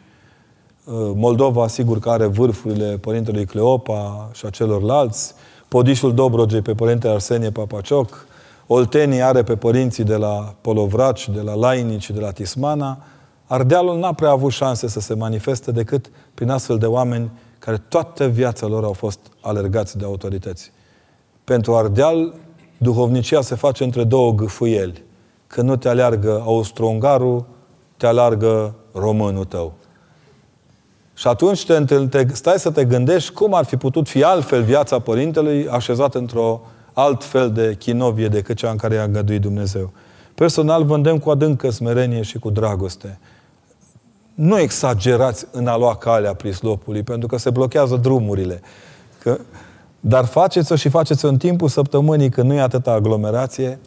Uh, 0.85 0.95
Moldova, 1.15 1.69
sigur 1.69 1.99
că 1.99 2.11
are 2.11 2.27
vârfurile 2.27 2.99
Părintelui 2.99 3.45
Cleopa 3.45 4.31
și 4.33 4.47
a 4.47 4.51
celorlalți, 4.51 5.35
Podișul 5.69 6.15
Dobrogei 6.15 6.63
pe 6.63 6.75
Părintele 6.75 7.13
Arsenie 7.13 7.51
Papacioc, 7.51 8.27
Oltenii 8.73 9.23
are 9.23 9.43
pe 9.43 9.57
părinții 9.57 10.05
de 10.05 10.17
la 10.17 10.55
Polovraci, 10.61 11.29
de 11.29 11.41
la 11.41 11.55
Lainici, 11.55 12.11
de 12.11 12.21
la 12.21 12.31
Tismana. 12.31 12.99
Ardealul 13.47 13.99
n-a 13.99 14.13
prea 14.13 14.31
avut 14.31 14.53
șanse 14.53 14.89
să 14.89 15.01
se 15.01 15.15
manifeste 15.15 15.73
decât 15.73 16.11
prin 16.35 16.51
astfel 16.51 16.79
de 16.79 16.87
oameni 16.87 17.31
care 17.59 17.83
toată 17.89 18.27
viața 18.27 18.67
lor 18.67 18.85
au 18.85 18.93
fost 18.93 19.19
alergați 19.41 19.99
de 19.99 20.05
autorități. 20.05 20.73
Pentru 21.45 21.77
Ardeal, 21.77 22.35
duhovnicia 22.79 23.41
se 23.41 23.55
face 23.55 23.85
între 23.85 24.05
două 24.05 24.33
gâfâieli. 24.33 25.03
Când 25.47 25.69
nu 25.69 25.77
te 25.77 25.89
aleargă 25.89 26.43
austro-ungarul, 26.45 27.45
te 27.97 28.07
alargă 28.07 28.75
românul 28.93 29.45
tău. 29.45 29.73
Și 31.21 31.27
atunci 31.27 31.67
te, 31.67 31.85
te, 32.07 32.27
stai 32.33 32.59
să 32.59 32.71
te 32.71 32.85
gândești 32.85 33.33
cum 33.33 33.55
ar 33.55 33.65
fi 33.65 33.77
putut 33.77 34.09
fi 34.09 34.23
altfel 34.23 34.63
viața 34.63 34.99
părintelui 34.99 35.69
așezată 35.69 36.19
într-o 36.19 36.61
alt 36.93 37.25
fel 37.25 37.53
de 37.53 37.75
chinovie 37.79 38.29
decât 38.29 38.57
cea 38.57 38.71
în 38.71 38.77
care 38.77 38.95
i-a 38.95 39.03
îngăduit 39.03 39.41
Dumnezeu. 39.41 39.93
Personal 40.35 40.85
vândem 40.85 41.19
cu 41.19 41.31
adâncă 41.31 41.71
smerenie 41.71 42.23
și 42.23 42.39
cu 42.39 42.51
dragoste 42.51 43.19
nu 44.35 44.59
exagerați 44.59 45.47
în 45.51 45.67
a 45.67 45.77
lua 45.77 45.97
calea 45.97 46.35
prislopului, 46.35 47.03
pentru 47.03 47.29
că 47.29 47.37
se 47.37 47.51
blochează 47.51 47.97
drumurile. 47.97 48.61
Că, 49.23 49.39
dar 50.01 50.25
faceți-o 50.25 50.77
și 50.77 50.89
faceți-o 50.89 51.29
în 51.29 51.37
timpul 51.37 51.69
săptămânii 51.69 52.31
când 52.31 52.49
nu 52.49 52.55
e 52.55 52.61
atâta 52.61 52.93
aglomerație 52.93 53.79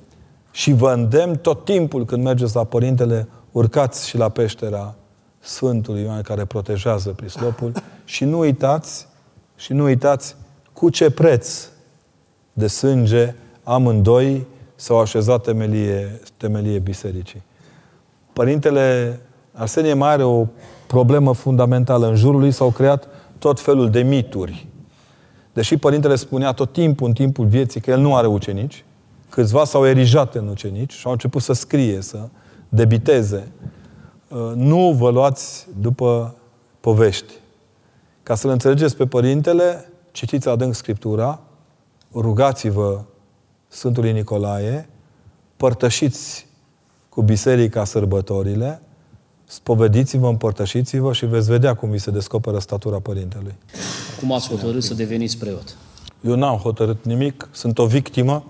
și 0.51 0.73
vă 0.73 0.91
îndemn 0.91 1.35
tot 1.35 1.65
timpul 1.65 2.05
când 2.05 2.23
mergeți 2.23 2.55
la 2.55 2.63
Părintele, 2.63 3.27
urcați 3.51 4.07
și 4.07 4.17
la 4.17 4.29
peștera 4.29 4.95
Sfântului 5.43 6.01
Ioan 6.01 6.21
care 6.21 6.45
protejează 6.45 7.09
prislopul 7.09 7.71
și 8.05 8.23
nu 8.23 8.39
uitați 8.39 9.07
și 9.55 9.73
nu 9.73 9.83
uitați 9.83 10.35
cu 10.73 10.89
ce 10.89 11.09
preț 11.09 11.67
de 12.53 12.67
sânge 12.67 13.35
amândoi 13.63 14.45
s-au 14.75 14.99
așezat 14.99 15.43
temelie, 15.43 16.19
temelie 16.37 16.79
bisericii. 16.79 17.41
Părintele 18.33 19.19
Arsenie 19.53 19.93
mai 19.93 20.09
are 20.09 20.23
o 20.23 20.45
problemă 20.87 21.33
fundamentală. 21.33 22.07
În 22.07 22.15
jurul 22.15 22.39
lui 22.39 22.51
s-au 22.51 22.69
creat 22.69 23.07
tot 23.39 23.59
felul 23.59 23.89
de 23.89 24.01
mituri. 24.01 24.67
Deși 25.53 25.77
părintele 25.77 26.15
spunea 26.15 26.51
tot 26.51 26.73
timpul, 26.73 27.07
în 27.07 27.13
timpul 27.13 27.45
vieții, 27.45 27.81
că 27.81 27.91
el 27.91 27.99
nu 27.99 28.15
are 28.15 28.27
ucenici, 28.27 28.83
câțiva 29.29 29.63
s-au 29.63 29.87
erijat 29.87 30.35
în 30.35 30.47
ucenici 30.47 30.93
și 30.93 31.05
au 31.05 31.11
început 31.11 31.41
să 31.41 31.53
scrie, 31.53 32.01
să 32.01 32.27
debiteze. 32.69 33.51
Uh, 34.33 34.51
nu 34.55 34.91
vă 34.91 35.09
luați 35.09 35.67
după 35.79 36.35
povești. 36.79 37.33
Ca 38.23 38.35
să-L 38.35 38.49
înțelegeți 38.49 38.95
pe 38.95 39.05
Părintele, 39.05 39.91
citiți 40.11 40.49
adânc 40.49 40.75
Scriptura, 40.75 41.39
rugați-vă 42.13 43.01
Sfântului 43.67 44.11
Nicolae, 44.11 44.89
părtășiți 45.57 46.47
cu 47.09 47.21
biserica 47.21 47.83
sărbătorile, 47.83 48.81
Spovediți-vă, 49.45 50.27
împărtășiți-vă 50.27 51.13
și 51.13 51.25
veți 51.25 51.49
vedea 51.49 51.73
cum 51.73 51.89
vi 51.89 51.97
se 51.97 52.11
descoperă 52.11 52.59
statura 52.59 52.99
Părintelui. 52.99 53.55
Cum 54.19 54.31
ați 54.31 54.49
hotărât 54.49 54.83
să 54.83 54.93
deveniți 54.93 55.37
preot? 55.37 55.77
Eu 56.21 56.35
n-am 56.35 56.57
hotărât 56.57 57.05
nimic, 57.05 57.49
sunt 57.51 57.77
o 57.77 57.85
victimă. 57.85 58.43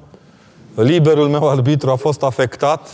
Liberul 0.75 1.27
meu 1.27 1.49
arbitru 1.49 1.89
a 1.89 1.95
fost 1.95 2.23
afectat 2.23 2.89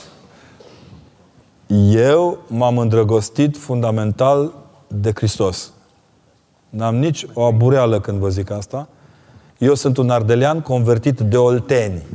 Eu 1.92 2.38
m-am 2.48 2.78
îndrăgostit 2.78 3.58
fundamental 3.58 4.54
de 4.88 5.12
Hristos. 5.16 5.72
N-am 6.70 6.96
nici 6.96 7.26
o 7.34 7.44
abureală 7.44 8.00
când 8.00 8.20
vă 8.20 8.30
zic 8.30 8.52
asta. 8.52 8.88
Eu 9.58 9.74
sunt 9.74 9.98
un 9.98 10.10
ardelean 10.10 10.62
convertit 10.62 11.20
de 11.20 11.38
olteni. 11.38 12.06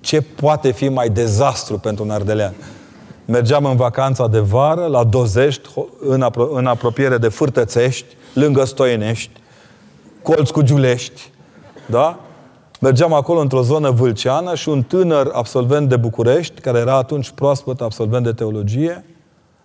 Ce 0.00 0.20
poate 0.20 0.70
fi 0.70 0.88
mai 0.88 1.08
dezastru 1.08 1.78
pentru 1.78 2.04
un 2.04 2.10
ardelean? 2.10 2.54
Mergeam 3.24 3.64
în 3.64 3.76
vacanța 3.76 4.28
de 4.28 4.38
vară 4.38 4.86
la 4.86 5.04
Dozești, 5.04 5.68
în, 6.00 6.22
apro- 6.22 6.50
în 6.52 6.66
apropiere 6.66 7.18
de 7.18 7.28
Fârtățești, 7.28 8.16
lângă 8.34 8.64
Stoienești, 8.64 9.30
colț 10.22 10.50
cu 10.50 10.62
Giulești, 10.62 11.30
da? 11.86 12.18
Mergeam 12.80 13.12
acolo 13.12 13.40
într-o 13.40 13.62
zonă 13.62 13.90
vâlceană 13.90 14.54
și 14.54 14.68
un 14.68 14.82
tânăr 14.82 15.30
absolvent 15.32 15.88
de 15.88 15.96
București, 15.96 16.60
care 16.60 16.78
era 16.78 16.96
atunci 16.96 17.30
proaspăt 17.30 17.80
absolvent 17.80 18.24
de 18.24 18.32
teologie, 18.32 19.04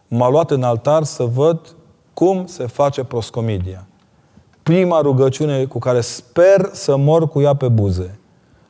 m-a 0.08 0.30
luat 0.30 0.52
în 0.52 0.64
altar 0.64 1.04
să 1.04 1.24
văd 1.24 1.76
cum 2.14 2.46
se 2.46 2.66
face 2.66 3.04
proscomidia. 3.04 3.88
Prima 4.64 5.02
rugăciune 5.02 5.66
cu 5.66 5.80
care 5.80 6.02
sper 6.02 6.70
să 6.72 6.96
mor 6.96 7.28
cu 7.28 7.42
ea 7.42 7.54
pe 7.54 7.68
buze 7.68 8.20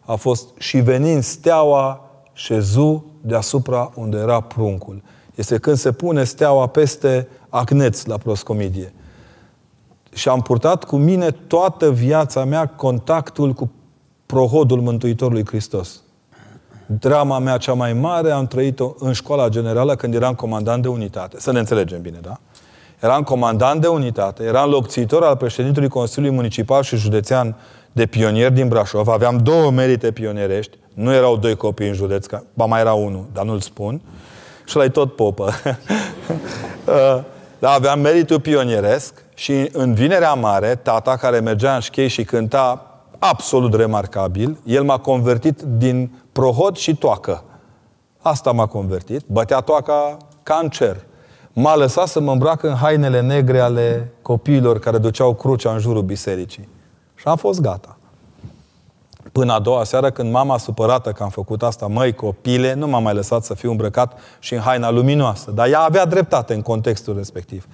a 0.06 0.16
fost 0.16 0.48
și 0.58 0.78
venind 0.78 1.24
steaua 1.24 2.10
șezu 2.34 3.06
deasupra 3.22 3.92
unde 3.96 4.18
era 4.18 4.42
pruncul. 4.42 5.02
Este 5.36 5.58
când 5.58 5.78
se 5.78 5.92
pune 5.92 6.24
steaua 6.24 6.68
peste 6.68 7.28
acneț 7.50 8.06
la 8.06 8.18
proscomidie. 8.18 8.94
Și 10.14 10.30
am 10.30 10.42
purtat 10.42 10.84
cu 10.84 10.96
mine 10.96 11.32
toată 11.32 11.92
viața 11.92 12.46
mea 12.46 12.66
contactul 12.68 13.54
cu 13.54 13.72
prohodul 14.34 14.82
Mântuitorului 14.82 15.46
Hristos. 15.46 16.02
Drama 16.86 17.40
mea 17.40 17.58
cea 17.58 17.74
mai 17.74 17.94
mare 17.94 18.32
am 18.32 18.48
trăit-o 18.48 18.94
în 19.00 19.14
școala 19.14 19.50
generală 19.50 19.96
când 19.96 20.14
eram 20.14 20.34
comandant 20.34 20.82
de 20.82 20.88
unitate. 20.88 21.40
Să 21.40 21.52
ne 21.52 21.60
înțelegem 21.60 22.02
bine, 22.02 22.18
da? 22.22 22.40
Eram 23.02 23.24
comandant 23.24 23.82
de 23.82 23.88
unitate, 23.88 24.44
eram 24.44 24.70
locțitor 24.70 25.24
al 25.24 25.36
președintelui 25.36 25.90
Consiliului 25.90 26.38
Municipal 26.38 26.84
și 26.84 26.96
Județean 26.96 27.56
de 27.92 28.06
pionier 28.06 28.52
din 28.52 28.68
Brașov. 28.68 29.08
Aveam 29.08 29.38
două 29.38 29.72
merite 29.72 30.12
pionierești. 30.12 30.78
Nu 30.94 31.14
erau 31.14 31.38
doi 31.38 31.56
copii 31.56 31.88
în 31.88 31.94
județ, 31.94 32.26
ba 32.54 32.66
mai 32.66 32.80
era 32.80 32.94
unul, 32.94 33.26
dar 33.34 33.46
nu-l 33.46 33.60
spun. 33.60 34.02
Și 34.66 34.76
la 34.76 34.90
tot 34.90 35.16
popă. 35.16 35.52
Dar 37.60 37.74
aveam 37.74 38.00
meritul 38.00 38.40
pionieresc 38.40 39.24
și 39.34 39.70
în 39.72 39.94
Vinerea 39.94 40.34
Mare, 40.34 40.76
tata 40.76 41.16
care 41.16 41.40
mergea 41.40 41.76
în 41.76 41.80
șchei 41.80 42.08
și 42.08 42.24
cânta 42.24 42.93
absolut 43.30 43.74
remarcabil. 43.74 44.58
El 44.66 44.84
m-a 44.84 44.98
convertit 44.98 45.62
din 45.62 46.24
prohod 46.32 46.76
și 46.76 46.96
toacă. 46.96 47.44
Asta 48.22 48.52
m-a 48.52 48.66
convertit. 48.66 49.24
Bătea 49.28 49.60
toaca 49.60 50.18
ca 50.44 50.60
în 50.62 50.70
cer. 50.70 51.06
M-a 51.54 51.76
lăsat 51.76 52.08
să 52.08 52.20
mă 52.20 52.32
îmbrac 52.32 52.64
în 52.64 52.74
hainele 52.74 53.22
negre 53.22 53.60
ale 53.60 54.12
copiilor 54.22 54.80
care 54.80 54.98
duceau 54.98 55.34
crucea 55.34 55.72
în 55.72 55.80
jurul 55.80 56.02
bisericii. 56.02 56.68
Și 57.16 57.28
am 57.28 57.36
fost 57.36 57.62
gata. 57.62 57.98
Până 59.32 59.54
a 59.54 59.60
doua 59.60 59.84
seară, 59.84 60.12
când 60.12 60.32
mama 60.32 60.58
supărată 60.58 61.12
că 61.12 61.24
am 61.24 61.30
făcut 61.30 61.64
asta, 61.64 61.88
măi, 61.88 62.14
copile, 62.14 62.74
nu 62.74 62.88
m-a 62.88 63.00
mai 63.00 63.14
lăsat 63.14 63.44
să 63.44 63.54
fiu 63.54 63.70
îmbrăcat 63.70 64.20
și 64.40 64.54
în 64.54 64.60
haina 64.60 64.92
luminoasă. 64.92 65.52
Dar 65.52 65.68
ea 65.70 65.80
avea 65.80 66.06
dreptate 66.06 66.54
în 66.54 66.62
contextul 66.62 67.16
respectiv. 67.16 67.68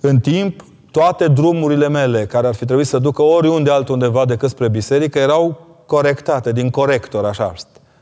În 0.00 0.20
timp, 0.20 0.64
toate 0.96 1.28
drumurile 1.28 1.88
mele, 1.88 2.26
care 2.26 2.46
ar 2.46 2.54
fi 2.54 2.64
trebuit 2.64 2.86
să 2.86 2.98
ducă 2.98 3.22
oriunde 3.22 3.70
altundeva 3.70 4.24
decât 4.24 4.50
spre 4.50 4.68
biserică, 4.68 5.18
erau 5.18 5.66
corectate, 5.86 6.52
din 6.52 6.70
corector, 6.70 7.24
așa. 7.24 7.52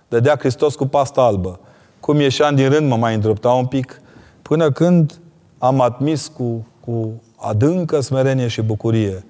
Dădea 0.09 0.37
Hristos 0.37 0.75
cu 0.75 0.87
pasta 0.87 1.23
albă. 1.23 1.59
Cum 2.01 2.21
ieșeam 2.21 2.55
din 2.55 2.69
rând, 2.71 2.89
mă 2.89 2.97
mai 2.97 3.15
îndrepta 3.15 3.51
un 3.51 3.66
pic, 3.66 4.01
până 4.43 4.71
când 4.71 5.21
am 5.59 5.81
admis 5.81 6.31
cu, 6.37 6.66
cu 6.81 7.23
adâncă 7.37 8.01
smerenie 8.01 8.47
și 8.47 8.62
bucurie. 8.62 9.27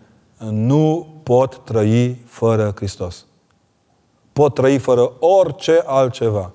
Nu 0.50 1.06
pot 1.22 1.60
trăi 1.64 2.22
fără 2.26 2.72
Hristos. 2.76 3.24
Pot 4.32 4.54
trăi 4.54 4.78
fără 4.78 5.12
orice 5.18 5.82
altceva. 5.86 6.50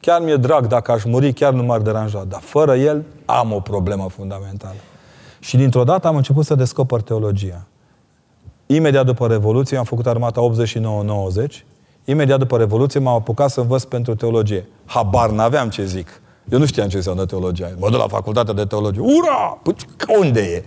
Chiar 0.00 0.20
mi-e 0.20 0.36
drag 0.36 0.66
dacă 0.66 0.92
aș 0.92 1.04
muri, 1.04 1.32
chiar 1.32 1.52
nu 1.52 1.62
m-ar 1.62 1.80
deranja. 1.80 2.24
Dar 2.28 2.40
fără 2.40 2.76
El 2.76 3.04
am 3.24 3.52
o 3.52 3.60
problemă 3.60 4.08
fundamentală. 4.08 4.76
Și 5.38 5.56
dintr-o 5.56 5.84
dată 5.84 6.06
am 6.06 6.16
început 6.16 6.44
să 6.44 6.54
descoper 6.54 7.00
teologia. 7.00 7.66
Imediat 8.66 9.04
după 9.04 9.26
Revoluție, 9.26 9.76
am 9.76 9.84
făcut 9.84 10.06
armata 10.06 10.50
89-90, 11.46 11.64
imediat 12.04 12.38
după 12.38 12.56
Revoluție 12.56 13.00
m-am 13.00 13.14
apucat 13.14 13.50
să 13.50 13.60
învăț 13.60 13.82
pentru 13.82 14.14
teologie. 14.14 14.68
Habar 14.84 15.30
n-aveam 15.30 15.68
ce 15.68 15.84
zic. 15.84 16.20
Eu 16.50 16.58
nu 16.58 16.66
știam 16.66 16.88
ce 16.88 16.96
înseamnă 16.96 17.24
teologia. 17.24 17.70
Mă 17.78 17.90
duc 17.90 18.00
la 18.00 18.08
facultatea 18.08 18.54
de 18.54 18.64
teologie. 18.64 19.00
Ura! 19.00 19.58
Păi, 19.62 19.74
unde 20.20 20.40
e? 20.40 20.64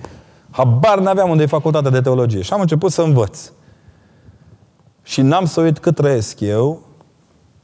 Habar 0.51 0.99
n-aveam 0.99 1.29
unde 1.29 1.43
e 1.43 1.45
facultatea 1.45 1.91
de 1.91 2.01
teologie. 2.01 2.41
Și 2.41 2.53
am 2.53 2.61
început 2.61 2.91
să 2.91 3.01
învăț. 3.01 3.51
Și 5.03 5.21
n-am 5.21 5.45
să 5.45 5.61
uit 5.61 5.79
cât 5.79 5.95
trăiesc 5.95 6.39
eu, 6.39 6.81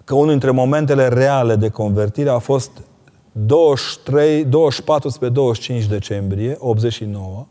că 0.03 0.15
unul 0.15 0.29
dintre 0.29 0.51
momentele 0.51 1.07
reale 1.07 1.55
de 1.55 1.69
convertire 1.69 2.29
a 2.29 2.37
fost 2.37 2.71
23, 3.45 4.45
24 4.45 5.09
spre 5.09 5.29
25 5.29 5.85
decembrie 5.85 6.55
89, 6.59 7.45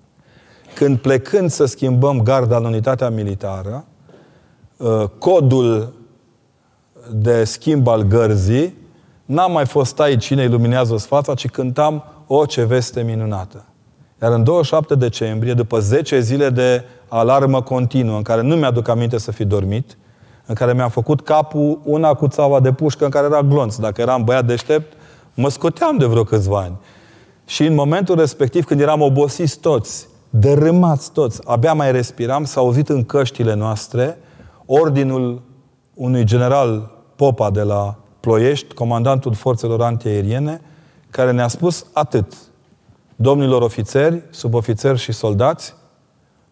când 0.75 0.99
plecând 0.99 1.51
să 1.51 1.65
schimbăm 1.65 2.23
garda 2.23 2.57
în 2.57 2.65
unitatea 2.65 3.11
militară, 3.11 3.85
uh, 4.77 5.05
codul 5.19 5.93
de 7.13 7.45
schimb 7.45 7.87
al 7.87 8.03
gărzii, 8.03 8.77
n-am 9.25 9.53
mai 9.53 9.67
fost 9.67 10.01
aici 10.01 10.25
cine 10.25 10.43
iluminează 10.43 10.97
fața, 10.97 11.35
ci 11.35 11.49
cântam 11.49 12.05
o 12.27 12.47
ce 12.47 12.65
veste 12.65 13.03
minunată. 13.03 13.65
Iar 14.23 14.33
în 14.33 14.45
27 14.45 14.95
decembrie, 14.95 15.55
după 15.55 15.79
10 15.79 16.21
zile 16.21 16.51
de 16.51 16.85
alarmă 17.09 17.63
continuă, 17.63 18.17
în 18.17 18.23
care 18.23 18.43
nu 18.43 18.57
mi-aduc 18.57 18.89
aminte 18.89 19.19
să 19.19 19.33
fi 19.33 19.45
dormit, 19.45 19.97
în 20.47 20.55
care 20.55 20.73
mi-am 20.73 20.89
făcut 20.89 21.21
capul 21.21 21.81
una 21.85 22.15
cu 22.15 22.29
țaua 22.29 22.61
de 22.61 22.73
pușcă 22.73 23.05
în 23.05 23.11
care 23.11 23.27
era 23.27 23.43
glonț. 23.43 23.77
Dacă 23.77 24.01
eram 24.01 24.25
băiat 24.25 24.47
deștept, 24.47 24.96
Mă 25.39 25.49
scoteam 25.49 25.97
de 25.97 26.05
vreo 26.05 26.25
câțiva 26.25 26.59
ani. 26.59 26.79
Și 27.47 27.65
în 27.65 27.75
momentul 27.75 28.17
respectiv, 28.17 28.65
când 28.65 28.81
eram 28.81 29.01
obosiți 29.01 29.59
toți, 29.59 30.09
dărâmați 30.31 31.13
toți, 31.13 31.41
abia 31.45 31.75
mai 31.75 31.93
respiram, 31.93 32.45
s-a 32.45 32.61
auzit 32.61 32.89
în 32.89 33.05
căștile 33.05 33.55
noastre 33.55 34.19
ordinul 34.67 35.43
unui 35.95 36.25
general 36.25 36.91
Popa 37.17 37.51
de 37.51 37.63
la 37.63 37.97
Ploiești, 38.21 38.75
comandantul 38.75 39.35
forțelor 39.35 39.83
antiaeriene, 39.83 40.61
care 41.11 41.33
ne-a 41.33 41.49
spus 41.49 41.87
atât. 41.93 42.35
Domnilor 43.17 43.63
ofițeri, 43.63 44.23
subofițeri 44.31 44.99
și 44.99 45.13
soldați, 45.13 45.75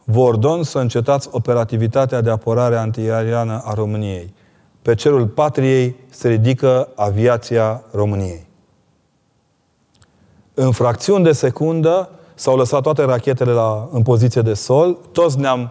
vă 0.04 0.20
ordon 0.20 0.62
să 0.62 0.78
încetați 0.78 1.28
operativitatea 1.30 2.20
de 2.20 2.30
apărare 2.30 2.76
antiaeriană 2.76 3.62
a 3.64 3.74
României. 3.74 4.34
Pe 4.82 4.94
cerul 4.94 5.26
patriei 5.26 5.96
se 6.08 6.28
ridică 6.28 6.88
aviația 6.94 7.82
României. 7.92 8.46
În 10.54 10.72
fracțiuni 10.72 11.24
de 11.24 11.32
secundă 11.32 12.10
s-au 12.34 12.56
lăsat 12.56 12.82
toate 12.82 13.04
rachetele 13.04 13.52
la, 13.52 13.88
în 13.92 14.02
poziție 14.02 14.42
de 14.42 14.54
sol, 14.54 14.98
toți 15.12 15.38
ne-am 15.38 15.70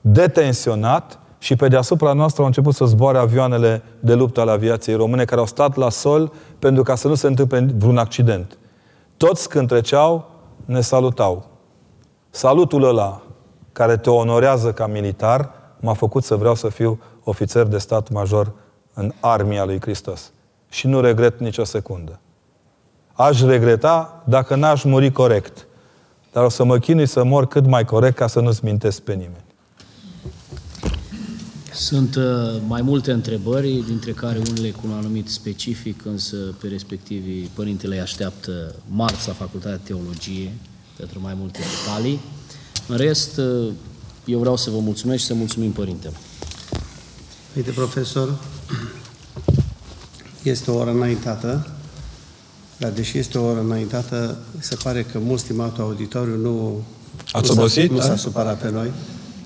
detensionat 0.00 1.18
și 1.38 1.56
pe 1.56 1.68
deasupra 1.68 2.12
noastră 2.12 2.40
au 2.40 2.46
început 2.46 2.74
să 2.74 2.84
zboare 2.84 3.18
avioanele 3.18 3.82
de 4.00 4.14
luptă 4.14 4.40
ale 4.40 4.50
aviației 4.50 4.96
române 4.96 5.24
care 5.24 5.40
au 5.40 5.46
stat 5.46 5.76
la 5.76 5.90
sol 5.90 6.32
pentru 6.58 6.82
ca 6.82 6.94
să 6.94 7.08
nu 7.08 7.14
se 7.14 7.26
întâmple 7.26 7.74
vreun 7.76 7.98
accident. 7.98 8.58
Toți 9.16 9.48
când 9.48 9.68
treceau, 9.68 10.30
ne 10.64 10.80
salutau. 10.80 11.46
Salutul 12.30 12.84
ăla 12.84 13.22
care 13.72 13.96
te 13.96 14.10
onorează 14.10 14.72
ca 14.72 14.86
militar 14.86 15.50
m-a 15.80 15.92
făcut 15.92 16.24
să 16.24 16.36
vreau 16.36 16.54
să 16.54 16.68
fiu 16.68 17.00
ofițer 17.24 17.66
de 17.66 17.78
stat 17.78 18.10
major 18.10 18.52
în 18.94 19.12
armia 19.20 19.64
lui 19.64 19.80
Hristos. 19.80 20.32
Și 20.68 20.86
nu 20.86 21.00
regret 21.00 21.40
nicio 21.40 21.64
secundă. 21.64 22.18
Aș 23.16 23.40
regreta 23.40 24.22
dacă 24.28 24.54
n-aș 24.54 24.84
muri 24.84 25.12
corect. 25.12 25.66
Dar 26.32 26.44
o 26.44 26.48
să 26.48 26.64
mă 26.64 26.78
chinui 26.78 27.06
să 27.06 27.24
mor 27.24 27.46
cât 27.46 27.66
mai 27.66 27.84
corect 27.84 28.16
ca 28.16 28.26
să 28.26 28.40
nu-ți 28.40 28.64
mintesc 28.64 29.00
pe 29.00 29.12
nimeni. 29.12 29.44
Sunt 31.72 32.14
uh, 32.14 32.24
mai 32.66 32.82
multe 32.82 33.12
întrebări, 33.12 33.84
dintre 33.86 34.12
care 34.12 34.38
unele 34.48 34.70
cu 34.70 34.80
un 34.84 34.92
anumit 34.92 35.28
specific, 35.28 36.04
însă 36.04 36.36
pe 36.36 36.68
respectivii 36.68 37.50
părintele 37.54 37.94
îi 37.94 38.00
așteaptă 38.00 38.74
marți 38.88 39.26
la 39.28 39.32
Facultatea 39.34 39.76
de 39.76 39.82
Teologie 39.84 40.52
pentru 40.96 41.20
mai 41.20 41.34
multe 41.38 41.58
detalii. 41.58 42.20
În 42.88 42.96
rest, 42.96 43.36
uh, 43.36 43.72
eu 44.24 44.38
vreau 44.38 44.56
să 44.56 44.70
vă 44.70 44.78
mulțumesc 44.78 45.20
și 45.20 45.26
să 45.26 45.34
mulțumim 45.34 45.72
părintele. 45.72 46.14
Uite, 47.56 47.70
profesor, 47.70 48.38
este 50.42 50.70
o 50.70 50.78
oră 50.78 50.90
înaintată. 50.90 51.66
Dar 52.76 52.90
deși 52.90 53.18
este 53.18 53.38
o 53.38 53.44
oră 53.44 53.60
înaintată, 53.60 54.36
se 54.58 54.76
pare 54.82 55.02
că 55.12 55.18
mult 55.18 55.40
stimatul 55.40 55.82
auditoriu 55.82 56.36
nu, 56.36 56.82
Ați 57.32 57.50
obosit? 57.50 57.90
nu 57.90 58.00
s-a 58.00 58.16
supărat 58.16 58.60
pe 58.60 58.70
noi. 58.70 58.90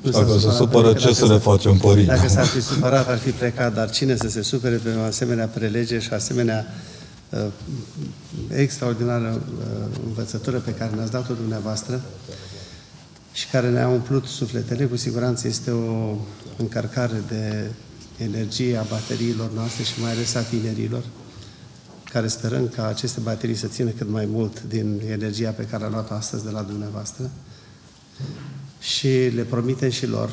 Nu 0.02 0.10
Dacă 0.10 0.38
se 0.38 0.50
supără, 0.50 0.92
ce 0.92 1.12
să 1.12 1.26
le 1.26 1.38
facem, 1.38 1.76
părinte? 1.76 2.14
Dacă 2.14 2.28
s-ar 2.28 2.44
fi 2.44 2.60
supărat, 2.60 3.09
ar 3.09 3.18
fi 3.18 3.30
plecat, 3.30 3.74
dar 3.74 3.90
cine 3.90 4.16
să 4.16 4.28
se 4.28 4.42
supere 4.42 4.76
pe 4.76 4.88
o 5.00 5.02
asemenea 5.02 5.46
prelege 5.46 5.98
și 5.98 6.12
asemenea 6.12 6.66
uh, 7.30 7.46
extraordinară 8.56 9.40
uh, 9.59 9.96
învățătură 10.06 10.59
pe 10.59 10.70
care 10.70 10.90
ne-ați 10.94 11.10
dat-o 11.10 11.34
dumneavoastră 11.34 12.00
și 13.32 13.46
care 13.48 13.70
ne-a 13.70 13.88
umplut 13.88 14.24
sufletele. 14.24 14.84
Cu 14.84 14.96
siguranță 14.96 15.46
este 15.48 15.70
o 15.70 16.16
încărcare 16.56 17.22
de 17.28 17.70
energie 18.16 18.76
a 18.76 18.84
bateriilor 18.90 19.50
noastre 19.55 19.82
și 19.82 19.92
mai 20.00 20.10
ales 20.10 20.34
a 20.34 20.40
tinerilor, 20.40 21.02
care 22.12 22.26
sperăm 22.26 22.68
ca 22.68 22.86
aceste 22.86 23.20
baterii 23.20 23.55
să 23.55 23.66
țină 23.66 23.90
cât 23.90 24.09
mai 24.09 24.26
mult 24.30 24.62
din 24.62 25.01
energia 25.10 25.51
pe 25.51 25.62
care 25.62 25.85
a 25.85 25.89
luat-o 25.89 26.14
astăzi 26.14 26.44
de 26.44 26.51
la 26.51 26.62
dumneavoastră 26.62 27.30
și 28.80 29.09
le 29.09 29.43
promitem 29.43 29.90
și 29.90 30.06
lor 30.06 30.30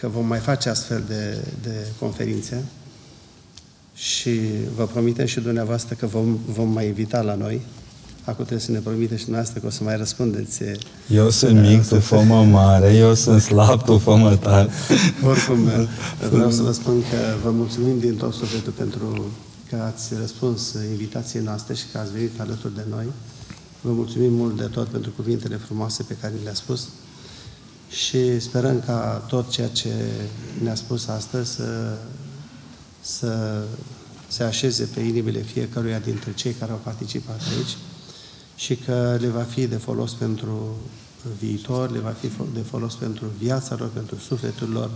că 0.00 0.08
vom 0.08 0.26
mai 0.26 0.38
face 0.38 0.68
astfel 0.68 1.02
de, 1.08 1.38
de 1.62 1.86
conferințe 1.98 2.64
și 3.94 4.40
vă 4.76 4.86
promitem 4.86 5.26
și 5.26 5.40
dumneavoastră 5.40 5.94
că 5.94 6.06
vom, 6.06 6.38
vom 6.46 6.68
mai 6.68 6.86
invita 6.86 7.20
la 7.20 7.34
noi. 7.34 7.60
Acum 8.24 8.44
trebuie 8.44 8.66
să 8.66 8.70
ne 8.70 8.78
promite 8.78 9.16
și 9.16 9.22
dumneavoastră 9.22 9.60
că 9.60 9.66
o 9.66 9.70
să 9.70 9.84
mai 9.84 9.96
răspundeți. 9.96 10.62
Eu 11.08 11.30
sunt 11.30 11.60
mic, 11.60 11.88
tu 11.88 12.00
fă 12.00 12.16
mare, 12.50 12.94
eu 12.94 13.14
sunt 13.14 13.40
slab, 13.40 13.84
tu 13.84 13.98
fă 13.98 14.38
tare. 14.40 14.68
Oricum, 15.24 15.68
vreau 16.30 16.50
să 16.50 16.62
vă 16.62 16.72
spun 16.72 17.00
că 17.00 17.16
vă 17.42 17.50
mulțumim 17.50 17.98
din 17.98 18.14
tot 18.14 18.34
sufletul 18.34 18.72
pentru 18.72 19.30
că 19.70 19.76
ați 19.76 20.14
răspuns 20.14 20.72
invitației 20.90 21.42
noastre 21.42 21.74
și 21.74 21.84
că 21.92 21.98
ați 21.98 22.12
venit 22.12 22.40
alături 22.40 22.74
de 22.74 22.84
noi. 22.88 23.06
Vă 23.80 23.92
mulțumim 23.92 24.32
mult 24.32 24.56
de 24.56 24.66
tot 24.66 24.88
pentru 24.88 25.10
cuvintele 25.10 25.56
frumoase 25.56 26.02
pe 26.02 26.16
care 26.20 26.34
le-a 26.42 26.54
spus 26.54 26.88
și 27.90 28.40
sperăm 28.40 28.80
ca 28.80 29.24
tot 29.28 29.50
ceea 29.50 29.68
ce 29.68 29.92
ne-a 30.62 30.74
spus 30.74 31.06
astăzi 31.06 31.54
să, 31.54 31.98
să 33.00 33.62
se 34.28 34.42
așeze 34.42 34.84
pe 34.84 35.00
inimile 35.00 35.40
fiecăruia 35.40 35.98
dintre 35.98 36.34
cei 36.34 36.52
care 36.52 36.70
au 36.70 36.80
participat 36.82 37.40
aici 37.56 37.76
și 38.56 38.76
că 38.76 39.16
le 39.20 39.28
va 39.28 39.42
fi 39.42 39.66
de 39.66 39.76
folos 39.76 40.12
pentru 40.12 40.76
viitor, 41.38 41.90
le 41.90 41.98
va 41.98 42.10
fi 42.20 42.30
de 42.54 42.60
folos 42.60 42.94
pentru 42.94 43.26
viața 43.38 43.76
lor, 43.78 43.88
pentru 43.88 44.16
sufletul 44.16 44.68
lor, 44.68 44.90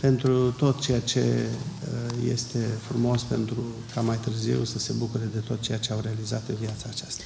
pentru 0.00 0.50
tot 0.50 0.80
ceea 0.80 1.00
ce 1.00 1.20
uh, 1.20 2.30
este 2.32 2.58
frumos 2.88 3.22
pentru 3.22 3.56
ca 3.94 4.00
mai 4.00 4.16
târziu 4.16 4.64
să 4.64 4.78
se 4.78 4.92
bucure 4.98 5.28
de 5.32 5.38
tot 5.38 5.60
ceea 5.60 5.78
ce 5.78 5.92
au 5.92 6.00
realizat 6.02 6.42
în 6.48 6.54
viața 6.60 6.86
aceasta. 6.90 7.22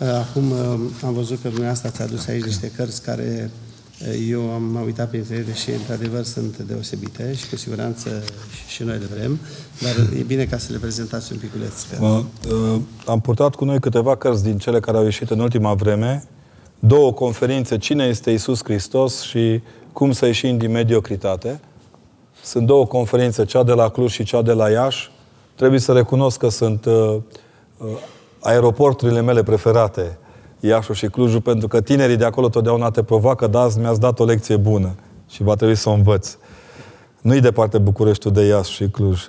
Uh, 0.00 0.08
acum 0.08 0.50
uh, 0.50 0.90
am 1.04 1.12
văzut 1.14 1.40
că 1.42 1.48
dumneavoastră 1.48 1.88
ați 1.88 2.02
adus 2.02 2.26
aici 2.26 2.44
niște 2.44 2.70
cărți 2.70 3.02
care 3.02 3.50
eu 4.28 4.50
am 4.50 4.82
uitat 4.84 5.08
printre 5.08 5.34
ele 5.34 5.54
și, 5.54 5.70
într-adevăr, 5.70 6.22
sunt 6.22 6.58
deosebite 6.58 7.34
și 7.34 7.48
cu 7.48 7.56
siguranță 7.56 8.24
și 8.68 8.82
noi 8.82 8.98
le 8.98 9.08
vrem, 9.16 9.38
dar 9.80 10.18
e 10.18 10.22
bine 10.22 10.44
ca 10.44 10.58
să 10.58 10.72
le 10.72 10.78
prezentați 10.78 11.32
un 11.32 11.38
piculeț. 11.38 11.82
Că... 11.82 12.04
Uh, 12.04 12.80
am 13.06 13.20
purtat 13.20 13.54
cu 13.54 13.64
noi 13.64 13.80
câteva 13.80 14.16
cărți 14.16 14.42
din 14.42 14.58
cele 14.58 14.80
care 14.80 14.96
au 14.96 15.04
ieșit 15.04 15.30
în 15.30 15.38
ultima 15.38 15.74
vreme, 15.74 16.24
două 16.78 17.12
conferințe, 17.12 17.78
Cine 17.78 18.04
este 18.04 18.30
Isus 18.30 18.60
Hristos 18.64 19.20
și 19.20 19.60
Cum 19.94 20.12
să 20.12 20.26
ieșim 20.26 20.58
din 20.58 20.70
mediocritate. 20.70 21.60
Sunt 22.42 22.66
două 22.66 22.86
conferințe, 22.86 23.44
cea 23.44 23.62
de 23.62 23.72
la 23.72 23.88
Cluj 23.88 24.12
și 24.12 24.24
cea 24.24 24.42
de 24.42 24.52
la 24.52 24.70
Iași. 24.70 25.10
Trebuie 25.54 25.80
să 25.80 25.92
recunosc 25.92 26.38
că 26.38 26.48
sunt 26.48 26.84
uh, 26.84 27.16
uh, 27.78 27.86
aeroporturile 28.40 29.20
mele 29.20 29.42
preferate 29.42 30.18
Iașul 30.60 30.94
și 30.94 31.06
Clujul, 31.06 31.40
pentru 31.40 31.68
că 31.68 31.80
tinerii 31.80 32.16
de 32.16 32.24
acolo 32.24 32.48
totdeauna 32.48 32.90
te 32.90 33.02
provoacă, 33.02 33.46
dar 33.46 33.62
azi 33.62 33.78
mi-ați 33.78 34.00
dat 34.00 34.20
o 34.20 34.24
lecție 34.24 34.56
bună 34.56 34.94
și 35.28 35.42
va 35.42 35.54
trebui 35.54 35.74
să 35.74 35.88
o 35.88 35.92
învăț. 35.92 36.36
Nu-i 37.20 37.40
departe 37.40 37.78
Bucureștiul 37.78 38.32
de 38.32 38.42
Iași 38.42 38.72
și 38.72 38.88
Cluj. 38.88 39.28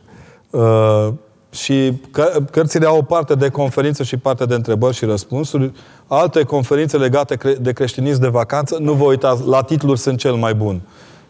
Uh, 0.50 1.14
și 1.56 1.94
că, 2.12 2.44
cărțile 2.52 2.86
au 2.86 2.98
o 2.98 3.02
parte 3.02 3.36
de 3.36 3.50
conferință 3.50 4.04
și 4.04 4.18
parte 4.18 4.46
de 4.46 4.54
întrebări 4.54 4.96
și 4.96 5.06
răspunsuri. 5.06 5.72
Alte 6.08 6.44
conferințe 6.44 6.98
legate 6.98 7.36
cre- 7.36 7.54
de 7.54 7.74
creștinism 7.74 8.22
de 8.22 8.28
vacanță, 8.28 8.78
nu 8.80 8.94
vă 8.94 9.04
uitați, 9.04 9.46
la 9.46 9.62
titluri 9.62 10.00
sunt 10.00 10.18
cel 10.18 10.34
mai 10.34 10.54
bun. 10.54 10.82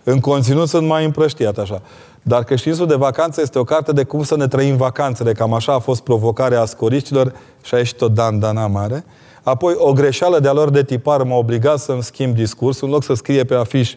În 0.04 0.20
conținut 0.20 0.68
sunt 0.68 0.88
mai 0.88 1.06
împrăștiat 1.06 1.58
așa. 1.58 1.82
Dar 2.22 2.44
creștinismul 2.44 2.88
de 2.88 2.96
vacanță 2.96 3.42
este 3.42 3.60
o 3.60 3.64
carte 3.64 3.92
de 3.92 4.04
cum 4.04 4.24
să 4.24 4.36
ne 4.36 4.48
trăim 4.48 4.76
vacanțele. 4.76 5.32
Cam 5.32 5.54
așa 5.54 5.74
a 5.74 5.80
fost 5.80 6.02
provocarea 6.02 6.62
ascoriștilor 6.62 7.34
și 7.64 7.76
a 7.76 7.78
ieșit 7.78 8.02
o 8.02 8.08
Dan 8.08 8.40
Dana 8.40 8.68
mare. 8.68 9.06
Apoi, 9.44 9.74
o 9.78 9.94
greșeală 9.94 10.40
de-a 10.40 10.54
lor 10.54 10.70
de 10.70 10.84
tipar 10.84 11.24
m-a 11.24 11.36
obligat 11.36 11.80
să-mi 11.80 12.04
schimb 12.04 12.36
discursul. 12.36 12.88
În 12.88 12.94
loc 12.94 13.04
să 13.04 13.14
scrie 13.14 13.44
pe 13.44 13.56
afiș 13.56 13.96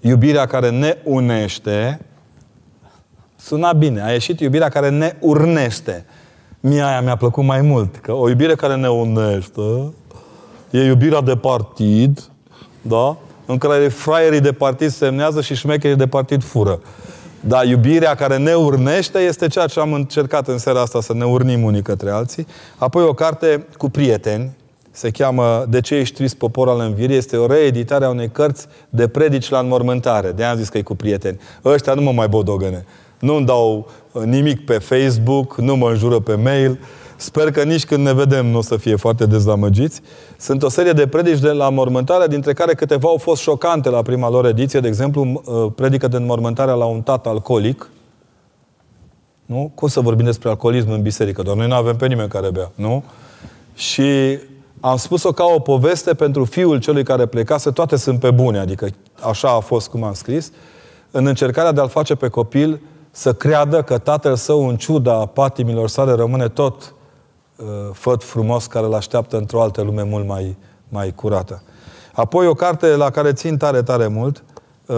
iubirea 0.00 0.46
care 0.46 0.70
ne 0.70 0.96
unește, 1.04 2.00
suna 3.42 3.72
bine. 3.72 4.02
A 4.02 4.10
ieșit 4.10 4.40
iubirea 4.40 4.68
care 4.68 4.88
ne 4.88 5.16
urnește. 5.20 6.04
Mie 6.60 6.82
aia 6.82 7.00
mi-a 7.00 7.16
plăcut 7.16 7.44
mai 7.44 7.60
mult. 7.60 7.96
Că 7.96 8.12
o 8.12 8.28
iubire 8.28 8.54
care 8.54 8.76
ne 8.76 8.88
unește 8.88 9.92
e 10.70 10.84
iubirea 10.84 11.20
de 11.20 11.36
partid, 11.36 12.30
da? 12.82 13.16
în 13.46 13.58
care 13.58 13.88
fraierii 13.88 14.40
de 14.40 14.52
partid 14.52 14.90
semnează 14.90 15.40
și 15.40 15.54
șmecherii 15.54 15.96
de 15.96 16.06
partid 16.06 16.42
fură. 16.42 16.80
Dar 17.40 17.64
iubirea 17.66 18.14
care 18.14 18.36
ne 18.36 18.54
urnește 18.54 19.18
este 19.18 19.46
ceea 19.46 19.66
ce 19.66 19.80
am 19.80 19.92
încercat 19.92 20.48
în 20.48 20.58
seara 20.58 20.80
asta 20.80 21.00
să 21.00 21.14
ne 21.14 21.24
urnim 21.24 21.62
unii 21.62 21.82
către 21.82 22.10
alții. 22.10 22.46
Apoi 22.76 23.02
o 23.02 23.12
carte 23.12 23.66
cu 23.76 23.88
prieteni, 23.88 24.50
se 24.90 25.10
cheamă 25.10 25.64
De 25.68 25.80
ce 25.80 25.94
ești 25.94 26.14
trist, 26.14 26.34
popor 26.34 26.68
al 26.68 26.80
învirii, 26.80 27.16
este 27.16 27.36
o 27.36 27.46
reeditare 27.46 28.04
a 28.04 28.08
unei 28.08 28.30
cărți 28.30 28.66
de 28.88 29.08
predici 29.08 29.48
la 29.48 29.58
înmormântare. 29.58 30.32
De 30.32 30.44
am 30.44 30.56
zis 30.56 30.68
că 30.68 30.78
e 30.78 30.82
cu 30.82 30.94
prieteni. 30.94 31.40
Ăștia 31.64 31.94
nu 31.94 32.02
mă 32.02 32.12
mai 32.12 32.28
bodogăne. 32.28 32.84
Nu-mi 33.20 33.46
dau 33.46 33.88
nimic 34.24 34.64
pe 34.64 34.78
Facebook, 34.78 35.56
nu 35.56 35.76
mă 35.76 35.90
înjură 35.90 36.20
pe 36.20 36.34
mail, 36.34 36.78
Sper 37.20 37.50
că 37.50 37.62
nici 37.62 37.86
când 37.86 38.04
ne 38.04 38.12
vedem 38.12 38.46
nu 38.46 38.58
o 38.58 38.62
să 38.62 38.76
fie 38.76 38.96
foarte 38.96 39.26
dezamăgiți. 39.26 40.00
Sunt 40.36 40.62
o 40.62 40.68
serie 40.68 40.92
de 40.92 41.06
predici 41.06 41.38
de 41.38 41.50
la 41.50 41.70
mormântare, 41.70 42.26
dintre 42.26 42.52
care 42.52 42.74
câteva 42.74 43.08
au 43.08 43.16
fost 43.16 43.42
șocante 43.42 43.88
la 43.88 44.02
prima 44.02 44.28
lor 44.28 44.46
ediție. 44.46 44.80
De 44.80 44.88
exemplu, 44.88 45.42
uh, 45.44 45.72
predică 45.74 46.08
de 46.08 46.16
înmormântarea 46.16 46.74
la 46.74 46.84
un 46.84 47.02
tată 47.02 47.28
alcoolic. 47.28 47.90
Nu? 49.46 49.72
Cum 49.74 49.88
să 49.88 50.00
vorbim 50.00 50.24
despre 50.24 50.48
alcoolism 50.48 50.90
în 50.90 51.02
biserică? 51.02 51.42
Doar 51.42 51.56
noi 51.56 51.66
nu 51.66 51.74
avem 51.74 51.96
pe 51.96 52.06
nimeni 52.06 52.28
care 52.28 52.50
bea. 52.50 52.70
Nu? 52.74 53.04
Și 53.74 54.38
am 54.80 54.96
spus-o 54.96 55.32
ca 55.32 55.44
o 55.44 55.58
poveste 55.58 56.14
pentru 56.14 56.44
fiul 56.44 56.78
celui 56.78 57.02
care 57.02 57.26
plecase. 57.26 57.70
Toate 57.70 57.96
sunt 57.96 58.20
pe 58.20 58.30
bune, 58.30 58.58
adică 58.58 58.88
așa 59.22 59.48
a 59.48 59.60
fost 59.60 59.88
cum 59.88 60.02
am 60.02 60.14
scris. 60.14 60.52
În 61.10 61.26
încercarea 61.26 61.72
de 61.72 61.80
a-l 61.80 61.88
face 61.88 62.14
pe 62.14 62.28
copil 62.28 62.80
să 63.10 63.32
creadă 63.32 63.82
că 63.82 63.98
tatăl 63.98 64.36
său, 64.36 64.68
în 64.68 64.76
ciuda 64.76 65.26
patimilor 65.26 65.88
sale, 65.88 66.12
rămâne 66.12 66.48
tot 66.48 66.94
Uh, 67.60 67.66
făt 67.92 68.22
frumos 68.22 68.66
care 68.66 68.86
îl 68.86 68.94
așteaptă 68.94 69.36
într-o 69.36 69.62
altă 69.62 69.82
lume 69.82 70.02
mult 70.02 70.26
mai, 70.26 70.56
mai 70.88 71.12
curată. 71.14 71.62
Apoi 72.12 72.46
o 72.46 72.54
carte 72.54 72.86
la 72.86 73.10
care 73.10 73.32
țin 73.32 73.56
tare, 73.56 73.82
tare 73.82 74.06
mult, 74.06 74.44
uh, 74.86 74.96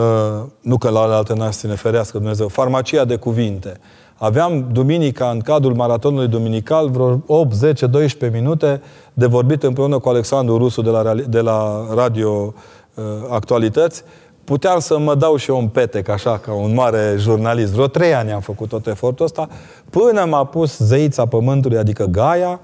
nu 0.60 0.78
că 0.78 0.90
la 0.90 1.00
alte 1.00 1.32
n 1.34 1.50
ne 1.62 1.74
ferească 1.74 2.18
Dumnezeu, 2.18 2.48
Farmacia 2.48 3.04
de 3.04 3.16
cuvinte. 3.16 3.80
Aveam 4.14 4.68
duminica, 4.72 5.30
în 5.30 5.40
cadrul 5.40 5.74
maratonului 5.74 6.28
duminical, 6.28 6.88
vreo 6.88 7.22
8, 7.26 7.52
10, 7.52 7.86
12 7.86 8.40
minute 8.40 8.82
de 9.12 9.26
vorbit 9.26 9.62
împreună 9.62 9.98
cu 9.98 10.08
Alexandru 10.08 10.56
Rusu 10.56 10.82
de 10.82 10.90
la, 10.90 11.14
de 11.14 11.40
la 11.40 11.86
Radio 11.94 12.54
uh, 12.94 13.04
Actualități 13.30 14.02
puteam 14.44 14.78
să 14.78 14.98
mă 14.98 15.14
dau 15.14 15.36
și 15.36 15.50
eu 15.50 15.58
un 15.58 15.68
petec, 15.68 16.08
așa, 16.08 16.38
ca 16.38 16.52
un 16.52 16.74
mare 16.74 17.14
jurnalist. 17.18 17.72
Vreo 17.72 17.86
trei 17.86 18.14
ani 18.14 18.32
am 18.32 18.40
făcut 18.40 18.68
tot 18.68 18.86
efortul 18.86 19.24
ăsta, 19.24 19.48
până 19.90 20.24
m-a 20.24 20.44
pus 20.44 20.78
zeița 20.78 21.26
pământului, 21.26 21.78
adică 21.78 22.04
Gaia, 22.04 22.60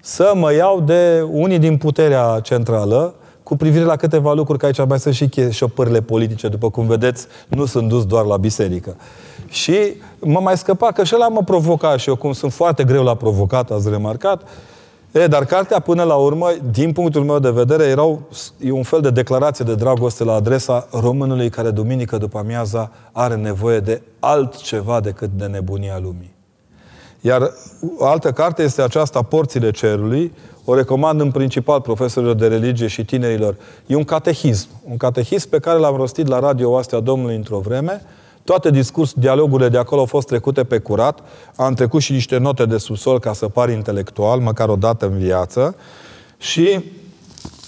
să 0.00 0.32
mă 0.34 0.52
iau 0.52 0.80
de 0.80 1.26
unii 1.30 1.58
din 1.58 1.76
puterea 1.76 2.40
centrală, 2.42 3.14
cu 3.42 3.56
privire 3.56 3.84
la 3.84 3.96
câteva 3.96 4.32
lucruri, 4.32 4.58
că 4.58 4.66
aici 4.66 4.86
mai 4.88 5.00
sunt 5.00 5.14
și 5.14 5.28
șopările 5.50 6.00
politice, 6.00 6.48
după 6.48 6.70
cum 6.70 6.86
vedeți, 6.86 7.26
nu 7.48 7.64
sunt 7.64 7.88
dus 7.88 8.04
doar 8.04 8.24
la 8.24 8.36
biserică. 8.36 8.96
Și 9.48 9.76
mă 10.18 10.40
mai 10.40 10.56
scăpa, 10.56 10.92
că 10.92 11.04
și 11.04 11.14
ăla 11.14 11.28
mă 11.28 11.42
provoca 11.42 11.96
și 11.96 12.08
eu, 12.08 12.16
cum 12.16 12.32
sunt 12.32 12.52
foarte 12.52 12.84
greu 12.84 13.02
la 13.02 13.14
provocat, 13.14 13.70
ați 13.70 13.88
remarcat, 13.88 14.42
E, 15.16 15.26
dar 15.26 15.44
cartea, 15.44 15.78
până 15.80 16.02
la 16.02 16.14
urmă, 16.14 16.50
din 16.70 16.92
punctul 16.92 17.24
meu 17.24 17.38
de 17.38 17.50
vedere, 17.50 17.84
erau, 17.84 18.22
e 18.60 18.70
un 18.70 18.82
fel 18.82 19.00
de 19.00 19.10
declarație 19.10 19.64
de 19.64 19.74
dragoste 19.74 20.24
la 20.24 20.32
adresa 20.32 20.88
românului 20.90 21.50
care 21.50 21.70
duminică 21.70 22.18
după 22.18 22.38
amiaza 22.38 22.90
are 23.12 23.34
nevoie 23.34 23.80
de 23.80 24.02
altceva 24.20 25.00
decât 25.00 25.30
de 25.36 25.46
nebunia 25.46 25.98
lumii. 26.02 26.34
Iar 27.20 27.50
o 27.98 28.06
altă 28.06 28.32
carte 28.32 28.62
este 28.62 28.82
aceasta, 28.82 29.22
Porțile 29.22 29.70
Cerului, 29.70 30.32
o 30.64 30.74
recomand 30.74 31.20
în 31.20 31.30
principal 31.30 31.80
profesorilor 31.80 32.34
de 32.34 32.46
religie 32.46 32.86
și 32.86 33.04
tinerilor. 33.04 33.56
E 33.86 33.94
un 33.94 34.04
catehism. 34.04 34.68
Un 34.88 34.96
catehism 34.96 35.48
pe 35.48 35.58
care 35.58 35.78
l-am 35.78 35.96
rostit 35.96 36.26
la 36.26 36.38
Radio 36.38 36.70
Oastea 36.70 37.00
Domnului 37.00 37.36
într-o 37.36 37.58
vreme, 37.58 38.02
toate 38.46 38.70
discurs, 38.70 39.12
dialogurile 39.16 39.68
de 39.68 39.78
acolo 39.78 40.00
au 40.00 40.06
fost 40.06 40.26
trecute 40.26 40.64
pe 40.64 40.78
curat. 40.78 41.20
Am 41.56 41.74
trecut 41.74 42.02
și 42.02 42.12
niște 42.12 42.38
note 42.38 42.64
de 42.64 42.78
subsol 42.78 43.18
ca 43.18 43.32
să 43.32 43.48
par 43.48 43.70
intelectual, 43.70 44.40
măcar 44.40 44.68
o 44.68 44.76
dată 44.76 45.06
în 45.06 45.18
viață. 45.18 45.76
Și 46.38 46.80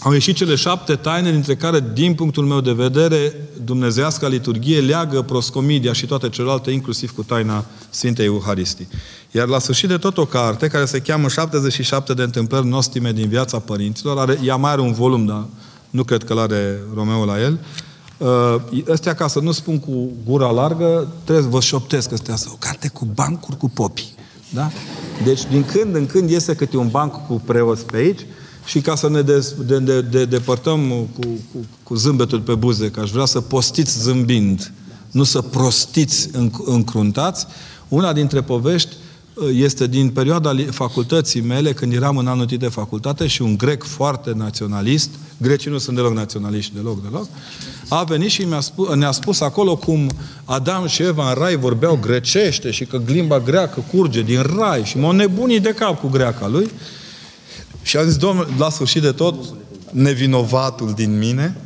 au 0.02 0.12
ieșit 0.12 0.36
cele 0.36 0.54
șapte 0.54 0.94
taine, 0.94 1.30
dintre 1.30 1.54
care, 1.54 1.84
din 1.92 2.14
punctul 2.14 2.44
meu 2.44 2.60
de 2.60 2.72
vedere, 2.72 3.48
dumnezeiasca 3.64 4.28
liturghie 4.28 4.80
leagă 4.80 5.22
proscomidia 5.22 5.92
și 5.92 6.06
toate 6.06 6.28
celelalte, 6.28 6.70
inclusiv 6.70 7.14
cu 7.14 7.22
taina 7.22 7.64
Sfintei 7.90 8.26
Euharistii. 8.26 8.88
Iar 9.30 9.46
la 9.46 9.58
sfârșit 9.58 9.88
de 9.88 9.96
tot 9.96 10.18
o 10.18 10.24
carte, 10.24 10.68
care 10.68 10.84
se 10.84 11.00
cheamă 11.00 11.28
77 11.28 12.14
de 12.14 12.22
întâmplări 12.22 12.66
nostime 12.66 13.12
din 13.12 13.28
viața 13.28 13.58
părinților, 13.58 14.18
are, 14.18 14.38
ea 14.44 14.56
mai 14.56 14.70
are 14.70 14.80
un 14.80 14.92
volum, 14.92 15.24
dar 15.26 15.44
nu 15.90 16.04
cred 16.04 16.24
că 16.24 16.34
l-are 16.34 16.78
Romeo 16.94 17.24
la 17.24 17.40
el, 17.40 17.52
Uh, 17.52 17.87
ăstea, 18.88 19.14
ca 19.14 19.26
să 19.28 19.40
nu 19.40 19.52
spun 19.52 19.78
cu 19.78 20.08
gura 20.26 20.50
largă, 20.50 21.08
trebuie 21.24 21.44
să 21.44 21.50
vă 21.50 21.60
șoptesc 21.60 22.12
ăstea, 22.12 22.34
o 22.52 22.56
carte 22.58 22.88
cu 22.88 23.04
bancuri 23.14 23.56
cu 23.56 23.68
popii. 23.68 24.14
Da? 24.50 24.70
Deci, 25.24 25.46
din 25.50 25.64
când 25.64 25.94
în 25.94 26.06
când 26.06 26.30
iese 26.30 26.54
câte 26.54 26.76
un 26.76 26.88
banc 26.88 27.26
cu 27.26 27.42
preoți 27.44 27.84
pe 27.84 27.96
aici 27.96 28.20
și 28.64 28.80
ca 28.80 28.94
să 28.94 29.08
ne 29.08 29.22
de, 29.22 29.54
de, 29.66 29.78
de, 29.78 30.00
de, 30.00 30.24
depărtăm 30.24 30.88
cu, 30.90 31.26
cu, 31.52 31.58
cu 31.82 31.94
zâmbetul 31.94 32.40
pe 32.40 32.54
buze, 32.54 32.90
că 32.90 33.00
aș 33.00 33.10
vrea 33.10 33.24
să 33.24 33.40
postiți 33.40 34.00
zâmbind, 34.00 34.72
nu 35.10 35.22
să 35.22 35.40
prostiți 35.40 36.28
încruntați, 36.64 37.46
una 37.88 38.12
dintre 38.12 38.42
povești 38.42 38.94
uh, 38.94 39.07
este 39.52 39.86
din 39.86 40.10
perioada 40.10 40.54
facultății 40.70 41.40
mele, 41.40 41.72
când 41.72 41.92
eram 41.92 42.16
în 42.16 42.26
anul 42.26 42.46
de 42.46 42.68
facultate 42.68 43.26
și 43.26 43.42
un 43.42 43.56
grec 43.56 43.84
foarte 43.84 44.32
naționalist, 44.36 45.10
grecii 45.36 45.70
nu 45.70 45.78
sunt 45.78 45.96
deloc 45.96 46.14
naționaliști, 46.14 46.74
deloc, 46.74 47.02
deloc, 47.02 47.26
a 47.88 48.04
venit 48.04 48.30
și 48.30 48.42
mi-a 48.42 48.60
spus, 48.60 48.94
ne-a 48.94 49.10
spus 49.10 49.40
acolo 49.40 49.76
cum 49.76 50.10
Adam 50.44 50.86
și 50.86 51.02
Eva 51.02 51.28
în 51.28 51.34
rai 51.34 51.56
vorbeau 51.56 51.96
grecește 51.96 52.70
și 52.70 52.84
că 52.84 53.00
limba 53.06 53.40
greacă 53.40 53.84
curge 53.90 54.22
din 54.22 54.42
rai 54.56 54.84
și 54.84 54.98
m-au 54.98 55.12
nebunit 55.12 55.62
de 55.62 55.74
cap 55.74 56.00
cu 56.00 56.08
greaca 56.08 56.48
lui. 56.48 56.70
Și 57.82 57.96
a 57.96 58.04
zis, 58.04 58.16
domnule, 58.16 58.48
la 58.58 58.70
sfârșit 58.70 59.02
de 59.02 59.12
tot, 59.12 59.34
nevinovatul 59.92 60.92
din 60.96 61.18
mine, 61.18 61.56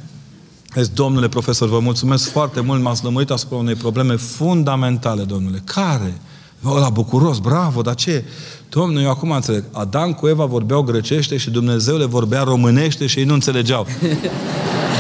a 0.77 0.81
zis, 0.81 0.89
domnule 0.89 1.29
profesor, 1.29 1.69
vă 1.69 1.79
mulțumesc 1.79 2.31
foarte 2.31 2.61
mult, 2.61 2.83
m-ați 2.83 3.05
lămurit 3.05 3.31
asupra 3.31 3.57
unei 3.57 3.75
probleme 3.75 4.17
fundamentale, 4.17 5.23
domnule. 5.23 5.63
Care? 5.65 6.21
Ăla 6.65 6.89
bucuros, 6.89 7.39
bravo, 7.39 7.83
dar 7.83 7.95
ce? 7.95 8.25
Domnule, 8.69 9.03
eu 9.03 9.11
acum 9.11 9.31
înțeleg. 9.31 9.65
Adam 9.73 10.13
cu 10.13 10.29
Eva 10.29 10.45
vorbeau 10.45 10.83
grecește 10.83 11.37
și 11.37 11.51
Dumnezeu 11.51 11.97
le 11.97 12.05
vorbea 12.05 12.43
românește 12.43 13.07
și 13.07 13.19
ei 13.19 13.25
nu 13.25 13.35
înțelegeau. 13.35 13.87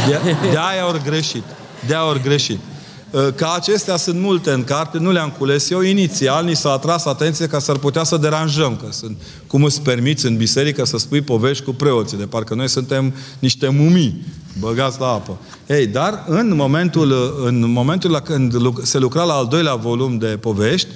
De, 0.08 0.36
de 0.50 0.56
aia 0.56 0.88
ori 0.88 1.02
greșit. 1.02 1.44
De 1.86 1.94
aia 1.94 2.08
ori 2.08 2.22
greșit. 2.22 2.58
Uh, 3.10 3.28
ca 3.34 3.52
acestea 3.56 3.96
sunt 3.96 4.20
multe 4.20 4.50
în 4.50 4.64
carte, 4.64 4.98
nu 4.98 5.10
le-am 5.10 5.34
cules 5.38 5.70
eu. 5.70 5.80
Inițial 5.80 6.44
ni 6.44 6.56
s-a 6.56 6.70
atras 6.70 7.04
atenție 7.04 7.46
ca 7.46 7.58
s-ar 7.58 7.76
putea 7.76 8.04
să 8.04 8.16
deranjăm, 8.16 8.76
că 8.76 8.86
sunt, 8.90 9.16
cum 9.46 9.64
îți 9.64 9.82
permiți 9.82 10.26
în 10.26 10.36
biserică 10.36 10.84
să 10.84 10.98
spui 10.98 11.20
povești 11.20 11.64
cu 11.64 11.72
preoții, 11.72 12.16
de 12.18 12.24
parcă 12.24 12.54
noi 12.54 12.68
suntem 12.68 13.14
niște 13.38 13.68
mumii 13.68 14.24
băgați 14.58 15.00
la 15.00 15.06
apă. 15.06 15.38
Ei, 15.66 15.86
dar 15.86 16.24
în 16.26 16.54
momentul, 16.56 17.34
în 17.44 17.72
momentul 17.72 18.10
la 18.10 18.20
când 18.20 18.54
se 18.82 18.98
lucra 18.98 19.22
la 19.22 19.34
al 19.34 19.46
doilea 19.46 19.74
volum 19.74 20.18
de 20.18 20.26
povești, 20.26 20.88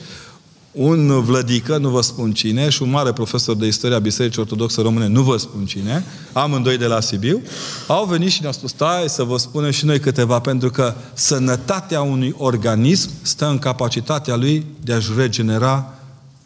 un 0.77 1.21
vlădică, 1.21 1.77
nu 1.77 1.89
vă 1.89 2.01
spun 2.01 2.33
cine, 2.33 2.69
și 2.69 2.83
un 2.83 2.91
mare 2.91 3.13
profesor 3.13 3.57
de 3.57 3.67
istoria 3.67 3.99
Bisericii 3.99 4.41
Ortodoxe 4.41 4.81
Române, 4.81 5.07
nu 5.07 5.23
vă 5.23 5.37
spun 5.37 5.67
cine, 5.67 6.05
amândoi 6.33 6.77
de 6.77 6.87
la 6.87 7.01
Sibiu, 7.01 7.43
au 7.87 8.05
venit 8.05 8.31
și 8.31 8.41
ne-au 8.41 8.53
spus, 8.53 8.71
stai 8.71 9.05
să 9.09 9.23
vă 9.23 9.37
spunem 9.37 9.71
și 9.71 9.85
noi 9.85 10.01
câteva, 10.01 10.41
pentru 10.41 10.71
că 10.71 10.95
sănătatea 11.15 12.03
unui 12.03 12.35
organism 12.37 13.11
stă 13.23 13.47
în 13.47 13.59
capacitatea 13.59 14.37
lui 14.37 14.67
de 14.85 14.93
a-și 14.93 15.11
regenera 15.17 15.95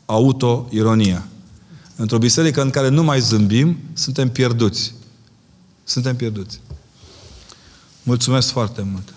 auto-ironia. 0.07 1.27
Într-o 1.97 2.19
biserică 2.19 2.63
în 2.63 2.71
care 2.71 2.89
nu 2.89 3.03
mai 3.03 3.21
zâmbim, 3.21 3.79
suntem 3.93 4.31
pierduți. 4.31 4.95
Suntem 5.85 6.17
pierduți. 6.17 6.61
Mulțumesc 8.03 8.51
foarte 8.51 8.87
mult. 8.93 9.15